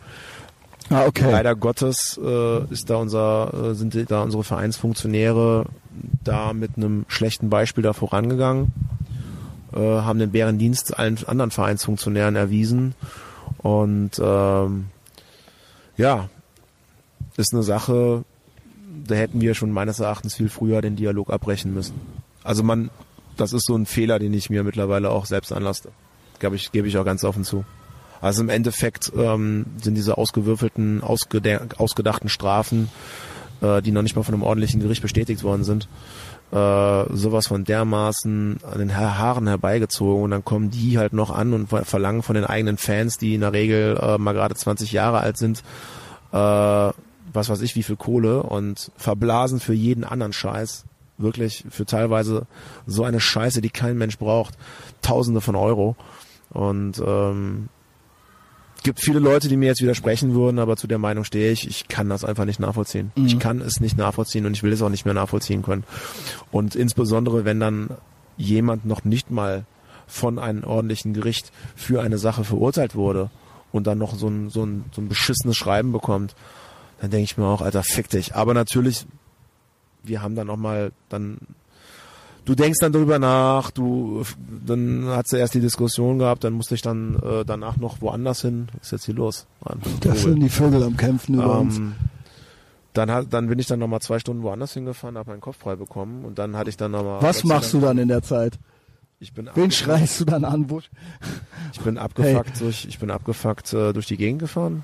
Ah, 0.89 1.05
okay. 1.05 1.31
Leider 1.31 1.55
Gottes 1.55 2.19
äh, 2.21 2.65
ist 2.65 2.89
da 2.89 2.97
unser, 2.97 3.71
äh, 3.71 3.75
sind 3.75 4.11
da 4.11 4.23
unsere 4.23 4.43
Vereinsfunktionäre 4.43 5.67
da 6.21 6.51
mit 6.51 6.71
einem 6.75 7.05
schlechten 7.07 7.49
Beispiel 7.49 7.81
da 7.81 7.93
vorangegangen, 7.93 8.73
äh, 9.73 9.79
haben 9.79 10.19
den 10.19 10.31
Bärendienst 10.31 10.99
allen 10.99 11.17
anderen 11.27 11.51
Vereinsfunktionären 11.51 12.35
erwiesen 12.35 12.93
Und 13.59 14.11
ähm, 14.23 14.87
ja, 15.97 16.29
ist 17.37 17.53
eine 17.53 17.63
Sache, 17.63 18.23
da 19.05 19.15
hätten 19.15 19.41
wir 19.41 19.53
schon 19.53 19.71
meines 19.71 19.99
Erachtens 19.99 20.35
viel 20.35 20.49
früher 20.49 20.81
den 20.81 20.95
Dialog 20.95 21.31
abbrechen 21.31 21.73
müssen. 21.73 21.99
Also 22.43 22.63
man, 22.63 22.89
das 23.37 23.53
ist 23.53 23.65
so 23.65 23.75
ein 23.75 23.85
Fehler, 23.85 24.19
den 24.19 24.33
ich 24.33 24.49
mir 24.49 24.63
mittlerweile 24.63 25.09
auch 25.09 25.25
selbst 25.25 25.51
anlaste. 25.53 25.89
Glaube 26.39 26.55
ich, 26.55 26.71
gebe 26.71 26.87
ich 26.87 26.97
auch 26.97 27.05
ganz 27.05 27.23
offen 27.23 27.43
zu. 27.43 27.65
Also 28.19 28.43
im 28.43 28.49
Endeffekt 28.49 29.11
ähm, 29.17 29.65
sind 29.81 29.95
diese 29.95 30.17
ausgewürfelten, 30.17 31.01
ausgedachten 31.01 32.29
Strafen, 32.29 32.89
äh, 33.61 33.81
die 33.81 33.91
noch 33.91 34.03
nicht 34.03 34.15
mal 34.15 34.23
von 34.23 34.35
einem 34.35 34.43
ordentlichen 34.43 34.79
Gericht 34.81 35.01
bestätigt 35.01 35.43
worden 35.43 35.63
sind, 35.63 35.87
äh, 36.51 37.05
sowas 37.15 37.47
von 37.47 37.63
dermaßen 37.63 38.59
an 38.69 38.79
den 38.79 38.95
Haaren 38.95 39.47
herbeigezogen 39.47 40.23
und 40.23 40.31
dann 40.31 40.43
kommen 40.43 40.69
die 40.69 40.97
halt 40.97 41.13
noch 41.13 41.29
an 41.29 41.53
und 41.53 41.67
verlangen 41.67 42.23
von 42.23 42.35
den 42.35 42.45
eigenen 42.45 42.77
Fans, 42.77 43.17
die 43.17 43.35
in 43.35 43.41
der 43.41 43.53
Regel 43.53 43.97
äh, 44.01 44.17
mal 44.17 44.33
gerade 44.33 44.55
20 44.55 44.91
Jahre 44.91 45.21
alt 45.21 45.37
sind, 45.37 45.59
äh, 46.31 46.35
was 46.35 47.49
weiß 47.49 47.61
ich, 47.61 47.75
wie 47.75 47.83
viel 47.83 47.95
Kohle 47.95 48.43
und 48.43 48.91
verblasen 48.97 49.59
für 49.59 49.73
jeden 49.73 50.03
anderen 50.03 50.33
Scheiß. 50.33 50.83
Wirklich 51.17 51.63
für 51.69 51.85
teilweise 51.85 52.47
so 52.85 53.03
eine 53.03 53.19
Scheiße, 53.19 53.61
die 53.61 53.69
kein 53.69 53.97
Mensch 53.97 54.17
braucht. 54.17 54.57
Tausende 55.01 55.39
von 55.39 55.55
Euro. 55.55 55.95
Und 56.49 57.01
ähm, 57.05 57.69
gibt 58.83 58.99
viele 58.99 59.19
Leute, 59.19 59.47
die 59.47 59.57
mir 59.57 59.67
jetzt 59.67 59.81
widersprechen 59.81 60.33
würden, 60.33 60.59
aber 60.59 60.77
zu 60.77 60.87
der 60.87 60.97
Meinung 60.97 61.23
stehe 61.23 61.51
ich, 61.51 61.67
ich 61.67 61.87
kann 61.87 62.09
das 62.09 62.23
einfach 62.23 62.45
nicht 62.45 62.59
nachvollziehen. 62.59 63.11
Mhm. 63.15 63.25
Ich 63.25 63.39
kann 63.39 63.61
es 63.61 63.79
nicht 63.79 63.97
nachvollziehen 63.97 64.45
und 64.45 64.53
ich 64.53 64.63
will 64.63 64.73
es 64.73 64.81
auch 64.81 64.89
nicht 64.89 65.05
mehr 65.05 65.13
nachvollziehen 65.13 65.61
können. 65.61 65.83
Und 66.51 66.75
insbesondere, 66.75 67.45
wenn 67.45 67.59
dann 67.59 67.89
jemand 68.37 68.85
noch 68.85 69.03
nicht 69.03 69.29
mal 69.31 69.65
von 70.07 70.39
einem 70.39 70.63
ordentlichen 70.63 71.13
Gericht 71.13 71.51
für 71.75 72.01
eine 72.01 72.17
Sache 72.17 72.43
verurteilt 72.43 72.95
wurde 72.95 73.29
und 73.71 73.87
dann 73.87 73.97
noch 73.97 74.15
so 74.15 74.27
ein, 74.27 74.49
so 74.49 74.63
ein, 74.63 74.85
so 74.91 75.01
ein 75.01 75.07
beschissenes 75.07 75.55
Schreiben 75.55 75.91
bekommt, 75.91 76.35
dann 76.99 77.11
denke 77.11 77.23
ich 77.23 77.37
mir 77.37 77.45
auch, 77.45 77.61
Alter, 77.61 77.83
fick 77.83 78.09
dich. 78.09 78.35
Aber 78.35 78.53
natürlich, 78.53 79.05
wir 80.03 80.21
haben 80.21 80.35
dann 80.35 80.47
nochmal 80.47 80.91
dann 81.09 81.37
du 82.45 82.55
denkst 82.55 82.79
dann 82.79 82.91
darüber 82.91 83.19
nach, 83.19 83.71
du 83.71 84.23
dann 84.65 85.05
hat 85.07 85.27
sie 85.27 85.37
erst 85.37 85.53
die 85.53 85.59
Diskussion 85.59 86.19
gehabt, 86.19 86.43
dann 86.43 86.53
musste 86.53 86.75
ich 86.75 86.81
dann 86.81 87.15
äh, 87.23 87.45
danach 87.45 87.77
noch 87.77 88.01
woanders 88.01 88.41
hin. 88.41 88.67
Was 88.73 88.87
ist 88.87 88.91
jetzt 88.91 89.05
hier 89.05 89.15
los? 89.15 89.47
Mann, 89.63 89.81
das 90.01 90.21
sind 90.21 90.39
die 90.39 90.49
Vögel 90.49 90.83
am 90.83 90.97
Kämpfen 90.97 91.35
über 91.35 91.55
ähm, 91.55 91.59
uns. 91.59 91.81
Dann, 92.93 93.09
hat, 93.09 93.27
dann 93.31 93.47
bin 93.47 93.57
ich 93.57 93.67
dann 93.67 93.79
nochmal 93.79 94.01
zwei 94.01 94.19
Stunden 94.19 94.43
woanders 94.43 94.73
hingefahren, 94.73 95.17
habe 95.17 95.31
meinen 95.31 95.41
Kopf 95.41 95.57
frei 95.57 95.75
bekommen 95.75 96.25
und 96.25 96.39
dann 96.39 96.57
hatte 96.57 96.69
ich 96.69 96.77
dann 96.77 96.91
nochmal. 96.91 97.21
Was 97.21 97.43
machst 97.43 97.73
du 97.73 97.79
dann 97.79 97.97
in 97.97 98.09
der 98.09 98.21
Zeit? 98.21 98.59
Ich 99.19 99.33
bin 99.33 99.49
Wen 99.53 99.69
schreist 99.71 100.19
du 100.19 100.25
dann 100.25 100.43
an? 100.43 100.67
Ich 101.73 101.79
bin 101.81 101.97
abgefuckt 101.97 102.49
hey. 102.49 102.59
durch, 102.59 102.85
ich 102.85 102.99
bin 102.99 103.11
abgefuckt 103.11 103.71
äh, 103.73 103.93
durch 103.93 104.07
die 104.07 104.17
Gegend 104.17 104.39
gefahren 104.39 104.83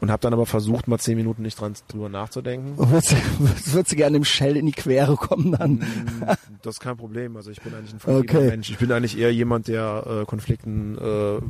und 0.00 0.10
habe 0.10 0.20
dann 0.20 0.32
aber 0.32 0.46
versucht, 0.46 0.88
mal 0.88 0.98
zehn 0.98 1.16
Minuten 1.16 1.42
nicht 1.42 1.60
dran 1.60 1.74
drüber 1.88 2.08
nachzudenken. 2.08 2.74
Würdest, 2.78 3.14
würdest 3.72 3.92
du 3.92 3.96
gerne 3.96 4.16
im 4.16 4.24
Shell 4.24 4.56
in 4.56 4.66
die 4.66 4.72
Quere 4.72 5.16
kommen 5.16 5.52
dann? 5.52 5.72
Mm, 5.72 6.22
das 6.62 6.76
ist 6.76 6.80
kein 6.80 6.96
Problem. 6.96 7.36
Also 7.36 7.50
ich 7.50 7.60
bin 7.60 7.74
eigentlich 7.74 7.94
ein 7.94 8.00
friedlicher 8.00 8.38
okay. 8.38 8.50
Mensch. 8.50 8.70
Ich 8.70 8.78
bin 8.78 8.92
eigentlich 8.92 9.18
eher 9.18 9.32
jemand, 9.32 9.68
der 9.68 10.22
äh, 10.22 10.24
Konflikten 10.24 10.98
äh, 10.98 11.40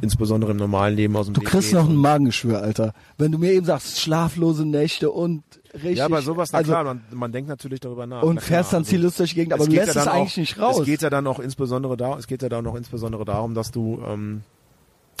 insbesondere 0.00 0.52
im 0.52 0.56
normalen 0.56 0.96
Leben 0.96 1.16
aus 1.16 1.26
dem 1.26 1.34
Du 1.34 1.40
Weg 1.40 1.48
kriegst 1.48 1.72
noch 1.72 1.88
ein 1.88 1.96
Magengeschwür, 1.96 2.60
Alter. 2.60 2.92
Wenn 3.18 3.32
du 3.32 3.38
mir 3.38 3.52
eben 3.52 3.66
sagst, 3.66 4.00
schlaflose 4.00 4.66
Nächte 4.66 5.10
und 5.10 5.42
richtig. 5.74 5.98
Ja, 5.98 6.06
aber 6.06 6.22
sowas, 6.22 6.52
na 6.52 6.58
also, 6.58 6.72
klar, 6.72 6.84
man, 6.84 7.02
man 7.12 7.32
denkt 7.32 7.48
natürlich 7.48 7.80
darüber 7.80 8.06
nach. 8.06 8.22
Und 8.22 8.40
fährst 8.40 8.72
dann 8.72 8.80
also 8.80 8.90
ziellos 8.90 9.16
durch 9.16 9.30
die 9.30 9.36
Gegend, 9.36 9.54
aber 9.54 9.66
du 9.66 9.72
lässt 9.72 9.94
ja 9.94 10.02
es 10.02 10.08
eigentlich 10.08 10.32
auch, 10.32 10.36
nicht 10.36 10.58
raus. 10.58 10.78
Es 10.80 10.86
geht 10.86 11.02
ja 11.02 11.10
dann 11.10 11.26
auch 11.26 11.38
insbesondere 11.38 11.96
da, 11.96 12.16
es 12.18 12.26
geht 12.26 12.42
ja 12.42 12.48
dann 12.48 12.66
auch 12.66 12.74
insbesondere 12.74 13.24
darum, 13.24 13.54
dass 13.54 13.70
du 13.70 14.02
ähm, 14.06 14.42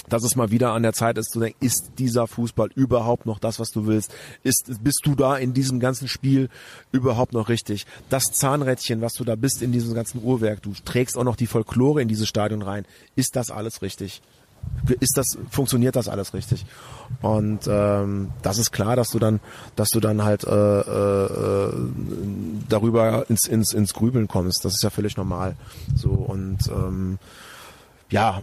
dass 0.08 0.22
es 0.22 0.36
mal 0.36 0.50
wieder 0.50 0.72
an 0.72 0.82
der 0.82 0.92
Zeit 0.92 1.18
ist 1.18 1.32
zu 1.32 1.40
denken, 1.40 1.64
ist 1.64 1.92
dieser 1.98 2.26
Fußball 2.26 2.70
überhaupt 2.74 3.26
noch 3.26 3.38
das, 3.38 3.58
was 3.58 3.70
du 3.70 3.86
willst? 3.86 4.14
Ist, 4.42 4.82
bist 4.82 5.00
du 5.04 5.14
da 5.14 5.36
in 5.36 5.52
diesem 5.52 5.80
ganzen 5.80 6.08
Spiel 6.08 6.48
überhaupt 6.92 7.32
noch 7.32 7.48
richtig? 7.48 7.86
Das 8.08 8.32
Zahnrädchen, 8.32 9.00
was 9.00 9.14
du 9.14 9.24
da 9.24 9.34
bist 9.34 9.62
in 9.62 9.72
diesem 9.72 9.94
ganzen 9.94 10.22
Uhrwerk, 10.22 10.62
du 10.62 10.72
trägst 10.84 11.16
auch 11.16 11.24
noch 11.24 11.36
die 11.36 11.46
Folklore 11.46 12.02
in 12.02 12.08
dieses 12.08 12.28
Stadion 12.28 12.62
rein. 12.62 12.86
Ist 13.16 13.36
das 13.36 13.50
alles 13.50 13.82
richtig? 13.82 14.22
Ist 15.00 15.16
das, 15.16 15.38
funktioniert 15.50 15.96
das 15.96 16.08
alles 16.08 16.34
richtig? 16.34 16.66
Und 17.22 17.68
ähm, 17.68 18.30
das 18.42 18.58
ist 18.58 18.72
klar, 18.72 18.96
dass 18.96 19.10
du 19.10 19.18
dann, 19.18 19.40
dass 19.76 19.88
du 19.90 20.00
dann 20.00 20.24
halt 20.24 20.44
äh, 20.44 20.80
äh, 20.80 21.72
darüber 22.68 23.28
ins, 23.28 23.46
ins, 23.46 23.72
ins 23.72 23.94
Grübeln 23.94 24.28
kommst. 24.28 24.64
Das 24.64 24.74
ist 24.74 24.82
ja 24.82 24.90
völlig 24.90 25.16
normal. 25.16 25.56
So 25.94 26.10
und 26.10 26.58
ähm, 26.68 27.18
ja, 28.10 28.42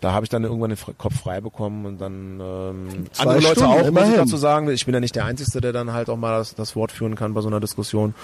da 0.00 0.12
habe 0.12 0.24
ich 0.24 0.30
dann 0.30 0.44
irgendwann 0.44 0.70
den 0.70 0.78
Kopf 0.98 1.20
frei 1.20 1.40
bekommen 1.40 1.86
und 1.86 1.98
dann 1.98 2.40
ähm, 2.40 3.06
andere 3.18 3.40
Leute 3.40 3.60
Stunden, 3.60 3.72
auch, 3.72 3.90
muss 3.90 4.08
ich 4.08 4.16
dazu 4.16 4.36
sagen. 4.36 4.68
Ich 4.70 4.84
bin 4.84 4.94
ja 4.94 5.00
nicht 5.00 5.16
der 5.16 5.24
Einzige, 5.24 5.60
der 5.60 5.72
dann 5.72 5.92
halt 5.92 6.10
auch 6.10 6.16
mal 6.16 6.38
das, 6.38 6.54
das 6.54 6.76
Wort 6.76 6.92
führen 6.92 7.14
kann 7.14 7.34
bei 7.34 7.40
so 7.40 7.48
einer 7.48 7.60
Diskussion. 7.60 8.14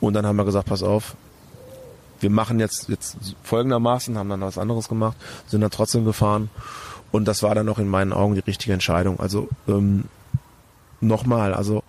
Und 0.00 0.14
dann 0.14 0.26
haben 0.26 0.36
wir 0.36 0.44
gesagt, 0.44 0.68
pass 0.68 0.82
auf, 0.82 1.14
wir 2.20 2.30
machen 2.30 2.58
jetzt, 2.58 2.88
jetzt 2.88 3.16
folgendermaßen, 3.42 4.16
haben 4.16 4.28
dann 4.28 4.40
was 4.40 4.58
anderes 4.58 4.88
gemacht, 4.88 5.16
sind 5.46 5.60
dann 5.60 5.70
trotzdem 5.70 6.04
gefahren. 6.04 6.50
Und 7.12 7.26
das 7.26 7.42
war 7.42 7.54
dann 7.54 7.68
auch 7.68 7.78
in 7.78 7.88
meinen 7.88 8.12
Augen 8.12 8.34
die 8.34 8.40
richtige 8.40 8.72
Entscheidung. 8.72 9.20
Also 9.20 9.48
ähm, 9.68 10.04
nochmal, 11.00 11.54
also 11.54 11.82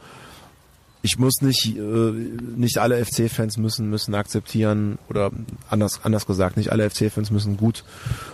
ich 1.02 1.18
muss 1.18 1.41
nicht, 1.41 1.76
äh, 1.78 1.80
nicht 1.82 2.78
alle 2.78 3.03
FC-Fans 3.03 3.57
müssen, 3.57 3.90
müssen 3.90 4.14
akzeptieren 4.14 4.99
oder 5.10 5.32
anders, 5.69 6.02
anders 6.03 6.26
gesagt, 6.26 6.57
nicht 6.57 6.72
alle 6.72 6.90
FC-Fans 6.90 7.32
müssen 7.32 7.57
gut, 7.57 7.84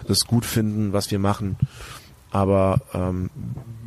das 0.07 0.25
gut 0.25 0.45
finden, 0.45 0.93
was 0.93 1.09
wir 1.11 1.19
machen. 1.19 1.57
Aber 2.29 2.81
ähm, 2.93 3.29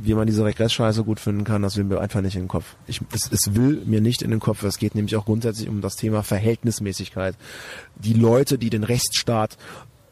wie 0.01 0.15
man 0.15 0.27
diese 0.27 0.45
Regressscheiße 0.45 1.05
gut 1.05 1.21
finden 1.21 1.45
kann, 1.45 1.61
das 1.61 1.77
will 1.77 1.85
mir 1.85 2.01
einfach 2.01 2.23
nicht 2.23 2.37
in 2.37 2.43
den 2.43 2.49
Kopf. 2.49 2.77
Ich, 2.87 3.03
es, 3.13 3.31
es 3.31 3.55
will 3.55 3.83
mir 3.85 4.01
nicht 4.01 4.23
in 4.23 4.31
den 4.31 4.41
Kopf. 4.41 4.63
Es 4.63 4.79
geht 4.79 4.95
nämlich 4.95 5.15
auch 5.17 5.27
grundsätzlich 5.27 5.69
um 5.69 5.83
das 5.83 5.97
Thema 5.97 6.23
Verhältnismäßigkeit. 6.23 7.37
Die 7.97 8.15
Leute, 8.15 8.57
die 8.57 8.71
den 8.71 8.83
Rechtsstaat 8.83 9.59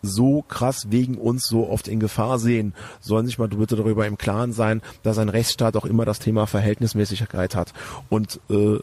so 0.02 0.42
krass 0.42 0.86
wegen 0.90 1.16
uns 1.16 1.46
so 1.46 1.68
oft 1.68 1.88
in 1.88 2.00
Gefahr 2.00 2.38
sehen, 2.38 2.74
sollen 3.00 3.26
sich 3.26 3.38
mal 3.38 3.48
bitte 3.48 3.76
darüber 3.76 4.06
im 4.06 4.18
Klaren 4.18 4.52
sein, 4.52 4.82
dass 5.02 5.18
ein 5.18 5.28
Rechtsstaat 5.28 5.76
auch 5.76 5.84
immer 5.84 6.04
das 6.04 6.18
Thema 6.18 6.46
Verhältnismäßigkeit 6.46 7.54
hat. 7.54 7.72
Und 8.08 8.40
äh, 8.50 8.78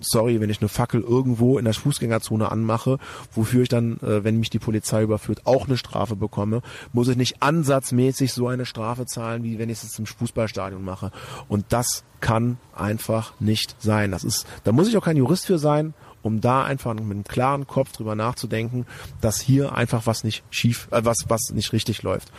sorry, 0.00 0.40
wenn 0.40 0.50
ich 0.50 0.60
eine 0.60 0.68
Fackel 0.68 1.00
irgendwo 1.00 1.58
in 1.58 1.64
der 1.64 1.74
Fußgängerzone 1.74 2.50
anmache, 2.50 2.98
wofür 3.32 3.62
ich 3.62 3.68
dann, 3.68 3.98
äh, 3.98 4.24
wenn 4.24 4.38
mich 4.38 4.50
die 4.50 4.58
Polizei 4.58 5.02
überführt, 5.02 5.42
auch 5.44 5.66
eine 5.66 5.76
Strafe 5.76 6.16
bekomme, 6.16 6.62
muss 6.92 7.08
ich 7.08 7.16
nicht 7.16 7.42
ansatzmäßig 7.42 8.32
so 8.32 8.48
eine 8.48 8.66
Strafe 8.66 9.06
zahlen, 9.06 9.42
wie 9.42 9.58
wenn 9.58 9.70
ich 9.70 9.82
es 9.82 9.98
im 9.98 10.06
Fußballstadion 10.06 10.84
mache. 10.84 11.10
Und 11.48 11.66
das 11.68 12.04
kann 12.20 12.58
einfach 12.74 13.34
nicht 13.40 13.76
sein. 13.78 14.10
Das 14.10 14.24
ist, 14.24 14.46
da 14.64 14.72
muss 14.72 14.88
ich 14.88 14.96
auch 14.96 15.04
kein 15.04 15.16
Jurist 15.16 15.46
für 15.46 15.58
sein 15.58 15.94
um 16.22 16.40
da 16.40 16.64
einfach 16.64 16.94
mit 16.94 17.02
einem 17.02 17.24
klaren 17.24 17.66
Kopf 17.66 17.92
drüber 17.92 18.14
nachzudenken, 18.14 18.86
dass 19.20 19.40
hier 19.40 19.74
einfach 19.74 20.06
was 20.06 20.24
nicht 20.24 20.42
schief, 20.50 20.88
äh, 20.90 21.04
was 21.04 21.26
was 21.28 21.50
nicht 21.50 21.72
richtig 21.72 22.02
läuft. 22.02 22.30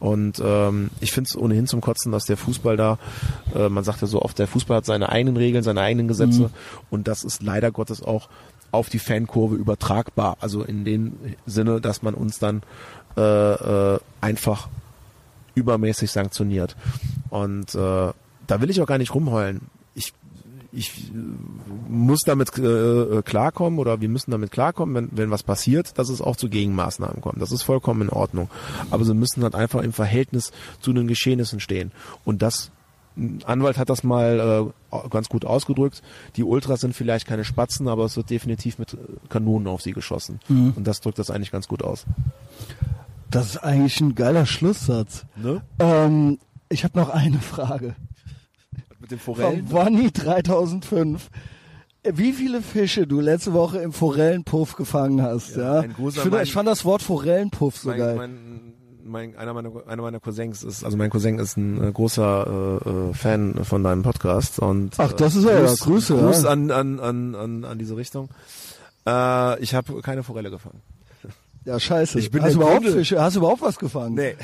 Und 0.00 0.40
ähm, 0.44 0.90
ich 1.00 1.12
finde 1.12 1.28
es 1.28 1.36
ohnehin 1.36 1.66
zum 1.66 1.80
Kotzen, 1.80 2.12
dass 2.12 2.24
der 2.24 2.36
Fußball 2.36 2.76
da, 2.76 2.98
äh, 3.54 3.68
man 3.68 3.82
sagt 3.82 4.00
ja 4.00 4.06
so 4.06 4.22
oft, 4.22 4.38
der 4.38 4.46
Fußball 4.46 4.78
hat 4.78 4.86
seine 4.86 5.08
eigenen 5.08 5.36
Regeln, 5.36 5.64
seine 5.64 5.80
eigenen 5.80 6.08
Gesetze 6.08 6.42
mhm. 6.42 6.50
und 6.90 7.08
das 7.08 7.24
ist 7.24 7.42
leider 7.42 7.72
Gottes 7.72 8.02
auch 8.02 8.28
auf 8.70 8.88
die 8.88 8.98
Fankurve 8.98 9.56
übertragbar. 9.56 10.36
Also 10.40 10.62
in 10.62 10.84
dem 10.84 11.14
Sinne, 11.46 11.80
dass 11.80 12.02
man 12.02 12.14
uns 12.14 12.38
dann 12.38 12.62
äh, 13.16 13.22
äh, 13.94 13.98
einfach 14.20 14.68
übermäßig 15.54 16.10
sanktioniert. 16.10 16.76
Und 17.30 17.74
äh, 17.74 18.12
da 18.46 18.60
will 18.60 18.70
ich 18.70 18.80
auch 18.80 18.86
gar 18.86 18.98
nicht 18.98 19.14
rumheulen 19.14 19.62
ich 20.78 21.10
äh, 21.10 21.12
muss 21.88 22.20
damit 22.20 22.56
äh, 22.56 22.62
äh, 22.62 23.22
klarkommen 23.22 23.78
oder 23.78 24.00
wir 24.00 24.08
müssen 24.08 24.30
damit 24.30 24.50
klarkommen, 24.50 24.94
wenn, 24.94 25.08
wenn 25.12 25.30
was 25.30 25.42
passiert, 25.42 25.98
dass 25.98 26.08
es 26.08 26.20
auch 26.20 26.36
zu 26.36 26.48
Gegenmaßnahmen 26.48 27.20
kommt. 27.20 27.42
Das 27.42 27.52
ist 27.52 27.62
vollkommen 27.62 28.02
in 28.02 28.10
Ordnung. 28.10 28.48
Aber 28.90 29.04
sie 29.04 29.14
müssen 29.14 29.42
halt 29.42 29.54
einfach 29.54 29.82
im 29.82 29.92
Verhältnis 29.92 30.52
zu 30.80 30.92
den 30.92 31.08
Geschehnissen 31.08 31.60
stehen. 31.60 31.92
Und 32.24 32.42
das 32.42 32.70
ein 33.16 33.40
Anwalt 33.46 33.78
hat 33.78 33.90
das 33.90 34.04
mal 34.04 34.72
äh, 34.92 35.08
ganz 35.08 35.28
gut 35.28 35.44
ausgedrückt. 35.44 36.02
Die 36.36 36.44
Ultras 36.44 36.80
sind 36.80 36.94
vielleicht 36.94 37.26
keine 37.26 37.44
Spatzen, 37.44 37.88
aber 37.88 38.04
es 38.04 38.16
wird 38.16 38.30
definitiv 38.30 38.78
mit 38.78 38.96
Kanonen 39.28 39.66
auf 39.66 39.82
sie 39.82 39.90
geschossen. 39.90 40.38
Mhm. 40.48 40.74
Und 40.76 40.86
das 40.86 41.00
drückt 41.00 41.18
das 41.18 41.28
eigentlich 41.28 41.50
ganz 41.50 41.66
gut 41.66 41.82
aus. 41.82 42.06
Das 43.28 43.46
ist 43.46 43.56
eigentlich 43.58 44.00
ein 44.00 44.14
geiler 44.14 44.46
Schlusssatz. 44.46 45.26
Ne? 45.34 45.62
Ähm, 45.80 46.38
ich 46.68 46.84
habe 46.84 46.96
noch 46.96 47.08
eine 47.08 47.40
Frage 47.40 47.96
mit 49.08 49.10
den 49.10 49.18
Forellen. 49.18 49.66
Vom 49.66 49.84
Bonnie 49.84 50.10
3005. 50.12 51.30
Wie 52.10 52.32
viele 52.32 52.62
Fische 52.62 53.06
du 53.06 53.20
letzte 53.20 53.52
Woche 53.52 53.78
im 53.78 53.92
Forellenpuff 53.92 54.76
gefangen 54.76 55.20
hast, 55.22 55.56
ja? 55.56 55.82
ja? 55.82 55.84
Ich, 55.84 56.20
finde, 56.20 56.42
ich, 56.42 56.52
fand 56.52 56.68
das 56.68 56.84
Wort 56.84 57.02
Forellenpuff 57.02 57.76
so 57.76 57.88
mein, 57.88 57.98
geil. 57.98 58.16
Mein, 58.16 58.74
mein, 59.04 59.36
einer, 59.36 59.52
meiner, 59.52 59.70
einer 59.86 60.02
meiner 60.02 60.20
Cousins 60.20 60.62
ist, 60.62 60.84
also 60.84 60.96
mein 60.96 61.10
Cousin 61.10 61.38
ist 61.38 61.56
ein 61.56 61.82
äh, 61.82 61.92
großer 61.92 62.80
äh, 62.84 62.88
äh, 62.88 63.14
Fan 63.14 63.64
von 63.64 63.82
deinem 63.82 64.02
Podcast 64.02 64.58
und 64.58 64.94
Ach, 64.98 65.12
das 65.12 65.34
ist 65.34 65.44
ja, 65.44 65.60
Gruß, 65.60 65.80
Grüße, 65.80 66.16
Gruß 66.16 66.42
ja. 66.44 66.50
an, 66.50 66.70
an, 66.70 67.00
an, 67.00 67.34
an, 67.34 67.64
an 67.64 67.78
diese 67.78 67.96
Richtung. 67.96 68.28
Äh, 69.06 69.60
ich 69.60 69.74
habe 69.74 70.00
keine 70.02 70.22
Forelle 70.22 70.50
gefangen. 70.50 70.80
Ja, 71.64 71.80
scheiße. 71.80 72.18
Ich 72.18 72.30
bin 72.30 72.42
hast, 72.42 72.54
du 72.54 72.60
überhaupt 72.60 72.86
Fische, 72.86 73.20
hast 73.20 73.36
du 73.36 73.40
überhaupt 73.40 73.60
was 73.60 73.78
gefangen? 73.78 74.14
Nee. 74.14 74.36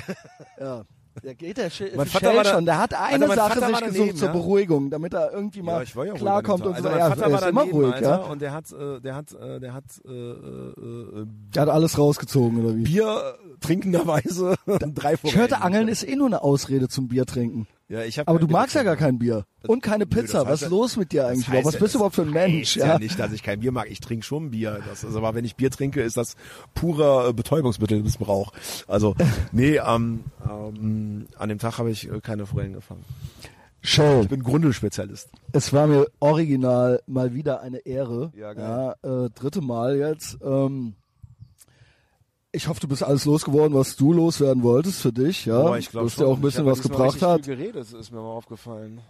Ja. 0.60 0.84
Der 1.22 1.34
geht 1.34 1.56
der 1.58 1.70
Sch 1.70 1.82
Mein 1.94 2.06
Vater 2.06 2.34
war 2.34 2.42
da- 2.44 2.54
schon. 2.54 2.64
Der 2.66 2.78
hat 2.78 2.92
eine 2.94 3.26
mein 3.28 3.36
Sache 3.36 3.60
sich 3.66 3.80
gesucht 3.84 4.18
zur 4.18 4.28
ja. 4.28 4.32
Beruhigung, 4.32 4.90
damit 4.90 5.14
er 5.14 5.32
irgendwie 5.32 5.62
mal 5.62 5.84
Ja, 5.84 6.04
ja 6.04 6.12
klarkommt 6.14 6.66
und 6.66 6.76
so. 6.76 6.84
Also 6.84 6.88
ja, 6.88 7.08
mein 7.08 7.18
Vater 7.18 7.22
er 7.22 7.32
war 7.32 7.42
ist 7.42 7.48
immer 7.48 7.62
ruhig, 7.62 7.94
Alter, 7.94 8.08
ja. 8.08 8.16
und 8.16 8.42
der 8.42 8.52
hat, 8.52 8.72
äh, 8.72 9.00
der 9.00 9.14
hat, 9.14 9.32
äh, 9.32 9.60
der 9.60 9.74
hat 9.74 9.84
äh, 10.04 10.10
äh, 10.10 11.22
äh, 11.22 11.26
Der 11.54 11.62
hat 11.62 11.68
alles 11.68 11.98
rausgezogen 11.98 12.64
oder 12.64 12.76
wie? 12.76 12.82
Bier 12.82 13.36
trinkenderweise 13.60 14.56
drei 14.66 15.14
Ich 15.22 15.36
hörte, 15.36 15.62
Angeln 15.62 15.88
ist 15.88 16.02
eh 16.06 16.16
nur 16.16 16.26
eine 16.26 16.42
Ausrede 16.42 16.88
zum 16.88 17.08
Bier 17.08 17.26
trinken. 17.26 17.66
Ja, 17.88 18.02
ich 18.02 18.18
hab 18.18 18.28
Aber 18.28 18.38
du 18.38 18.46
Bier 18.46 18.52
magst 18.56 18.74
ja 18.74 18.82
gar 18.82 18.96
kein 18.96 19.18
Bier. 19.18 19.44
Und 19.66 19.82
keine 19.82 20.04
Nö, 20.04 20.10
Pizza. 20.10 20.38
heißt 20.40 20.48
Was 20.48 20.54
ist 20.54 20.60
ja- 20.62 20.68
los 20.68 20.96
mit 20.96 21.12
dir 21.12 21.26
eigentlich 21.26 21.46
überhaupt? 21.48 21.66
Was 21.66 21.74
heißt 21.74 21.82
bist 21.82 21.94
du 21.94 21.98
ja- 21.98 22.00
überhaupt 22.00 22.14
für 22.14 22.22
ein 22.22 22.30
Mensch? 22.32 22.76
heißt 22.76 22.86
ja 22.86 22.98
nicht, 22.98 23.18
dass 23.18 23.32
ich 23.32 23.42
kein 23.42 23.60
Bier 23.60 23.72
mag. 23.72 23.90
Ich 23.90 24.00
trinke 24.00 24.24
schon 24.24 24.50
Bier. 24.52 24.80
Das 24.88 25.04
ist, 25.04 25.14
aber 25.14 25.34
wenn 25.34 25.44
ich 25.44 25.54
Bier 25.56 25.70
trinke, 25.70 26.00
ist 26.02 26.16
das 26.16 26.36
purer 26.74 27.28
äh, 27.28 27.32
Betäubungsmittelmissbrauch. 27.34 28.52
Also, 28.88 29.14
nee, 29.52 29.76
ähm, 29.76 30.24
ähm, 30.48 31.26
an 31.38 31.48
dem 31.48 31.58
Tag 31.58 31.78
habe 31.78 31.90
ich 31.90 32.10
äh, 32.10 32.20
keine 32.20 32.46
Forellen 32.46 32.72
gefangen. 32.72 33.04
Show. 33.82 34.20
Ich 34.22 34.28
bin 34.28 34.42
Grundelspezialist. 34.42 35.28
Es 35.52 35.74
war 35.74 35.86
mir 35.86 36.06
original 36.20 37.02
mal 37.06 37.34
wieder 37.34 37.60
eine 37.60 37.78
Ehre. 37.80 38.32
Ja, 38.34 38.54
geil. 38.54 38.94
ja 39.04 39.24
äh, 39.26 39.30
dritte 39.30 39.60
Mal 39.60 39.98
jetzt. 39.98 40.38
Ähm, 40.42 40.94
ich 42.54 42.68
hoffe, 42.68 42.80
du 42.80 42.88
bist 42.88 43.02
alles 43.02 43.24
losgeworden, 43.24 43.76
was 43.76 43.96
du 43.96 44.12
loswerden 44.12 44.62
wolltest 44.62 45.00
für 45.02 45.12
dich. 45.12 45.44
Ja, 45.46 45.60
Boah, 45.60 45.78
ich 45.78 45.90
glaube 45.90 46.06
du 46.06 46.10
hast 46.10 46.20
dir 46.20 46.26
auch 46.26 46.36
ein 46.36 46.42
bisschen 46.42 46.64
was 46.64 46.80
gebracht 46.80 47.20
hat. 47.20 47.44
Viel 47.44 47.56
geredet, 47.56 47.92
ist 47.92 48.10
mir 48.12 48.18
mal 48.20 48.30
aufgefallen. 48.30 49.00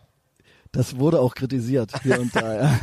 Das 0.72 0.98
wurde 0.98 1.20
auch 1.20 1.34
kritisiert 1.34 1.92
hier 2.02 2.20
und 2.20 2.34
da. 2.34 2.62
Ja. 2.62 2.80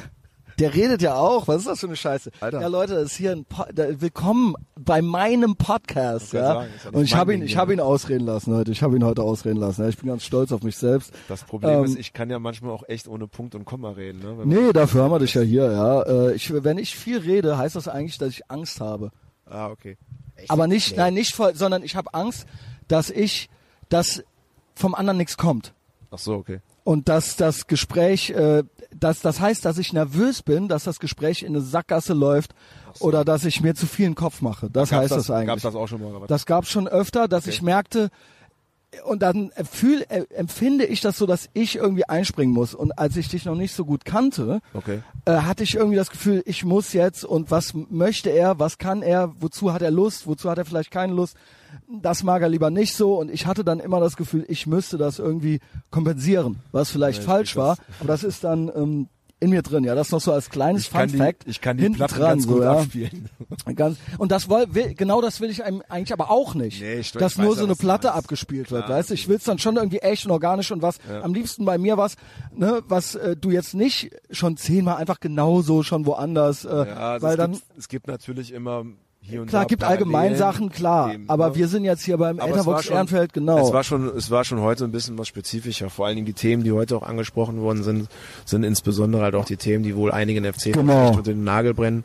Der 0.59 0.75
redet 0.75 1.01
ja 1.01 1.15
auch. 1.15 1.47
Was 1.47 1.59
ist 1.59 1.67
das 1.67 1.79
für 1.79 1.87
eine 1.87 1.95
Scheiße? 1.95 2.29
Alter. 2.39 2.61
Ja, 2.61 2.67
Leute, 2.67 2.93
das 2.93 3.05
ist 3.05 3.15
hier 3.17 3.31
ein 3.31 3.45
po 3.45 3.63
da, 3.73 3.99
willkommen 3.99 4.55
bei 4.79 5.01
meinem 5.01 5.55
Podcast. 5.55 6.33
Ja. 6.33 6.41
sagen, 6.53 6.69
ja 6.83 6.89
und 6.91 7.03
ich 7.03 7.15
habe 7.15 7.33
ihn, 7.33 7.41
ich 7.41 7.57
habe 7.57 7.73
ihn 7.73 7.79
ausreden 7.79 8.25
lassen 8.25 8.53
heute. 8.53 8.71
Ich 8.71 8.83
habe 8.83 8.95
ihn 8.95 9.03
heute 9.03 9.23
ausreden 9.23 9.59
lassen. 9.59 9.81
Ja. 9.81 9.89
Ich 9.89 9.97
bin 9.97 10.07
ganz 10.07 10.23
stolz 10.23 10.51
auf 10.51 10.61
mich 10.61 10.77
selbst. 10.77 11.11
Das 11.27 11.43
Problem 11.43 11.79
Ähm, 11.79 11.85
ist, 11.85 11.97
ich 11.97 12.13
kann 12.13 12.29
ja 12.29 12.37
manchmal 12.37 12.71
auch 12.71 12.83
echt 12.87 13.07
ohne 13.07 13.27
Punkt 13.27 13.55
und 13.55 13.65
Komma 13.65 13.91
reden. 13.91 14.19
Ne? 14.19 14.37
Wenn 14.37 14.47
Nee, 14.49 14.71
dafür 14.71 15.03
haben 15.03 15.11
wir 15.11 15.19
dich 15.19 15.33
ja 15.33 15.41
hier. 15.41 15.71
Ja, 15.71 16.01
äh, 16.03 16.33
ich, 16.33 16.53
wenn 16.63 16.77
ich 16.77 16.95
viel 16.95 17.17
rede, 17.17 17.57
heißt 17.57 17.75
das 17.75 17.87
eigentlich, 17.87 18.19
dass 18.19 18.29
ich 18.29 18.51
Angst 18.51 18.79
habe. 18.79 19.09
Ah, 19.45 19.67
okay. 19.67 19.97
Aber 20.49 20.67
nicht, 20.67 20.97
nein, 20.97 21.13
nicht 21.13 21.33
voll, 21.33 21.55
sondern 21.55 21.83
ich 21.83 21.95
habe 21.95 22.13
Angst, 22.13 22.45
dass 22.87 23.09
ich, 23.09 23.49
dass 23.89 24.23
vom 24.75 24.95
anderen 24.95 25.17
nichts 25.17 25.37
kommt. 25.37 25.73
Ach 26.11 26.19
so, 26.19 26.35
okay. 26.35 26.59
Und 26.83 27.09
dass 27.09 27.35
das 27.35 27.67
Gespräch, 27.67 28.31
äh, 28.31 28.63
dass, 28.93 29.21
das 29.21 29.39
heißt, 29.39 29.63
dass 29.63 29.77
ich 29.77 29.93
nervös 29.93 30.41
bin, 30.41 30.67
dass 30.67 30.83
das 30.83 30.99
Gespräch 30.99 31.43
in 31.43 31.49
eine 31.49 31.61
Sackgasse 31.61 32.13
läuft 32.13 32.53
oder 32.99 33.23
dass 33.23 33.45
ich 33.45 33.61
mir 33.61 33.75
zu 33.75 33.85
viel 33.85 34.07
in 34.07 34.11
den 34.11 34.17
Kopf 34.17 34.41
mache. 34.41 34.69
Das 34.69 34.89
Gab's 34.89 35.03
heißt 35.03 35.11
das, 35.11 35.31
eigentlich. 35.31 35.47
Gab's 35.47 35.61
das 35.61 35.75
auch 35.75 35.87
schon 35.87 36.01
mal? 36.01 36.09
oder 36.09 36.21
was? 36.21 36.27
Das 36.27 36.45
gab's 36.45 36.69
schon 36.69 36.87
öfter, 36.87 37.27
dass 37.27 37.47
ich 37.47 37.61
merkte, 37.61 38.09
und 39.05 39.21
dann 39.21 39.51
fühl, 39.71 40.05
äh, 40.09 40.23
empfinde 40.35 40.85
ich 40.85 40.99
das 41.01 41.17
so, 41.17 41.25
dass 41.25 41.49
ich 41.53 41.77
irgendwie 41.77 42.03
einspringen 42.09 42.53
muss. 42.53 42.73
Und 42.73 42.91
als 42.97 43.15
ich 43.17 43.29
dich 43.29 43.45
noch 43.45 43.55
nicht 43.55 43.73
so 43.73 43.85
gut 43.85 44.03
kannte, 44.05 44.61
Okay. 44.73 45.01
äh, 45.25 45.31
hatte 45.31 45.63
ich 45.63 45.75
irgendwie 45.75 45.95
das 45.95 46.09
Gefühl, 46.09 46.43
ich 46.45 46.65
muss 46.65 46.91
jetzt 46.93 47.23
und 47.23 47.51
was 47.51 47.73
möchte 47.73 48.29
er, 48.29 48.59
was 48.59 48.77
kann 48.77 49.01
er, 49.01 49.33
wozu 49.39 49.71
hat 49.73 49.81
er 49.81 49.91
Lust, 49.91 50.27
wozu 50.27 50.49
hat 50.49 50.57
er 50.57 50.65
vielleicht 50.65 50.91
keine 50.91 51.13
Lust. 51.13 51.37
Das 51.89 52.23
mag 52.23 52.41
er 52.41 52.49
lieber 52.49 52.69
nicht 52.69 52.93
so 52.95 53.17
und 53.17 53.31
ich 53.31 53.45
hatte 53.45 53.63
dann 53.63 53.79
immer 53.79 54.01
das 54.01 54.17
Gefühl, 54.17 54.43
ich 54.49 54.67
müsste 54.67 54.97
das 54.97 55.19
irgendwie 55.19 55.61
kompensieren, 55.89 56.59
was 56.73 56.91
vielleicht 56.91 57.19
Ja, 57.21 57.25
falsch 57.29 57.55
war, 57.55 57.77
das. 57.77 57.85
aber 57.99 58.07
das 58.09 58.23
ist 58.25 58.43
dann 58.43 58.69
ähm, 58.75 59.07
in 59.41 59.49
mir 59.49 59.63
drin, 59.63 59.83
ja, 59.83 59.95
das 59.95 60.11
noch 60.11 60.21
so 60.21 60.31
als 60.31 60.49
kleines 60.49 60.85
Fun 60.87 61.09
Fact. 61.09 61.43
ich 61.47 61.59
kann 61.59 61.75
die 61.75 61.83
hinten 61.83 61.97
Platten 61.97 62.13
dran, 62.15 62.29
ganz 62.29 62.43
so, 62.43 62.53
gut 62.53 62.61
ja. 62.63 62.71
abspielen. 62.77 63.29
Ganz, 63.75 63.97
und 64.17 64.31
das 64.31 64.47
woll, 64.49 64.65
will, 64.73 64.93
genau 64.93 65.19
das 65.19 65.41
will 65.41 65.49
ich 65.49 65.63
einem 65.63 65.81
eigentlich 65.89 66.13
aber 66.13 66.29
auch 66.31 66.53
nicht. 66.55 66.79
Nee, 66.81 66.99
ich- 66.99 67.11
dass 67.11 67.33
ich 67.33 67.37
nur 67.39 67.55
so 67.55 67.61
ja, 67.61 67.65
eine 67.67 67.75
Platte 67.75 68.13
abgespielt 68.13 68.71
wird, 68.71 68.85
Klar, 68.85 68.97
weißt 68.99 69.09
du? 69.09 69.13
Ich 69.15 69.27
will's 69.27 69.43
dann 69.43 69.57
schon 69.57 69.75
irgendwie 69.77 69.97
echt 69.97 70.25
und 70.25 70.31
organisch 70.31 70.71
und 70.71 70.81
was, 70.81 70.99
am 71.23 71.33
liebsten 71.33 71.65
bei 71.65 71.77
mir 71.77 71.97
was, 71.97 72.15
ne, 72.55 72.81
was 72.87 73.15
äh, 73.15 73.35
du 73.35 73.49
jetzt 73.51 73.73
nicht 73.73 74.11
schon 74.29 74.57
zehnmal 74.57 74.97
einfach 74.97 75.19
genauso 75.19 75.83
schon 75.83 76.05
woanders, 76.05 76.63
äh, 76.65 76.69
Ja, 76.69 77.11
also 77.13 77.27
weil 77.27 77.35
dann, 77.37 77.53
gibt, 77.53 77.63
es 77.77 77.87
gibt 77.87 78.07
natürlich 78.07 78.51
immer 78.53 78.85
hier 79.23 79.41
und 79.41 79.47
klar, 79.47 79.63
da 79.63 79.67
gibt 79.67 79.83
allgemein 79.83 80.35
Sachen, 80.35 80.69
klar, 80.69 81.13
eben, 81.13 81.29
aber 81.29 81.49
ne? 81.49 81.55
wir 81.55 81.67
sind 81.67 81.85
jetzt 81.85 82.03
hier 82.03 82.17
beim 82.17 82.39
Etherbox 82.39 82.89
Ehrenfeld, 82.89 83.33
genau. 83.33 83.59
Es 83.65 83.71
war 83.71 83.83
schon, 83.83 84.07
es 84.17 84.31
war 84.31 84.43
schon 84.43 84.59
heute 84.61 84.83
ein 84.83 84.91
bisschen 84.91 85.17
was 85.17 85.27
spezifischer. 85.27 85.89
Vor 85.89 86.07
allen 86.07 86.15
Dingen 86.15 86.25
die 86.25 86.33
Themen, 86.33 86.63
die 86.63 86.71
heute 86.71 86.97
auch 86.97 87.03
angesprochen 87.03 87.61
worden 87.61 87.83
sind, 87.83 88.07
sind 88.45 88.63
insbesondere 88.63 89.21
halt 89.21 89.35
auch 89.35 89.45
die 89.45 89.57
Themen, 89.57 89.83
die 89.83 89.95
wohl 89.95 90.11
einigen 90.11 90.43
FC 90.51 90.73
Genau. 90.73 91.09
unter 91.09 91.21
den 91.23 91.43
Nagel 91.43 91.73
brennen. 91.73 92.03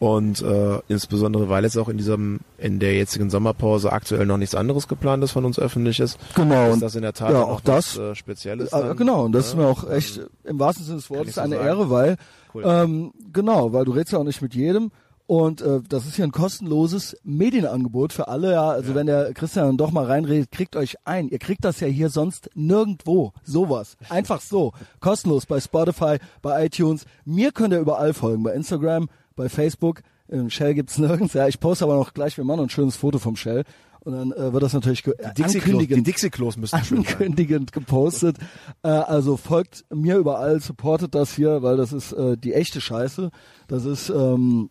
Und 0.00 0.42
äh, 0.42 0.78
insbesondere, 0.86 1.48
weil 1.48 1.64
jetzt 1.64 1.76
auch 1.76 1.88
in 1.88 1.96
diesem, 1.96 2.38
in 2.56 2.78
der 2.78 2.94
jetzigen 2.94 3.30
Sommerpause 3.30 3.90
aktuell 3.92 4.26
noch 4.26 4.36
nichts 4.36 4.54
anderes 4.54 4.86
geplant 4.86 5.24
ist 5.24 5.32
von 5.32 5.44
uns 5.44 5.58
öffentliches, 5.58 6.18
Genau, 6.36 6.68
ist 6.68 6.74
und- 6.74 6.82
das 6.82 6.94
in 6.94 7.02
der 7.02 7.14
Tat 7.14 7.32
ja, 7.32 7.42
auch 7.42 7.60
das- 7.60 7.98
was, 7.98 8.10
äh, 8.12 8.14
Spezielles. 8.14 8.72
Äh, 8.72 8.80
dann, 8.80 8.96
genau, 8.96 9.24
und 9.24 9.32
das 9.32 9.48
ist 9.48 9.54
ne? 9.56 9.62
mir 9.62 9.68
auch 9.68 9.90
echt 9.90 10.20
im 10.44 10.60
wahrsten 10.60 10.84
Sinne 10.84 10.98
des 10.98 11.10
Wortes 11.10 11.34
so 11.34 11.40
eine 11.40 11.56
sagen. 11.56 11.66
Ehre, 11.66 11.90
weil 11.90 12.16
Cool. 12.54 12.62
ähm, 12.64 13.12
genau, 13.32 13.72
weil 13.72 13.84
du 13.84 13.90
redest 13.90 14.12
ja 14.12 14.18
auch 14.20 14.24
nicht 14.24 14.40
mit 14.40 14.54
jedem 14.54 14.92
und 15.28 15.60
äh, 15.60 15.80
das 15.86 16.06
ist 16.06 16.16
hier 16.16 16.24
ein 16.24 16.32
kostenloses 16.32 17.14
Medienangebot 17.22 18.14
für 18.14 18.28
alle. 18.28 18.52
Ja, 18.52 18.70
also 18.70 18.94
wenn 18.94 19.06
der 19.06 19.34
Christian 19.34 19.66
dann 19.66 19.76
doch 19.76 19.90
mal 19.92 20.06
reinredet, 20.06 20.50
kriegt 20.50 20.74
euch 20.74 20.96
ein. 21.04 21.28
Ihr 21.28 21.38
kriegt 21.38 21.64
das 21.66 21.80
ja 21.80 21.86
hier 21.86 22.08
sonst 22.08 22.48
nirgendwo. 22.54 23.32
Sowas, 23.44 23.96
einfach 24.08 24.40
so, 24.40 24.72
kostenlos 25.00 25.44
bei 25.44 25.60
Spotify, 25.60 26.16
bei 26.40 26.64
iTunes. 26.64 27.04
Mir 27.26 27.52
könnt 27.52 27.74
ihr 27.74 27.78
überall 27.80 28.14
folgen, 28.14 28.42
bei 28.42 28.54
Instagram, 28.54 29.10
bei 29.36 29.50
Facebook. 29.50 30.00
Im 30.28 30.48
Shell 30.48 30.72
gibt's 30.74 30.96
nirgends. 30.96 31.34
Ja, 31.34 31.46
ich 31.46 31.60
poste 31.60 31.84
aber 31.84 31.96
noch 31.96 32.14
gleich, 32.14 32.36
wir 32.38 32.44
machen 32.44 32.56
noch 32.56 32.64
ein 32.64 32.70
schönes 32.70 32.96
Foto 32.96 33.18
vom 33.18 33.36
Shell. 33.36 33.64
Und 34.00 34.12
dann 34.14 34.32
äh, 34.32 34.52
wird 34.54 34.62
das 34.62 34.72
natürlich 34.72 35.02
ge- 35.02 35.14
Die 35.36 35.44
ankündigend 35.44 36.06
Dixie-Klos 36.06 36.56
müssen 36.56 36.76
ankündigend 36.76 37.72
gepostet. 37.72 38.38
Äh, 38.82 38.88
also 38.88 39.36
folgt 39.36 39.84
mir 39.92 40.16
überall, 40.16 40.60
supportet 40.60 41.14
das 41.14 41.34
hier, 41.34 41.62
weil 41.62 41.76
das 41.76 41.92
ist 41.92 42.12
äh, 42.12 42.38
die 42.38 42.54
echte 42.54 42.80
Scheiße. 42.80 43.30
Das 43.66 43.84
ist 43.84 44.08
ähm, 44.08 44.70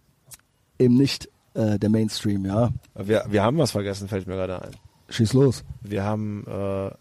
eben 0.80 0.96
nicht 0.98 1.30
äh, 1.54 1.78
der 1.80 1.90
Mainstream, 1.90 2.46
ja. 2.46 2.70
Wir, 2.96 3.26
wir 3.30 3.44
haben 3.44 3.58
was 3.58 3.72
vergessen, 3.72 4.08
fällt 4.08 4.28
mir 4.28 4.36
gerade 4.36 4.62
ein. 4.62 4.72
Schieß 5.10 5.34
los. 5.34 5.64
Wir 5.82 6.04
haben 6.04 6.46
äh, 6.48 6.92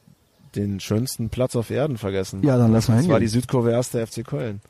den 0.54 0.80
schönsten 0.80 1.28
Platz 1.28 1.56
auf 1.56 1.70
Erden 1.70 1.98
vergessen. 1.98 2.42
Ja, 2.42 2.56
dann 2.56 2.72
lass 2.72 2.88
mal 2.88 2.96
Das 2.98 3.08
war 3.08 3.20
die. 3.20 3.26
Südkurve 3.28 3.76
1. 3.76 3.90
der 3.90 4.06
FC 4.06 4.24
Köln. 4.24 4.60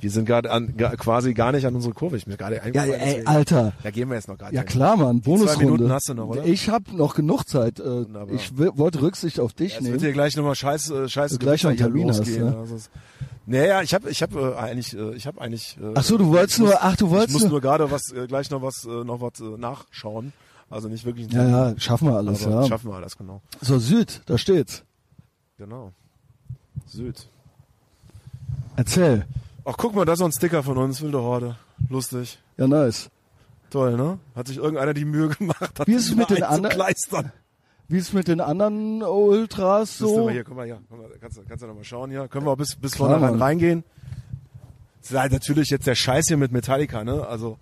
Wir 0.00 0.10
sind 0.10 0.24
gerade 0.24 0.48
quasi 0.96 1.34
gar 1.34 1.52
nicht 1.52 1.66
an 1.66 1.74
unsere 1.74 1.92
Kurve. 1.92 2.16
Ich 2.16 2.26
mir 2.26 2.36
gerade 2.38 2.60
Ja, 2.72 2.84
ey, 2.84 3.22
Alter. 3.26 3.72
Da 3.82 3.90
gehen 3.90 4.08
wir 4.08 4.14
jetzt 4.14 4.28
noch 4.28 4.38
gar 4.38 4.50
Ja 4.52 4.62
nicht. 4.62 4.70
klar, 4.72 4.96
Mann, 4.96 5.20
Bonusrunde. 5.20 5.64
Minuten 5.72 5.92
hast 5.92 6.08
du 6.08 6.14
noch, 6.14 6.28
oder? 6.28 6.44
Ich 6.46 6.70
habe 6.70 6.96
noch 6.96 7.14
genug 7.14 7.44
Zeit. 7.46 7.78
Äh, 7.80 7.84
Wunderbar. 7.84 8.34
ich 8.34 8.56
wollte 8.56 9.02
Rücksicht 9.02 9.38
auf 9.40 9.52
dich 9.52 9.74
wird 9.74 9.82
nehmen. 9.82 9.98
hier 10.00 10.12
gleich 10.12 10.34
nochmal 10.36 10.54
scheiße, 10.54 11.04
äh, 11.04 11.08
scheiße 11.08 11.38
gleich 11.38 11.62
noch 11.62 11.70
einen 11.70 11.78
Termin 11.78 12.08
hast, 12.08 12.26
ne? 12.26 12.66
Naja, 13.48 13.80
ich 13.82 13.94
habe 13.94 14.10
ich 14.10 14.22
hab, 14.22 14.34
äh, 14.34 14.54
eigentlich, 14.56 14.92
äh, 14.96 15.14
ich 15.14 15.26
habe 15.26 15.40
eigentlich. 15.40 15.76
Äh, 15.80 15.92
Ach 15.94 16.02
so, 16.02 16.18
du 16.18 16.26
wolltest 16.28 16.58
muss, 16.58 16.70
nur- 16.70 16.82
ach, 16.82 16.96
du 16.96 17.10
wolltest 17.10 17.28
Ich 17.28 17.32
muss 17.34 17.42
nur- 17.42 17.50
nur 17.52 17.60
gerade 17.60 17.90
was, 17.90 18.10
äh, 18.12 18.26
gleich 18.26 18.50
noch 18.50 18.60
was, 18.60 18.84
äh, 18.84 18.88
noch 19.04 19.20
was 19.20 19.38
äh, 19.40 19.44
nachschauen. 19.56 20.32
Also 20.68 20.88
nicht 20.88 21.04
wirklich. 21.04 21.30
Ja, 21.32 21.46
ja, 21.70 21.78
schaffen 21.78 22.08
wir 22.08 22.16
alles, 22.16 22.42
ja. 22.44 22.66
Schaffen 22.66 22.90
wir 22.90 22.96
alles, 22.96 23.16
genau. 23.16 23.40
So, 23.60 23.78
Süd, 23.78 24.20
da 24.26 24.36
steht's. 24.36 24.82
Genau. 25.58 25.92
Süd. 26.86 27.28
Erzähl. 28.74 29.26
Ach, 29.64 29.74
guck 29.76 29.94
mal, 29.94 30.04
da 30.04 30.14
ist 30.14 30.18
so 30.18 30.24
ein 30.24 30.32
Sticker 30.32 30.62
von 30.64 30.76
uns, 30.78 31.00
wilde 31.00 31.20
Horde. 31.20 31.56
Lustig. 31.88 32.38
Ja, 32.56 32.66
nice. 32.66 33.10
Toll, 33.70 33.96
ne? 33.96 34.18
Hat 34.34 34.48
sich 34.48 34.56
irgendeiner 34.58 34.92
die 34.94 35.04
Mühe 35.04 35.28
gemacht, 35.28 35.78
hat 35.78 35.86
Wie 35.86 35.94
ist 35.94 36.08
es 36.08 36.14
mit 36.16 36.30
den 36.30 36.42
anderen-. 36.42 36.78
Wie 37.88 37.98
ist 37.98 38.08
es 38.08 38.12
mit 38.12 38.26
den 38.28 38.40
anderen 38.40 39.02
Ultras 39.02 39.96
so? 39.98 40.24
mal 40.24 40.32
hier, 40.32 40.44
guck 40.44 40.56
mal 40.56 40.66
hier. 40.66 40.80
Guck 40.88 40.98
mal, 40.98 41.08
kannst, 41.20 41.36
du- 41.38 41.42
kannst 41.48 41.62
du 41.62 41.68
noch 41.68 41.74
mal 41.76 41.84
schauen 41.84 42.10
hier. 42.10 42.26
Können 42.28 42.44
wir 42.46 42.50
auch 42.52 42.56
bis, 42.56 42.74
bis 42.76 42.96
vorne 42.96 43.20
rein, 43.20 43.34
reingehen. 43.36 43.84
Das 45.02 45.12
ist 45.12 45.18
halt 45.18 45.32
natürlich 45.32 45.70
jetzt 45.70 45.86
der 45.86 45.94
Scheiß 45.94 46.26
hier 46.26 46.36
mit 46.36 46.50
Metallica, 46.52 47.04
ne? 47.04 47.26
Also, 47.26 47.58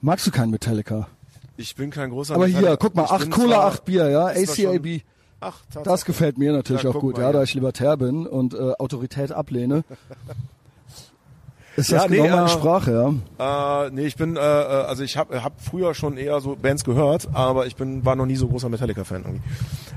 Magst 0.00 0.26
du 0.26 0.30
keinen 0.30 0.50
Metallica? 0.50 1.08
ich 1.56 1.74
bin 1.74 1.90
kein 1.90 2.10
großer 2.10 2.34
Aber 2.34 2.46
hier, 2.46 2.58
Metallica- 2.60 2.76
guck 2.80 2.94
mal, 2.94 3.04
ich 3.06 3.10
acht 3.10 3.30
Cola, 3.30 3.56
zwar- 3.56 3.66
acht 3.66 3.84
Bier, 3.86 4.08
ja, 4.10 4.26
ACAB. 4.26 5.02
Ach. 5.40 5.60
Das 5.84 6.04
gefällt 6.04 6.36
mir 6.36 6.52
natürlich 6.52 6.82
Ja, 6.82 6.90
auch 6.90 6.98
gut, 7.00 7.14
mal 7.16 7.22
ja, 7.22 7.28
hier. 7.28 7.32
da 7.32 7.42
ich 7.44 7.54
libertär 7.54 7.96
bin 7.96 8.26
und 8.26 8.54
äh, 8.54 8.72
Autorität 8.78 9.32
ablehne. 9.32 9.84
Ist 11.78 11.90
Ja, 11.92 11.98
das 11.98 12.10
nee, 12.10 12.16
genau 12.16 12.34
meine 12.36 12.46
äh, 12.46 12.48
Sprache, 12.48 13.14
ja? 13.38 13.84
Äh, 13.86 13.90
nee, 13.92 14.06
ich 14.06 14.16
bin, 14.16 14.36
äh, 14.36 14.40
äh, 14.40 14.42
also 14.42 15.04
ich 15.04 15.16
habe 15.16 15.44
hab 15.44 15.60
früher 15.60 15.94
schon 15.94 16.16
eher 16.16 16.40
so 16.40 16.56
Bands 16.60 16.82
gehört, 16.82 17.28
aber 17.32 17.66
ich 17.66 17.76
bin 17.76 18.04
war 18.04 18.16
noch 18.16 18.26
nie 18.26 18.34
so 18.34 18.48
großer 18.48 18.68
Metallica-Fan 18.68 19.22
irgendwie. 19.22 19.42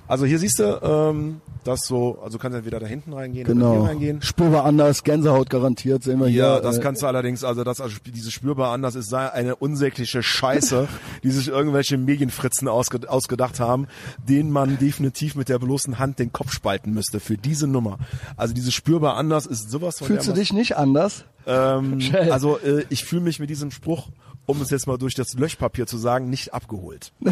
Also 0.08 0.26
hier 0.26 0.38
siehst 0.38 0.60
du, 0.60 0.80
ähm, 0.84 1.42
das 1.64 1.88
so, 1.88 2.20
also 2.24 2.38
du 2.38 2.42
kannst 2.42 2.56
entweder 2.56 2.80
da 2.80 2.86
hinten 2.86 3.14
reingehen 3.14 3.46
oder 3.48 3.54
Genau. 3.56 3.72
hier 3.82 3.90
reingehen. 3.90 4.22
Spurbar 4.22 4.66
anders, 4.66 5.04
Gänsehaut 5.04 5.50
garantiert, 5.50 6.04
sehen 6.04 6.20
wir 6.20 6.28
Ja, 6.28 6.54
hier. 6.54 6.62
das 6.62 6.78
äh, 6.78 6.82
kannst 6.82 7.02
du 7.02 7.08
allerdings, 7.08 7.44
also 7.44 7.64
das, 7.64 7.82
also 7.82 7.96
dieses 8.06 8.32
spürbar 8.32 8.72
anders 8.74 8.94
ist 8.94 9.10
sei 9.10 9.32
eine 9.32 9.56
unsägliche 9.56 10.22
Scheiße, 10.22 10.88
die 11.24 11.32
sich 11.32 11.48
irgendwelche 11.48 11.98
Medienfritzen 11.98 12.68
ausge, 12.68 13.10
ausgedacht 13.10 13.60
haben, 13.60 13.88
denen 14.30 14.52
man 14.52 14.78
definitiv 14.78 15.34
mit 15.36 15.50
der 15.50 15.58
bloßen 15.58 15.98
Hand 15.98 16.20
den 16.20 16.32
Kopf 16.32 16.52
spalten 16.52 16.94
müsste 16.94 17.20
für 17.20 17.38
diese 17.38 17.66
Nummer. 17.66 17.98
Also 18.38 18.54
dieses 18.54 18.74
spürbar 18.76 19.16
anders 19.18 19.48
ist 19.48 19.72
sowas 19.72 19.98
von 19.98 20.06
Fühlst 20.08 20.28
du 20.28 20.34
dich 20.34 20.54
nicht 20.54 20.78
anders? 20.78 21.26
Ähm, 21.46 22.00
also 22.32 22.58
äh, 22.60 22.86
ich 22.90 23.04
fühle 23.04 23.22
mich 23.22 23.40
mit 23.40 23.50
diesem 23.50 23.72
Spruch, 23.72 24.10
um 24.46 24.62
es 24.62 24.70
jetzt 24.70 24.88
mal 24.88 24.98
durch 24.98 25.16
das 25.16 25.34
Löschpapier 25.34 25.88
zu 25.88 25.98
sagen, 25.98 26.30
nicht 26.30 26.54
abgeholt. 26.54 27.14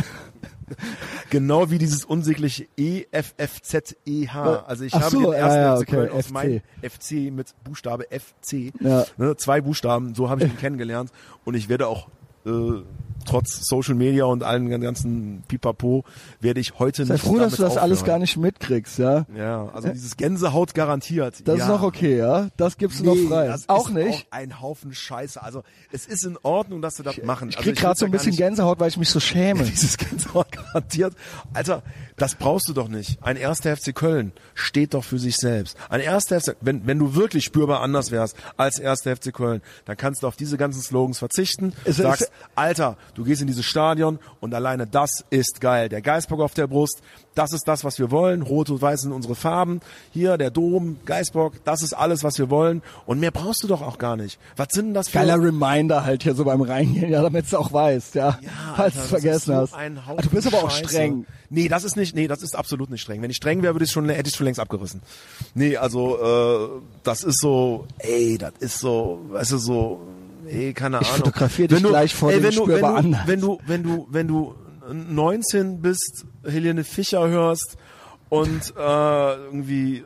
Genau 1.30 1.69
wie 1.72 1.77
dieses 1.77 2.06
unsägliche 2.06 2.68
EFFZEH. 2.77 4.36
Also 4.68 4.84
ich 4.84 4.94
Ach 4.94 5.02
habe 5.02 5.11
so, 5.11 5.22
den 5.22 5.31
ja, 5.31 5.38
ersten 5.38 5.60
ja, 5.60 5.76
FC 5.76 5.81
okay, 5.81 5.91
Köln 5.91 6.11
aus 6.11 6.26
FC. 6.26 6.31
meinem 6.31 6.61
FC 6.81 7.11
mit 7.31 7.56
Buchstabe 7.64 8.06
FC. 8.10 8.73
Ja. 8.80 9.06
Ne, 9.18 9.36
zwei 9.38 9.61
Buchstaben, 9.61 10.15
so 10.15 10.30
habe 10.30 10.44
ich 10.44 10.52
ihn 10.52 10.57
kennengelernt. 10.60 11.11
Und 11.45 11.56
ich 11.56 11.69
werde 11.69 11.88
auch 11.88 12.07
äh, 12.45 12.49
trotz 13.25 13.67
Social 13.67 13.95
Media 13.95 14.25
und 14.25 14.43
allen 14.43 14.69
ganzen 14.81 15.43
Pipapo 15.47 16.03
werde 16.39 16.59
ich 16.59 16.79
heute 16.79 17.05
Sei 17.05 17.13
nicht 17.13 17.23
froh, 17.23 17.37
dass 17.37 17.55
du 17.55 17.63
das 17.63 17.77
alles 17.77 18.03
gar 18.03 18.19
nicht 18.19 18.37
mitkriegst, 18.37 18.99
ja. 18.99 19.25
Ja, 19.35 19.69
also 19.73 19.89
dieses 19.89 20.17
Gänsehaut 20.17 20.73
garantiert. 20.73 21.47
Das 21.47 21.57
ja. 21.57 21.65
ist 21.65 21.69
noch 21.69 21.83
okay, 21.83 22.17
ja. 22.17 22.49
Das 22.57 22.77
gibst 22.77 22.99
du 22.99 23.05
noch 23.05 23.15
frei. 23.27 23.47
das 23.47 23.67
auch 23.69 23.89
ist 23.89 23.95
nicht. 23.95 24.27
Auch 24.27 24.37
ein 24.37 24.61
Haufen 24.61 24.93
Scheiße. 24.93 25.41
Also 25.41 25.63
es 25.91 26.05
ist 26.05 26.25
in 26.25 26.37
Ordnung, 26.43 26.81
dass 26.81 26.95
sie 26.95 27.03
das 27.03 27.21
machen. 27.23 27.49
Ich 27.49 27.57
also 27.57 27.69
krieg 27.69 27.77
gerade 27.77 27.89
will's 27.91 27.99
so 27.99 28.05
ein 28.05 28.11
bisschen 28.11 28.35
Gänsehaut, 28.35 28.79
weil 28.79 28.89
ich 28.89 28.97
mich 28.97 29.09
so 29.09 29.19
schäme. 29.19 29.63
dieses 29.69 29.97
Gänsehaut 29.97 30.51
garantiert. 30.51 31.13
Alter, 31.53 31.83
das 32.17 32.35
brauchst 32.35 32.67
du 32.69 32.73
doch 32.73 32.87
nicht. 32.87 33.21
Ein 33.23 33.37
erster 33.37 33.75
FC 33.75 33.93
Köln 33.95 34.31
steht 34.53 34.93
doch 34.93 35.03
für 35.03 35.19
sich 35.19 35.37
selbst. 35.37 35.77
Ein 35.89 36.01
erster 36.01 36.39
FC, 36.41 36.55
wenn, 36.61 36.85
wenn 36.85 36.99
du 36.99 37.15
wirklich 37.15 37.45
spürbar 37.45 37.81
anders 37.81 38.11
wärst 38.11 38.35
als 38.57 38.79
erster 38.79 39.15
FC 39.15 39.33
Köln, 39.33 39.61
dann 39.85 39.97
kannst 39.97 40.23
du 40.23 40.27
auf 40.27 40.35
diese 40.35 40.57
ganzen 40.57 40.81
Slogans 40.81 41.19
verzichten. 41.19 41.73
Es- 41.85 41.97
sagst, 41.97 42.23
es- 42.23 42.31
Alter, 42.55 42.97
du 43.19 43.25
gehst 43.25 43.41
in 43.41 43.47
dieses 43.47 43.65
Stadion 43.65 44.17
und 44.39 44.53
alleine 44.53 44.87
das 44.87 45.25
ist 45.29 45.61
geil. 45.61 45.89
Der 45.89 46.01
Geisbock 46.01 46.39
auf 46.39 46.53
der 46.53 46.67
Brust, 46.67 47.01
das 47.35 47.53
ist 47.53 47.67
das, 47.67 47.83
was 47.83 47.99
wir 47.99 48.11
wollen. 48.11 48.41
Rot 48.41 48.69
und 48.69 48.81
Weiß 48.81 49.01
sind 49.01 49.11
unsere 49.11 49.35
Farben. 49.35 49.81
Hier, 50.11 50.37
der 50.37 50.51
Dom, 50.51 50.97
Geisbock, 51.05 51.53
das 51.65 51.83
ist 51.83 51.93
alles, 51.93 52.23
was 52.23 52.39
wir 52.39 52.49
wollen. 52.49 52.81
Und 53.05 53.19
mehr 53.19 53.31
brauchst 53.31 53.61
du 53.63 53.67
doch 53.67 53.81
auch 53.81 53.97
gar 53.97 54.15
nicht. 54.15 54.39
Was 54.55 54.69
sind 54.71 54.87
denn 54.87 54.93
das 54.93 55.09
für... 55.09 55.19
Geiler 55.19 55.41
Reminder 55.41 56.05
halt 56.05 56.23
hier 56.23 56.33
so 56.33 56.45
beim 56.45 56.61
Reingehen, 56.61 57.11
ja, 57.11 57.21
damit 57.21 57.51
du 57.51 57.57
auch 57.57 57.73
weißt, 57.73 58.15
ja. 58.15 58.39
Ja, 58.41 58.49
falls 58.75 58.95
du 58.95 59.01
es 59.01 59.07
vergessen 59.07 59.53
so 59.53 59.55
hast. 59.55 59.73
Ah, 59.73 60.15
du 60.21 60.29
bist 60.29 60.47
aber 60.47 60.63
auch 60.63 60.71
streng. 60.71 61.25
Nee, 61.49 61.67
das 61.67 61.83
ist 61.83 61.97
nicht, 61.97 62.15
nee, 62.15 62.27
das 62.27 62.41
ist 62.41 62.55
absolut 62.55 62.89
nicht 62.89 63.01
streng. 63.01 63.21
Wenn 63.21 63.31
ich 63.31 63.37
streng 63.37 63.61
wäre, 63.63 63.73
würde 63.73 63.85
ich 63.85 63.91
schon, 63.91 64.07
hätte 64.07 64.29
ich 64.29 64.35
schon 64.35 64.45
längst 64.45 64.59
abgerissen. 64.59 65.01
Nee, 65.55 65.77
also, 65.77 66.17
äh, 66.17 66.81
das 67.03 67.23
ist 67.23 67.39
so, 67.39 67.85
ey, 67.97 68.37
das 68.37 68.53
ist 68.59 68.79
so, 68.79 69.19
weißt 69.29 69.51
du, 69.51 69.57
so, 69.57 69.99
ey, 70.49 70.73
keine 70.73 70.97
Ahnung. 70.99 71.09
fotografier 71.11 71.67
dich 71.67 71.77
Wenn 71.77 71.84
du- 71.84 71.89
gleich 71.89 72.13
vor 72.15 72.31
ey, 72.31 72.41
dem 72.41 72.43
wenn 72.45 72.55
du, 72.55 72.67
wenn 72.67 72.80
du, 72.81 72.85
anders. 72.88 73.21
wenn 73.27 73.41
du, 73.41 73.57
wenn 73.65 73.84
du, 73.84 74.07
wenn 74.09 74.27
du 74.27 74.55
19 74.93 75.81
bist, 75.81 76.26
Helene 76.43 76.84
Fischer 76.84 77.27
hörst 77.27 77.77
und, 78.30 78.73
äh, 78.77 79.35
irgendwie 79.45 79.97
äh, 79.97 80.03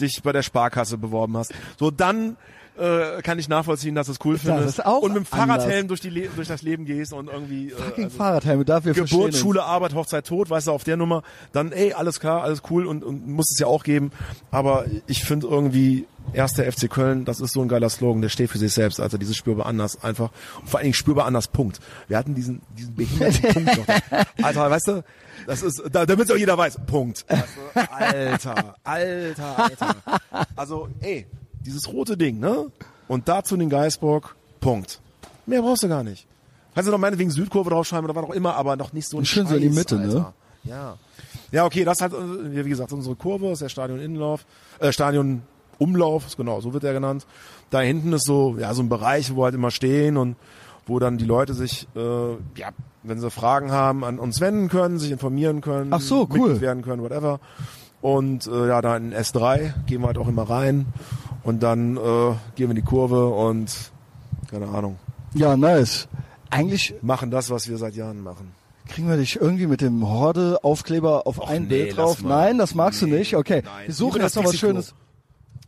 dich 0.00 0.22
bei 0.22 0.32
der 0.32 0.42
Sparkasse 0.42 0.98
beworben 0.98 1.36
hast, 1.36 1.52
so 1.78 1.90
dann, 1.90 2.36
äh, 2.78 3.20
kann 3.22 3.38
ich 3.38 3.48
nachvollziehen, 3.48 3.94
dass 3.94 4.06
du 4.06 4.12
es 4.12 4.18
cool 4.24 4.34
Das 4.34 4.42
findest. 4.42 4.68
ist 4.78 4.86
auch 4.86 5.02
und 5.02 5.12
mit 5.12 5.22
dem. 5.22 5.26
Fahrradhelm 5.26 5.88
durch, 5.88 6.00
die 6.00 6.08
Le 6.08 6.28
durch 6.34 6.48
das 6.48 6.62
Leben 6.62 6.86
gehst 6.86 7.12
und 7.12 7.28
irgendwie 7.28 7.72
äh, 7.72 7.74
Fucking 7.76 8.04
also- 8.04 8.16
Fahrradhelme, 8.16 8.64
dafür 8.64 8.94
Geburt, 8.94 9.34
Schule, 9.34 9.62
Arbeit, 9.62 9.94
Hochzeit, 9.94 10.26
Tod, 10.26 10.48
weißt 10.48 10.68
du, 10.68 10.72
auf 10.72 10.84
der 10.84 10.96
Nummer, 10.96 11.22
dann 11.52 11.72
ey, 11.72 11.92
alles 11.92 12.20
klar, 12.20 12.42
alles 12.42 12.62
cool 12.70 12.86
und, 12.86 13.04
und 13.04 13.26
muss 13.26 13.50
es 13.52 13.58
ja 13.58 13.66
auch 13.66 13.84
geben. 13.84 14.12
Aber 14.50 14.86
ich 15.06 15.24
finde 15.24 15.46
irgendwie, 15.48 16.06
erster 16.32 16.70
FC 16.70 16.90
Köln, 16.90 17.24
das 17.24 17.40
ist 17.40 17.52
so 17.52 17.62
ein 17.62 17.68
geiler 17.68 17.88
Slogan, 17.88 18.22
der 18.22 18.28
steht 18.28 18.50
für 18.50 18.58
sich 18.58 18.72
selbst, 18.72 19.00
also 19.00 19.18
dieses 19.18 19.36
spürbar 19.36 19.66
anders 19.66 20.02
einfach. 20.02 20.30
Und 20.60 20.68
vor 20.68 20.78
allen 20.78 20.84
Dingen 20.84 20.94
spürbar 20.94 21.26
anders, 21.26 21.48
Punkt. 21.48 21.80
Wir 22.08 22.16
hatten 22.16 22.34
diesen, 22.34 22.62
diesen 22.76 22.94
behinderten 22.94 23.52
Punkt 23.52 23.76
noch. 23.76 23.86
da. 23.86 24.24
Alter, 24.42 24.70
weißt 24.70 24.88
du, 24.88 25.04
das 25.46 25.62
ist, 25.62 25.82
da, 25.90 26.06
damit 26.06 26.26
es 26.26 26.30
auch 26.30 26.38
jeder 26.38 26.56
weiß, 26.56 26.78
Punkt. 26.86 27.24
Weißt 27.28 27.44
du? 27.74 27.92
Alter, 27.92 28.74
alter, 28.84 29.58
alter. 29.58 29.96
Also, 30.56 30.88
ey, 31.00 31.26
dieses 31.60 31.88
rote 31.88 32.16
Ding, 32.16 32.38
ne? 32.38 32.70
Und 33.08 33.28
dazu 33.28 33.56
den 33.56 33.70
Geisbock, 33.70 34.36
Punkt. 34.60 35.00
Mehr 35.46 35.62
brauchst 35.62 35.82
du 35.82 35.88
gar 35.88 36.04
nicht. 36.04 36.26
Kannst 36.74 36.88
du 36.88 36.92
noch 36.92 36.98
meinetwegen 36.98 37.30
Südkurve 37.30 37.70
draufschreiben 37.70 38.08
oder 38.08 38.20
was 38.20 38.28
auch 38.28 38.34
immer, 38.34 38.54
aber 38.54 38.76
noch 38.76 38.92
nicht 38.92 39.08
so 39.08 39.18
ein 39.18 39.24
schön 39.24 39.46
so 39.46 39.56
in 39.56 39.62
die 39.62 39.68
Scheiß, 39.68 39.76
Mitte, 39.76 39.96
ne? 39.96 40.04
Alter. 40.04 40.34
Ja. 40.64 40.98
Ja, 41.52 41.64
okay, 41.64 41.84
das 41.84 42.00
hat, 42.00 42.12
äh, 42.12 42.64
wie 42.64 42.68
gesagt, 42.68 42.92
unsere 42.92 43.16
Kurve, 43.16 43.50
ist 43.50 43.62
der 43.62 43.68
Stadion-Innenlauf, 43.68 44.46
äh, 44.78 44.92
Stadion-Umlauf, 44.92 45.46
ist 46.26 46.36
genau, 46.36 46.60
so 46.60 46.72
wird 46.72 46.84
er 46.84 46.92
genannt. 46.92 47.26
Da 47.70 47.80
hinten 47.80 48.12
ist 48.12 48.24
so, 48.26 48.56
ja, 48.58 48.74
so 48.74 48.82
ein 48.82 48.88
Bereich, 48.88 49.34
wo 49.34 49.44
halt 49.44 49.54
immer 49.54 49.70
stehen 49.70 50.16
und 50.16 50.36
wo 50.86 50.98
dann 50.98 51.18
die 51.18 51.24
Leute 51.24 51.54
sich, 51.54 51.88
äh, 51.96 52.30
ja, 52.56 52.70
wenn 53.02 53.20
sie 53.20 53.30
Fragen 53.30 53.70
haben, 53.72 54.04
an 54.04 54.18
uns 54.18 54.40
wenden 54.40 54.68
können, 54.68 54.98
sich 54.98 55.10
informieren 55.10 55.60
können, 55.60 55.92
Ach 55.92 56.00
so, 56.00 56.28
cool. 56.34 56.60
Werden 56.60 56.82
können, 56.82 57.02
whatever. 57.02 57.40
Und 58.02 58.46
äh, 58.46 58.68
ja, 58.68 58.80
da 58.80 58.96
in 58.96 59.12
S3 59.14 59.72
gehen 59.86 60.00
wir 60.02 60.08
halt 60.08 60.18
auch 60.18 60.28
immer 60.28 60.48
rein 60.48 60.86
und 61.44 61.62
dann 61.62 61.96
äh, 61.96 62.00
gehen 62.56 62.68
wir 62.68 62.70
in 62.70 62.76
die 62.76 62.82
Kurve 62.82 63.28
und 63.28 63.70
keine 64.50 64.68
Ahnung, 64.68 64.96
Ja, 65.34 65.56
nice. 65.56 66.08
Eigentlich 66.50 66.94
machen 67.02 67.30
das, 67.30 67.50
was 67.50 67.68
wir 67.68 67.78
seit 67.78 67.94
Jahren 67.94 68.22
machen. 68.22 68.52
kriegen 68.88 69.08
wir 69.08 69.16
dich 69.16 69.36
irgendwie 69.40 69.66
mit 69.68 69.80
dem 69.82 70.06
Horde-Aufkleber 70.08 71.26
auf 71.26 71.46
ein 71.46 71.62
nee, 71.62 71.68
Bild 71.84 71.96
drauf. 71.96 72.22
Nein, 72.24 72.58
das 72.58 72.74
magst 72.74 73.00
du 73.02 73.06
Nee, 73.06 73.18
nicht. 73.18 73.36
Okay, 73.36 73.62
nein. 73.64 73.86
wir 73.86 73.94
suchen 73.94 74.20
jetzt 74.20 74.34
das 74.36 74.42
noch 74.42 74.50
was. 74.50 74.58
Schönes. 74.58 74.94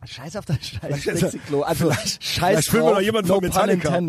Scheiß 0.05 0.37
auf 0.37 0.45
das 0.45 0.59
scheiß 0.61 1.03
Dixie-Klo. 1.03 1.63
Also 1.63 1.91
scheiß 1.93 2.19
vielleicht 2.21 2.73
drauf, 2.73 2.95
noch 2.95 3.01
jemanden 3.01 3.29
no 3.29 3.35
von 3.35 3.45
Metallica. 3.45 4.01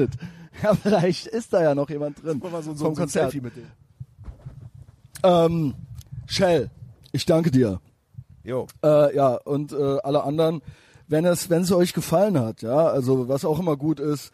Ja, 0.61 0.75
vielleicht 0.75 1.27
ist 1.27 1.53
da 1.53 1.63
ja 1.63 1.75
noch 1.75 1.89
jemand 1.89 2.23
drin. 2.23 2.41
Wir 2.41 2.49
so, 2.49 2.61
so, 2.61 2.69
vom 2.69 2.77
so 2.77 2.87
ein 2.87 2.95
Konzert. 2.95 3.31
Selfie 3.31 3.41
mit 3.41 3.55
dem. 3.55 3.65
Ähm, 5.23 5.73
Shell, 6.27 6.69
ich 7.11 7.25
danke 7.25 7.51
dir. 7.51 7.79
Jo. 8.43 8.67
Äh, 8.83 9.15
ja, 9.15 9.35
und 9.35 9.71
äh, 9.71 9.97
alle 10.03 10.23
anderen, 10.23 10.61
wenn 11.07 11.25
es, 11.25 11.49
wenn 11.49 11.63
es 11.63 11.71
euch 11.71 11.93
gefallen 11.93 12.39
hat, 12.39 12.61
ja, 12.61 12.87
also 12.87 13.27
was 13.27 13.45
auch 13.45 13.59
immer 13.59 13.77
gut 13.77 13.99
ist, 13.99 14.31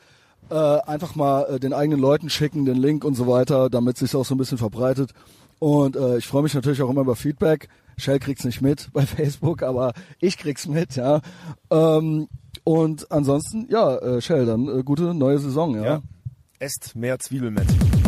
äh, 0.50 0.56
einfach 0.56 1.16
mal 1.16 1.44
äh, 1.44 1.60
den 1.60 1.74
eigenen 1.74 2.00
Leuten 2.00 2.30
schicken, 2.30 2.66
den 2.66 2.78
Link 2.78 3.04
und 3.04 3.16
so 3.16 3.28
weiter, 3.28 3.70
damit 3.70 3.98
sich 3.98 4.16
auch 4.16 4.26
so 4.26 4.34
ein 4.36 4.40
bisschen 4.40 4.58
verbreitet. 4.58 5.12
Und 5.60 5.96
äh, 5.96 6.18
ich 6.18 6.28
freue 6.28 6.44
mich 6.44 6.54
natürlich 6.54 6.82
auch 6.82 6.90
immer 6.90 7.02
über 7.02 7.16
Feedback. 7.16 7.70
Shell 8.00 8.20
kriegt's 8.20 8.46
nicht 8.46 8.62
mit 8.62 8.90
bei 8.94 9.06
Facebook, 9.06 9.64
aber 9.64 9.94
ich 10.20 10.38
krieg's 10.38 10.68
mit, 10.68 10.96
ja. 10.96 11.22
Ähm, 11.70 12.28
und 12.64 13.12
ansonsten, 13.12 13.68
ja, 13.70 13.98
äh, 13.98 14.22
Shell, 14.22 14.46
dann 14.46 14.68
äh, 14.68 14.84
gute 14.84 15.14
neue 15.14 15.40
Saison, 15.40 15.76
ja. 15.76 15.84
Ja. 15.84 16.02
Esst 16.60 16.96
mehr 16.96 17.20
Zwiebelmett. 17.20 17.68
Wir 17.70 17.99